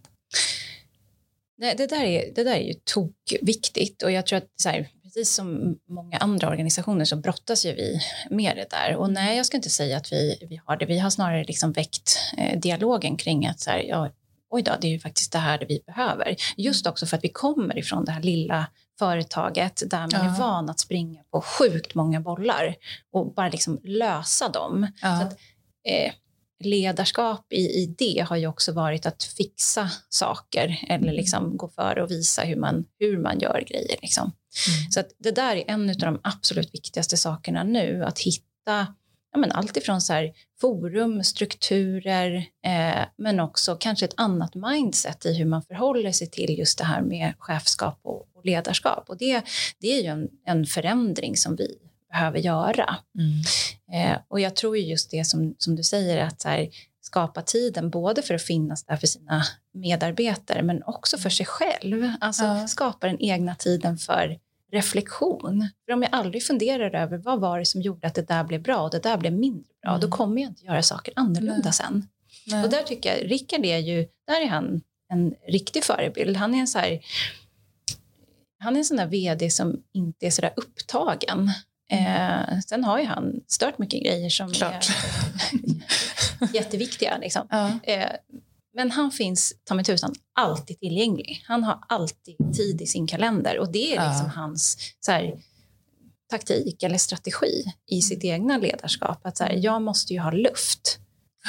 Nej, 1.61 1.74
det, 1.76 1.86
där 1.86 2.04
är, 2.04 2.34
det 2.34 2.44
där 2.44 2.54
är 2.54 2.62
ju 2.62 2.74
tokviktigt 2.84 4.02
och 4.02 4.12
jag 4.12 4.26
tror 4.26 4.36
att 4.36 4.48
så 4.62 4.68
här, 4.68 4.88
precis 5.02 5.34
som 5.34 5.78
många 5.88 6.16
andra 6.16 6.48
organisationer 6.48 7.04
så 7.04 7.16
brottas 7.16 7.66
ju 7.66 7.74
vi 7.74 8.00
med 8.30 8.56
det 8.56 8.70
där. 8.70 8.96
Och 8.96 9.12
nej, 9.12 9.36
jag 9.36 9.46
ska 9.46 9.56
inte 9.56 9.70
säga 9.70 9.96
att 9.96 10.12
vi, 10.12 10.46
vi 10.50 10.61
har 10.64 10.76
det. 10.76 10.86
Vi 10.86 10.98
har 10.98 11.11
snarare 11.11 11.44
liksom 11.44 11.72
väckt 11.72 12.18
eh, 12.38 12.58
dialogen 12.61 13.16
kring 13.16 13.46
att 13.46 13.61
så 13.61 13.70
här, 13.70 13.78
ja, 13.78 14.11
oj 14.50 14.62
då, 14.62 14.72
det 14.80 14.86
är 14.86 14.90
ju 14.90 15.00
faktiskt 15.00 15.32
det 15.32 15.38
här 15.38 15.58
det 15.58 15.66
vi 15.66 15.82
behöver. 15.86 16.36
Just 16.56 16.86
också 16.86 17.06
för 17.06 17.16
att 17.16 17.24
vi 17.24 17.28
kommer 17.28 17.78
ifrån 17.78 18.04
det 18.04 18.12
här 18.12 18.22
lilla 18.22 18.66
företaget 18.98 19.82
där 19.86 20.00
man 20.00 20.11
ja. 20.12 20.34
är 20.34 20.38
van 20.38 20.70
att 20.70 20.80
springa 20.80 21.22
på 21.30 21.40
sjukt 21.40 21.94
många 21.94 22.20
bollar 22.20 22.74
och 23.12 23.34
bara 23.34 23.48
liksom 23.48 23.80
lösa 23.84 24.48
dem. 24.48 24.86
Ja. 25.02 25.20
Så 25.20 25.26
att, 25.26 25.32
eh, 25.88 26.12
ledarskap 26.61 27.52
i, 27.52 27.56
i 27.56 27.94
det 27.98 28.26
har 28.28 28.36
ju 28.36 28.46
också 28.46 28.72
varit 28.72 29.06
att 29.06 29.22
fixa 29.22 29.90
saker 30.08 30.84
eller 30.88 31.12
liksom 31.12 31.56
gå 31.56 31.68
före 31.68 32.02
och 32.02 32.11
visa 32.11 32.42
hur 32.42 32.56
man, 32.56 32.84
hur 32.98 33.18
man 33.18 33.38
gör 33.38 33.64
grejer. 33.68 33.96
Liksom. 34.02 34.22
Mm. 34.24 34.90
Så 34.90 35.02
det 35.18 35.30
där 35.30 35.56
är 35.56 35.64
en 35.66 35.90
av 35.90 35.96
de 35.96 36.20
absolut 36.22 36.74
viktigaste 36.74 37.16
sakerna 37.16 37.62
nu, 37.62 38.04
att 38.04 38.18
hitta 38.18 38.86
ja, 39.32 39.38
men 39.38 39.52
allt 39.52 39.76
ifrån 39.76 40.00
så 40.00 40.12
här, 40.12 40.32
forum, 40.61 41.24
strukturer, 41.24 42.36
eh, 42.64 43.04
men 43.16 43.40
också 43.40 43.76
kanske 43.80 44.04
ett 44.04 44.14
annat 44.16 44.54
mindset 44.54 45.26
i 45.26 45.34
hur 45.34 45.44
man 45.44 45.62
förhåller 45.62 46.12
sig 46.12 46.30
till 46.30 46.58
just 46.58 46.78
det 46.78 46.84
här 46.84 47.02
med 47.02 47.34
chefskap 47.38 48.00
och, 48.02 48.28
och 48.34 48.44
ledarskap. 48.44 49.04
Och 49.08 49.16
det, 49.18 49.42
det 49.80 49.98
är 49.98 50.02
ju 50.02 50.08
en, 50.08 50.28
en 50.46 50.66
förändring 50.66 51.36
som 51.36 51.56
vi 51.56 51.76
behöver 52.11 52.38
göra. 52.38 52.96
Mm. 53.18 53.42
Eh, 53.92 54.18
och 54.28 54.40
jag 54.40 54.56
tror 54.56 54.76
just 54.76 55.11
det 55.11 55.24
som, 55.24 55.54
som 55.58 55.76
du 55.76 55.82
säger, 55.82 56.24
att 56.24 56.40
så 56.40 56.48
här, 56.48 56.68
skapa 57.00 57.42
tiden 57.42 57.90
både 57.90 58.22
för 58.22 58.34
att 58.34 58.42
finnas 58.42 58.84
där 58.84 58.96
för 58.96 59.06
sina 59.06 59.42
medarbetare 59.74 60.62
men 60.62 60.82
också 60.82 61.18
för 61.18 61.30
sig 61.30 61.46
själv. 61.46 62.12
Alltså 62.20 62.44
ja. 62.44 62.68
skapa 62.68 63.06
den 63.06 63.20
egna 63.20 63.54
tiden 63.54 63.98
för 63.98 64.38
reflektion. 64.72 65.68
För 65.84 65.92
om 65.92 66.02
jag 66.02 66.14
aldrig 66.14 66.42
funderar 66.42 66.94
över 66.94 67.18
vad 67.18 67.40
var 67.40 67.58
det 67.58 67.64
som 67.64 67.82
gjorde 67.82 68.06
att 68.06 68.14
det 68.14 68.28
där 68.28 68.44
blev 68.44 68.62
bra 68.62 68.82
och 68.82 68.90
det 68.90 69.02
där 69.02 69.16
blev 69.16 69.32
mindre 69.32 69.72
bra, 69.82 69.90
mm. 69.90 70.00
då 70.00 70.08
kommer 70.08 70.42
jag 70.42 70.50
inte 70.50 70.64
göra 70.64 70.82
saker 70.82 71.14
annorlunda 71.16 71.61
Nej. 71.64 71.72
sen. 71.72 72.08
Nej. 72.46 72.64
Och 72.64 72.70
där 72.70 72.82
tycker 72.82 73.16
jag, 73.16 73.30
Rickard 73.30 73.64
är 73.64 73.78
ju, 73.78 74.08
där 74.26 74.40
är 74.42 74.48
han 74.48 74.80
en 75.12 75.34
riktig 75.48 75.84
förebild. 75.84 76.36
Han 76.36 76.54
är 76.54 76.58
en 76.58 76.68
så 76.68 76.78
här, 76.78 77.00
han 78.58 78.74
är 78.74 78.78
en 78.78 78.84
sån 78.84 78.96
där 78.96 79.06
vd 79.06 79.50
som 79.50 79.82
inte 79.92 80.26
är 80.26 80.30
så 80.30 80.42
där 80.42 80.52
upptagen. 80.56 81.50
Mm. 81.91 82.07
Eh, 82.07 82.61
sen 82.61 82.84
har 82.84 82.99
ju 82.99 83.07
han 83.07 83.41
stört 83.47 83.78
mycket 83.78 84.03
grejer 84.03 84.30
som 84.30 84.53
Klart. 84.53 84.88
är 86.41 86.55
jätteviktiga. 86.55 87.18
Liksom. 87.18 87.47
Ja. 87.51 87.70
Eh, 87.82 88.11
men 88.74 88.91
han 88.91 89.11
finns, 89.11 89.53
ta 89.64 89.74
mig 89.74 89.84
tusan, 89.84 90.14
alltid 90.34 90.80
tillgänglig. 90.80 91.45
Han 91.47 91.64
har 91.64 91.78
alltid 91.88 92.55
tid 92.55 92.82
i 92.82 92.86
sin 92.86 93.07
kalender 93.07 93.59
och 93.59 93.72
det 93.72 93.97
är 93.97 94.09
liksom 94.09 94.26
ja. 94.26 94.32
hans 94.41 94.76
så 95.01 95.12
här, 95.12 95.34
taktik 96.30 96.82
eller 96.82 96.99
strategi 96.99 97.64
i 97.91 98.03
sitt 98.03 98.24
egna 98.24 98.59
ledarskap. 98.59 99.26
Att 99.26 99.36
så 99.36 99.45
här, 99.45 99.53
jag 99.53 99.82
måste 99.82 100.12
ju 100.12 100.20
ha 100.20 100.30
luft 100.30 100.99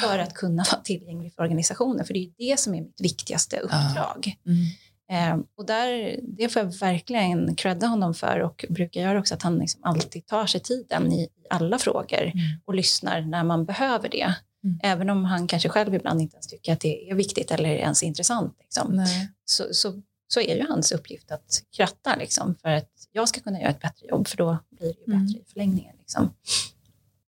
för 0.00 0.18
att 0.18 0.34
kunna 0.34 0.64
vara 0.72 0.82
tillgänglig 0.82 1.34
för 1.34 1.42
organisationen, 1.42 2.06
för 2.06 2.14
det 2.14 2.20
är 2.20 2.32
det 2.38 2.60
som 2.60 2.74
är 2.74 2.80
mitt 2.80 3.00
viktigaste 3.00 3.56
uppdrag. 3.56 4.36
Ja. 4.42 4.50
Mm. 4.52 4.66
Eh, 5.12 5.38
och 5.56 5.66
där, 5.66 6.20
det 6.22 6.48
får 6.48 6.62
jag 6.62 6.78
verkligen 6.78 7.54
credda 7.54 7.86
honom 7.86 8.14
för 8.14 8.40
och 8.40 8.64
brukar 8.68 9.00
göra 9.00 9.18
också 9.18 9.34
att 9.34 9.42
han 9.42 9.58
liksom 9.58 9.80
alltid 9.84 10.26
tar 10.26 10.46
sig 10.46 10.60
tiden 10.60 11.12
i, 11.12 11.28
alla 11.50 11.78
frågor 11.78 12.22
mm. 12.22 12.34
och 12.64 12.74
lyssnar 12.74 13.20
när 13.20 13.44
man 13.44 13.64
behöver 13.64 14.08
det. 14.08 14.34
Mm. 14.64 14.78
Även 14.82 15.10
om 15.10 15.24
han 15.24 15.46
kanske 15.46 15.68
själv 15.68 15.94
ibland 15.94 16.20
inte 16.20 16.34
ens 16.36 16.46
tycker 16.46 16.72
att 16.72 16.80
det 16.80 17.10
är 17.10 17.14
viktigt 17.14 17.50
eller 17.50 17.68
ens 17.68 18.02
intressant. 18.02 18.56
Liksom. 18.60 19.06
Så, 19.44 19.64
så, 19.72 20.02
så 20.28 20.40
är 20.40 20.56
ju 20.56 20.66
hans 20.68 20.92
uppgift 20.92 21.30
att 21.30 21.62
kratta 21.76 22.16
liksom, 22.16 22.54
för 22.62 22.68
att 22.68 22.90
jag 23.12 23.28
ska 23.28 23.40
kunna 23.40 23.60
göra 23.60 23.70
ett 23.70 23.80
bättre 23.80 24.06
jobb 24.06 24.28
för 24.28 24.36
då 24.36 24.58
blir 24.70 24.88
det 24.88 25.00
ju 25.06 25.14
mm. 25.14 25.26
bättre 25.26 25.40
i 25.40 25.44
förlängningen. 25.52 25.96
Liksom. 25.98 26.34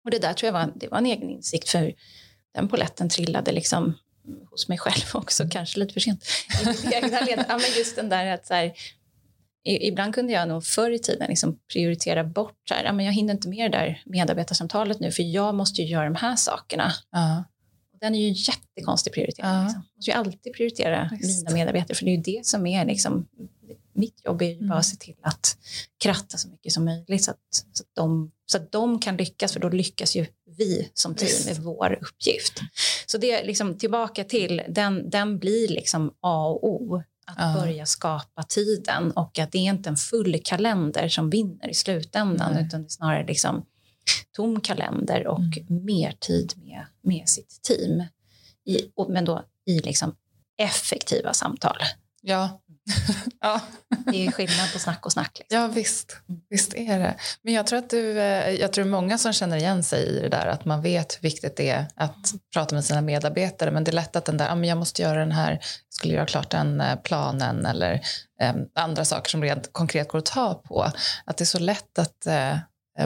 Och 0.05 0.11
det 0.11 0.19
där 0.19 0.33
tror 0.33 0.47
jag 0.47 0.53
var, 0.53 0.73
det 0.75 0.89
var 0.89 0.99
en 0.99 1.07
egen 1.07 1.31
insikt 1.31 1.69
för 1.69 1.95
den 2.55 2.69
poletten 2.69 3.09
trillade 3.09 3.53
liksom 3.53 3.95
hos 4.51 4.69
mig 4.69 4.79
själv 4.79 5.05
också, 5.15 5.43
mm. 5.43 5.51
kanske 5.51 5.79
lite 5.79 5.93
för 5.93 6.01
sent. 6.01 6.25
Ja, 7.49 7.59
men 7.59 7.79
just 7.79 7.97
den 7.97 8.09
där 8.09 8.27
att 8.27 8.47
så 8.47 8.55
här, 8.55 8.73
Ibland 9.65 10.15
kunde 10.15 10.33
jag 10.33 10.49
nog 10.49 10.65
förr 10.65 10.91
i 10.91 10.99
tiden 10.99 11.29
liksom 11.29 11.59
prioritera 11.73 12.25
bort, 12.25 12.57
så 12.69 12.75
här, 12.75 12.85
ja, 12.85 12.93
men 12.93 13.07
jag 13.07 13.13
hinner 13.13 13.35
inte 13.35 13.49
med 13.49 13.71
det 13.71 13.79
där 13.79 14.03
medarbetarsamtalet 14.07 15.01
nu 15.01 15.13
för 15.13 15.23
jag 15.23 15.55
måste 15.55 15.83
ju 15.83 15.89
göra 15.89 16.05
de 16.05 16.15
här 16.15 16.37
sakerna. 16.37 16.87
Uh. 17.17 17.41
Den 18.01 18.15
är 18.15 18.19
ju 18.19 18.29
en 18.29 18.35
jättekonstig 18.35 19.13
prioritering. 19.13 19.51
Uh. 19.51 19.65
Liksom. 19.65 19.83
Jag 19.83 19.97
måste 19.97 20.11
ju 20.11 20.17
alltid 20.17 20.55
prioritera 20.55 21.11
Just. 21.21 21.45
mina 21.45 21.55
medarbetare 21.55 21.95
för 21.95 22.05
det 22.05 22.11
är 22.11 22.17
ju 22.17 22.23
det 22.23 22.47
som 22.47 22.67
är 22.67 22.85
liksom, 22.85 23.27
mitt 23.93 24.25
jobb 24.25 24.43
är 24.43 24.47
ju 24.47 24.55
mm. 24.55 24.69
bara 24.69 24.79
att 24.79 24.87
se 24.87 24.97
till 24.97 25.17
att 25.23 25.59
kratta 26.03 26.39
så 26.39 26.49
mycket 26.49 26.73
som 26.73 26.85
möjligt 26.85 27.25
så 27.25 27.31
att, 27.31 27.39
så 27.51 27.83
att, 27.83 27.89
de, 27.95 28.33
så 28.47 28.59
att 28.59 28.73
de 28.73 28.99
kan 28.99 29.17
lyckas 29.17 29.53
för 29.53 29.61
då 29.61 29.69
lyckas 29.69 30.17
ju 30.17 30.27
vi 30.61 30.91
som 30.95 31.15
team 31.15 31.47
med 31.47 31.57
vår 31.57 31.99
uppgift. 32.03 32.61
Så 33.07 33.19
det 33.19 33.31
är 33.33 33.47
liksom 33.47 33.79
tillbaka 33.79 34.25
till 34.25 34.63
den, 34.69 35.11
den 35.11 35.39
blir 35.39 35.69
liksom 35.69 36.15
A 36.21 36.47
och 36.47 36.65
O 36.65 37.03
att 37.27 37.37
ja. 37.39 37.61
börja 37.61 37.87
skapa 37.87 38.43
tiden 38.43 39.11
och 39.11 39.39
att 39.39 39.53
det 39.53 39.59
är 39.59 39.63
inte 39.63 39.89
en 39.89 39.97
full 39.97 40.41
kalender 40.45 41.09
som 41.09 41.31
vinner 41.31 41.71
i 41.71 41.75
slutändan 41.75 42.53
Nej. 42.55 42.67
utan 42.67 42.83
det 42.83 42.87
är 42.87 42.91
snarare 42.91 43.27
liksom 43.27 43.67
tom 44.33 44.61
kalender 44.61 45.27
och 45.27 45.39
mm. 45.39 45.85
mer 45.85 46.15
tid 46.21 46.53
med, 46.57 46.87
med 47.03 47.29
sitt 47.29 47.63
team. 47.63 48.03
I, 48.65 48.91
och, 48.95 49.11
men 49.11 49.25
då 49.25 49.45
i 49.67 49.81
liksom 49.81 50.15
effektiva 50.59 51.33
samtal. 51.33 51.77
Ja. 52.23 52.61
ja. 53.41 53.61
Det 54.07 54.27
är 54.27 54.31
skillnad 54.31 54.73
på 54.73 54.79
snack 54.79 55.07
och 55.07 55.13
snack. 55.13 55.39
Liksom. 55.39 55.59
Ja 55.59 55.67
visst, 55.67 56.17
visst 56.51 56.75
är 56.75 56.99
det. 56.99 57.15
Men 57.43 57.55
jag 57.55 57.67
tror 57.67 57.79
att 57.79 57.91
du, 57.91 58.21
eh, 58.21 58.51
jag 58.51 58.73
tror 58.73 58.85
många 58.85 59.19
som 59.19 59.33
känner 59.33 59.57
igen 59.57 59.83
sig 59.83 60.07
i 60.07 60.21
det 60.21 60.29
där 60.29 60.47
att 60.47 60.65
man 60.65 60.83
vet 60.83 61.17
hur 61.17 61.23
viktigt 61.23 61.57
det 61.57 61.71
är 61.71 61.87
att 61.95 62.33
prata 62.53 62.75
med 62.75 62.85
sina 62.85 63.01
medarbetare 63.01 63.71
men 63.71 63.85
det 63.85 63.91
är 63.91 63.93
lätt 63.93 64.17
att 64.17 64.25
den 64.25 64.37
där, 64.37 64.51
ah, 64.51 64.55
men 64.55 64.69
jag 64.69 64.79
måste 64.79 65.03
göra 65.03 65.21
den 65.21 65.33
här, 65.33 65.51
jag 65.51 65.61
skulle 65.91 66.15
göra 66.15 66.27
klart 66.27 66.51
den 66.51 66.81
eh, 66.81 66.97
planen 66.97 67.67
eller 67.67 68.01
eh, 68.41 68.55
andra 68.75 69.05
saker 69.05 69.31
som 69.31 69.43
rent 69.43 69.73
konkret 69.73 70.09
går 70.09 70.19
att 70.19 70.27
ta 70.27 70.55
på. 70.55 70.83
Att 71.25 71.37
det 71.37 71.45
är 71.45 71.47
så 71.47 71.59
lätt 71.59 71.99
att 71.99 72.27
eh, 72.27 72.57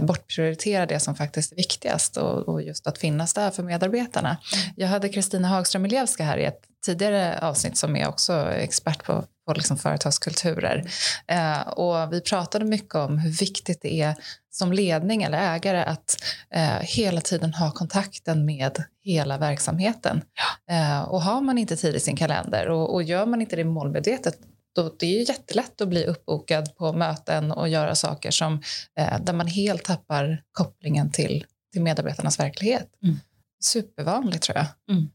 bortprioritera 0.03 0.87
det 0.87 1.01
som 1.01 1.15
faktiskt 1.15 1.53
är 1.53 1.57
viktigast 1.57 2.17
och, 2.17 2.49
och, 2.49 2.63
just 2.63 2.87
att 2.87 2.99
finnas 2.99 3.35
där 3.35 3.51
för 3.51 3.63
medarbetarna. 3.63 4.29
Mm. 4.29 4.75
Jag 4.77 4.89
hade 4.89 5.09
Kristina 5.09 5.49
Hagström 5.49 5.83
Milevska 5.83 6.25
här 6.25 6.39
i 6.39 6.45
ett 6.45 6.61
tidigare 6.87 7.39
avsnitt 7.39 7.79
som 7.79 7.97
är 7.97 8.09
också 8.09 8.51
expert 8.53 9.05
på, 9.05 9.25
på 9.47 9.53
liksom 9.53 9.77
företagskulturer. 9.77 10.91
Eh, 11.27 11.61
och 11.61 12.13
vi 12.13 12.21
pratade 12.21 12.65
mycket 12.65 12.95
om 12.95 13.19
hur 13.19 13.31
viktigt 13.31 13.83
det 13.83 14.01
är 14.01 14.15
som 14.51 14.73
ledning 14.73 15.23
eller 15.23 15.55
ägare 15.55 15.83
att 15.83 16.17
eh, 16.51 16.81
hela 16.81 17.21
tiden 17.21 17.55
ha 17.55 17.71
kontakten 17.71 18.45
med 18.45 18.85
hela 19.03 19.39
verksamheten. 19.39 20.23
Ja. 20.67 20.75
Eh, 20.75 21.03
och 21.03 21.23
har 21.23 21.41
man 21.41 21.59
inte 21.59 21.77
tid 21.77 21.95
i 21.95 22.01
sin 22.01 22.17
kalender 22.17 22.69
och, 22.69 22.95
och 22.95 23.03
gör 23.03 23.27
man 23.27 23.41
inte 23.41 23.57
det 23.57 23.65
målmedvetet 23.65 24.39
då 24.75 24.95
det 24.99 25.07
är 25.07 25.29
jättelätt 25.29 25.81
att 25.81 25.89
bli 25.89 26.05
uppbokad 26.05 26.77
på 26.77 26.93
möten 26.93 27.53
och 27.53 27.69
göra 27.69 27.95
saker 27.95 28.31
som, 28.31 28.63
eh, 28.99 29.21
där 29.21 29.33
man 29.33 29.47
helt 29.47 29.85
tappar 29.85 30.43
kopplingen 30.53 31.11
till, 31.11 31.45
till 31.73 31.83
medarbetarnas 31.83 32.41
verklighet. 32.41 32.89
Mm. 33.03 33.17
Supervanligt 33.61 34.43
tror 34.43 34.59
jag. 34.59 34.67
Mm. 34.97 35.11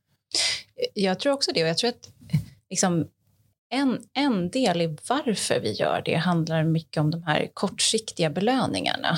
Jag 0.94 1.20
tror 1.20 1.34
också 1.34 1.52
det 1.54 1.64
och 1.64 1.70
jag 1.70 1.78
tror 1.78 1.90
att 1.90 2.10
liksom, 2.70 3.08
en, 3.70 4.00
en 4.14 4.50
del 4.50 4.82
i 4.82 4.98
varför 5.10 5.60
vi 5.60 5.72
gör 5.72 6.02
det 6.06 6.16
handlar 6.16 6.64
mycket 6.64 7.02
om 7.02 7.12
de 7.12 7.24
här 7.24 7.50
kortsiktiga 7.54 8.30
belöningarna. 8.30 9.18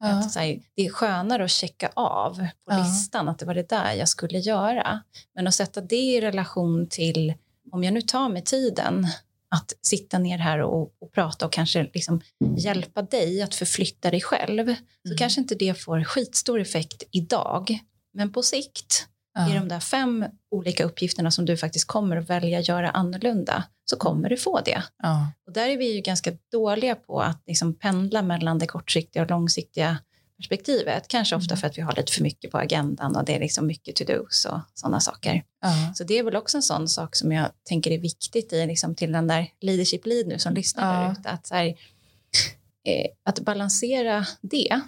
Ja. 0.00 0.06
Att, 0.18 0.32
så 0.32 0.38
här, 0.40 0.60
det 0.76 0.86
är 0.86 0.90
skönare 0.90 1.44
att 1.44 1.50
checka 1.50 1.90
av 1.96 2.36
på 2.36 2.44
Ja. 2.66 2.78
listan 2.84 3.28
att 3.28 3.38
det 3.38 3.46
var 3.46 3.54
det 3.54 3.68
där 3.68 3.92
jag 3.92 4.08
skulle 4.08 4.38
göra. 4.38 5.00
Men 5.34 5.46
att 5.46 5.54
sätta 5.54 5.80
det 5.80 5.96
i 5.96 6.20
relation 6.20 6.88
till 6.88 7.34
om 7.72 7.84
jag 7.84 7.94
nu 7.94 8.02
tar 8.02 8.28
mig 8.28 8.42
tiden 8.44 9.06
att 9.48 9.72
sitta 9.82 10.18
ner 10.18 10.38
här 10.38 10.58
och, 10.62 10.82
och 11.00 11.12
prata 11.12 11.46
och 11.46 11.52
kanske 11.52 11.90
liksom 11.94 12.20
hjälpa 12.56 13.02
dig 13.02 13.42
att 13.42 13.54
förflytta 13.54 14.10
dig 14.10 14.20
själv 14.20 14.66
så 14.66 14.80
Mm. 15.08 15.18
kanske 15.18 15.40
inte 15.40 15.54
det 15.54 15.74
får 15.74 16.04
skitstor 16.04 16.60
effekt 16.60 17.02
idag. 17.10 17.78
Men 18.12 18.32
på 18.32 18.42
sikt 18.42 19.06
Ja. 19.34 19.50
i 19.50 19.54
de 19.54 19.68
där 19.68 19.80
fem 19.80 20.24
olika 20.50 20.84
uppgifterna 20.84 21.30
som 21.30 21.44
du 21.44 21.56
faktiskt 21.56 21.86
kommer 21.86 22.16
att 22.16 22.30
välja 22.30 22.60
göra 22.60 22.90
annorlunda 22.90 23.64
så 23.84 23.96
kommer 23.96 24.28
du 24.30 24.36
få 24.36 24.60
det. 24.60 24.82
Ja. 25.02 25.32
Och 25.46 25.52
där 25.52 25.68
är 25.68 25.76
vi 25.76 25.94
ju 25.94 26.00
ganska 26.00 26.32
dåliga 26.52 26.94
på 26.94 27.20
att 27.20 27.42
liksom 27.46 27.74
pendla 27.74 28.22
mellan 28.22 28.58
det 28.58 28.66
kortsiktiga 28.66 29.22
och 29.22 29.30
långsiktiga 29.30 29.98
perspektivet. 30.36 31.08
Kanske 31.08 31.36
ofta 31.36 31.54
Mm. 31.54 31.60
för 31.60 31.66
att 31.66 31.78
vi 31.78 31.82
har 31.82 31.94
lite 31.96 32.12
för 32.12 32.22
mycket 32.22 32.50
på 32.50 32.58
agendan 32.58 33.16
och 33.16 33.24
det 33.24 33.34
är 33.36 33.40
liksom 33.40 33.66
mycket 33.66 33.96
to-dos 33.96 34.44
och 34.44 34.60
sådana 34.74 35.00
saker. 35.00 35.42
Ja. 35.60 35.92
Så 35.94 36.04
det 36.04 36.18
är 36.18 36.22
väl 36.22 36.36
också 36.36 36.56
en 36.58 36.62
sån 36.62 36.88
sak 36.88 37.16
som 37.16 37.32
jag 37.32 37.46
tänker 37.68 37.90
är 37.90 37.98
viktigt 37.98 38.52
i, 38.52 38.66
liksom, 38.66 38.94
till 38.94 39.12
den 39.12 39.26
där 39.26 39.46
leadership 39.60 40.06
lead 40.06 40.26
nu 40.26 40.38
som 40.38 40.54
lyssnar 40.54 40.94
Ja. 41.02 41.08
där 41.08 41.12
ute. 41.20 41.30
Att, 41.30 41.50
här, 41.50 41.66
eh, 42.86 43.06
att 43.24 43.38
balansera 43.38 44.26
det 44.40 44.80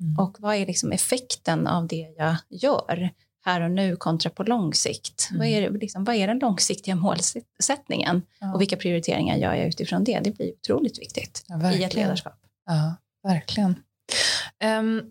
Mm. 0.00 0.18
och 0.18 0.36
vad 0.40 0.56
är 0.56 0.66
liksom 0.66 0.92
effekten 0.92 1.66
av 1.66 1.86
det 1.86 2.14
jag 2.18 2.36
gör 2.50 3.10
här 3.44 3.60
och 3.60 3.70
nu 3.70 3.96
kontra 3.96 4.30
på 4.30 4.42
lång 4.42 4.74
sikt? 4.74 5.28
Mm. 5.30 5.38
Vad, 5.38 5.48
är, 5.48 5.70
liksom, 5.70 6.04
vad 6.04 6.14
är 6.14 6.26
den 6.26 6.38
långsiktiga 6.38 6.94
målsättningen? 6.94 8.22
Ja. 8.38 8.54
Och 8.54 8.60
vilka 8.60 8.76
prioriteringar 8.76 9.36
gör 9.36 9.54
jag 9.54 9.66
utifrån 9.66 10.04
det? 10.04 10.20
Det 10.20 10.30
blir 10.30 10.52
otroligt 10.52 11.00
viktigt 11.00 11.44
Ja, 11.48 11.72
i 11.72 11.84
ett 11.84 11.94
ledarskap. 11.94 12.38
Ja, 12.66 12.94
verkligen. 13.22 13.82
Ehm, 14.58 15.02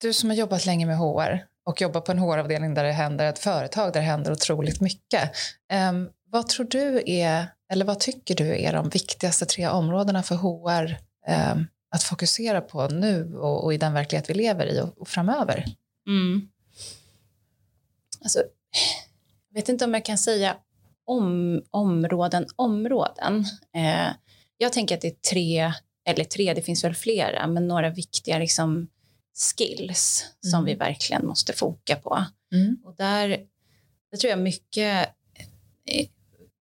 du 0.00 0.12
som 0.12 0.30
har 0.30 0.36
jobbat 0.36 0.66
länge 0.66 0.86
med 0.86 0.98
HR 0.98 1.44
och 1.66 1.80
jobbar 1.80 2.00
på 2.00 2.12
en 2.12 2.18
HR-avdelning 2.18 2.74
där 2.74 2.84
det 2.84 2.92
händer 2.92 3.26
ett 3.26 3.38
företag 3.38 3.92
där 3.92 4.00
det 4.00 4.06
händer 4.06 4.32
otroligt 4.32 4.80
mycket. 4.80 5.30
Ehm, 5.72 6.08
vad 6.30 6.48
tror 6.48 6.66
du 6.70 7.02
är, 7.06 7.46
eller 7.72 7.84
vad 7.84 8.00
tycker 8.00 8.34
du 8.34 8.60
är 8.62 8.72
de 8.72 8.88
viktigaste 8.88 9.46
tre 9.46 9.68
områdena 9.68 10.22
för 10.22 10.34
HR 10.34 10.96
ehm, 11.26 11.66
att 11.90 12.02
fokusera 12.02 12.60
på 12.60 12.88
nu 12.88 13.36
och, 13.36 13.64
och 13.64 13.74
i 13.74 13.78
den 13.78 13.92
verklighet 13.92 14.30
vi 14.30 14.34
lever 14.34 14.66
i 14.66 14.80
och, 14.80 15.00
och 15.00 15.08
framöver? 15.08 15.64
Mm. 16.08 16.48
Alltså, 18.20 18.38
jag 19.48 19.60
vet 19.60 19.68
inte 19.68 19.84
om 19.84 19.94
jag 19.94 20.04
kan 20.04 20.18
säga 20.18 20.56
om, 21.04 21.62
områden, 21.70 22.46
områden. 22.56 23.44
Eh, 23.76 24.08
jag 24.58 24.72
tänker 24.72 24.94
att 24.94 25.00
det 25.00 25.08
är 25.08 25.30
tre, 25.30 25.72
eller 26.08 26.24
tre, 26.24 26.54
det 26.54 26.62
finns 26.62 26.84
väl 26.84 26.94
flera, 26.94 27.46
men 27.46 27.68
några 27.68 27.90
viktiga 27.90 28.38
liksom, 28.38 28.88
skills 29.56 30.24
som 30.40 30.54
Mm. 30.54 30.64
vi 30.64 30.74
verkligen 30.74 31.26
måste 31.26 31.52
foka 31.52 31.96
på. 31.96 32.24
Mm. 32.52 32.76
Och 32.84 32.96
där, 32.96 33.28
där 34.10 34.18
tror 34.20 34.30
jag 34.30 34.38
mycket 34.38 35.08
eh, 35.88 36.06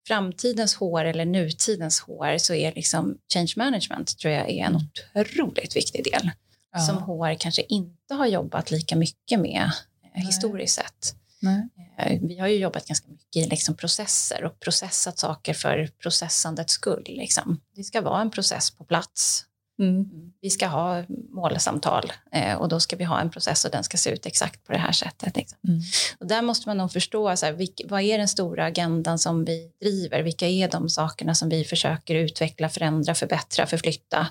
framtidens 0.07 0.75
HR 0.75 1.05
eller 1.05 1.25
nutidens 1.25 1.99
HR 1.99 2.37
så 2.37 2.53
är 2.53 2.73
liksom 2.73 3.17
change 3.33 3.53
management 3.55 4.17
tror 4.17 4.33
jag 4.33 4.49
är 4.49 4.63
en 4.65 4.75
Mm. 4.75 4.87
otroligt 5.15 5.75
viktig 5.75 6.03
del 6.03 6.31
Ja. 6.71 6.79
som 6.79 6.97
HR 6.97 7.35
kanske 7.39 7.61
inte 7.61 8.13
har 8.13 8.25
jobbat 8.25 8.71
lika 8.71 8.95
mycket 8.95 9.39
med 9.39 9.61
eh, 10.03 10.09
Nej. 10.15 10.25
historiskt 10.25 10.75
sett. 10.75 11.15
Nej. 11.45 11.69
Eh, 11.97 12.19
Vi 12.21 12.39
har 12.39 12.47
ju 12.47 12.55
jobbat 12.55 12.87
ganska 12.87 13.07
mycket 13.11 13.35
i 13.35 13.49
liksom 13.49 13.75
processer 13.75 14.43
och 14.43 14.59
processat 14.59 15.19
saker 15.19 15.53
för 15.53 15.89
processandets 15.99 16.73
skull. 16.73 17.05
Liksom. 17.07 17.61
Det 17.75 17.83
ska 17.83 18.01
vara 18.01 18.21
en 18.21 18.31
process 18.31 18.71
på 18.71 18.83
plats. 18.83 19.45
Mm. 19.79 20.05
Vi 20.41 20.49
ska 20.49 20.67
ha 20.67 21.03
målsamtal 21.29 22.11
eh, 22.31 22.55
och 22.55 22.69
då 22.69 22.79
ska 22.79 22.95
vi 22.95 23.03
ha 23.03 23.21
en 23.21 23.29
process 23.29 23.65
och 23.65 23.71
den 23.71 23.83
ska 23.83 23.97
se 23.97 24.09
ut 24.09 24.25
exakt 24.25 24.63
på 24.63 24.71
det 24.71 24.77
här 24.77 24.91
sättet. 24.91 25.35
Liksom. 25.35 25.57
Mm. 25.67 25.81
Och 26.19 26.27
där 26.27 26.41
måste 26.41 26.69
man 26.69 26.77
nog 26.77 26.91
förstå 26.91 27.35
så 27.37 27.45
här, 27.45 27.87
vad 27.89 28.01
är 28.01 28.17
den 28.17 28.27
stora 28.27 28.65
agendan 28.65 29.19
som 29.19 29.45
vi 29.45 29.71
driver? 29.81 30.23
Vilka 30.23 30.47
är 30.47 30.69
de 30.69 30.89
sakerna 30.89 31.35
som 31.35 31.49
vi 31.49 31.63
försöker 31.63 32.15
utveckla, 32.15 32.69
förändra, 32.69 33.15
förbättra, 33.15 33.65
förflytta? 33.65 34.27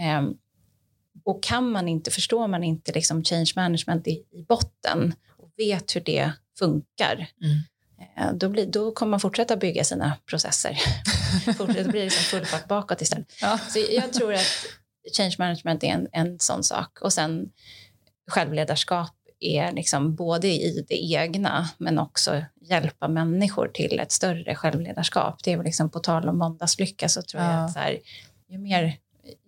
Ehm, 0.00 0.34
och 1.24 1.42
kan 1.42 1.70
man 1.70 1.88
inte, 1.88 2.10
förstår 2.10 2.48
man 2.48 2.64
inte 2.64 2.92
liksom 2.92 3.24
change 3.24 3.52
management 3.56 4.06
i, 4.06 4.10
i 4.10 4.42
botten 4.48 5.14
vet 5.56 5.96
hur 5.96 6.00
det 6.00 6.32
funkar, 6.58 7.26
Mm. 7.42 7.58
eh, 8.16 8.32
då, 8.38 8.48
blir, 8.48 8.66
då 8.66 8.92
kommer 8.92 9.10
man 9.10 9.20
fortsätta 9.20 9.56
bygga 9.56 9.84
sina 9.84 10.16
processer. 10.30 10.78
Då 11.58 11.66
blir 11.66 11.84
det 11.84 11.92
liksom 12.04 12.22
full 12.38 12.46
fart 12.46 12.68
bakåt 12.68 13.02
istället. 13.02 13.32
Ja. 13.40 13.58
Så 13.68 13.78
jag 13.90 14.12
tror 14.12 14.34
att 14.34 14.66
change 15.16 15.34
management 15.38 15.84
är 15.84 15.88
en, 15.88 16.08
en 16.12 16.38
sån 16.38 16.64
sak. 16.64 16.98
Och 17.00 17.12
sen 17.12 17.50
självledarskap 18.30 19.12
är 19.40 19.72
liksom 19.72 20.14
både 20.14 20.48
i 20.48 20.84
det 20.88 21.04
egna 21.04 21.68
men 21.78 21.98
också 21.98 22.42
hjälpa 22.60 23.08
människor 23.08 23.68
till 23.68 24.00
ett 24.00 24.12
större 24.12 24.54
självledarskap. 24.54 25.44
Det 25.44 25.52
är 25.52 25.62
liksom 25.64 25.90
på 25.90 25.98
tal 25.98 26.28
om 26.28 26.38
måndagslycka 26.38 27.08
så 27.08 27.22
tror 27.22 27.42
jag 27.42 27.52
Ja. 27.52 27.56
att 27.58 27.72
så 27.72 27.78
här, 27.78 27.98
ju, 28.48 28.58
mer, 28.58 28.96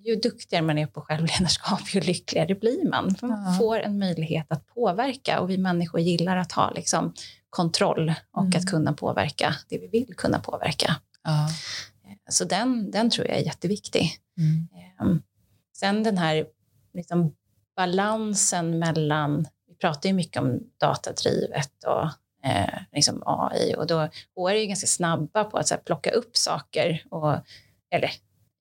ju 0.04 0.16
duktigare 0.16 0.62
man 0.64 0.78
är 0.78 0.86
på 0.86 1.00
självledarskap 1.00 1.80
ju 1.94 2.00
lyckligare 2.00 2.54
blir 2.54 2.90
man. 2.90 3.14
För 3.14 3.26
man 3.26 3.44
Ja. 3.52 3.58
får 3.58 3.80
en 3.80 3.98
möjlighet 3.98 4.46
att 4.48 4.66
påverka 4.66 5.40
och 5.40 5.50
vi 5.50 5.58
människor 5.58 6.00
gillar 6.00 6.36
att 6.36 6.52
ha 6.52 6.70
liksom 6.70 7.14
kontroll 7.50 8.14
och 8.30 8.42
Mm. 8.42 8.52
att 8.58 8.66
kunna 8.70 8.92
påverka 8.92 9.54
det 9.68 9.78
vi 9.78 9.86
vill 9.86 10.14
kunna 10.16 10.38
påverka. 10.38 10.96
Ja. 11.24 11.48
Så 12.30 12.44
den, 12.44 12.90
den 12.90 13.10
tror 13.10 13.26
jag 13.26 13.36
är 13.36 13.42
jätteviktig. 13.42 14.10
Mm. 14.38 14.68
Ehm, 15.00 15.22
Sen 15.72 16.02
den 16.02 16.18
här 16.18 16.46
liksom 16.94 17.34
balansen 17.76 18.78
mellan, 18.78 19.46
vi 19.68 19.74
pratar 19.74 20.08
ju 20.08 20.14
mycket 20.14 20.42
om 20.42 20.60
datadrivet 20.80 21.84
och 21.86 22.04
eh, 22.48 22.78
liksom 22.92 23.22
AI 23.26 23.74
och 23.78 23.86
då 23.86 24.08
HR 24.36 24.50
är 24.50 24.54
ju 24.60 24.66
ganska 24.66 24.86
snabba 24.86 25.44
på 25.44 25.58
att 25.58 25.70
här, 25.70 25.78
plocka 25.78 26.10
upp 26.10 26.36
saker, 26.36 27.04
och, 27.10 27.36
eller 27.90 28.10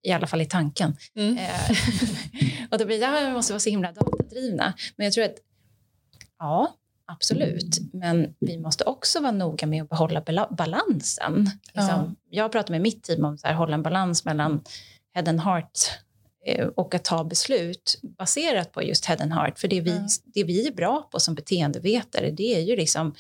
i 0.08 0.12
alla 0.12 0.28
fall 0.28 0.41
i 0.41 0.45
tanken. 0.45 0.97
Mm. 1.16 1.38
Eh, 1.38 1.72
och 2.72 2.78
då 2.78 2.86
blir 2.86 2.99
det, 2.99 3.05
ja, 3.05 3.28
vi 3.28 3.32
måste 3.34 3.53
vara 3.53 3.60
så 3.60 3.70
himla 3.70 3.91
datadrivna. 3.91 4.74
Men 4.95 5.05
jag 5.05 5.14
tror 5.14 5.26
att, 5.26 5.36
ja, 6.39 6.76
absolut. 7.12 7.78
Men 7.93 8.34
vi 8.39 8.58
måste 8.58 8.84
också 8.84 9.20
vara 9.20 9.32
noga 9.32 9.68
med 9.68 9.84
att 9.84 9.89
behålla 9.89 10.22
bala- 10.22 10.55
balansen. 10.58 11.49
Liksom, 11.74 12.16
Jag 12.30 12.51
pratar 12.51 12.72
med 12.72 12.82
mitt 12.82 13.03
team 13.03 13.26
om 13.26 13.38
att 13.43 13.55
hålla 13.55 13.74
en 13.74 13.84
balans 13.84 14.26
mellan 14.26 14.64
head 15.14 15.24
and 15.30 15.39
heart 15.39 15.80
eh, 16.45 16.68
och 16.68 16.95
att 16.95 17.03
ta 17.03 17.24
beslut 17.24 17.99
baserat 18.18 18.72
på 18.72 18.84
just 18.84 19.05
head 19.05 19.18
and 19.22 19.34
heart. 19.34 19.60
För 19.60 19.68
det 19.68 19.82
vi, 19.82 19.89
Ja. 19.91 20.08
det 20.34 20.43
vi 20.43 20.68
är 20.68 20.72
bra 20.72 21.10
på 21.12 21.20
som 21.20 21.36
beteendevetare, 21.36 22.32
det 22.32 22.55
är 22.55 22.62
ju 22.62 22.76
liksom 22.76 23.16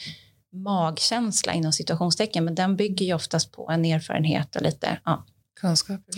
magkänsla 0.53 1.53
inom 1.53 1.73
situationstecken, 1.73 2.45
men 2.45 2.55
den 2.55 2.75
bygger 2.75 3.05
ju 3.05 3.13
oftast 3.13 3.51
på 3.51 3.69
en 3.71 3.85
erfarenhet 3.85 4.55
och 4.55 4.61
lite, 4.61 4.99
ja. 5.05 5.25
Kunskaper. 5.59 6.13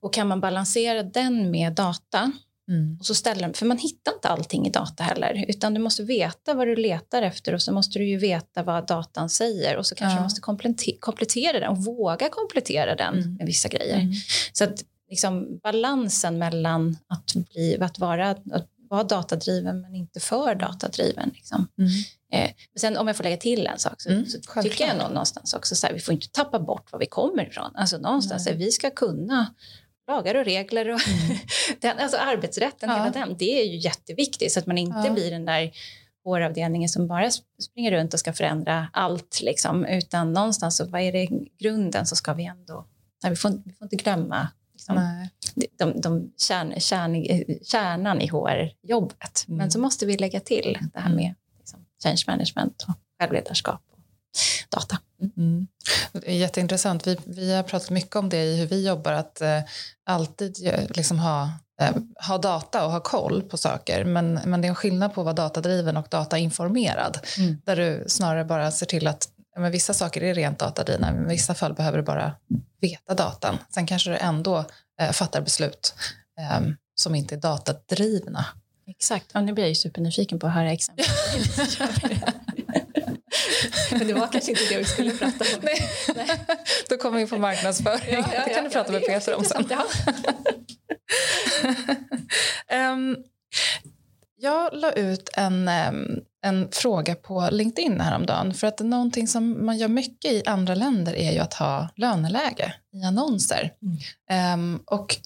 Och 0.00 0.14
kan 0.14 0.28
man 0.28 0.40
balansera 0.40 1.02
den 1.02 1.50
med 1.50 1.72
data, 1.72 2.32
Mm. 2.68 2.96
och 3.00 3.06
så 3.06 3.14
ställer, 3.14 3.52
för 3.52 3.66
man 3.66 3.78
hittar 3.78 4.12
inte 4.12 4.28
allting 4.28 4.66
i 4.66 4.70
data 4.70 5.02
heller, 5.02 5.44
utan 5.48 5.74
du 5.74 5.80
måste 5.80 6.02
veta 6.02 6.54
vad 6.54 6.66
du 6.66 6.76
letar 6.76 7.22
efter 7.22 7.54
och 7.54 7.62
så 7.62 7.72
måste 7.72 7.98
du 7.98 8.04
ju 8.08 8.18
veta 8.18 8.62
vad 8.62 8.86
datan 8.86 9.30
säger 9.30 9.76
och 9.76 9.86
så 9.86 9.94
kanske 9.94 10.14
Ja. 10.14 10.18
du 10.18 10.22
måste 10.24 10.40
komplette- 10.40 10.96
komplettera 11.00 11.60
den 11.60 11.68
och 11.70 11.84
våga 11.84 12.28
komplettera 12.28 12.94
den 12.96 13.14
Mm. 13.18 13.34
med 13.34 13.46
vissa 13.46 13.68
grejer. 13.68 13.96
Mm. 13.98 14.12
Så 14.52 14.64
att 14.64 14.84
liksom, 15.10 15.58
balansen 15.62 16.38
mellan 16.38 16.98
att, 17.06 17.34
bli, 17.52 17.78
att, 17.80 17.98
vara, 17.98 18.30
att 18.30 18.68
vara 18.90 19.04
datadriven 19.04 19.80
men 19.80 19.94
inte 19.94 20.20
för 20.20 20.54
datadriven. 20.54 21.30
Liksom. 21.34 21.68
Mm. 21.78 21.90
Eh, 22.32 22.50
men 22.72 22.80
sen 22.80 22.96
om 22.96 23.06
jag 23.06 23.16
får 23.16 23.24
lägga 23.24 23.36
till 23.36 23.66
en 23.66 23.78
sak 23.78 24.00
så, 24.00 24.08
Mm, 24.10 24.26
så 24.26 24.38
tycker 24.62 24.86
jag 24.86 24.96
nog 24.98 25.08
någonstans 25.08 25.54
också 25.54 25.74
så 25.74 25.86
här, 25.86 25.94
vi 25.94 26.00
får 26.00 26.14
inte 26.14 26.28
tappa 26.28 26.58
bort 26.60 26.92
var 26.92 26.98
vi 26.98 27.06
kommer 27.06 27.48
ifrån. 27.48 27.70
Alltså 27.76 27.98
någonstans, 27.98 28.46
här, 28.48 28.54
vi 28.54 28.70
ska 28.70 28.90
kunna 28.90 29.54
lagar 30.08 30.34
och 30.34 30.44
regler 30.44 30.88
och 30.90 31.00
den, 31.80 31.98
alltså 31.98 32.16
arbetsrätten, 32.16 32.90
Mm. 32.90 32.98
Ja. 33.00 33.04
hela 33.12 33.26
den, 33.26 33.36
det 33.38 33.60
är 33.60 33.64
ju 33.64 33.76
jätteviktigt 33.76 34.52
så 34.52 34.58
att 34.60 34.66
man 34.66 34.78
inte 34.78 35.02
Ja. 35.06 35.12
blir 35.12 35.30
den 35.30 35.44
där 35.44 35.70
HR-avdelningen 36.24 36.88
som 36.88 37.06
bara 37.08 37.24
sp- 37.28 37.42
springer 37.62 37.90
runt 37.90 38.14
och 38.14 38.20
ska 38.20 38.32
förändra 38.32 38.88
allt 38.92 39.40
liksom, 39.42 39.84
utan 39.84 40.32
någonstans 40.32 40.76
så 40.76 40.86
vad 40.86 41.00
är 41.00 41.12
det 41.12 41.28
grunden 41.58 42.06
så 42.06 42.16
ska 42.16 42.32
vi 42.34 42.44
ändå, 42.44 42.84
nej, 43.22 43.30
vi, 43.30 43.36
får, 43.36 43.50
vi 43.64 43.72
får 43.72 43.84
inte 43.84 43.96
glömma 43.96 44.48
liksom, 44.72 44.94
Nej. 44.94 45.30
de, 45.78 46.00
de 46.00 46.32
kärn, 46.36 46.80
kärn, 46.80 47.24
kärnan 47.64 48.20
i 48.20 48.26
HR-jobbet. 48.28 49.44
Mm. 49.48 49.58
Men 49.58 49.70
så 49.70 49.78
måste 49.80 50.06
vi 50.06 50.16
lägga 50.16 50.40
till 50.40 50.78
det 50.94 51.00
här 51.00 51.14
med 51.14 51.34
liksom, 51.58 51.84
change 52.02 52.22
management 52.26 52.84
och 52.88 52.94
självledarskap 53.20 53.80
data. 54.68 54.98
Mm. 55.36 55.66
Jätteintressant. 56.26 57.06
Vi, 57.06 57.16
vi 57.24 57.54
har 57.54 57.62
pratat 57.62 57.90
mycket 57.90 58.16
om 58.16 58.28
det 58.28 58.44
i 58.44 58.56
hur 58.56 58.66
vi 58.66 58.86
jobbar, 58.86 59.12
att 59.12 59.40
eh, 59.40 59.60
alltid 60.06 60.66
eh, 60.66 60.84
liksom 60.88 61.18
ha, 61.18 61.50
eh, 61.80 61.96
ha 62.28 62.38
data 62.38 62.84
och 62.84 62.92
ha 62.92 63.00
koll 63.00 63.42
på 63.42 63.56
saker. 63.56 64.04
Men, 64.04 64.40
men 64.44 64.60
det 64.60 64.66
är 64.66 64.70
en 64.70 64.74
skillnad 64.74 65.14
på 65.14 65.20
att 65.20 65.24
vara 65.24 65.34
datadriven 65.34 65.96
och 65.96 66.06
datainformerad. 66.10 67.18
Mm. 67.38 67.56
Där 67.64 67.76
du 67.76 68.04
snarare 68.06 68.44
bara 68.44 68.70
ser 68.70 68.86
till 68.86 69.06
att 69.06 69.28
men 69.58 69.72
vissa 69.72 69.94
saker 69.94 70.22
är 70.22 70.34
rent 70.34 70.58
datadrivna, 70.58 71.12
men 71.12 71.24
i 71.24 71.34
vissa 71.34 71.54
fall 71.54 71.74
behöver 71.74 71.98
du 71.98 72.04
bara 72.04 72.34
veta 72.80 73.14
datan. 73.14 73.58
Sen 73.74 73.86
kanske 73.86 74.10
du 74.10 74.16
ändå 74.16 74.64
eh, 75.00 75.10
fattar 75.10 75.40
beslut 75.40 75.94
eh, 76.40 76.68
som 76.94 77.14
inte 77.14 77.34
är 77.34 77.40
datadrivna. 77.40 78.44
Exakt. 78.86 79.26
Ja, 79.32 79.40
nu 79.40 79.52
blir 79.52 79.64
jag 79.64 79.68
ju 79.68 79.74
supernyfiken 79.74 80.38
på 80.38 80.46
att 80.46 80.52
höra 80.52 80.72
exempel. 80.72 81.04
Men 83.90 84.06
det 84.06 84.14
var 84.14 84.26
kanske 84.26 84.50
inte 84.50 84.64
det 84.70 84.78
vi 84.78 84.84
skulle 84.84 85.10
prata 85.10 85.44
om. 85.44 85.60
Nej. 85.62 85.90
Nej. 86.14 86.28
Då 86.88 86.96
kommer 86.96 87.18
vi 87.18 87.26
på 87.26 87.38
marknadsföring. 87.38 88.14
Ja, 88.14 88.24
ja, 88.34 88.44
det 88.44 88.54
kan 88.54 88.64
du 88.64 88.70
prata 88.70 88.92
med 88.92 89.06
Peter 89.06 89.34
om 89.34 89.44
sen. 89.44 89.64
um, 92.72 93.16
jag 94.40 94.70
la 94.72 94.92
ut 94.92 95.30
en, 95.36 95.70
en 96.42 96.68
fråga 96.72 97.14
på 97.14 97.48
LinkedIn 97.52 98.00
häromdagen. 98.00 98.54
För 98.54 98.66
att 98.66 98.80
någonting 98.80 99.28
som 99.28 99.66
man 99.66 99.78
gör 99.78 99.88
mycket 99.88 100.32
i 100.32 100.42
andra 100.46 100.74
länder 100.74 101.14
är 101.14 101.32
ju 101.32 101.38
att 101.38 101.54
ha 101.54 101.88
löneläge 101.96 102.74
i 102.92 103.02
annonser. 103.02 103.72
Mm. 104.28 104.74
Um, 104.74 104.82
och 104.86 105.16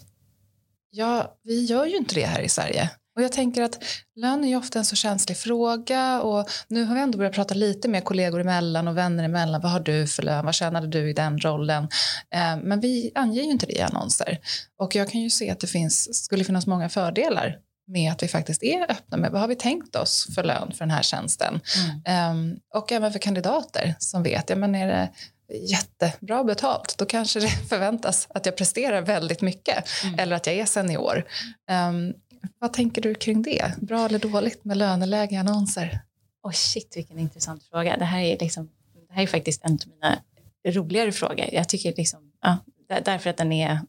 ja, 0.91 1.39
vi 1.43 1.65
gör 1.65 1.87
ju 1.87 1.97
inte 1.97 2.15
det 2.15 2.27
här 2.27 2.41
i 2.41 2.49
Sverige. 2.49 2.91
Och 3.17 3.23
jag 3.23 3.33
tänker 3.33 3.63
att 3.63 3.85
lön 4.17 4.45
är 4.45 4.49
ju 4.49 4.57
ofta 4.57 4.79
en 4.79 4.85
så 4.85 4.97
känslig 4.97 5.37
fråga 5.37 6.23
och 6.23 6.51
nu 6.69 6.85
har 6.85 6.95
vi 6.95 7.01
ändå 7.01 7.19
börjat 7.19 7.35
prata 7.35 7.55
lite 7.55 7.89
med 7.89 8.05
kollegor 8.05 8.41
emellan 8.41 8.89
och 8.89 8.97
vänner 8.97 9.25
emellan. 9.25 9.61
Vad 9.61 9.73
har 9.73 9.81
du 9.81 10.07
för 10.07 10.23
lön? 10.23 10.45
Vad 10.45 10.55
tjänade 10.55 10.87
du 10.87 11.11
i 11.11 11.13
den 11.13 11.39
rollen? 11.39 11.89
Eh, 12.35 12.57
men 12.63 12.81
vi 12.81 13.13
anger 13.15 13.43
ju 13.43 13.51
inte 13.51 13.67
det 13.67 13.73
i 13.73 13.81
annonser. 13.81 14.39
Och 14.79 14.95
jag 14.95 15.11
kan 15.11 15.21
ju 15.21 15.31
se 15.31 15.51
att 15.51 15.61
det 15.61 15.67
finns, 15.67 16.25
skulle 16.25 16.45
finnas 16.45 16.67
många 16.67 16.89
fördelar 16.89 17.57
med 17.87 18.13
att 18.13 18.23
vi 18.23 18.29
faktiskt 18.29 18.63
är 18.63 18.91
öppna 18.91 19.17
med 19.17 19.31
vad 19.31 19.41
har 19.41 19.49
vi 19.49 19.57
tänkt 19.57 19.97
oss 19.97 20.29
för 20.35 20.45
lön 20.45 20.73
för 20.73 20.79
den 20.79 20.91
här 20.91 21.03
tjänsten. 21.03 21.61
Mm. 22.07 22.53
Eh, 22.53 22.59
och 22.75 22.93
även 22.93 23.13
för 23.13 23.19
kandidater 23.19 23.95
som 23.99 24.23
vet, 24.23 24.51
ja 24.51 24.57
men 24.57 24.75
är 24.75 24.87
det 24.87 25.11
jättebra 25.55 26.45
betalt, 26.45 26.95
då 26.99 27.07
kanske 27.07 27.41
det 27.41 27.49
förväntas 27.69 28.27
att 28.31 28.47
jag 28.47 28.57
presterar 28.57 29.03
väldigt 29.03 29.41
mycket 29.41 29.89
mm. 30.05 30.19
eller 30.19 30.37
att 30.37 30.47
jag 30.47 30.57
är 30.57 30.67
senior. 30.67 31.25
Um, 31.71 32.15
vad 32.59 32.73
tänker 32.73 33.03
du 33.03 33.15
kring 33.15 33.43
det? 33.43 33.73
Bra 33.81 34.07
eller 34.07 34.19
dåligt 34.19 34.65
med 34.65 34.77
löneläge 34.77 35.35
i 35.35 35.39
annonser? 35.39 36.01
Oh 36.43 36.53
shit, 36.53 36.97
vilken 36.97 37.19
intressant 37.19 37.65
fråga. 37.65 37.97
Det 37.97 38.05
här 38.05 38.21
är, 38.21 38.39
liksom, 38.39 38.71
det 39.09 39.15
här 39.15 39.23
är 39.23 39.27
faktiskt 39.27 39.65
en 39.65 39.73
av 39.73 39.89
mina 39.89 40.19
roligare 40.67 41.13
frågor. 41.13 41.47
Jag 41.53 41.69
tycker 41.69 41.95
liksom, 41.97 42.33
ja, 42.43 42.59
därför 43.05 43.31
att 43.31 43.37
den 43.37 43.53
är 43.53 43.81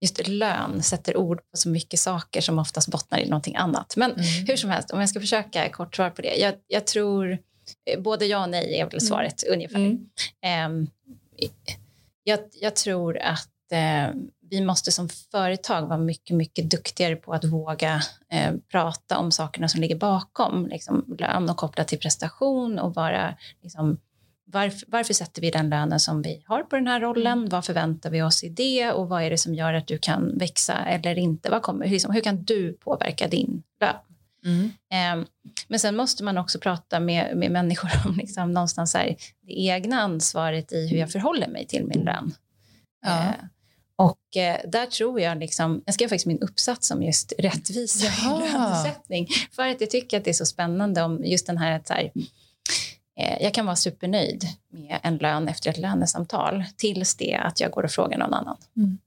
just 0.00 0.28
lön 0.28 0.82
sätter 0.82 1.16
ord 1.16 1.38
på 1.38 1.56
så 1.56 1.68
mycket 1.68 2.00
saker 2.00 2.40
som 2.40 2.58
oftast 2.58 2.88
bottnar 2.88 3.18
i 3.18 3.28
någonting 3.28 3.56
annat. 3.56 3.96
Men 3.96 4.10
mm. 4.10 4.24
hur 4.46 4.56
som 4.56 4.70
helst, 4.70 4.90
om 4.90 5.00
jag 5.00 5.08
ska 5.08 5.20
försöka 5.20 5.68
kort 5.68 5.96
svar 5.96 6.10
på 6.10 6.22
det. 6.22 6.36
Jag, 6.36 6.54
jag 6.66 6.86
tror, 6.86 7.38
eh, 7.90 8.00
både 8.00 8.26
ja 8.26 8.42
och 8.42 8.50
nej 8.50 8.74
är 8.74 8.84
väl 8.84 8.94
mm. 8.94 9.00
svaret 9.00 9.42
mm. 9.42 9.54
ungefär. 9.54 9.98
Mm. 10.42 10.72
Um, 10.72 10.90
jag, 12.24 12.40
jag, 12.60 12.76
tror 12.76 13.18
att 13.18 13.50
uh, 13.72 14.20
vi 14.50 14.60
måste 14.60 14.92
som 14.92 15.08
företag 15.08 15.86
vara 15.86 15.98
mycket, 15.98 16.36
mycket 16.36 16.70
duktigare 16.70 17.16
på 17.16 17.32
att 17.32 17.44
våga 17.44 18.02
eh, 18.32 18.54
prata 18.70 19.18
om 19.18 19.32
sakerna 19.32 19.68
som 19.68 19.80
ligger 19.80 19.96
bakom 19.96 20.66
liksom, 20.66 21.16
lön 21.18 21.50
och 21.50 21.56
kopplat 21.56 21.88
till 21.88 21.98
prestation 21.98 22.78
och 22.78 22.94
vara 22.94 23.34
liksom, 23.62 23.98
varför, 24.44 24.86
varför, 24.88 25.14
sätter 25.14 25.42
vi 25.42 25.50
den 25.50 25.68
lönen 25.68 26.00
som 26.00 26.22
vi 26.22 26.44
har 26.46 26.62
på 26.62 26.76
den 26.76 26.86
här 26.86 27.00
rollen? 27.00 27.38
Mm. 27.38 27.48
Vad 27.48 27.64
förväntar 27.64 28.10
vi 28.10 28.22
oss 28.22 28.44
i 28.44 28.48
det 28.48 28.92
och 28.92 29.08
vad 29.08 29.22
är 29.22 29.30
det 29.30 29.38
som 29.38 29.54
gör 29.54 29.74
att 29.74 29.86
du 29.86 29.98
kan 29.98 30.38
växa 30.38 30.74
eller 30.74 31.18
inte? 31.18 31.50
Vad 31.50 31.62
kommer, 31.62 31.86
liksom, 31.86 32.14
hur 32.14 32.20
kan 32.20 32.44
du 32.44 32.72
påverka 32.72 33.28
din 33.28 33.62
lön? 33.80 33.94
Mm. 34.44 34.64
Eh, 34.90 35.26
men 35.68 35.80
sen 35.80 35.96
måste 35.96 36.24
man 36.24 36.38
också 36.38 36.58
prata 36.58 37.00
med, 37.00 37.36
med 37.36 37.50
människor 37.50 37.90
om 38.06 38.14
liksom, 38.16 38.52
någonstans 38.52 38.94
här, 38.94 39.16
det 39.40 39.60
egna 39.60 40.00
ansvaret 40.00 40.72
i 40.72 40.88
hur 40.88 40.96
jag 40.98 41.12
förhåller 41.12 41.48
mig 41.48 41.66
till 41.66 41.86
min 41.86 42.04
lön. 42.04 42.34
Ja. 43.06 43.24
Eh, 43.24 43.34
och 43.96 44.36
eh, 44.36 44.60
där 44.70 44.86
tror 44.86 45.20
jag, 45.20 45.38
liksom, 45.38 45.82
jag 45.86 45.94
skrev 45.94 46.08
faktiskt 46.08 46.26
min 46.26 46.38
uppsats 46.38 46.90
om 46.90 47.02
just 47.02 47.32
rättvisa 47.38 48.06
i 48.06 48.40
lönesättning. 48.40 49.28
För 49.52 49.62
att 49.62 49.80
jag 49.80 49.90
tycker 49.90 50.16
att 50.16 50.24
det 50.24 50.30
är 50.30 50.34
så 50.34 50.46
spännande 50.46 51.02
om 51.02 51.24
just 51.24 51.46
den 51.46 51.58
här 51.58 51.76
att 51.76 51.86
så 51.86 51.94
här, 51.94 52.12
eh, 53.20 53.42
jag 53.42 53.54
kan 53.54 53.66
vara 53.66 53.76
supernöjd 53.76 54.44
med 54.72 55.00
en 55.02 55.16
lön 55.16 55.48
efter 55.48 55.70
ett 55.70 55.78
lönesamtal 55.78 56.64
tills 56.76 57.14
det 57.14 57.34
att 57.34 57.60
jag 57.60 57.70
går 57.70 57.82
och 57.82 57.90
frågar 57.90 58.18
någon 58.18 58.34
annan. 58.34 58.56
Mm. 58.76 58.98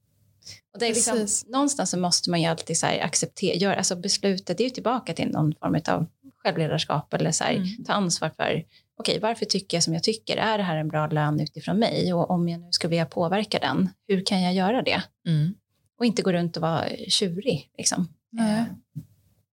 Och 0.72 0.78
det 0.80 0.86
är 0.86 0.94
liksom, 0.94 1.26
någonstans 1.52 1.90
så 1.90 1.98
måste 1.98 2.30
man 2.30 2.40
ju 2.40 2.46
alltid 2.46 2.78
så 2.78 2.86
acceptera, 2.86 3.54
gör, 3.54 3.74
alltså 3.74 3.96
beslutet, 3.96 4.60
är 4.60 4.64
ju 4.64 4.70
tillbaka 4.70 5.14
till 5.14 5.28
någon 5.28 5.54
form 5.54 5.80
av 5.88 6.06
självledarskap 6.42 7.14
eller 7.14 7.32
så 7.32 7.44
här, 7.44 7.54
mm. 7.54 7.84
ta 7.84 7.92
ansvar 7.92 8.30
för 8.36 8.64
okej, 9.00 9.18
varför 9.18 9.46
tycker 9.46 9.76
jag 9.76 9.84
som 9.84 9.94
jag 9.94 10.02
tycker? 10.02 10.36
Är 10.36 10.58
det 10.58 10.64
här 10.64 10.76
en 10.76 10.88
bra 10.88 11.06
lön 11.06 11.40
utifrån 11.40 11.78
mig? 11.78 12.14
Och 12.14 12.30
om 12.30 12.48
jag 12.48 12.60
nu 12.60 12.68
ska 12.70 12.88
vilja 12.88 13.06
påverka 13.06 13.58
den, 13.58 13.88
hur 14.08 14.24
kan 14.26 14.42
jag 14.42 14.54
göra 14.54 14.82
det? 14.82 15.02
Mm. 15.26 15.54
Och 15.98 16.06
inte 16.06 16.22
gå 16.22 16.32
runt 16.32 16.56
och 16.56 16.62
vara 16.62 16.88
tjurig. 17.08 17.70
Liksom. 17.78 18.08
Mm. 18.38 18.64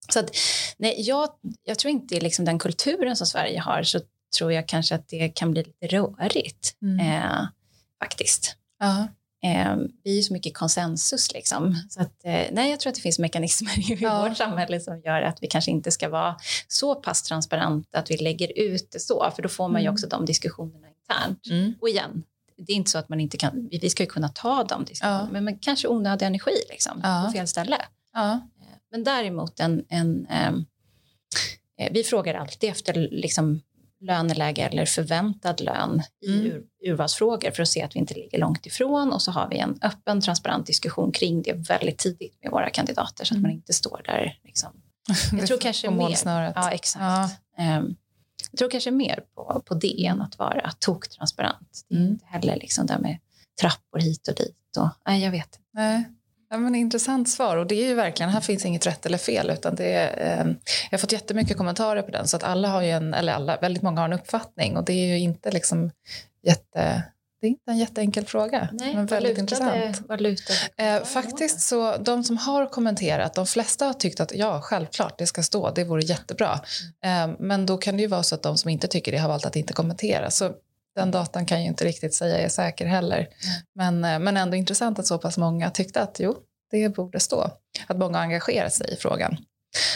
Så 0.08 0.20
att, 0.20 0.30
nej, 0.76 0.94
jag, 0.98 1.28
jag 1.64 1.78
tror 1.78 1.90
inte 1.90 2.20
liksom 2.20 2.44
den 2.44 2.58
kulturen 2.58 3.16
som 3.16 3.26
Sverige 3.26 3.60
har 3.60 3.82
så 3.82 4.00
tror 4.38 4.52
jag 4.52 4.68
kanske 4.68 4.94
att 4.94 5.08
det 5.08 5.28
kan 5.28 5.50
bli 5.50 5.62
lite 5.62 5.96
rörigt. 5.96 6.76
Mm. 6.82 7.00
Eh, 7.00 7.46
faktiskt. 8.02 8.56
-huh. 8.82 9.08
Eh, 9.44 9.76
vi 10.04 10.18
är 10.18 10.22
så 10.22 10.32
mycket 10.32 10.56
konsensus. 10.56 11.32
Liksom. 11.32 11.74
Så 11.88 12.00
att, 12.00 12.24
eh, 12.24 12.46
nej, 12.52 12.70
jag 12.70 12.80
tror 12.80 12.90
att 12.90 12.94
det 12.94 13.00
finns 13.00 13.18
mekanismer 13.18 13.92
i 13.92 13.98
ja. 14.00 14.28
vårt 14.28 14.36
samhälle 14.36 14.80
som 14.80 15.00
gör 15.00 15.22
att 15.22 15.38
vi 15.40 15.46
kanske 15.46 15.70
inte 15.70 15.90
ska 15.90 16.08
vara 16.08 16.36
så 16.68 16.94
pass 16.94 17.22
transparenta 17.22 17.98
att 17.98 18.10
vi 18.10 18.16
lägger 18.16 18.58
ut 18.58 18.90
det 18.92 19.00
så, 19.00 19.32
för 19.36 19.42
då 19.42 19.48
får 19.48 19.64
man 19.64 19.70
mm. 19.70 19.82
ju 19.82 19.90
också 19.90 20.06
de 20.06 20.24
diskussionerna 20.24 20.86
internt. 20.88 21.46
Mm. 21.50 21.74
Och 21.80 21.88
igen, 21.88 22.22
det 22.56 22.72
är 22.72 22.76
inte 22.76 22.90
så 22.90 22.98
att 22.98 23.08
man 23.08 23.20
inte 23.20 23.36
kan, 23.36 23.68
vi 23.70 23.90
ska 23.90 24.02
ju 24.02 24.06
kunna 24.06 24.28
ta 24.28 24.64
de 24.64 24.84
diskussionerna, 24.84 25.24
ja. 25.24 25.32
men, 25.32 25.44
men 25.44 25.58
kanske 25.58 25.88
onödig 25.88 26.26
energi 26.26 26.56
liksom, 26.70 27.00
ja. 27.02 27.22
på 27.26 27.32
fel 27.32 27.46
ställe. 27.48 27.78
Ja. 28.14 28.32
Eh, 28.32 28.76
men 28.90 29.04
däremot 29.04 29.60
en, 29.60 29.84
en 29.88 30.26
ehm, 30.26 30.64
eh, 31.78 31.92
vi 31.92 32.04
frågar 32.04 32.34
alltid 32.34 32.70
efter 32.70 33.08
liksom, 33.10 33.60
löneläge 34.00 34.62
eller 34.62 34.84
förväntad 34.84 35.60
lön 35.60 36.02
i 36.26 36.32
mm. 36.32 36.46
ur, 36.46 36.64
urvalsfrågor 36.86 37.50
för 37.50 37.62
att 37.62 37.68
se 37.68 37.82
att 37.82 37.96
vi 37.96 38.00
inte 38.00 38.14
ligger 38.14 38.38
långt 38.38 38.66
ifrån 38.66 39.12
och 39.12 39.22
så 39.22 39.30
har 39.30 39.48
vi 39.48 39.58
en 39.58 39.78
öppen 39.82 40.20
transparent 40.20 40.66
diskussion 40.66 41.12
kring 41.12 41.42
det 41.42 41.52
väldigt 41.52 41.98
tidigt 41.98 42.38
med 42.42 42.52
våra 42.52 42.70
kandidater 42.70 43.24
så 43.24 43.34
att 43.34 43.40
man 43.40 43.50
mm. 43.50 43.56
inte 43.56 43.72
står 43.72 44.02
där 44.04 44.38
liksom. 44.44 44.72
Jag 45.32 45.46
tror 45.46 45.58
kanske 45.58 45.90
mer, 45.90 46.52
ja, 46.54 46.70
exakt. 46.70 47.02
Ja. 47.56 47.78
Um, 47.78 47.96
jag 48.50 48.58
tror 48.58 48.70
kanske 48.70 48.90
mer 48.90 49.24
på, 49.34 49.62
på 49.66 49.74
det 49.74 50.06
än 50.06 50.20
att 50.20 50.38
vara 50.38 50.70
toktransparent. 50.78 51.84
Det 51.88 51.94
är 51.94 51.98
mm. 51.98 52.12
inte 52.12 52.26
heller 52.26 52.56
liksom 52.56 52.86
där 52.86 52.98
med 52.98 53.18
trappor 53.60 53.98
hit 53.98 54.28
och 54.28 54.34
dit. 54.34 54.76
Och, 54.78 54.88
nej, 55.06 55.24
jag 55.24 55.30
vet 55.30 55.58
Nej. 55.72 56.04
Ja, 56.50 56.58
men 56.58 56.74
intressant 56.74 57.28
svar. 57.28 57.56
Och 57.56 57.66
det 57.66 57.74
är 57.74 57.88
ju 57.88 57.94
verkligen, 57.94 58.30
här 58.30 58.40
finns 58.40 58.64
inget 58.64 58.86
rätt 58.86 59.06
eller 59.06 59.18
fel. 59.18 59.50
Utan 59.50 59.74
det 59.74 59.92
är, 59.92 60.40
eh, 60.40 60.46
jag 60.90 60.90
har 60.90 60.98
fått 60.98 61.12
jättemycket 61.12 61.56
kommentarer 61.56 62.02
på 62.02 62.10
den. 62.10 62.28
Så 62.28 62.36
att 62.36 62.42
alla 62.42 62.68
har 62.68 62.82
ju 62.82 62.90
en, 62.90 63.14
eller 63.14 63.32
alla, 63.32 63.56
väldigt 63.56 63.82
många 63.82 64.00
har 64.00 64.08
en 64.08 64.12
uppfattning. 64.12 64.76
Och 64.76 64.84
det 64.84 64.92
är 64.92 65.06
ju 65.06 65.18
inte 65.18 65.50
liksom 65.50 65.90
jätte... 66.42 67.02
Det 67.40 67.46
är 67.46 67.48
inte 67.48 67.70
en 67.70 67.78
jätteenkel 67.78 68.24
fråga, 68.26 68.68
Nej, 68.72 68.94
men 68.94 69.06
väldigt 69.06 69.38
intressant. 69.38 69.74
Eh, 70.76 71.04
Faktiskt 71.04 71.60
så, 71.60 71.96
de 71.96 72.24
som 72.24 72.36
har 72.36 72.66
kommenterat, 72.66 73.34
de 73.34 73.46
flesta 73.46 73.86
har 73.86 73.92
tyckt 73.92 74.20
att 74.20 74.32
ja, 74.34 74.60
självklart, 74.60 75.18
det 75.18 75.26
ska 75.26 75.42
stå, 75.42 75.70
det 75.70 75.84
vore 75.84 76.02
jättebra. 76.02 76.60
Eh, 77.04 77.28
men 77.38 77.66
då 77.66 77.76
kan 77.76 77.96
det 77.96 78.02
ju 78.02 78.08
vara 78.08 78.22
så 78.22 78.34
att 78.34 78.42
de 78.42 78.58
som 78.58 78.70
inte 78.70 78.88
tycker 78.88 79.12
det 79.12 79.18
har 79.18 79.28
valt 79.28 79.46
att 79.46 79.56
inte 79.56 79.72
kommentera. 79.72 80.30
Så 80.30 80.52
den 80.98 81.10
datan 81.10 81.46
kan 81.46 81.62
ju 81.62 81.68
inte 81.68 81.84
riktigt 81.84 82.14
säga 82.14 82.38
är 82.38 82.48
säker 82.48 82.86
heller. 82.86 83.28
Men, 83.74 84.04
eh, 84.04 84.18
men 84.18 84.36
ändå 84.36 84.56
intressant 84.56 84.98
att 84.98 85.06
så 85.06 85.18
pass 85.18 85.38
många 85.38 85.70
tyckte 85.70 86.00
att 86.00 86.20
jo, 86.20 86.36
det 86.70 86.88
borde 86.88 87.20
stå. 87.20 87.50
Att 87.86 87.98
många 87.98 88.18
engagerar 88.18 88.68
sig 88.68 88.92
i 88.92 88.96
frågan. 88.96 89.36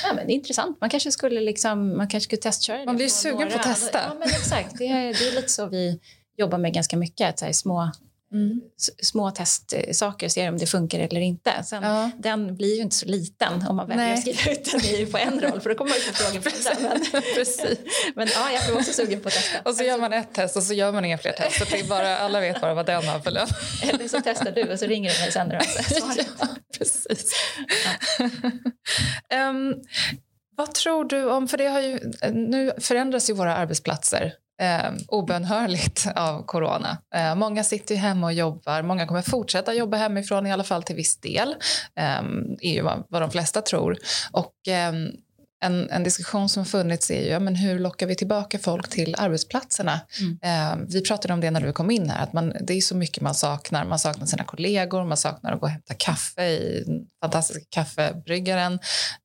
Ja, 0.05 0.13
men 0.15 0.27
det 0.27 0.33
är 0.33 0.35
intressant. 0.35 0.81
Man 0.81 0.91
kanske 0.91 1.13
skulle, 1.13 1.41
liksom, 1.41 1.97
man 1.97 2.09
kanske 2.09 2.25
skulle 2.25 2.43
testköra 2.43 2.85
Man 2.85 2.97
blir 2.97 3.09
sugen 3.09 3.49
på 3.51 3.59
att 3.59 3.63
testa. 3.63 4.01
Ja, 4.09 4.15
men 4.19 4.29
exakt. 4.29 4.79
Det 4.79 4.89
är, 4.89 5.05
det 5.05 5.29
är 5.29 5.35
lite 5.35 5.49
så 5.49 5.67
vi 5.67 6.01
jobbar 6.37 6.59
med 6.59 6.75
ganska 6.75 6.97
mycket. 6.97 7.29
Att, 7.29 7.41
här, 7.41 7.53
små 7.53 7.91
Mm. 8.33 8.61
små 9.03 9.30
testsaker 9.30 10.26
och 10.26 10.33
ser 10.33 10.49
om 10.49 10.59
det 10.59 10.66
funkar 10.66 10.99
eller 10.99 11.20
inte. 11.20 11.62
Sen, 11.64 11.83
ja. 11.83 12.11
Den 12.18 12.57
blir 12.57 12.76
ju 12.76 12.83
inte 12.83 12.97
så 12.97 13.07
liten 13.07 13.66
om 13.68 13.76
man 13.76 13.89
väljer 13.89 14.14
att 14.14 14.20
skriva 14.20 14.53
ut 14.53 14.72
den 14.72 15.11
på 15.11 15.18
en 15.18 15.41
roll 15.41 15.61
för 15.61 15.70
då 15.70 15.76
kommer 15.76 15.91
man 15.91 15.99
ju 15.99 16.05
få 16.05 16.12
frågor 16.12 16.41
från 16.41 16.83
den. 16.83 17.01
Men, 17.12 17.22
Precis. 17.35 17.78
men 18.14 18.28
ja, 18.28 18.51
jag 18.53 18.68
är 18.68 18.76
också 18.76 18.93
sugen 18.93 19.20
på 19.20 19.28
att 19.28 19.35
testa. 19.35 19.61
Och 19.64 19.74
så 19.74 19.85
gör 19.85 19.99
man 19.99 20.12
ett 20.12 20.35
test 20.35 20.57
och 20.57 20.62
så 20.62 20.74
gör 20.74 20.93
man 20.93 21.05
inga 21.05 21.18
fler 21.18 21.33
test. 21.33 21.59
Så 21.59 21.64
det 21.64 21.80
är 21.80 21.85
bara, 21.85 22.18
alla 22.18 22.41
vet 22.41 22.61
bara 22.61 22.74
vad 22.74 22.87
den 22.87 23.05
har 23.05 23.20
för 23.20 23.30
lön. 23.30 23.49
Eller 23.83 24.09
så 24.09 24.20
testar 24.24 24.53
du 24.53 24.72
och 24.72 24.78
så 24.78 24.87
ringer 24.87 25.11
du 25.14 25.20
mig 25.20 25.33
sen 25.33 25.49
när 25.49 25.59
du 25.59 25.66
ja, 26.39 26.47
precis. 26.78 27.33
Ja. 29.28 29.49
um, 29.51 29.74
vad 30.57 30.74
tror 30.74 31.05
du 31.05 31.30
om, 31.30 31.49
för 31.49 31.59
det 31.59 31.66
har 31.66 31.80
ju, 31.80 32.01
nu 32.33 32.72
förändras 32.78 33.30
ju 33.30 33.35
våra 33.35 33.57
arbetsplatser 33.57 34.35
eh, 34.63 34.93
obönhörligt 35.09 36.07
av 36.17 36.43
corona. 36.47 36.99
Eh, 37.15 37.35
många 37.35 37.65
sitter 37.65 37.95
hemma 37.95 38.27
och 38.27 38.33
jobbar. 38.33 38.83
Många 38.83 39.07
kommer 39.07 39.23
fortsätta 39.23 39.75
jobba 39.75 39.97
hemifrån 39.97 40.47
i 40.47 40.53
alla 40.53 40.65
fall 40.65 40.83
till 40.83 40.97
viss 40.97 41.17
del. 41.17 41.55
Eh, 41.97 42.23
är 42.61 42.73
ju 42.75 42.83
vad, 42.83 43.05
vad 43.09 43.23
de 43.23 43.31
flesta 43.31 43.63
tror. 43.63 43.99
Och 44.33 44.69
eh, 44.69 44.93
en, 45.63 45.91
en 45.91 46.03
diskussion 46.03 46.49
som 46.49 46.65
funnits 46.65 47.11
är 47.11 47.23
ju 47.23 47.29
ja, 47.29 47.41
men 47.41 47.55
hur 47.55 47.79
lockar 47.79 48.07
vi 48.07 48.15
tillbaka 48.15 48.59
folk 48.59 48.89
till 48.89 49.15
arbetsplatserna. 49.19 50.01
Mm. 50.21 50.39
Eh, 50.43 50.87
vi 50.89 51.01
pratade 51.01 51.35
om 51.35 51.41
det 51.41 51.51
när 51.51 51.61
du 51.61 51.73
kom 51.73 51.91
in 51.91 52.11
här, 52.11 52.23
att 52.23 52.33
man, 52.33 52.53
det 52.61 52.75
är 52.75 52.81
så 52.81 52.97
mycket 52.97 53.23
man 53.23 53.35
saknar. 53.35 53.85
Man 53.85 53.99
saknar 53.99 54.27
sina 54.27 54.45
kollegor, 54.45 55.05
man 55.05 55.17
saknar 55.17 55.53
att 55.53 55.61
gå 55.61 55.67
och 55.67 55.71
hämta 55.71 55.95
kaffe 55.95 56.43
i 56.43 56.85
fantastiska 57.23 57.65
kaffebryggaren. 57.71 58.73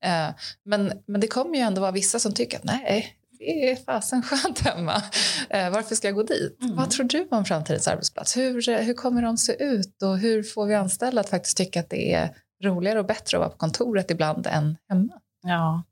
Eh, 0.04 0.28
men, 0.64 0.92
men 1.06 1.20
det 1.20 1.26
kommer 1.26 1.54
ju 1.54 1.60
ändå 1.60 1.80
vara 1.80 1.92
vissa 1.92 2.18
som 2.18 2.34
tycker 2.34 2.56
att 2.56 2.64
nej, 2.64 3.14
det 3.38 3.70
är 3.70 3.76
fasen 3.76 4.22
skönt 4.22 4.58
hemma. 4.58 5.02
Eh, 5.50 5.70
varför 5.70 5.94
ska 5.94 6.08
jag 6.08 6.14
gå 6.14 6.22
dit? 6.22 6.62
Mm. 6.62 6.76
Vad 6.76 6.90
tror 6.90 7.06
du 7.06 7.28
om 7.30 7.44
framtidens 7.44 7.88
arbetsplats? 7.88 8.36
Hur, 8.36 8.82
hur 8.82 8.94
kommer 8.94 9.22
de 9.22 9.36
se 9.36 9.64
ut 9.64 10.02
och 10.02 10.18
hur 10.18 10.42
får 10.42 10.66
vi 10.66 10.74
anställda 10.74 11.20
att 11.20 11.28
faktiskt 11.28 11.56
tycka 11.56 11.80
att 11.80 11.90
det 11.90 12.12
är 12.12 12.34
roligare 12.64 12.98
och 12.98 13.06
bättre 13.06 13.36
att 13.36 13.40
vara 13.40 13.50
på 13.50 13.56
kontoret 13.56 14.10
ibland 14.10 14.46
än 14.46 14.76
hemma? 14.88 15.12
Ja. 15.42 15.82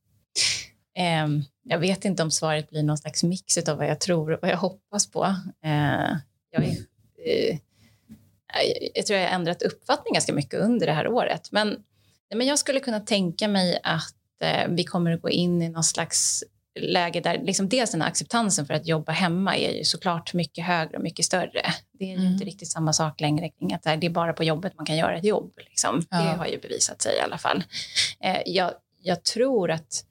Eh, 0.97 1.28
jag 1.62 1.78
vet 1.78 2.05
inte 2.05 2.22
om 2.22 2.30
svaret 2.30 2.70
blir 2.70 2.82
någon 2.82 2.99
slags 2.99 3.22
mix 3.22 3.59
av 3.59 3.78
vad 3.78 3.86
jag 3.86 4.01
tror 4.01 4.32
och 4.32 4.38
vad 4.42 4.51
jag 4.51 4.57
hoppas 4.57 5.11
på. 5.11 5.24
Eh, 5.64 6.16
jag, 6.51 6.64
är, 6.64 6.76
eh, 7.26 7.59
jag 8.94 9.07
tror 9.07 9.18
jag 9.18 9.28
har 9.28 9.34
ändrat 9.34 9.62
uppfattning 9.62 10.14
ganska 10.14 10.32
mycket 10.32 10.61
under 10.61 10.86
det 10.86 10.92
här 10.92 11.09
året. 11.09 11.53
Men, 11.53 11.76
men 12.34 12.47
jag 12.47 12.59
skulle 12.59 12.80
kunna 12.80 13.01
tänka 13.01 13.49
mig 13.49 13.80
att 13.82 14.14
eh, 14.42 14.68
vi 14.68 14.84
kommer 14.84 15.12
att 15.12 15.22
gå 15.22 15.30
in 15.30 15.62
i 15.62 15.68
någon 15.68 15.84
slags 15.84 16.44
läge 16.76 17.20
där 17.20 17.42
liksom 17.42 17.68
dels 17.68 17.90
den 17.90 18.00
här 18.00 18.08
acceptansen 18.08 18.66
för 18.66 18.74
att 18.74 18.86
jobba 18.86 19.12
hemma 19.12 19.56
är 19.56 19.78
ju 19.78 19.84
såklart 19.84 20.34
mycket 20.34 20.64
högre 20.64 20.96
och 20.96 21.02
mycket 21.02 21.24
större. 21.24 21.62
Det 21.92 22.04
är 22.04 22.08
ju 22.08 22.14
mm. 22.14 22.32
inte 22.32 22.44
riktigt 22.44 22.70
samma 22.70 22.92
sak 22.92 23.20
längre 23.20 23.48
kring 23.48 23.74
att 23.74 23.82
det 23.82 24.06
är 24.06 24.10
bara 24.10 24.32
på 24.32 24.44
jobbet 24.44 24.72
man 24.76 24.86
kan 24.86 24.96
göra 24.96 25.18
ett 25.18 25.24
jobb. 25.24 25.52
Liksom. 25.56 26.06
Ja. 26.10 26.16
Det 26.16 26.28
har 26.28 26.46
ju 26.46 26.58
bevisat 26.58 27.02
sig 27.02 27.16
i 27.16 27.20
alla 27.20 27.38
fall. 27.38 27.64
Eh, 28.20 28.42
jag, 28.46 28.72
jag, 29.02 29.22
tror 29.22 29.70
att 29.70 30.04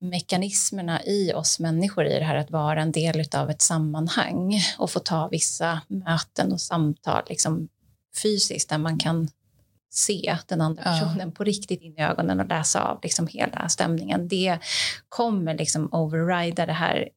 mekanismerna 0.00 1.04
i 1.04 1.32
oss 1.32 1.60
människor 1.60 2.06
i 2.06 2.18
det 2.18 2.24
här 2.24 2.36
att 2.36 2.50
vara 2.50 2.82
en 2.82 2.92
del 2.92 3.24
av 3.34 3.50
ett 3.50 3.62
sammanhang 3.62 4.60
och 4.78 4.90
få 4.90 5.00
ta 5.00 5.28
vissa 5.28 5.80
möten 5.88 6.52
och 6.52 6.60
samtal 6.60 7.22
liksom 7.28 7.68
fysiskt 8.22 8.68
där 8.68 8.78
man 8.78 8.98
kan 8.98 9.28
se 9.96 10.38
den 10.46 10.60
andra 10.60 10.82
personen 10.82 11.32
på 11.32 11.44
riktigt 11.44 11.82
in 11.82 11.98
i 11.98 12.02
ögonen 12.02 12.40
och 12.40 12.46
läsa 12.46 12.82
av 12.82 13.00
liksom 13.02 13.26
hela 13.26 13.68
stämningen. 13.68 14.28
Det 14.28 14.58
kommer 15.08 15.54
liksom 15.54 15.88
overrida 15.92 16.66
det 16.66 16.72
här, 16.72 17.08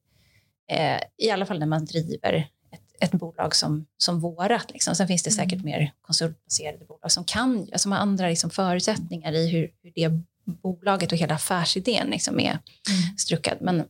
eh, 0.70 1.00
i 1.18 1.30
alla 1.30 1.46
fall 1.46 1.58
när 1.58 1.66
man 1.66 1.84
driver 1.84 2.48
ett, 2.72 3.04
ett 3.04 3.12
bolag 3.12 3.54
som, 3.54 3.86
som 3.96 4.20
vårat. 4.20 4.70
Liksom. 4.72 4.94
Sen 4.94 5.06
finns 5.06 5.22
det 5.22 5.30
säkert 5.30 5.52
mm. 5.52 5.64
mer 5.64 5.92
konsultbaserade 6.02 6.84
bolag 6.84 7.12
som, 7.12 7.24
kan, 7.24 7.68
som 7.74 7.92
har 7.92 7.98
andra 7.98 8.28
liksom 8.28 8.50
förutsättningar 8.50 9.32
i 9.32 9.50
hur, 9.50 9.70
hur 9.82 9.92
det 9.94 10.10
bolaget 10.62 11.12
och 11.12 11.18
hela 11.18 11.34
affärsidén 11.34 12.06
liksom 12.06 12.40
är 12.40 12.50
mm. 12.50 13.16
struckad. 13.18 13.58
Men 13.60 13.84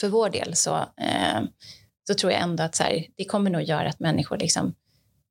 för 0.00 0.08
vår 0.08 0.30
del 0.30 0.56
så, 0.56 0.76
eh, 0.76 1.42
så 2.06 2.14
tror 2.14 2.32
jag 2.32 2.42
ändå 2.42 2.62
att 2.62 2.74
så 2.74 2.82
här, 2.82 3.06
det 3.16 3.24
kommer 3.24 3.50
nog 3.50 3.62
göra 3.62 3.88
att 3.88 4.00
människor 4.00 4.38
liksom 4.38 4.74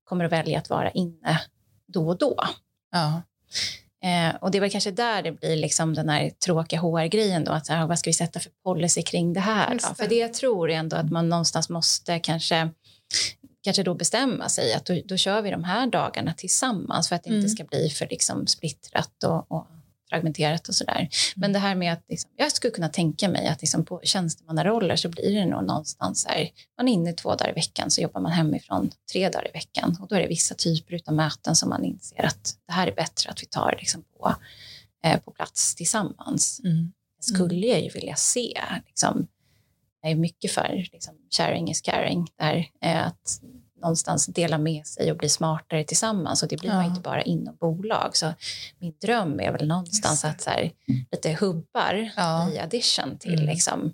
kommer 0.03 0.26
att 0.26 0.32
välja 0.32 0.60
att 0.60 0.70
vara 0.70 0.91
inne 0.91 1.41
då 1.88 2.07
och 2.07 2.17
då. 2.17 2.43
Ja. 2.91 3.21
Eh, 4.03 4.35
och 4.35 4.51
det 4.51 4.59
väl 4.59 4.71
kanske 4.71 4.91
där 4.91 5.23
det 5.23 5.31
blir 5.31 5.55
liksom 5.55 5.93
den 5.93 6.09
här 6.09 6.29
tråkiga 6.29 6.79
HR-grejen 6.79 7.43
då, 7.43 7.51
att 7.51 7.69
ah, 7.69 7.85
vad 7.85 7.99
ska 7.99 8.09
vi 8.09 8.13
sätta 8.13 8.39
för 8.39 8.51
policy 8.63 9.01
kring 9.01 9.33
det 9.33 9.39
här? 9.39 9.73
Det. 9.73 9.95
För 9.97 10.07
det 10.07 10.15
jag 10.15 10.33
tror 10.33 10.69
ändå 10.69 10.95
att 10.95 11.11
man 11.11 11.29
någonstans 11.29 11.69
måste 11.69 12.19
kanske 12.19 12.69
kanske 13.63 13.83
då 13.83 13.93
bestämma 13.93 14.49
sig 14.49 14.73
att 14.73 14.85
då, 14.85 15.01
då 15.05 15.17
kör 15.17 15.41
vi 15.41 15.51
de 15.51 15.63
här 15.63 15.88
dagarna 15.88 16.33
tillsammans 16.33 17.09
för 17.09 17.15
att 17.15 17.23
det 17.23 17.29
mm. 17.29 17.39
inte 17.39 17.49
ska 17.49 17.63
bli 17.63 17.89
för 17.89 18.07
liksom 18.09 18.47
splittrat 18.47 19.23
och, 19.23 19.51
och 19.51 19.67
fragmenterat 20.10 20.68
och 20.68 20.76
sådär. 20.76 20.99
Mm. 20.99 21.10
Men 21.36 21.53
det 21.53 21.60
här 21.60 21.76
med 21.76 21.93
att 21.93 22.05
liksom, 22.10 22.32
jag 22.36 22.51
skulle 22.51 22.72
kunna 22.72 22.89
tänka 22.89 23.30
mig 23.30 23.47
att 23.47 23.62
liksom 23.62 23.86
på 23.86 24.01
tjänstemannaroller 24.03 24.95
så 24.95 25.10
blir 25.10 25.36
det 25.36 25.45
nog 25.45 25.64
någonstans 25.64 26.26
här, 26.30 26.49
man 26.78 26.88
är 26.88 26.93
inne 26.93 27.14
två 27.14 27.36
dagar 27.36 27.51
i 27.51 27.53
veckan 27.53 27.91
så 27.91 28.01
jobbar 28.01 28.22
man 28.22 28.32
hemifrån 28.32 28.91
tre 29.12 29.30
dagar 29.30 29.47
i 29.47 29.51
veckan 29.51 29.97
och 30.01 30.08
då 30.08 30.16
är 30.16 30.20
det 30.20 30.28
vissa 30.28 30.55
typer 30.55 31.01
av 31.05 31.14
möten 31.14 31.55
som 31.55 31.70
man 31.70 31.86
inser 31.86 32.26
att 32.26 32.58
det 32.68 32.74
här 32.74 32.88
är 32.88 32.95
bättre 32.95 33.30
att 33.30 33.43
vi 33.43 33.47
tar 33.47 33.76
liksom 33.80 34.03
på, 34.03 34.36
eh, 35.03 35.20
på 35.20 35.32
plats 35.32 35.76
tillsammans. 35.76 36.62
Mm. 36.64 36.93
skulle 37.20 37.68
jag 37.68 37.82
ju 37.82 37.89
vilja 37.89 38.16
se, 38.16 38.62
liksom, 38.86 39.28
jag 40.01 40.12
är 40.12 40.16
mycket 40.16 40.51
för 40.51 40.88
liksom, 40.93 41.14
sharing 41.38 41.70
is 41.70 41.82
caring, 41.82 42.28
där, 42.39 42.70
eh, 42.82 43.08
att 43.08 43.41
någonstans 43.82 44.25
dela 44.25 44.57
med 44.57 44.88
sig 44.88 45.11
och 45.11 45.17
bli 45.17 45.30
smartare 45.30 45.84
tillsammans. 45.84 46.43
Och 46.43 46.49
det 46.49 46.57
blir 46.57 46.69
ja. 46.69 46.75
man 46.75 46.86
inte 46.86 47.01
bara 47.01 47.21
inom 47.21 47.55
bolag. 47.55 48.17
Så 48.17 48.34
min 48.80 48.93
dröm 49.01 49.39
är 49.39 49.51
väl 49.51 49.67
någonstans 49.67 50.25
att 50.25 50.41
så 50.41 50.49
här, 50.49 50.71
lite 51.11 51.38
hubbar 51.39 52.11
ja. 52.17 52.51
i 52.51 52.59
addition 52.59 53.17
till 53.17 53.34
mm. 53.34 53.45
liksom, 53.45 53.93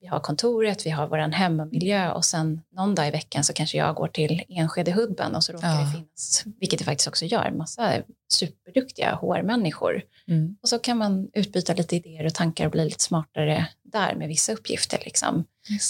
vi 0.00 0.06
har 0.06 0.20
kontoret, 0.20 0.86
vi 0.86 0.90
har 0.90 1.06
vår 1.06 1.18
hemmamiljö 1.18 2.12
och 2.12 2.24
sen 2.24 2.60
någon 2.72 2.94
dag 2.94 3.08
i 3.08 3.10
veckan 3.10 3.44
så 3.44 3.52
kanske 3.52 3.78
jag 3.78 3.94
går 3.94 4.08
till 4.08 4.42
Enskede-hubben 4.48 5.34
och 5.34 5.44
så 5.44 5.52
råkar 5.52 5.68
ja. 5.68 5.80
det 5.80 5.92
finnas, 5.92 6.44
vilket 6.60 6.78
det 6.78 6.84
faktiskt 6.84 7.08
också 7.08 7.24
gör, 7.24 7.50
massa 7.50 7.92
superduktiga 8.28 9.14
HR-människor. 9.14 10.02
Mm. 10.28 10.56
Och 10.62 10.68
så 10.68 10.78
kan 10.78 10.98
man 10.98 11.28
utbyta 11.32 11.74
lite 11.74 11.96
idéer 11.96 12.26
och 12.26 12.34
tankar 12.34 12.64
och 12.64 12.70
bli 12.70 12.84
lite 12.84 13.02
smartare 13.02 13.68
där 13.82 14.14
med 14.14 14.28
vissa 14.28 14.52
uppgifter. 14.52 15.02
Liksom. 15.04 15.44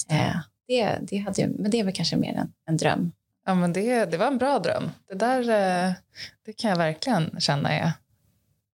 Eh, 0.09 0.36
det, 0.68 0.98
det, 1.02 1.16
hade 1.16 1.42
jag, 1.42 1.58
men 1.58 1.70
det 1.70 1.82
väl 1.82 1.94
kanske 1.94 2.16
mer 2.16 2.34
en, 2.34 2.52
en 2.66 2.76
dröm. 2.76 3.12
Ja, 3.46 3.54
men 3.54 3.72
det, 3.72 4.04
det 4.04 4.16
var 4.16 4.26
en 4.26 4.38
bra 4.38 4.58
dröm. 4.58 4.90
Det 5.08 5.14
där 5.14 5.40
eh, 5.40 5.92
det 6.46 6.52
kan 6.52 6.70
jag 6.70 6.78
verkligen 6.78 7.40
känna 7.40 7.72
är, 7.72 7.92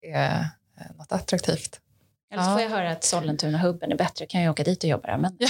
är 0.01 0.45
något 0.97 1.11
attraktivt. 1.11 1.79
Eller 2.31 2.43
så 2.43 2.49
ja. 2.49 2.53
får 2.53 2.61
jag 2.61 2.69
höra 2.69 2.91
att 2.91 3.03
Sollentuna-hubben 3.03 3.91
är 3.91 3.97
bättre. 3.97 4.25
kan 4.25 4.41
jag 4.41 4.51
åka 4.51 4.63
dit 4.63 4.83
och 4.83 4.89
jobba 4.89 5.07
där. 5.07 5.17
Men... 5.17 5.37
Ja. 5.39 5.47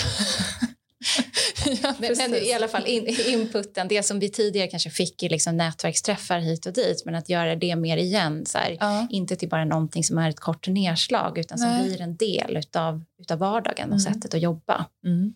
ja, 1.84 1.94
men, 2.00 2.16
men, 2.18 2.36
i 2.36 2.54
alla 2.54 2.68
fall 2.68 2.88
in, 2.88 3.08
inputen, 3.28 3.88
det 3.88 4.04
som 4.04 4.20
vi 4.20 4.30
tidigare 4.30 4.68
kanske 4.68 4.90
fick 4.90 5.24
i 5.24 5.30
liksom 5.30 5.58
nätverksträffar 5.58 6.40
hit 6.40 6.66
och 6.66 6.74
dit, 6.74 7.04
men 7.06 7.16
att 7.16 7.30
göra 7.30 7.56
det 7.56 7.76
mer 7.76 7.98
igen. 7.98 8.46
Så 8.46 8.58
här, 8.58 8.78
ja. 8.80 9.08
Inte 9.10 9.36
till 9.36 9.50
bara 9.50 9.66
någonting 9.66 10.04
som 10.04 10.18
är 10.18 10.30
ett 10.30 10.40
kort 10.40 10.68
nedslag 10.68 11.38
utan 11.38 11.58
som 11.58 11.70
Nej. 11.70 11.84
blir 11.84 12.02
en 12.02 12.16
del 12.16 12.58
utav, 12.58 13.04
utav 13.20 13.40
vardagen 13.40 13.92
och 13.92 14.00
mm. 14.00 14.14
sättet 14.14 14.34
att 14.34 14.42
jobba. 14.42 14.86
Mm. 15.06 15.34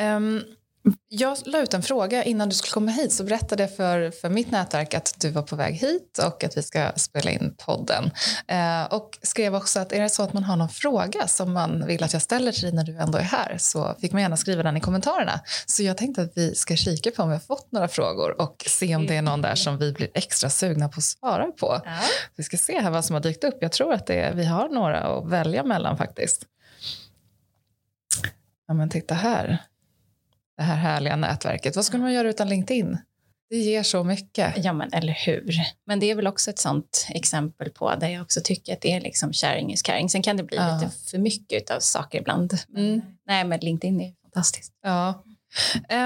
Um, 0.00 0.42
jag 1.08 1.36
la 1.44 1.58
ut 1.58 1.74
en 1.74 1.82
fråga 1.82 2.24
innan 2.24 2.48
du 2.48 2.54
skulle 2.54 2.72
komma 2.72 2.90
hit 2.90 3.12
så 3.12 3.24
berättade 3.24 3.68
för, 3.68 4.10
för 4.10 4.28
mitt 4.28 4.50
nätverk 4.50 4.94
att 4.94 5.14
du 5.20 5.30
var 5.30 5.42
på 5.42 5.56
väg 5.56 5.74
hit 5.74 6.20
och 6.26 6.44
att 6.44 6.56
vi 6.56 6.62
ska 6.62 6.92
spela 6.96 7.30
in 7.30 7.54
podden. 7.66 8.10
Eh, 8.46 8.84
och 8.84 9.18
skrev 9.22 9.54
också 9.54 9.80
att 9.80 9.92
är 9.92 10.00
det 10.00 10.08
så 10.08 10.22
att 10.22 10.32
man 10.32 10.44
har 10.44 10.56
någon 10.56 10.68
fråga 10.68 11.28
som 11.28 11.52
man 11.52 11.86
vill 11.86 12.02
att 12.02 12.12
jag 12.12 12.22
ställer 12.22 12.52
till 12.52 12.62
dig 12.62 12.72
när 12.72 12.84
du 12.84 12.96
ändå 12.98 13.18
är 13.18 13.22
här 13.22 13.56
så 13.58 13.94
fick 14.00 14.12
man 14.12 14.22
gärna 14.22 14.36
skriva 14.36 14.62
den 14.62 14.76
i 14.76 14.80
kommentarerna. 14.80 15.40
Så 15.66 15.82
jag 15.82 15.96
tänkte 15.96 16.22
att 16.22 16.32
vi 16.34 16.54
ska 16.54 16.76
kika 16.76 17.10
på 17.10 17.22
om 17.22 17.28
vi 17.28 17.34
har 17.34 17.40
fått 17.40 17.72
några 17.72 17.88
frågor 17.88 18.40
och 18.40 18.64
se 18.68 18.96
om 18.96 19.06
det 19.06 19.16
är 19.16 19.22
någon 19.22 19.42
där 19.42 19.54
som 19.54 19.78
vi 19.78 19.92
blir 19.92 20.08
extra 20.14 20.50
sugna 20.50 20.88
på 20.88 20.98
att 20.98 21.04
svara 21.04 21.46
på. 21.46 21.80
Ja. 21.84 21.98
Vi 22.36 22.44
ska 22.44 22.56
se 22.56 22.80
här 22.80 22.90
vad 22.90 23.04
som 23.04 23.14
har 23.14 23.20
dykt 23.20 23.44
upp. 23.44 23.58
Jag 23.60 23.72
tror 23.72 23.92
att 23.94 24.06
det, 24.06 24.32
vi 24.34 24.44
har 24.44 24.68
några 24.68 25.00
att 25.00 25.28
välja 25.28 25.64
mellan 25.64 25.96
faktiskt. 25.96 26.46
Ja 28.68 28.74
men 28.74 28.88
titta 28.88 29.14
här 29.14 29.58
det 30.58 30.62
här 30.62 30.76
härliga 30.76 31.16
nätverket. 31.16 31.76
Vad 31.76 31.84
skulle 31.84 32.02
man 32.02 32.12
göra 32.12 32.28
utan 32.28 32.48
LinkedIn? 32.48 32.98
Det 33.50 33.56
ger 33.56 33.82
så 33.82 34.04
mycket. 34.04 34.64
Ja, 34.64 34.72
men 34.72 34.92
eller 34.92 35.12
hur. 35.12 35.54
Men 35.86 36.00
det 36.00 36.10
är 36.10 36.14
väl 36.14 36.26
också 36.26 36.50
ett 36.50 36.58
sånt 36.58 37.06
exempel 37.10 37.70
på 37.70 37.94
där 37.94 38.08
jag 38.08 38.22
också 38.22 38.40
tycker 38.44 38.72
att 38.72 38.80
det 38.80 38.92
är 38.92 39.00
liksom 39.00 39.32
sharing 39.32 39.72
is 39.72 39.82
caring. 39.82 40.08
Sen 40.08 40.22
kan 40.22 40.36
det 40.36 40.42
bli 40.42 40.56
ja. 40.56 40.74
lite 40.74 40.90
för 41.10 41.18
mycket 41.18 41.70
av 41.70 41.80
saker 41.80 42.18
ibland. 42.18 42.58
Mm. 42.76 43.00
Nej, 43.26 43.44
men 43.44 43.60
LinkedIn 43.60 44.00
är 44.00 44.14
fantastiskt. 44.22 44.72
Ja. 44.82 45.24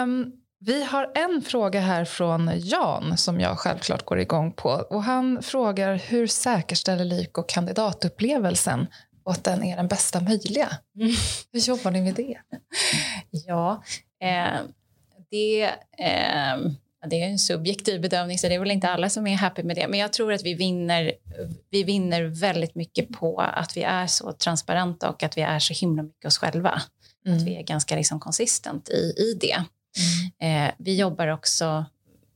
Um, 0.03 0.33
vi 0.61 0.85
har 0.85 1.11
en 1.15 1.43
fråga 1.43 1.81
här 1.81 2.05
från 2.05 2.51
Jan 2.55 3.17
som 3.17 3.41
jag 3.41 3.59
självklart 3.59 4.05
går 4.05 4.21
igång 4.21 4.53
på. 4.53 4.69
Och 4.69 5.03
han 5.03 5.43
frågar 5.43 5.95
hur 5.95 6.27
säkerställer 6.27 7.05
Lyko 7.05 7.43
kandidatupplevelsen 7.43 8.87
och 9.25 9.33
att 9.33 9.45
den 9.45 9.65
är 9.65 9.77
den 9.77 9.89
bästa 9.89 10.21
möjliga? 10.21 10.79
Mm. 10.97 11.13
Hur 11.53 11.61
jobbar 11.61 11.91
ni 11.91 12.01
med 12.01 12.15
det? 12.15 12.39
Ja, 13.31 13.83
Eh, 14.23 14.61
det, 15.31 15.63
eh, 15.99 16.71
det 17.07 17.23
är 17.23 17.29
en 17.29 17.39
subjektiv 17.39 18.01
bedömning 18.01 18.39
så 18.39 18.49
det 18.49 18.55
är 18.55 18.59
väl 18.59 18.71
inte 18.71 18.89
alla 18.89 19.11
som 19.11 19.27
är 19.27 19.37
happy 19.37 19.63
med 19.63 19.77
det. 19.77 19.89
Men 19.89 20.01
jag 20.01 20.13
tror 20.13 20.33
att 20.33 20.43
vi 20.43 20.55
vinner, 20.55 21.13
vi 21.71 21.83
vinner 21.83 22.23
väldigt 22.23 22.75
mycket 22.75 23.09
på 23.09 23.41
att 23.41 23.77
vi 23.77 23.83
är 23.83 24.07
så 24.07 24.33
transparenta 24.33 25.11
och 25.11 25.23
att 25.23 25.37
vi 25.37 25.43
är 25.43 25.59
så 25.59 25.75
himla 25.75 26.03
mycket 26.03 26.25
oss 26.25 26.39
själva. 26.39 26.83
Mm. 27.27 27.39
Att 27.39 27.45
vi 27.45 27.57
är 27.57 27.63
ganska 27.63 27.97
liksom 27.97 28.21
konsistent 28.21 28.89
i, 28.89 29.15
i 29.17 29.39
det. 29.41 29.65
Mm. 30.41 30.67
Eh, 30.69 30.75
vi 30.79 30.97
jobbar 30.97 31.29
också 31.29 31.85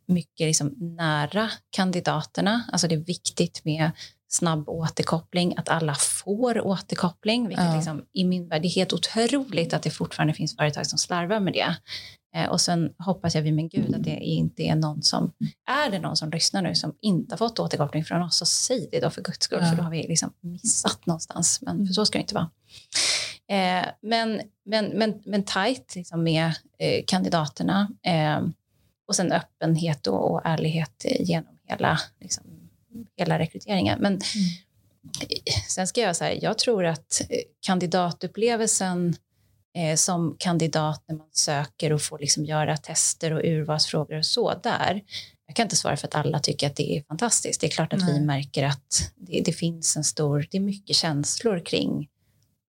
mycket 0.07 0.47
liksom 0.47 0.74
nära 0.78 1.51
kandidaterna. 1.70 2.64
Alltså 2.72 2.89
det 2.89 2.95
är 2.95 2.99
viktigt 2.99 3.64
med 3.64 3.91
snabb 4.29 4.68
återkoppling, 4.68 5.55
att 5.57 5.68
alla 5.68 5.95
får 5.95 6.66
återkoppling. 6.66 7.49
Vilket 7.49 7.64
ja. 7.64 7.77
liksom, 7.77 8.05
I 8.12 8.24
min 8.24 8.49
värld 8.49 8.64
är 8.64 8.68
helt 8.68 8.93
otroligt 8.93 9.74
att 9.74 9.83
det 9.83 9.91
fortfarande 9.91 10.35
finns 10.35 10.57
företag 10.57 10.87
som 10.87 10.99
slarvar 10.99 11.41
med 11.41 11.53
det. 11.53 11.77
Eh, 12.37 12.49
och 12.49 12.61
sen 12.61 12.93
hoppas 12.99 13.35
jag 13.35 13.43
vid 13.43 13.55
min 13.55 13.68
gud 13.68 13.95
att 13.95 14.05
det 14.05 14.11
inte 14.11 14.62
är 14.62 14.74
någon 14.74 15.03
som, 15.03 15.33
är 15.66 15.91
det 15.91 15.99
någon 15.99 16.16
som 16.16 16.31
lyssnar 16.31 16.62
nu 16.62 16.74
som 16.74 16.95
inte 17.01 17.33
har 17.33 17.39
fått 17.39 17.59
återkoppling 17.59 18.05
från 18.05 18.22
oss, 18.22 18.37
så 18.37 18.47
säg 18.47 18.89
det 18.93 19.01
då 19.01 19.11
för 19.11 19.22
guds 19.22 19.45
skull, 19.45 19.59
ja. 19.62 19.70
för 19.70 19.77
då 19.77 19.83
har 19.83 19.91
vi 19.91 20.07
liksom 20.09 20.33
missat 20.41 21.07
någonstans. 21.07 21.59
Men 21.62 21.77
mm. 21.77 21.87
så 21.87 22.07
ska 22.07 22.18
det 22.18 22.22
inte 22.22 22.35
vara. 22.35 22.51
Eh, 23.49 23.87
men, 24.01 24.41
men, 24.64 24.87
men, 24.87 25.22
men 25.24 25.43
tajt 25.45 25.95
liksom 25.95 26.22
med 26.22 26.47
eh, 26.79 27.05
kandidaterna 27.07 27.89
eh, 28.03 28.41
och 29.09 29.16
sen 29.16 29.33
öppenhet 29.33 30.07
och, 30.07 30.31
och 30.31 30.41
ärlighet 30.45 31.05
genom 31.20 31.59
hela, 31.68 31.99
liksom, 32.20 32.66
hela 33.16 33.38
rekryteringen. 33.38 33.99
Men 34.01 34.12
mm. 34.12 34.22
sen 35.68 35.86
ska 35.86 36.01
jag 36.01 36.16
säga, 36.16 36.40
jag 36.42 36.59
tror 36.59 36.84
att 36.84 37.20
eh, 37.28 37.38
kandidatupplevelsen 37.61 39.16
eh, 39.76 39.97
som 39.97 40.36
kandidat 40.38 41.05
när 41.09 41.16
man 41.16 41.28
söker 41.32 41.92
och 41.92 42.03
får 42.03 42.18
liksom 42.18 42.44
göra 42.44 42.76
tester 42.76 43.32
och 43.32 43.40
urvalsfrågor 43.44 44.18
och 44.18 44.26
så 44.26 44.55
där. 44.62 45.03
Jag 45.47 45.57
kan 45.57 45.62
inte 45.64 45.76
svara 45.76 45.97
för 45.97 46.09
att 46.09 46.14
alla 46.14 46.38
tycker 46.38 46.66
att 46.66 46.76
det 46.76 46.97
är 46.97 47.03
fantastiskt. 47.03 47.61
Det 47.61 47.66
är 47.66 47.70
klart 47.70 47.92
att 47.92 48.01
Nej. 48.01 48.12
vi 48.12 48.20
märker 48.20 48.64
att 48.64 49.12
det, 49.16 49.40
det, 49.44 49.53
finns 49.53 49.97
en 49.97 50.05
stor, 50.05 50.47
det 50.51 50.57
är 50.57 50.61
mycket 50.61 50.97
känslor 50.97 51.61
kring 51.61 52.09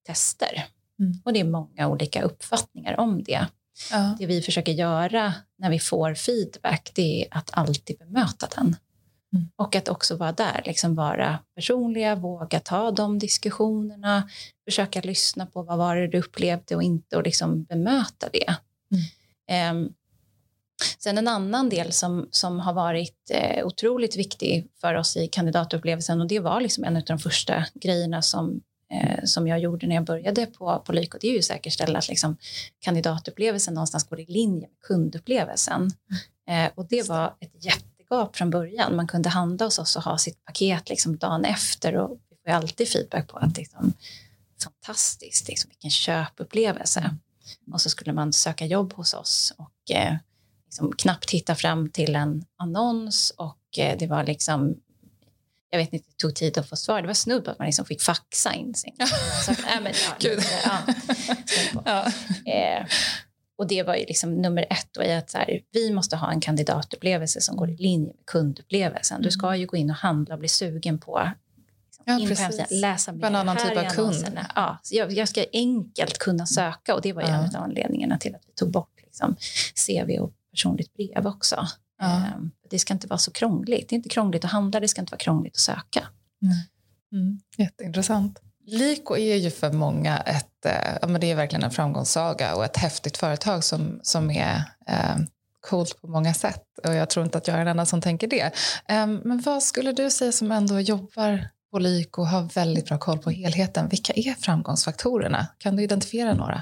tester. 0.06 0.66
Mm. 1.00 1.22
Och 1.26 1.34
det 1.34 1.40
är 1.40 1.44
många 1.44 1.88
olika 1.88 2.22
uppfattningar 2.22 3.00
om 3.00 3.24
det. 3.24 3.48
Ja. 3.92 4.16
Det 4.20 4.26
vi 4.26 4.42
försöker 4.42 4.72
göra 4.72 5.34
när 5.58 5.70
vi 5.70 5.80
får 5.80 6.16
feedback 6.16 6.92
det 6.96 7.22
är 7.22 7.28
att 7.32 7.50
alltid 7.54 7.98
bemöta 7.98 8.48
den. 8.56 8.76
Mm. 9.34 9.50
Och 9.56 9.76
att 9.76 9.90
också 9.90 10.16
vara 10.16 10.32
där, 10.32 10.62
liksom 10.66 10.96
vara 10.96 11.40
personliga, 11.56 12.16
våga 12.16 12.60
ta 12.60 12.92
de 12.92 13.20
diskussionerna, 13.20 14.30
försöka 14.66 15.02
lyssna 15.02 15.46
på 15.46 15.64
vad 15.64 15.78
var 15.78 15.96
det 15.96 16.08
du 16.08 16.20
upplevde 16.20 16.76
och 16.76 16.84
inte 16.84 17.18
och 17.18 17.24
liksom 17.24 17.64
bemöta 17.64 18.30
det. 18.34 18.56
Mm. 18.92 19.78
Um, 19.78 19.94
sen 21.00 21.18
en 21.18 21.28
annan 21.28 21.70
del 21.70 21.92
som, 21.92 22.28
som 22.32 22.60
har 22.60 22.74
varit 22.74 23.32
eh, 23.32 23.66
otroligt 23.66 24.18
viktig 24.18 24.68
för 24.82 24.94
oss 24.94 25.18
i 25.18 25.28
kandidatupplevelsen 25.28 26.22
och 26.22 26.28
det 26.28 26.40
var 26.40 26.62
liksom 26.62 26.84
en 26.84 26.98
av 26.98 27.04
de 27.04 27.20
första 27.20 27.66
grejerna 27.74 28.22
som 28.22 28.62
eh, 28.94 29.24
som 29.24 29.48
jag 29.48 29.60
gjorde 29.60 29.88
när 29.88 29.96
jag 29.96 30.06
började 30.06 30.46
på, 30.46 30.84
på 30.86 30.94
Lyko, 30.94 31.18
det 31.22 31.28
är 31.28 31.32
ju 31.32 31.40
att 31.40 31.46
säkerställa 31.46 32.00
att 32.00 32.10
liksom, 32.10 32.38
kandidatupplevelsen 32.80 33.74
någonstans 33.74 34.10
går 34.10 34.20
i 34.20 34.26
linje 34.26 34.68
med 34.68 34.80
kundupplevelsen. 34.88 35.92
Mm. 36.48 36.66
Eh, 36.66 36.72
och 36.76 36.88
det 36.90 37.10
var 37.10 37.36
ett 37.40 37.66
jättegap 38.10 38.36
från 38.36 38.50
början. 38.50 38.96
Man 38.96 39.08
kunde 39.08 39.30
handla 39.30 39.66
hos 39.66 39.80
oss 39.80 39.96
och 39.96 40.04
ha 40.04 40.18
sitt 40.18 40.46
paket 40.46 40.90
liksom, 40.90 41.18
dagen 41.18 41.46
efter 41.46 41.96
och 41.96 42.20
vi 42.30 42.36
får 42.46 42.58
alltid 42.58 42.90
feedback 42.90 43.28
på 43.28 43.38
att 43.38 43.58
liksom, 43.58 43.94
fantastiskt, 44.64 45.48
liksom, 45.48 45.70
vilken 45.70 45.92
köpupplevelse. 45.92 47.16
Och 47.74 47.82
så 47.82 47.90
skulle 47.90 48.14
man 48.14 48.34
söka 48.34 48.66
jobb 48.66 48.94
hos 48.94 49.14
oss 49.14 49.54
och 49.58 49.96
eh, 49.96 50.16
liksom 50.66 50.92
knappt 50.98 51.32
hitta 51.32 51.56
fram 51.56 51.90
till 51.90 52.16
en 52.16 52.46
annons 52.58 53.34
och 53.38 53.80
eh, 53.80 53.98
det 53.98 54.08
var 54.08 54.24
liksom 54.24 54.76
jag 55.70 55.80
vet 55.80 55.94
inte, 55.94 56.10
det 56.10 56.18
tog 56.18 56.36
tid 56.36 56.58
att 56.58 56.70
få 56.70 56.76
svar. 56.76 57.02
Det 57.02 57.08
var 57.08 57.14
snudd 57.14 57.46
på 57.46 57.52
att 57.52 57.60
man 57.60 57.66
liksom 57.66 57.86
fick 57.86 58.02
faxa 58.02 58.54
in 58.54 58.74
sin... 58.76 58.96
Så, 59.46 59.52
äh, 59.52 59.82
men, 59.82 59.94
ja, 60.20 60.30
ja, 60.66 60.84
ja. 61.86 62.12
Eh, 62.52 62.86
och 63.58 63.68
det 63.68 63.84
var 63.84 63.96
ju 63.96 64.06
liksom 64.06 64.42
nummer 64.42 64.66
ett 64.70 64.88
då, 64.92 65.04
i 65.04 65.14
att 65.14 65.30
så 65.30 65.38
här, 65.38 65.60
vi 65.72 65.92
måste 65.94 66.16
ha 66.16 66.32
en 66.32 66.42
kandidatupplevelse 66.42 67.42
som 67.42 67.58
går 67.58 67.70
i 67.70 67.78
linje 67.78 68.08
med 68.08 68.26
kundupplevelsen. 68.26 69.22
Du 69.22 69.32
ska 69.32 69.56
ju 69.56 69.66
gå 69.66 69.78
in 69.78 69.90
och 69.90 69.96
handla 69.96 70.34
och 70.34 70.40
bli 70.40 70.50
sugen 70.50 71.00
på 71.00 71.32
Ja, 72.08 72.26
precis. 72.28 72.66
läsa 72.70 73.12
mer. 73.12 73.26
En 73.26 73.36
annan 73.36 73.58
typ 73.58 73.78
av 73.78 73.90
kund. 73.90 74.40
Ja, 74.56 74.78
jag, 74.92 75.12
jag, 75.12 75.30
ska 75.30 75.46
enkelt 75.54 76.18
kunna 76.18 76.46
söka 76.46 76.96
och 76.96 77.02
det 77.02 77.14
var 77.14 77.22
ja. 77.22 77.28
en 77.28 77.56
av 77.56 77.64
anledningarna 77.64 78.18
till 78.18 78.36
att 78.36 78.42
vi 78.48 78.54
tog 78.54 78.72
bort 78.72 79.02
liksom, 79.04 79.36
CV 79.88 80.20
och 80.20 80.34
personligt 80.52 80.94
brev 80.94 81.28
också. 81.28 81.68
Ja. 82.00 82.06
Ehm, 82.06 82.52
det 82.70 82.80
ska 82.80 82.94
inte 82.94 83.08
vara 83.08 83.18
så 83.18 83.32
krångligt. 83.32 83.90
Det 83.90 83.94
är 83.94 83.98
inte 83.98 84.10
krångligt 84.10 84.46
att 84.46 84.52
handla, 84.52 84.80
det 84.80 84.88
ska 84.88 85.02
inte 85.02 85.12
vara 85.12 85.20
krångligt 85.20 85.54
att 85.54 85.60
söka. 85.60 86.08
Mm. 86.42 86.58
Mm. 87.12 87.40
Jätteintressant. 87.58 88.42
Liko 88.68 89.18
är 89.18 89.36
ju 89.36 89.52
för 89.52 89.72
många 89.72 90.18
ett, 90.18 90.66
eh, 90.66 90.98
ja, 91.02 91.08
men 91.08 91.22
det 91.22 91.32
är 91.32 91.36
verkligen 91.36 91.64
en 91.64 91.72
framgångssaga 91.72 92.56
och 92.56 92.66
ett 92.66 92.78
häftigt 92.78 93.18
företag 93.18 93.64
som, 93.64 94.00
som 94.04 94.32
är 94.32 94.56
eh, 94.88 95.16
coolt 95.62 96.02
på 96.02 96.08
många 96.08 96.34
sätt. 96.34 96.64
Och 96.84 96.94
jag 96.94 97.10
tror 97.10 97.26
inte 97.26 97.38
att 97.38 97.48
jag 97.48 97.54
är 97.54 97.60
den 97.60 97.68
enda 97.68 97.86
som 97.86 98.02
tänker 98.02 98.28
det. 98.28 98.52
Eh, 98.88 99.08
men 99.08 99.42
vad 99.42 99.64
skulle 99.64 99.92
du 99.92 100.10
säga 100.10 100.32
som 100.32 100.52
ändå 100.52 100.80
jobbar 100.80 101.48
på 101.72 101.80
Liko 101.80 102.22
och 102.22 102.28
har 102.28 102.44
väldigt 102.44 102.86
bra 102.86 102.98
koll 102.98 103.20
på 103.20 103.30
helheten. 103.30 103.90
Vilka 103.90 104.14
är 104.16 104.34
framgångsfaktorerna? 104.34 105.48
Kan 105.58 105.76
du 105.76 105.84
identifiera 105.84 106.34
några? 106.34 106.62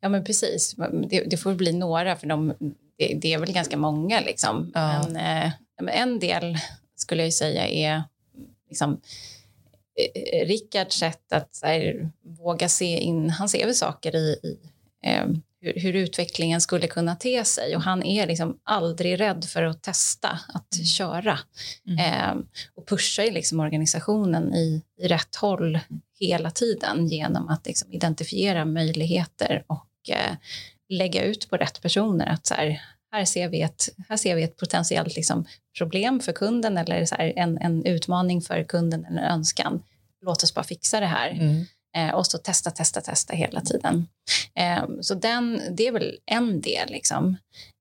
Ja, 0.00 0.08
men 0.08 0.24
precis. 0.24 0.74
Det, 1.10 1.24
det 1.30 1.36
får 1.36 1.54
bli 1.54 1.72
några, 1.72 2.16
för 2.16 2.26
de, 2.26 2.54
det, 2.98 3.18
det, 3.22 3.32
är 3.32 3.38
väl 3.38 3.52
ganska 3.52 3.76
många. 3.76 4.20
Liksom. 4.20 4.70
Ja. 4.74 5.08
Men, 5.08 5.16
eh, 5.16 5.52
en 6.00 6.18
del 6.18 6.58
skulle 6.96 7.24
jag 7.24 7.32
säga 7.32 7.68
är 7.68 8.02
liksom, 8.68 9.00
Rickards 10.44 10.96
sätt 10.96 11.32
att 11.32 11.60
här, 11.62 12.10
våga 12.22 12.68
se 12.68 12.98
in. 12.98 13.30
Han 13.30 13.48
ser 13.48 13.66
väl 13.66 13.74
saker 13.74 14.16
i, 14.16 14.40
i 14.42 14.58
eh, 15.04 15.26
hur, 15.62 15.80
hur, 15.80 15.96
utvecklingen 15.96 16.60
skulle 16.60 16.86
kunna 16.86 17.16
te 17.16 17.44
sig. 17.44 17.76
Och 17.76 17.82
han 17.82 18.02
är 18.02 18.26
liksom 18.26 18.58
aldrig 18.64 19.20
rädd 19.20 19.44
för 19.44 19.62
att 19.62 19.82
testa 19.82 20.28
att 20.28 20.74
mm. 20.74 20.86
köra. 20.86 21.38
Mm. 21.86 21.98
Eh, 21.98 22.44
och 22.74 22.88
pushar 22.88 23.30
liksom 23.30 23.60
organisationen 23.60 24.54
i, 24.54 24.82
i 24.98 25.08
rätt 25.08 25.36
håll 25.36 25.78
hela 26.20 26.50
tiden 26.50 27.08
genom 27.08 27.48
att 27.48 27.66
liksom 27.66 27.92
identifiera 27.92 28.64
möjligheter 28.64 29.64
och 29.66 30.10
eh, 30.10 30.36
lägga 30.88 31.24
ut 31.24 31.50
på 31.50 31.56
rätt 31.56 31.82
personer 31.82 32.26
att 32.26 32.46
så 32.46 32.54
här, 32.54 32.82
här 33.12 33.24
ser 33.24 33.48
vi 33.48 33.62
ett, 33.62 33.88
här 34.08 34.16
ser 34.16 34.36
vi 34.36 34.42
ett 34.42 34.56
potentiellt 34.56 35.16
liksom 35.16 35.44
problem 35.78 36.20
för 36.20 36.32
kunden 36.32 36.78
eller 36.78 37.04
så 37.04 37.14
en, 37.18 37.58
en 37.58 37.84
utmaning 37.84 38.42
för 38.42 38.64
kunden 38.64 39.04
eller 39.04 39.22
önskan. 39.22 39.82
Låt 40.22 40.42
oss 40.42 40.54
bara 40.54 40.64
fixa 40.64 41.00
det 41.00 41.06
här. 41.06 41.30
Mm. 41.30 41.64
Eh, 41.96 42.14
och 42.14 42.26
så 42.26 42.38
testa, 42.38 42.70
testa, 42.70 43.00
testa 43.00 43.32
hela 43.32 43.60
tiden. 43.60 44.08
Eh, 44.54 44.84
så 45.00 45.14
den, 45.14 45.60
det 45.70 45.86
är 45.86 45.92
väl 45.92 46.18
en 46.26 46.60
del. 46.60 46.90
Liksom. 46.90 47.36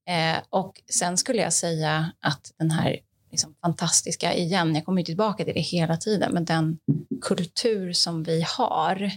Eh, 0.09 0.37
och 0.49 0.81
sen 0.91 1.17
skulle 1.17 1.41
jag 1.41 1.53
säga 1.53 2.11
att 2.21 2.51
den 2.59 2.71
här 2.71 2.99
liksom, 3.31 3.55
fantastiska, 3.61 4.33
igen, 4.33 4.75
jag 4.75 4.85
kommer 4.85 5.03
tillbaka 5.03 5.45
till 5.45 5.53
det 5.53 5.59
hela 5.59 5.97
tuden, 5.97 6.33
men 6.33 6.45
den 6.45 6.77
kultur 7.21 7.93
som 7.93 8.23
vi 8.23 8.45
har 8.57 9.11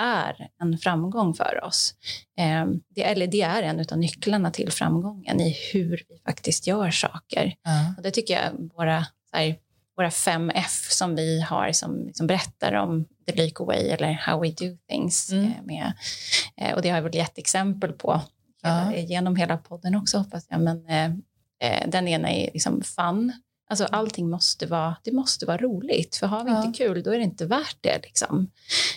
är 0.00 0.48
en 0.62 0.78
framgång 0.78 1.34
för 1.34 1.64
oss. 1.64 1.94
Eh, 2.38 2.66
det, 2.88 3.02
eller 3.02 3.26
det 3.26 3.42
är 3.42 3.62
en 3.62 3.84
av 3.92 3.98
nycklarna 3.98 4.50
till 4.50 4.72
framgången 4.72 5.40
i 5.40 5.56
hur 5.72 6.04
vi 6.08 6.18
faktiskt 6.26 6.66
gör 6.66 6.90
saker. 6.90 7.54
Mm. 7.66 7.94
Och 7.96 8.02
det 8.02 8.10
tycker 8.10 8.34
jag 8.34 8.70
våra, 8.74 9.06
här, 9.32 9.56
våra 9.98 10.10
fem 10.10 10.50
F 10.54 10.88
som 10.90 11.16
vi 11.16 11.40
har 11.40 11.72
som 11.72 12.06
liksom 12.06 12.26
berättar 12.26 12.72
om 12.72 13.04
the 13.26 13.32
Lyko 13.32 13.64
way 13.64 13.88
eller 13.88 14.12
how 14.12 14.40
we 14.40 14.48
do 14.48 14.76
things. 14.88 15.32
Mm. 15.32 15.44
Eh, 15.44 15.62
med, 15.62 15.92
eh, 16.56 16.74
och 16.74 16.82
det 16.82 16.88
har 16.88 16.96
jag 16.96 17.02
väl 17.02 17.14
gett 17.14 17.38
exempel 17.38 17.92
på 17.92 18.20
hela, 18.62 18.96
genom 18.96 19.36
hela 19.36 19.56
podden 19.56 19.94
också 19.94 20.18
hoppas 20.18 20.46
jag. 20.50 20.60
Men 20.60 20.86
eh, 20.86 21.12
eh, 21.60 21.88
den 21.88 22.08
ena 22.08 22.30
är 22.30 22.50
liksom 22.52 22.82
fun, 22.82 23.32
Alltså 23.70 23.84
allting 23.84 24.30
måste 24.30 24.66
vara, 24.66 24.96
det 25.04 25.12
måste 25.12 25.46
vara 25.46 25.56
roligt, 25.56 26.16
för 26.16 26.26
har 26.26 26.44
vi 26.44 26.50
ja. 26.50 26.64
inte 26.64 26.78
kul 26.78 27.02
då 27.02 27.10
är 27.10 27.18
det 27.18 27.24
inte 27.24 27.46
värt 27.46 27.76
det. 27.80 27.98
Liksom. 28.02 28.50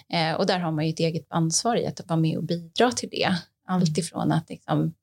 Eh, 0.09 0.33
och 0.33 0.45
där 0.45 0.59
har 0.59 0.71
man 0.71 0.85
ju 0.85 0.93
ett 0.93 0.99
eget 0.99 1.25
ansvar 1.29 1.75
i 1.75 1.87
att 1.87 2.01
vara 2.07 2.19
med 2.19 2.37
och 2.37 2.43
bidra 2.43 2.91
till 2.91 3.09
det. 3.09 3.35
Allt 3.67 3.87
mm. 3.87 3.99
ifrån 3.99 4.31
att 4.31 4.49
liksom, 4.49 4.93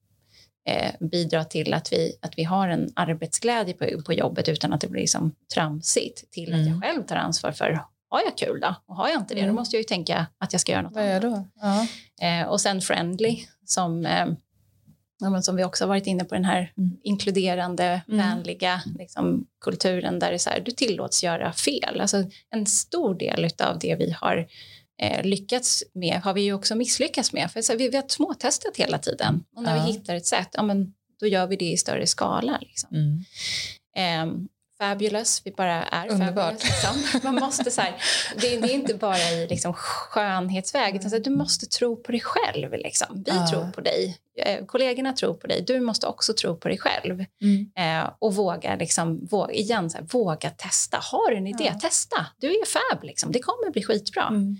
bidra 1.01 1.45
till 1.45 1.75
att 1.75 1.93
vi, 1.93 2.19
att 2.21 2.39
vi 2.39 2.45
har 2.45 2.69
en 2.69 2.93
arbetsglädje 2.97 3.75
på, 3.75 4.03
på 4.03 4.12
jobbet 4.12 4.49
utan 4.49 4.73
att 4.73 4.81
det 4.81 4.89
blir 4.89 5.01
liksom 5.01 5.35
tramsigt, 5.55 6.31
till 6.31 6.49
mm. 6.49 6.61
att 6.61 6.66
jag 6.66 6.77
mm. 6.77 6.83
själv 6.83 7.03
tar 7.07 7.16
ansvar 7.16 7.53
för 7.53 7.81
har 8.11 8.21
jag 8.25 8.39
kul 8.39 8.61
då? 8.61 8.75
Och 8.87 8.97
har 8.97 9.09
jag 9.09 9.21
inte 9.21 9.35
det, 9.35 9.41
mm. 9.41 9.55
då 9.55 9.61
måste 9.61 9.77
jag 9.77 9.81
ju 9.81 9.85
tänka 9.85 10.27
att 10.39 10.53
jag 10.53 10.61
ska 10.61 10.73
göra 10.73 10.83
något 10.83 10.95
Vad 10.95 11.05
är 11.05 11.27
annat. 11.27 11.45
Då? 11.45 11.49
Ja. 11.61 11.87
Eh, 12.27 12.49
och 12.49 12.61
sen 12.61 12.81
friendly, 12.81 13.39
som 13.64 14.07
eh, 14.07 14.27
som 15.43 15.57
vi 15.57 15.64
också 15.64 15.85
har 15.85 15.89
varit 15.89 16.07
inne 16.07 16.25
på, 16.25 16.35
den 16.35 16.45
här 16.45 16.73
mm. 16.77 16.97
inkluderande, 17.03 18.01
mm. 18.09 18.19
vänliga 18.19 18.83
liksom, 18.99 19.47
kulturen 19.61 20.19
där 20.19 20.33
det 20.33 20.39
så 20.39 20.51
här, 20.51 20.61
du 20.61 20.71
tillåts 20.71 21.25
göra 21.25 21.53
fel. 21.53 22.01
Alltså, 22.01 22.25
en 22.51 22.66
stor 22.66 23.14
del 23.14 23.49
av 23.59 23.79
det 23.79 23.95
vi 23.95 24.11
har 24.11 24.47
eh, 25.03 25.24
lyckats 25.24 25.84
med 25.94 26.20
har 26.20 26.34
vi 26.34 26.40
ju 26.40 26.53
också 26.53 26.74
misslyckats 26.74 27.32
med. 27.32 27.51
För 27.51 27.62
så 27.62 27.76
vi, 27.76 27.88
vi 27.88 27.96
har 27.96 28.05
småtestat 28.09 28.76
hela 28.76 28.99
tiden 28.99 29.44
och 29.57 29.62
när 29.62 29.76
ja. 29.76 29.84
vi 29.84 29.92
hittar 29.92 30.14
ett 30.14 30.26
sätt, 30.26 30.49
ja, 30.53 30.62
men, 30.62 30.94
då 31.20 31.26
gör 31.26 31.46
vi 31.46 31.57
det 31.57 31.72
i 31.72 31.76
större 31.76 32.07
skala. 32.07 32.59
Liksom. 32.61 32.88
Mm. 32.92 33.24
Eh, 33.96 34.49
fabulous, 34.79 35.43
vi 35.45 35.51
bara 35.51 35.83
är 35.85 36.11
Underbart. 36.12 36.62
fabulous. 36.62 36.64
Liksom. 36.64 37.20
Man 37.24 37.35
måste, 37.35 37.70
så 37.70 37.81
här, 37.81 37.95
det, 38.41 38.57
det, 38.57 38.70
är 38.70 38.74
inte 38.74 38.95
bara 38.95 39.18
i 39.18 39.47
liksom, 39.47 39.72
skönhetsväg, 39.74 40.97
utan 40.97 41.11
så 41.11 41.16
här, 41.16 41.24
du 41.24 41.31
måste 41.31 41.66
tro 41.66 41.97
på 41.97 42.12
dig 42.12 42.20
själv. 42.20 42.72
Liksom. 42.72 43.22
Vi 43.26 43.31
Ja. 43.33 43.49
tror 43.51 43.70
på 43.70 43.81
dig, 43.81 44.18
eh, 44.39 44.64
kollegorna 44.66 45.12
tror 45.12 45.35
på 45.35 45.47
dig, 45.47 45.64
du 45.66 45.81
måste 45.81 46.07
också 46.07 46.33
tro 46.35 46.57
på 46.57 46.68
dig 46.68 46.79
själv. 46.79 47.24
Mm. 47.43 47.70
Eh, 48.05 48.11
och 48.18 48.35
våga, 48.35 48.76
liksom, 48.76 49.26
våga, 49.31 49.53
igen, 49.53 49.91
så 49.91 49.99
här, 49.99 50.05
våga 50.05 50.51
testa. 50.51 50.99
Har 51.03 51.31
du 51.31 51.37
en 51.37 51.47
idé, 51.47 51.64
Ja. 51.64 51.79
testa. 51.81 52.26
Du 52.41 52.47
är 52.51 52.66
fab, 52.66 53.05
liksom. 53.05 53.33
det 53.33 53.39
kommer 53.41 53.70
bli 53.72 53.83
skitbra. 53.83 54.22
Mm. 54.26 54.57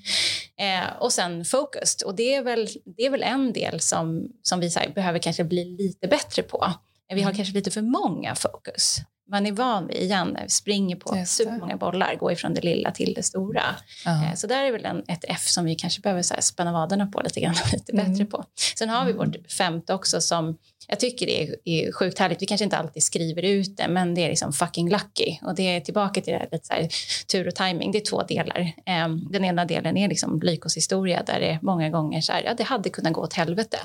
Eh, 0.61 0.97
och 0.99 1.13
sen 1.13 1.45
focused. 1.45 2.07
Och 2.07 2.15
det 2.15 2.35
är 2.35 2.43
väl, 2.43 2.69
det 2.97 3.03
är 3.03 3.11
väl 3.11 3.23
en 3.23 3.53
del 3.53 3.81
som, 3.81 4.29
som 4.43 4.61
vi 4.61 4.69
här, 4.77 4.89
behöver 4.95 5.19
kanske 5.19 5.45
bli 5.45 5.65
lite 5.65 6.09
bättre 6.09 6.43
på. 6.43 6.65
Eh, 7.11 7.15
Vi 7.15 7.23
har 7.23 7.31
Mm. 7.31 7.37
kanske 7.37 7.55
lite 7.55 7.71
för 7.71 7.83
många 7.83 8.35
fokus. 8.35 8.97
Man 9.31 9.47
är 9.47 9.53
van 9.53 9.87
vid, 9.87 9.97
igen, 9.97 10.37
springer 10.49 10.97
på 10.97 11.25
supermånga 11.27 11.77
bollar, 11.77 12.15
går 12.15 12.33
ifrån 12.33 12.55
det 12.55 12.61
lilla 12.61 12.91
till 12.91 13.15
det 13.15 13.23
stora. 13.23 13.63
Eh, 14.07 14.35
Så 14.35 14.47
där 14.47 14.65
är 14.65 14.73
väl 14.73 14.85
en, 14.85 15.03
ett 15.09 15.25
F 15.29 15.47
som 15.49 15.65
vi 15.65 15.75
kanske 15.75 16.01
behöver 16.01 16.23
så 16.23 16.35
här 16.35 16.41
spänna 16.41 16.73
vaderna 16.73 17.07
på 17.07 17.21
lite 17.21 17.41
grann, 17.41 17.55
lite 17.73 17.93
Mm. 17.93 18.11
bättre 18.13 18.25
på. 18.25 18.45
Sen 18.79 18.89
har 18.89 19.05
vi 19.05 19.13
vårt 19.13 19.53
femte 19.53 19.95
också 19.95 20.21
som 20.21 20.59
jag 20.91 21.01
tycker 21.01 21.29
är, 21.29 21.57
är 21.65 21.93
sjukt 21.93 22.19
härligt. 22.19 22.43
Vi 22.43 22.47
kanske 22.47 22.65
inte 22.65 22.77
alltid 22.77 23.03
skriver 23.03 23.43
ut 23.43 23.77
det, 23.77 23.89
men 23.89 24.15
det 24.15 24.25
är 24.25 24.29
liksom 24.29 24.53
fucking 24.53 24.91
lucky. 24.91 25.39
Och 25.43 25.55
det 25.55 25.63
är 25.77 25.81
tillbaka 25.81 26.21
till 26.21 26.33
det 26.33 26.39
här, 26.39 26.49
lite 26.53 26.67
så 26.67 26.73
här, 26.73 26.89
tur 27.33 27.49
och 27.49 27.55
timing. 27.55 27.93
Det 27.93 27.99
är 27.99 28.05
två 28.05 28.23
delar. 28.23 28.73
Em, 28.87 29.29
den 29.33 29.45
ena 29.45 29.65
delen 29.65 29.97
är 29.97 30.09
liksom 30.09 30.41
Lykos 30.43 30.77
historia 30.77 31.23
där 31.27 31.41
det 31.41 31.59
många 31.63 31.91
gånger 31.91 32.21
så 32.21 32.33
här, 32.33 32.43
ja 32.45 32.55
det 32.55 32.65
hade 32.65 32.91
kunnat 32.91 33.13
gå 33.13 33.21
åt 33.23 33.33
helvete. 33.33 33.79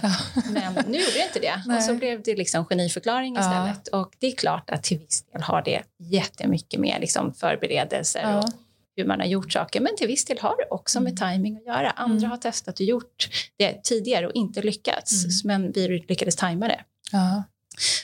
Men 0.49 0.74
nu 0.88 0.97
gjorde 0.97 1.12
det 1.14 1.24
inte 1.28 1.39
det. 1.39 1.62
Nej. 1.66 1.78
Och 1.78 1.84
så 1.84 1.93
blev 1.93 2.22
det 2.24 2.36
liksom 2.36 2.66
geniförklaring 2.66 3.36
Ja. 3.36 3.41
istället. 3.41 3.88
Och 3.88 4.12
det 4.20 4.28
är 4.28 4.32
klart 4.36 4.70
att 4.70 4.84
till 4.84 4.97
viss 4.99 5.24
del 5.34 5.41
har 5.41 5.62
det 5.62 5.82
jättemycket 5.99 6.80
med 6.80 6.97
liksom 7.01 7.34
förberedelser 7.34 8.22
Ja. 8.22 8.38
och 8.39 8.49
hur 8.95 9.06
man 9.06 9.20
har 9.20 9.28
gjort 9.28 9.54
saker. 9.54 9.82
Men 9.82 9.95
till 9.95 10.08
viss 10.08 10.26
del 10.26 10.39
har 10.39 10.58
det 10.58 10.66
också 10.70 10.99
med 11.01 11.18
timing 11.18 11.58
att 11.58 11.66
göra. 11.66 11.89
Andra 11.89 12.18
Mm. 12.18 12.30
har 12.32 12.38
testat 12.38 12.80
och 12.80 12.86
gjort 12.86 13.30
det 13.58 13.84
tidigare 13.84 14.28
och 14.28 14.34
inte 14.36 14.62
lyckats. 14.62 15.43
Mm. 15.45 15.62
Men 15.64 15.72
vi 15.72 15.88
lyckades 16.08 16.36
tajma 16.36 16.68
det. 16.68 16.80
Ja. 17.14 17.43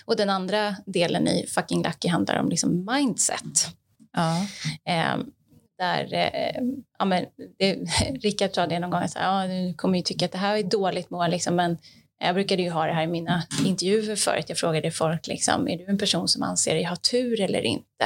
Och 0.05 0.16
den 0.16 0.30
andra 0.30 0.76
delen 0.86 1.28
i 1.28 1.47
fucking 1.47 1.84
lucky 1.84 2.07
handlar 2.07 2.39
om 2.39 2.49
liksom 2.49 2.88
mindset. 2.91 3.76
Ja. 4.14 4.38
Eh, 4.93 5.18
där, 5.78 6.14
eh, 6.14 6.62
ja, 6.99 7.05
men 7.05 7.26
det, 7.60 7.74
Rickard 8.24 8.53
sa 8.53 8.68
det 8.68 8.80
någon 8.80 8.89
gång, 8.89 9.07
så 9.07 9.20
här, 9.20 9.41
ja, 9.41 9.47
du 9.47 9.74
kommer 9.74 9.97
ju 9.97 10.03
tycka 10.03 10.26
att 10.26 10.32
det 10.32 10.38
här 10.38 10.57
är 10.57 10.64
dåligt 10.64 11.10
mål, 11.10 11.30
liksom, 11.30 11.55
men 11.55 11.78
jag 12.20 12.36
brukade 12.36 12.62
ju 12.62 12.70
ha 12.70 12.86
det 12.86 12.93
här 12.93 13.03
i 13.03 13.07
mina 13.07 13.43
intervjuer 13.66 14.16
förut. 14.16 14.45
Jag 14.47 14.57
frågade 14.57 14.91
folk, 14.91 15.28
liksom, 15.28 15.68
är 15.68 15.78
du 15.78 15.86
en 15.86 15.97
person 15.97 16.28
som 16.28 16.43
anser 16.43 16.76
dig 16.76 16.84
ha 16.84 16.95
tur 16.95 17.41
eller 17.41 17.62
inte? 17.62 18.05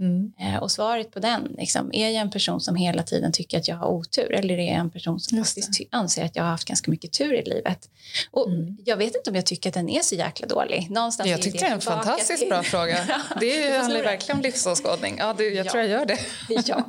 Mm. 0.00 0.32
Eh, 0.40 0.56
och 0.62 0.70
svaret 0.70 1.10
på 1.10 1.20
den, 1.20 1.54
liksom, 1.58 1.90
är 1.94 2.04
jag 2.08 2.14
en 2.14 2.30
person 2.30 2.60
som 2.60 2.76
hela 2.76 3.02
tiden 3.02 3.32
tycker 3.32 3.58
att 3.58 3.68
jag 3.68 3.76
har 3.76 3.86
otur 3.88 4.32
eller 4.32 4.54
är 4.58 4.66
jag 4.66 4.74
en 4.76 4.90
person 4.90 5.20
som 5.20 5.38
faktiskt 5.44 5.80
anser 5.90 6.24
att 6.24 6.36
jag 6.36 6.42
har 6.42 6.50
haft 6.50 6.64
ganska 6.68 6.90
mycket 6.90 7.12
tur 7.12 7.34
i 7.34 7.42
livet? 7.50 7.88
Och 8.30 8.48
Mm. 8.48 8.76
Jag 8.84 8.96
vet 8.96 9.16
inte 9.16 9.30
om 9.30 9.36
jag 9.36 9.46
tycker 9.46 9.68
att 9.70 9.74
den 9.74 9.88
är 9.88 10.00
så 10.02 10.14
jäkla 10.14 10.46
dålig. 10.46 10.90
Någonstans 10.90 11.30
Jag 11.30 11.38
är 11.38 11.42
tycker 11.42 11.58
det 11.60 11.66
är 11.66 11.70
en 11.72 11.80
fantastiskt 11.80 12.38
till- 12.38 12.48
bra 12.48 12.62
fråga. 12.62 12.98
Det 13.40 13.62
är 13.66 13.78
handlar 13.80 14.02
verkligen 14.02 14.36
om 14.38 14.42
livsåskådning. 14.42 15.16
Ja, 15.18 15.34
det, 15.38 15.44
jag 15.44 15.66
Ja. 15.66 15.70
tror 15.70 15.82
jag 15.82 15.90
gör 15.90 16.06
det. 16.06 16.18
ja. 16.66 16.88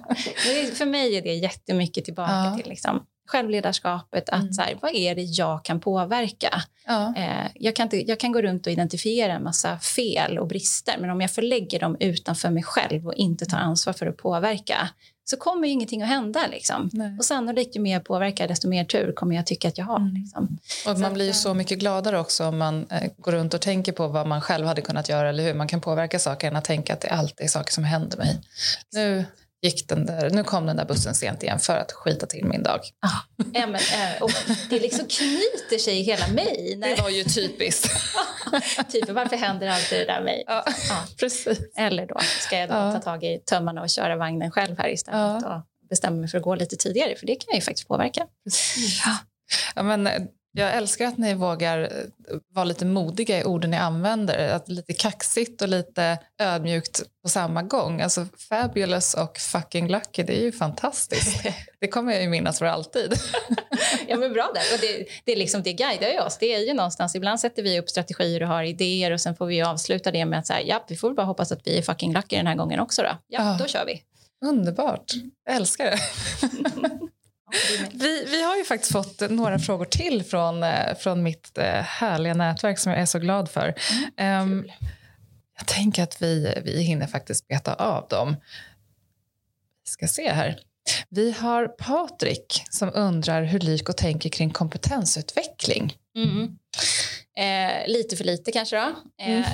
För 0.76 0.86
mig 0.86 1.16
är 1.18 1.22
det 1.22 1.34
jättemycket 1.34 2.06
tillbaka 2.06 2.32
Ja. 2.34 2.58
till 2.58 2.70
liksom, 2.70 3.06
självledarskapet. 3.32 4.30
Att 4.30 4.42
Mm. 4.42 4.54
så 4.54 4.62
här, 4.62 4.78
vad 4.82 4.96
är 4.96 5.16
det 5.16 5.22
jag 5.22 5.66
kan 5.66 5.80
påverka? 5.80 6.62
Ja. 6.88 7.14
Eh, 7.18 7.48
jag, 7.56 7.76
kan 7.76 7.84
inte, 7.84 8.10
jag 8.10 8.20
kan 8.20 8.32
gå 8.32 8.42
runt 8.42 8.68
och 8.68 8.74
identifiera 8.74 9.34
en 9.34 9.44
massa 9.44 9.80
fel 9.80 10.40
och 10.40 10.48
brister 10.48 10.96
men 11.00 11.10
om 11.10 11.22
jag 11.22 11.32
förlägger 11.32 11.80
dem 11.80 11.98
utanför 12.00 12.50
mig 12.50 12.64
själv 12.64 13.08
och 13.08 13.14
inte 13.14 13.46
tar 13.46 13.58
ansvar 13.58 13.94
för 13.94 14.08
att 14.08 14.18
påverka 14.18 14.90
så 15.24 15.38
kommer 15.38 15.68
ju 15.68 15.74
ingenting 15.74 16.02
att 16.02 16.08
hända. 16.08 16.48
Liksom. 16.52 16.90
Nej. 16.94 17.16
Och 17.18 17.26
sannolikt 17.26 17.76
ju 17.76 17.80
mer 17.80 17.94
jag 17.94 18.04
påverkar 18.04 18.48
desto 18.48 18.68
mer 18.68 18.84
tur 18.84 19.12
kommer 19.12 19.36
jag 19.36 19.46
tycka 19.46 19.68
att 19.68 19.78
jag 19.78 19.86
har. 19.86 19.98
Mm. 20.00 20.14
Liksom. 20.14 20.58
Och 20.88 21.00
man 21.00 21.14
blir 21.14 21.26
ju 21.26 21.30
eh, 21.30 21.36
så 21.36 21.54
mycket 21.54 21.80
gladare 21.80 22.20
också 22.20 22.46
om 22.46 22.58
man 22.58 22.88
eh, 22.90 23.12
går 23.18 23.32
runt 23.32 23.54
och 23.54 23.62
tänker 23.62 23.92
på 23.92 24.08
vad 24.08 24.28
man 24.28 24.42
själv 24.42 24.68
hade 24.68 24.82
kunnat 24.82 25.10
göra 25.10 25.30
eller 25.30 25.44
hur 25.44 25.54
man 25.54 25.68
kan 25.68 25.82
påverka 25.82 26.20
saker 26.20 26.48
än 26.48 26.56
att 26.56 26.66
tänka 26.66 26.94
att 26.94 27.02
det 27.02 27.10
alltid 27.10 27.46
är 27.46 27.50
saker 27.50 27.74
som 27.74 27.84
händer 27.84 28.18
mig. 28.18 28.40
Nu, 28.94 29.26
gick 29.62 29.88
den 29.90 30.06
där, 30.06 30.30
nu 30.30 30.44
kom 30.44 30.66
den 30.66 30.76
där 30.78 30.86
bussen 30.86 31.16
sent 31.16 31.44
igen 31.44 31.60
för 31.60 31.78
att 31.78 31.92
skita 31.92 32.26
till 32.26 32.46
min 32.46 32.64
dag. 32.64 32.80
Ja, 33.54 33.68
men, 33.68 33.76
eh, 33.76 34.22
och 34.22 34.32
det 34.70 34.80
liksom 34.80 35.06
knyter 35.08 35.78
sig 35.78 36.00
i 36.00 36.04
hela 36.04 36.28
mig. 36.28 36.76
När, 36.78 36.96
Det 36.96 37.02
var 37.02 37.10
ju 37.10 37.24
typiskt. 37.24 37.90
typ, 38.92 39.10
varför 39.10 39.36
händer 39.38 39.68
alltid 39.68 40.00
det 40.00 40.06
där 40.06 40.22
mig? 40.22 40.44
ja, 40.48 40.64
Ja. 40.90 41.04
precis. 41.20 41.60
Eller 41.78 42.06
då 42.06 42.20
ska 42.40 42.58
jag 42.58 42.70
då 42.70 42.76
Ja. 42.76 42.92
ta 42.92 43.00
tag 43.00 43.24
i 43.24 43.40
tömmarna 43.50 43.82
och 43.82 43.90
köra 43.90 44.16
vagnen 44.16 44.52
själv 44.52 44.78
här 44.78 44.90
istället 44.90 45.44
och 45.46 45.62
bestämma 45.90 46.16
mig 46.18 46.30
för 46.30 46.38
att 46.38 46.44
gå 46.44 46.56
lite 46.56 46.76
tidigare 46.76 47.16
för 47.16 47.26
det 47.28 47.36
kan 47.36 47.46
jag 47.48 47.56
ju 47.56 47.62
faktiskt 47.62 47.88
påverka. 47.88 48.26
Ja, 49.76 49.84
men, 49.84 50.08
eh, 50.08 50.22
jag 50.52 50.74
älskar 50.76 51.06
att 51.08 51.18
ni 51.18 51.34
vågar 51.34 51.80
eh, 51.82 52.38
vara 52.54 52.66
lite 52.66 52.86
modiga 52.86 53.40
i 53.40 53.44
orden 53.44 53.72
ni 53.72 53.78
använder. 53.78 54.50
Att 54.50 54.68
lite 54.70 54.94
kaxigt 54.94 55.62
och 55.62 55.68
lite 55.68 56.18
ödmjukt 56.42 57.04
på 57.24 57.30
samma 57.30 57.62
gång. 57.64 58.02
Alltså 58.02 58.26
fabulous 58.50 59.14
och 59.14 59.38
fucking 59.38 59.88
lucky, 59.88 60.24
det 60.24 60.40
är 60.40 60.44
ju 60.44 60.52
fantastiskt. 60.52 61.44
Det 61.80 61.88
kommer 61.88 62.14
jag 62.14 62.22
ju 62.22 62.30
minnas 62.30 62.60
för 62.60 62.66
alltid. 62.66 63.14
Ja 64.08 64.18
men 64.18 64.34
bra 64.34 64.52
där. 64.54 64.64
Och 64.76 64.80
det, 64.82 65.06
det, 65.26 65.32
är 65.32 65.36
liksom, 65.36 65.64
det 65.64 65.74
guidar 65.74 66.08
ju 66.10 66.20
oss. 66.20 66.38
Det 66.38 66.56
är 66.56 66.60
ju 66.60 66.74
någonstans, 66.74 67.16
ibland 67.16 67.40
sätter 67.40 67.64
vi 67.64 67.80
upp 67.80 67.90
strategier 67.90 68.42
och 68.44 68.48
har 68.48 68.64
idéer 68.64 69.12
och 69.12 69.22
sen 69.22 69.36
får 69.36 69.46
vi 69.46 69.62
avsluta 69.62 70.12
det 70.12 70.26
med 70.26 70.40
att 70.40 70.48
säga, 70.48 70.62
ja 70.62 70.86
vi 70.88 70.96
får 70.96 71.14
bara 71.14 71.26
hoppas 71.26 71.52
att 71.52 71.68
vi 71.68 71.78
är 71.78 71.82
fucking 71.82 72.14
lucky 72.14 72.36
den 72.36 72.48
här 72.48 72.56
gången 72.56 72.80
också 72.80 73.02
då. 73.02 73.08
Ja, 73.08 73.18
Ja. 73.28 73.56
då 73.60 73.68
kör 73.68 73.86
vi. 73.86 74.02
Underbart. 74.46 75.12
Jag 75.46 75.56
älskar 75.56 75.86
det. 75.86 75.98
Vi, 77.92 78.26
vi 78.32 78.44
har 78.44 78.58
ju 78.58 78.64
faktiskt 78.64 78.92
fått 78.92 79.30
några 79.30 79.60
frågor 79.60 79.86
till 79.86 80.24
från, 80.24 80.64
eh, 80.64 80.98
från 80.98 81.24
mitt 81.24 81.58
eh, 81.58 81.66
härliga 81.74 82.34
nätverk 82.34 82.80
som 82.80 82.92
jag 82.92 83.02
är 83.02 83.06
så 83.06 83.20
glad 83.20 83.50
för. 83.50 83.76
Ehm, 84.18 84.62
Kul. 84.62 84.74
jag 85.58 85.68
tänker 85.68 86.04
att 86.04 86.22
vi, 86.22 86.62
vi 86.66 86.82
hinner 86.82 87.08
faktiskt 87.08 87.48
beta 87.48 87.74
av 87.74 88.08
dem. 88.08 88.36
Vi 89.86 89.92
ska 89.92 90.08
se 90.08 90.32
här. 90.32 90.60
Vi 91.10 91.32
har 91.32 91.68
Patrik 91.68 92.64
som 92.70 92.92
undrar 92.94 93.44
hur 93.44 93.60
Lyko 93.60 93.94
tänker 93.94 94.30
kring 94.30 94.50
kompetensutveckling. 94.50 95.98
Mm. 96.16 96.58
Eh, 97.38 97.88
lite 97.92 98.16
för 98.16 98.24
lite 98.24 98.52
kanske 98.52 98.76
då. 98.76 98.96
Eh, 99.22 99.46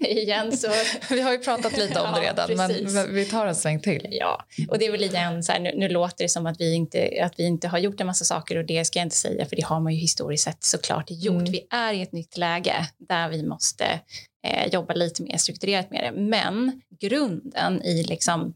igen 0.00 0.56
så 0.56 0.68
Vi 1.14 1.20
har 1.20 1.32
ju 1.32 1.38
pratat 1.38 1.76
lite 1.76 2.00
om 2.00 2.12
det 2.12 2.24
Ja, 2.24 2.30
redan, 2.30 2.56
men, 2.56 2.68
precis. 2.68 2.94
men 2.94 3.14
vi 3.14 3.24
tar 3.24 3.46
en 3.46 3.54
sväng 3.54 3.80
till. 3.80 4.08
Ja, 4.10 4.44
och 4.68 4.78
det 4.78 4.86
är 4.86 4.92
väl 4.92 5.04
igen 5.04 5.42
så 5.42 5.52
här, 5.52 5.60
nu, 5.60 5.72
nu 5.76 5.88
låter 5.88 6.24
det 6.24 6.28
som 6.28 6.46
att 6.46 6.60
vi, 6.60 6.74
inte, 6.74 7.10
att 7.22 7.34
vi 7.38 7.44
inte 7.44 7.68
har 7.68 7.78
gjort 7.78 8.00
en 8.00 8.06
massa 8.06 8.24
saker 8.24 8.56
och 8.56 8.64
det 8.64 8.84
ska 8.84 8.98
jag 8.98 9.06
inte 9.06 9.16
säga 9.16 9.46
för 9.46 9.56
det 9.56 9.64
har 9.64 9.80
man 9.80 9.92
ju 9.92 9.98
historiskt 9.98 10.44
sett 10.44 10.64
såklart 10.64 11.06
gjort. 11.10 11.40
Mm. 11.40 11.52
Vi 11.52 11.66
är 11.70 11.92
i 11.92 12.02
ett 12.02 12.12
nytt 12.12 12.36
läge 12.36 12.86
där 12.98 13.28
vi 13.28 13.42
måste 13.42 14.00
eh, 14.46 14.66
jobba 14.72 14.94
lite 14.94 15.22
mer 15.22 15.36
strukturerat 15.36 15.90
med 15.90 16.04
det. 16.04 16.20
Men 16.20 16.80
grunden 17.00 17.82
i 17.82 18.02
liksom 18.02 18.54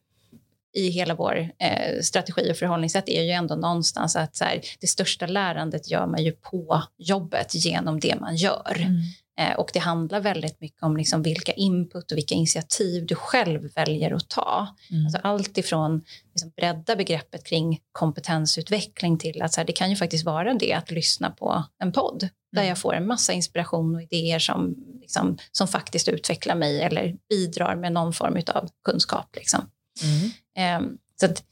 i 0.75 0.89
hela 0.89 1.15
vår 1.15 1.51
eh, 1.59 2.01
strategi 2.03 2.53
och 2.53 2.57
förhållningssätt 2.57 3.09
är 3.09 3.23
ju 3.23 3.31
ändå 3.31 3.55
någonstans 3.55 4.17
att 4.17 4.37
så 4.37 4.45
här, 4.45 4.61
det 4.81 4.87
största 4.87 5.27
lärandet 5.27 5.91
gör 5.91 6.07
man 6.07 6.25
ju 6.25 6.33
på 6.33 6.83
jobbet 6.99 7.55
genom 7.55 8.01
det 8.01 8.21
man 8.21 8.37
gör. 8.37 8.77
Mm. 8.77 9.03
Eh, 9.41 9.57
och 9.57 9.71
det 9.73 9.79
handlar 9.79 10.21
väldigt 10.21 10.61
mycket 10.61 10.83
om 10.83 10.97
liksom 10.97 11.23
vilka 11.23 11.53
input 11.53 12.13
och 12.13 12.19
vilka 12.19 12.35
initiativ 12.35 13.07
du 13.07 13.15
själv 13.15 13.73
väljer 13.75 14.11
att 14.13 14.29
ta. 14.29 14.77
Mm. 14.91 15.07
Alltså 15.07 15.19
allt 15.23 15.59
ifrån 15.59 16.05
liksom 16.33 16.53
bredda 16.57 16.97
begreppet 16.97 17.45
kring 17.45 17.81
kompetensutveckling 17.93 19.19
till 19.19 19.43
att 19.43 19.53
så 19.53 19.61
här, 19.61 19.67
det 19.67 19.73
kan 19.73 19.91
ju 19.91 19.97
faktiskt 19.97 20.25
vara 20.25 20.55
det 20.55 20.73
att 20.73 20.91
lyssna 20.91 21.31
på 21.31 21.65
en 21.79 21.93
podd 21.93 22.29
där 22.53 22.61
Mm. 22.61 22.69
jag 22.69 22.79
får 22.79 22.95
en 22.95 23.07
massa 23.07 23.33
inspiration 23.33 23.95
och 23.95 24.03
idéer 24.03 24.39
som, 24.39 24.75
liksom, 25.01 25.39
som 25.53 25.69
faktiskt 25.69 26.09
utvecklar 26.09 26.55
mig 26.55 26.83
eller 26.83 27.17
bidrar 27.29 27.77
med 27.77 27.93
någon 27.93 28.13
form 28.13 28.43
av 28.55 28.69
kunskap. 28.85 29.37
Liksom. 29.37 29.71
Mm. 30.03 30.31
Ehm, 30.57 30.99
så 31.21 31.27
att 31.27 31.43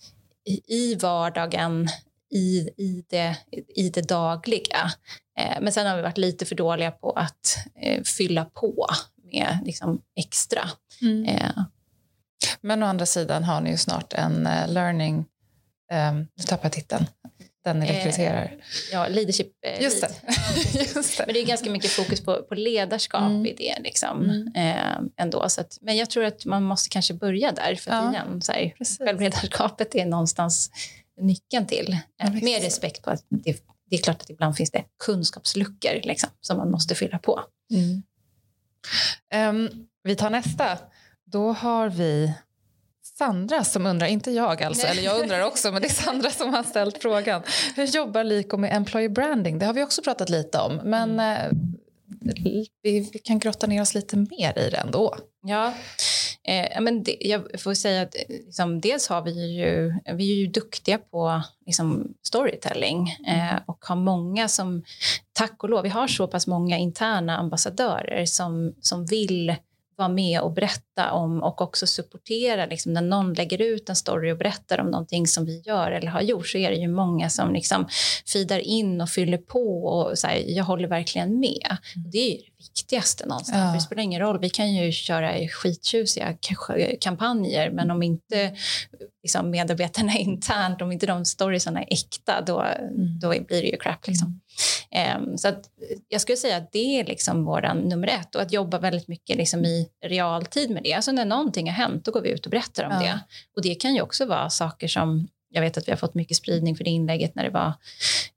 i, 0.68 0.94
vardagen, 0.94 1.88
i, 2.30 2.70
i, 2.76 3.04
det, 3.08 3.36
i 3.76 3.90
det 3.90 4.08
dagliga. 4.08 4.92
Eh, 5.38 5.60
men 5.60 5.72
sen 5.72 5.86
har 5.86 5.96
vi 5.96 6.02
varit 6.02 6.18
lite 6.18 6.46
för 6.46 6.54
dåliga 6.54 6.90
på 6.90 7.10
att 7.12 7.56
eh, 7.82 8.02
fylla 8.02 8.44
på 8.44 8.86
med 9.32 9.58
liksom, 9.64 10.02
extra. 10.16 10.70
Mm. 11.02 11.24
Eh, 11.24 11.64
Men 12.60 12.82
å 12.82 12.86
andra 12.86 13.06
sidan 13.06 13.44
har 13.44 13.60
ni 13.60 13.70
ju 13.70 13.76
snart 13.76 14.12
en 14.12 14.46
eh, 14.46 14.68
learning... 14.68 15.24
Nu 16.36 16.42
tappar 16.46 16.64
jag 16.64 16.72
titeln. 16.72 17.06
Den 17.64 17.82
Eh, 17.82 17.88
rekryterar. 17.94 18.56
ja, 18.92 19.08
leadership 19.08 19.52
eh, 19.66 19.82
Just 19.82 20.02
lead. 20.02 20.14
det. 20.72 20.78
Just 20.96 21.18
det. 21.18 21.24
Men 21.26 21.34
det 21.34 21.40
är 21.40 21.46
ganska 21.46 21.70
mycket 21.70 21.90
fokus 21.90 22.20
på, 22.24 22.42
på 22.42 22.54
ledarskap 22.54 23.22
Mm. 23.22 23.46
i 23.46 23.54
det. 23.54 23.78
Liksom, 23.82 24.22
Mm. 24.24 24.52
eh, 24.54 25.00
ändå. 25.24 25.48
Så 25.48 25.60
att, 25.60 25.78
men 25.80 25.96
jag 25.96 26.10
tror 26.10 26.24
att 26.24 26.44
man 26.44 26.62
måste 26.62 26.88
kanske 26.88 27.14
börja 27.14 27.52
där. 27.52 27.74
För 27.74 27.90
Ja, 27.90 28.10
igen, 28.12 28.42
så 28.42 28.52
här, 28.52 28.74
precis. 28.78 28.98
självledarskapet 28.98 29.94
är 29.94 30.06
någonstans 30.06 30.70
nyckeln 31.20 31.66
till. 31.66 31.98
Ja, 32.16 32.24
Eh, 32.26 32.32
visst. 32.32 32.44
med 32.44 32.62
respekt 32.62 33.02
på 33.02 33.10
att 33.10 33.24
det, 33.28 33.56
det 33.90 33.96
är 33.96 34.02
klart 34.02 34.22
att 34.22 34.30
ibland 34.30 34.56
finns 34.56 34.70
det 34.70 34.84
kunskapsluckor 35.04 36.00
liksom, 36.04 36.30
som 36.40 36.56
man 36.56 36.70
måste 36.70 36.94
fylla 36.94 37.18
på. 37.18 37.40
Mm. 37.70 38.02
Ehm, 39.30 39.68
vi 40.02 40.16
tar 40.16 40.30
nästa. 40.30 40.78
Då 41.26 41.52
har 41.52 41.88
vi 41.88 42.32
Sandra 43.18 43.64
som 43.64 43.86
undrar, 43.86 44.06
inte 44.06 44.30
jag 44.30 44.62
alltså, 44.62 44.86
eller 44.86 45.02
jag 45.02 45.20
undrar 45.20 45.46
också, 45.46 45.72
men 45.72 45.82
det 45.82 45.88
är 45.88 45.92
Sandra 45.92 46.30
som 46.30 46.54
har 46.54 46.62
ställt 46.62 46.98
frågan. 47.02 47.42
Hur 47.76 47.84
jobbar 47.84 48.24
Liko 48.24 48.56
med 48.56 48.76
employer 48.76 49.08
branding? 49.08 49.58
Det 49.58 49.66
har 49.66 49.72
vi 49.72 49.84
också 49.84 50.02
pratat 50.02 50.28
lite 50.28 50.58
om, 50.58 50.80
men 50.84 51.20
mm. 51.20 51.36
eh, 51.36 51.52
vi, 52.82 53.10
vi, 53.12 53.18
kan 53.18 53.38
grotta 53.38 53.66
ner 53.66 53.82
oss 53.82 53.94
lite 53.94 54.16
mer 54.16 54.58
i 54.58 54.70
det 54.70 54.76
ändå. 54.76 55.16
Ja, 55.42 55.74
eh, 56.44 56.80
men 56.80 57.02
det, 57.02 57.16
jag 57.20 57.60
får 57.60 57.74
säga 57.74 58.02
att 58.02 58.14
liksom, 58.28 58.80
dels 58.80 59.08
har 59.08 59.22
vi 59.22 59.56
ju, 59.56 59.94
vi 60.14 60.32
är 60.32 60.36
ju 60.36 60.46
duktiga 60.46 60.98
på 60.98 61.42
liksom, 61.66 62.14
storytelling 62.22 63.08
eh, 63.28 63.58
och 63.66 63.84
har 63.84 63.96
många 63.96 64.48
som, 64.48 64.84
tack 65.32 65.62
och 65.62 65.70
lov, 65.70 65.82
vi 65.82 65.88
har 65.88 66.08
så 66.08 66.26
pass 66.26 66.46
många 66.46 66.78
interna 66.78 67.38
ambassadörer 67.38 68.26
som, 68.26 68.74
som 68.80 69.06
vill 69.06 69.56
vara 69.96 70.08
med 70.08 70.40
och 70.40 70.52
berätta 70.52 70.87
om 71.06 71.42
och 71.42 71.60
också 71.60 71.86
supportera. 71.86 72.66
Liksom, 72.66 72.92
när 72.92 73.02
någon 73.02 73.34
lägger 73.34 73.62
ut 73.62 73.88
en 73.88 73.96
story 73.96 74.32
och 74.32 74.38
berättar 74.38 74.80
om 74.80 74.90
någonting 74.90 75.26
som 75.26 75.44
vi 75.44 75.62
gör 75.66 75.90
eller 75.90 76.08
har 76.08 76.20
gjort 76.20 76.48
så 76.48 76.58
är 76.58 76.70
det 76.70 76.76
ju 76.76 76.88
många 76.88 77.30
som 77.30 77.52
liksom 77.52 77.88
fidar 78.26 78.58
in 78.58 79.00
och 79.00 79.08
fyller 79.08 79.38
på 79.38 79.84
och 79.84 80.18
så 80.18 80.26
här, 80.26 80.42
jag 80.46 80.64
håller 80.64 80.88
verkligen 80.88 81.40
med. 81.40 81.76
Och 82.06 82.10
det 82.12 82.18
är 82.18 82.30
ju 82.30 82.36
det 82.36 82.52
viktigaste 82.58 83.26
någonstans. 83.26 83.64
Ja. 83.66 83.74
Det 83.74 83.80
spelar 83.80 84.02
ingen 84.02 84.20
roll, 84.20 84.40
vi 84.40 84.50
kan 84.50 84.74
ju 84.74 84.92
köra 84.92 85.48
skittjusiga 85.48 86.36
kampanjer 87.00 87.70
men 87.70 87.90
om 87.90 88.02
inte 88.02 88.52
liksom, 89.22 89.50
medarbetarna 89.50 90.12
internt, 90.18 90.82
om 90.82 90.92
inte 90.92 91.06
de 91.06 91.24
storiesarna 91.24 91.82
är 91.82 91.92
äkta 91.92 92.40
då, 92.40 92.60
mm. 92.60 93.18
då 93.20 93.28
blir 93.28 93.62
det 93.62 93.68
ju 93.68 93.76
crap. 93.76 94.06
Liksom. 94.06 94.40
Um, 95.16 95.38
så 95.38 95.48
att, 95.48 95.60
jag 96.08 96.20
skulle 96.20 96.36
säga 96.36 96.56
att 96.56 96.72
det 96.72 97.00
är 97.00 97.04
liksom 97.04 97.44
vår 97.44 97.74
nummer 97.74 98.08
ett 98.08 98.34
och 98.34 98.42
att 98.42 98.52
jobba 98.52 98.78
väldigt 98.78 99.08
mycket 99.08 99.36
liksom 99.36 99.64
i 99.64 99.88
realtid 100.04 100.70
med 100.70 100.82
det. 100.82 100.87
Alltså 100.94 101.12
när 101.12 101.24
någonting 101.24 101.66
har 101.66 101.74
hänt 101.74 102.04
då 102.04 102.10
går 102.10 102.20
vi 102.20 102.30
ut 102.30 102.46
och 102.46 102.50
berättar 102.50 102.84
om 102.84 102.92
ja. 102.92 102.98
det. 103.00 103.20
Och 103.56 103.62
det 103.62 103.74
kan 103.74 103.94
ju 103.94 104.00
också 104.00 104.26
vara 104.26 104.50
saker 104.50 104.88
som 104.88 105.28
jag 105.50 105.62
vet 105.62 105.78
att 105.78 105.88
vi 105.88 105.92
har 105.92 105.96
fått 105.96 106.14
mycket 106.14 106.36
spridning 106.36 106.76
för 106.76 106.84
det 106.84 106.90
inlägget 106.90 107.34
när 107.34 107.44
det 107.44 107.50
var 107.50 107.72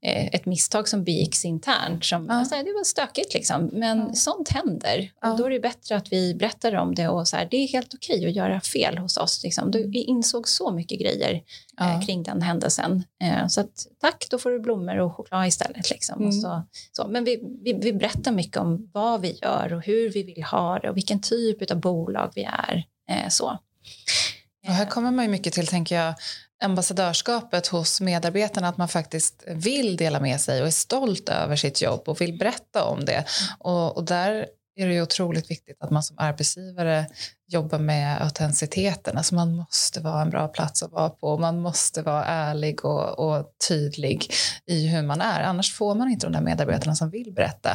eh, 0.00 0.26
ett 0.26 0.46
misstag 0.46 0.88
som 0.88 1.04
begicks 1.04 1.44
internt. 1.44 2.04
Som, 2.04 2.26
ja. 2.26 2.34
alltså, 2.34 2.54
det 2.54 2.72
var 2.72 2.84
stökigt, 2.84 3.34
liksom. 3.34 3.70
men 3.72 3.98
ja. 3.98 4.14
sånt 4.14 4.48
händer. 4.48 5.12
Ja. 5.20 5.30
Och 5.30 5.38
då 5.38 5.46
är 5.46 5.50
det 5.50 5.60
bättre 5.60 5.96
att 5.96 6.12
vi 6.12 6.34
berättar 6.34 6.76
om 6.76 6.94
det 6.94 7.08
och 7.08 7.28
så 7.28 7.36
här, 7.36 7.48
det 7.50 7.56
är 7.56 7.68
helt 7.68 7.94
okej 7.94 8.26
att 8.26 8.32
göra 8.32 8.60
fel 8.60 8.98
hos 8.98 9.16
oss. 9.16 9.42
Liksom. 9.42 9.70
Du, 9.70 9.86
vi 9.86 10.02
insåg 10.02 10.48
så 10.48 10.72
mycket 10.72 11.00
grejer 11.00 11.42
eh, 11.80 12.02
kring 12.06 12.22
den 12.22 12.42
händelsen. 12.42 13.04
Eh, 13.22 13.46
så 13.46 13.60
att, 13.60 13.86
tack, 14.00 14.26
då 14.30 14.38
får 14.38 14.50
du 14.50 14.60
blommor 14.60 14.98
och 14.98 15.16
choklad 15.16 15.46
istället. 15.46 15.90
Liksom. 15.90 16.20
Mm. 16.20 16.32
Så, 16.32 16.62
så. 16.92 17.08
Men 17.08 17.24
vi, 17.24 17.42
vi, 17.64 17.72
vi 17.72 17.92
berättar 17.92 18.32
mycket 18.32 18.56
om 18.56 18.90
vad 18.92 19.20
vi 19.20 19.38
gör 19.42 19.72
och 19.72 19.82
hur 19.82 20.10
vi 20.10 20.22
vill 20.22 20.44
ha 20.44 20.78
det 20.78 20.90
och 20.90 20.96
vilken 20.96 21.20
typ 21.20 21.70
av 21.70 21.80
bolag 21.80 22.32
vi 22.34 22.44
är. 22.44 22.84
Eh, 23.10 23.28
så. 23.28 23.58
Och 24.66 24.72
här 24.72 24.86
kommer 24.86 25.10
man 25.10 25.24
ju 25.24 25.30
mycket 25.30 25.52
till, 25.52 25.66
tänker 25.66 25.96
jag, 25.96 26.14
ambassadörskapet 26.62 27.66
hos 27.66 28.00
medarbetarna 28.00 28.68
att 28.68 28.76
man 28.76 28.88
faktiskt 28.88 29.44
vill 29.46 29.96
dela 29.96 30.20
med 30.20 30.40
sig 30.40 30.60
och 30.60 30.66
är 30.66 30.70
stolt 30.70 31.28
över 31.28 31.56
sitt 31.56 31.82
jobb 31.82 32.08
och 32.08 32.20
vill 32.20 32.38
berätta 32.38 32.84
om 32.84 33.04
det. 33.04 33.24
Och, 33.58 33.96
och 33.96 34.04
där 34.04 34.46
är 34.76 34.86
det 34.86 34.94
ju 34.94 35.02
otroligt 35.02 35.50
viktigt 35.50 35.76
att 35.80 35.90
man 35.90 36.02
som 36.02 36.18
arbetsgivare 36.18 37.06
jobba 37.52 37.78
med 37.78 38.22
autenticiteten. 38.22 39.16
Alltså 39.16 39.34
man 39.34 39.56
måste 39.56 40.00
vara 40.00 40.22
en 40.22 40.30
bra 40.30 40.48
plats 40.48 40.82
att 40.82 40.92
vara 40.92 41.10
på. 41.10 41.38
Man 41.38 41.60
måste 41.60 42.02
vara 42.02 42.24
ärlig 42.24 42.84
och, 42.84 43.18
och 43.18 43.46
tydlig 43.68 44.26
i 44.66 44.86
hur 44.86 45.02
man 45.02 45.20
är. 45.20 45.42
Annars 45.42 45.74
får 45.74 45.94
man 45.94 46.10
inte 46.10 46.26
de 46.26 46.32
där 46.32 46.40
medarbetarna 46.40 46.94
som 46.94 47.10
vill 47.10 47.32
berätta. 47.32 47.70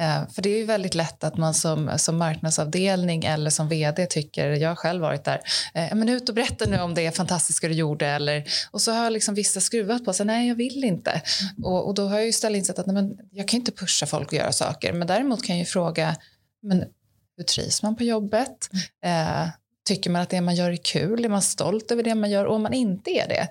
Eh, 0.00 0.28
för 0.32 0.42
det 0.42 0.48
är 0.50 0.58
ju 0.58 0.64
väldigt 0.64 0.94
lätt 0.94 1.24
att 1.24 1.36
man 1.36 1.54
som, 1.54 1.90
som 1.96 2.16
marknadsavdelning 2.16 3.24
eller 3.24 3.50
som 3.50 3.68
vd 3.68 4.06
tycker, 4.06 4.50
jag 4.50 4.68
har 4.68 4.76
själv 4.76 5.02
varit 5.02 5.24
där, 5.24 5.40
eh, 5.74 5.94
men 5.94 6.08
ut 6.08 6.28
och 6.28 6.34
berätta 6.34 6.64
nu 6.64 6.80
om 6.80 6.94
det 6.94 7.16
fantastiska 7.16 7.68
du 7.68 7.74
gjorde. 7.74 8.06
Eller, 8.06 8.44
och 8.70 8.82
så 8.82 8.92
har 8.92 9.10
liksom 9.10 9.34
vissa 9.34 9.60
skruvat 9.60 10.04
på 10.04 10.12
sig, 10.12 10.26
nej 10.26 10.48
jag 10.48 10.54
vill 10.54 10.84
inte. 10.84 11.22
Och, 11.62 11.86
och 11.86 11.94
då 11.94 12.08
har 12.08 12.14
jag 12.14 12.22
ju 12.22 12.28
istället 12.28 12.58
insett 12.58 12.78
att 12.78 12.86
nej, 12.86 12.94
men 12.94 13.18
jag 13.30 13.48
kan 13.48 13.60
inte 13.60 13.72
pusha 13.72 14.06
folk 14.06 14.26
att 14.26 14.38
göra 14.38 14.52
saker. 14.52 14.92
Men 14.92 15.08
däremot 15.08 15.44
kan 15.44 15.56
jag 15.56 15.60
ju 15.60 15.70
fråga, 15.70 16.16
men 16.62 16.84
hur 17.36 17.44
trivs 17.44 17.82
man 17.82 17.96
på 17.96 18.04
jobbet? 18.04 18.70
Eh, 19.04 19.48
tycker 19.84 20.10
man 20.10 20.22
att 20.22 20.30
det 20.30 20.40
man 20.40 20.54
gör 20.54 20.70
är 20.70 20.76
kul? 20.76 21.24
Är 21.24 21.28
man 21.28 21.42
stolt 21.42 21.90
över 21.90 22.02
det 22.02 22.14
man 22.14 22.30
gör? 22.30 22.44
Och 22.44 22.54
om 22.54 22.62
man 22.62 22.72
inte 22.72 23.10
är 23.10 23.28
det, 23.28 23.48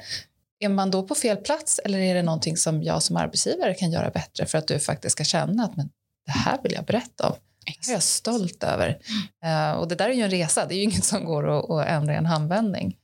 är 0.59 0.69
man 0.69 0.91
då 0.91 1.07
på 1.07 1.15
fel 1.15 1.37
plats 1.37 1.79
eller 1.85 1.99
är 1.99 2.15
det 2.15 2.23
någonting 2.23 2.57
som 2.57 2.83
jag 2.83 3.03
som 3.03 3.17
arbetsgivare 3.17 3.73
kan 3.73 3.91
göra 3.91 4.09
bättre 4.09 4.45
för 4.45 4.57
att 4.57 4.67
du 4.67 4.79
faktiskt 4.79 5.11
ska 5.11 5.23
känna 5.23 5.63
att 5.63 5.77
men, 5.77 5.89
det 6.25 6.31
här 6.31 6.59
vill 6.63 6.71
jag 6.71 6.85
berätta 6.85 7.27
om. 7.27 7.35
Det 7.65 7.91
är 7.91 7.93
jag 7.93 8.03
stolt 8.03 8.63
över. 8.63 8.99
Uh, 9.45 9.71
och 9.71 9.87
det 9.87 9.95
där 9.95 10.09
är 10.09 10.13
ju 10.13 10.21
en 10.21 10.29
resa, 10.29 10.65
det 10.65 10.75
är 10.75 10.77
ju 10.77 10.83
inget 10.83 11.03
som 11.03 11.25
går 11.25 11.59
att, 11.59 11.69
att 11.69 11.87
ändra 11.87 12.13
i 12.13 12.17
en 12.17 12.25
handvändning. 12.25 12.97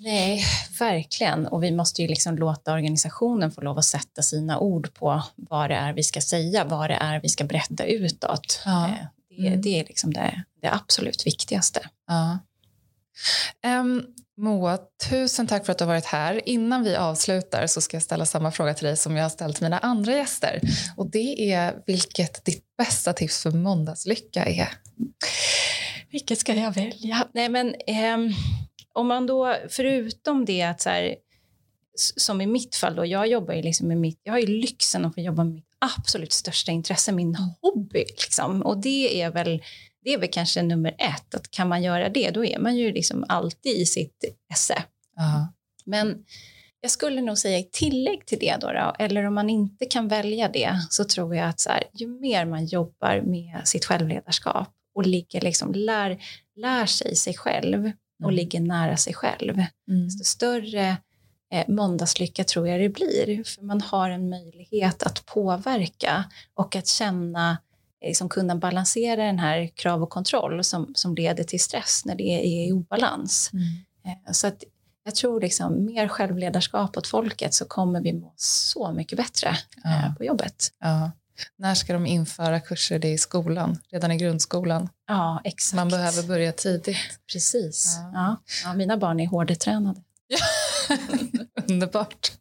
Nej, 0.00 0.44
verkligen. 0.78 1.46
Och 1.46 1.62
vi 1.62 1.70
måste 1.70 2.02
ju 2.02 2.08
liksom 2.08 2.36
låta 2.36 2.72
organisationen 2.72 3.50
få 3.50 3.60
lov 3.60 3.78
att 3.78 3.84
sätta 3.84 4.22
sina 4.22 4.58
ord 4.58 4.94
på 4.94 5.22
vad 5.36 5.70
det 5.70 5.76
är 5.76 5.92
vi 5.92 6.02
ska 6.02 6.20
säga, 6.20 6.64
vad 6.64 6.90
det 6.90 6.94
är 6.94 7.20
vi 7.20 7.28
ska 7.28 7.44
berätta 7.44 7.84
utåt. 7.84 8.62
Ja. 8.64 8.90
Det, 9.38 9.46
mm. 9.46 9.60
det 9.60 9.80
är 9.80 9.84
liksom 9.84 10.12
det, 10.12 10.44
det 10.62 10.72
absolut 10.72 11.26
viktigaste. 11.26 11.80
Ja. 12.06 12.38
Um, 13.80 14.06
Moa, 14.36 14.78
tusen 15.10 15.46
tack 15.46 15.66
för 15.66 15.72
att 15.72 15.78
du 15.78 15.84
har 15.84 15.92
varit 15.92 16.04
här. 16.04 16.48
Innan 16.48 16.84
vi 16.84 16.96
avslutar 16.96 17.66
så 17.66 17.80
ska 17.80 17.96
jag 17.96 18.02
ställa 18.02 18.26
samma 18.26 18.50
fråga 18.50 18.74
till 18.74 18.86
dig 18.86 18.96
som 18.96 19.16
jag 19.16 19.24
har 19.24 19.30
ställt 19.30 19.60
mina 19.60 19.78
andra 19.78 20.12
gäster. 20.12 20.60
Och 20.96 21.10
det 21.10 21.52
är 21.52 21.82
vilket 21.86 22.44
ditt 22.44 22.64
bästa 22.76 23.12
tips 23.12 23.42
för 23.42 23.50
måndagslycka 23.50 24.44
är? 24.44 24.68
Vilket 26.10 26.38
ska 26.38 26.54
jag 26.54 26.72
välja? 26.72 27.26
Nej, 27.32 27.48
men 27.48 27.74
eh, 27.86 28.34
om 28.92 29.06
man 29.06 29.26
då, 29.26 29.56
förutom 29.68 30.44
det 30.44 30.62
att 30.62 30.80
så 30.80 30.90
här, 30.90 31.16
som 32.16 32.40
i 32.40 32.46
mitt 32.46 32.76
fall 32.76 32.94
då, 32.94 33.06
jag 33.06 33.28
jobbar 33.28 33.54
ju 33.54 33.62
liksom 33.62 33.88
med 33.88 33.96
mitt, 33.96 34.20
jag 34.22 34.32
har 34.32 34.40
ju 34.40 34.46
lyxen 34.46 35.04
att 35.04 35.14
få 35.14 35.20
jobba 35.20 35.44
med 35.44 35.54
mitt 35.54 35.67
absolut 35.78 36.32
största 36.32 36.72
intresse, 36.72 37.12
min 37.12 37.34
hobby 37.34 37.98
liksom. 37.98 38.62
Och 38.62 38.78
det 38.78 39.22
är 39.22 39.30
väl 39.30 39.62
det 40.04 40.12
är 40.12 40.18
väl 40.18 40.28
kanske 40.32 40.62
nummer 40.62 40.94
ett, 40.98 41.34
att 41.34 41.50
kan 41.50 41.68
man 41.68 41.82
göra 41.82 42.08
det, 42.08 42.30
då 42.30 42.44
är 42.44 42.58
man 42.58 42.76
ju 42.76 42.92
liksom 42.92 43.24
alltid 43.28 43.72
i 43.72 43.86
sitt 43.86 44.24
esse. 44.52 44.74
Uh-huh. 44.74 45.46
Men 45.84 46.24
jag 46.80 46.90
skulle 46.90 47.20
nog 47.20 47.38
säga 47.38 47.58
i 47.58 47.68
tillägg 47.72 48.26
till 48.26 48.38
det, 48.38 48.56
då, 48.60 48.72
då, 48.72 48.94
eller 48.98 49.24
om 49.24 49.34
man 49.34 49.50
inte 49.50 49.86
kan 49.86 50.08
välja 50.08 50.48
det, 50.48 50.80
så 50.90 51.04
tror 51.04 51.36
jag 51.36 51.48
att 51.48 51.60
så 51.60 51.70
här, 51.70 51.82
ju 51.94 52.06
mer 52.06 52.44
man 52.44 52.66
jobbar 52.66 53.20
med 53.20 53.60
sitt 53.64 53.84
självledarskap 53.84 54.68
och 54.94 55.06
ligger 55.06 55.40
liksom, 55.40 55.72
lär, 55.74 56.18
lär 56.56 56.86
sig 56.86 57.16
sig 57.16 57.34
själv 57.34 57.92
och 58.22 58.30
mm. 58.30 58.34
ligger 58.34 58.60
nära 58.60 58.96
sig 58.96 59.14
själv, 59.14 59.54
mm. 59.90 60.04
desto 60.04 60.24
större 60.24 60.96
eh, 61.52 61.64
måndagslycka 61.68 62.44
tror 62.44 62.68
jag 62.68 62.80
det 62.80 62.88
blir. 62.88 63.44
För 63.44 63.62
man 63.62 63.80
har 63.80 64.10
en 64.10 64.28
möjlighet 64.28 65.02
att 65.02 65.26
påverka 65.26 66.24
och 66.54 66.76
att 66.76 66.86
känna 66.86 67.58
liksom 68.02 68.28
kunna 68.28 68.56
balansera 68.56 69.24
den 69.24 69.38
här 69.38 69.66
krav 69.66 70.02
och 70.02 70.10
kontroll 70.10 70.64
som, 70.64 70.92
som 70.94 71.14
leder 71.14 71.44
till 71.44 71.60
stress 71.60 72.02
när 72.04 72.14
det 72.14 72.22
är 72.22 72.40
i 72.40 72.72
obalans. 72.72 73.50
Mm. 73.52 73.64
Eh, 74.04 74.32
så 74.32 74.46
att 74.46 74.64
jag 75.04 75.14
tror 75.14 75.40
liksom 75.40 75.84
mer 75.84 76.08
självledarskap 76.08 76.96
åt 76.96 77.06
folket 77.06 77.54
så 77.54 77.64
kommer 77.64 78.00
vi 78.00 78.12
må 78.12 78.32
så 78.36 78.92
mycket 78.92 79.18
bättre 79.18 79.56
ja. 79.84 79.90
Eh, 79.90 80.14
på 80.14 80.24
jobbet. 80.24 80.68
Ja. 80.80 81.10
När 81.56 81.74
ska 81.74 81.92
de 81.92 82.06
införa 82.06 82.60
kurser 82.60 83.04
i 83.04 83.18
skolan? 83.18 83.78
Redan 83.90 84.12
i 84.12 84.16
grundskolan? 84.16 84.88
Ja, 85.06 85.40
exakt. 85.44 85.76
Man 85.76 85.88
behöver 85.88 86.22
börja 86.22 86.52
tidigt. 86.52 86.96
Precis. 87.32 87.96
Ja. 87.96 88.10
Ja. 88.14 88.36
ja 88.64 88.74
mina 88.74 88.96
barn 88.96 89.20
är 89.20 89.26
hårdtränade. 89.26 90.00
Underbart. 91.68 92.32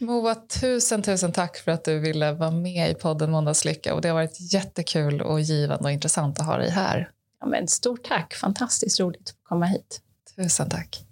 Moa, 0.00 0.34
tusen, 0.34 1.02
tusen 1.02 1.32
tack 1.32 1.56
för 1.56 1.72
att 1.72 1.84
du 1.84 1.98
ville 1.98 2.32
vara 2.32 2.50
med 2.50 2.90
i 2.90 2.94
podden 2.94 3.30
Måndagslycka. 3.30 3.94
Och 3.94 4.00
det 4.00 4.08
har 4.08 4.14
varit 4.14 4.52
jättekul 4.52 5.22
och 5.22 5.40
givande 5.40 5.84
och 5.84 5.92
intressant 5.92 6.40
att 6.40 6.46
ha 6.46 6.56
dig 6.56 6.70
här. 6.70 7.10
Ja, 7.40 7.46
men 7.46 7.68
stort 7.68 8.04
tack, 8.04 8.34
fantastiskt 8.34 9.00
roligt 9.00 9.28
att 9.28 9.48
komma 9.48 9.66
hit. 9.66 10.00
Tusen 10.36 10.70
tack. 10.70 11.05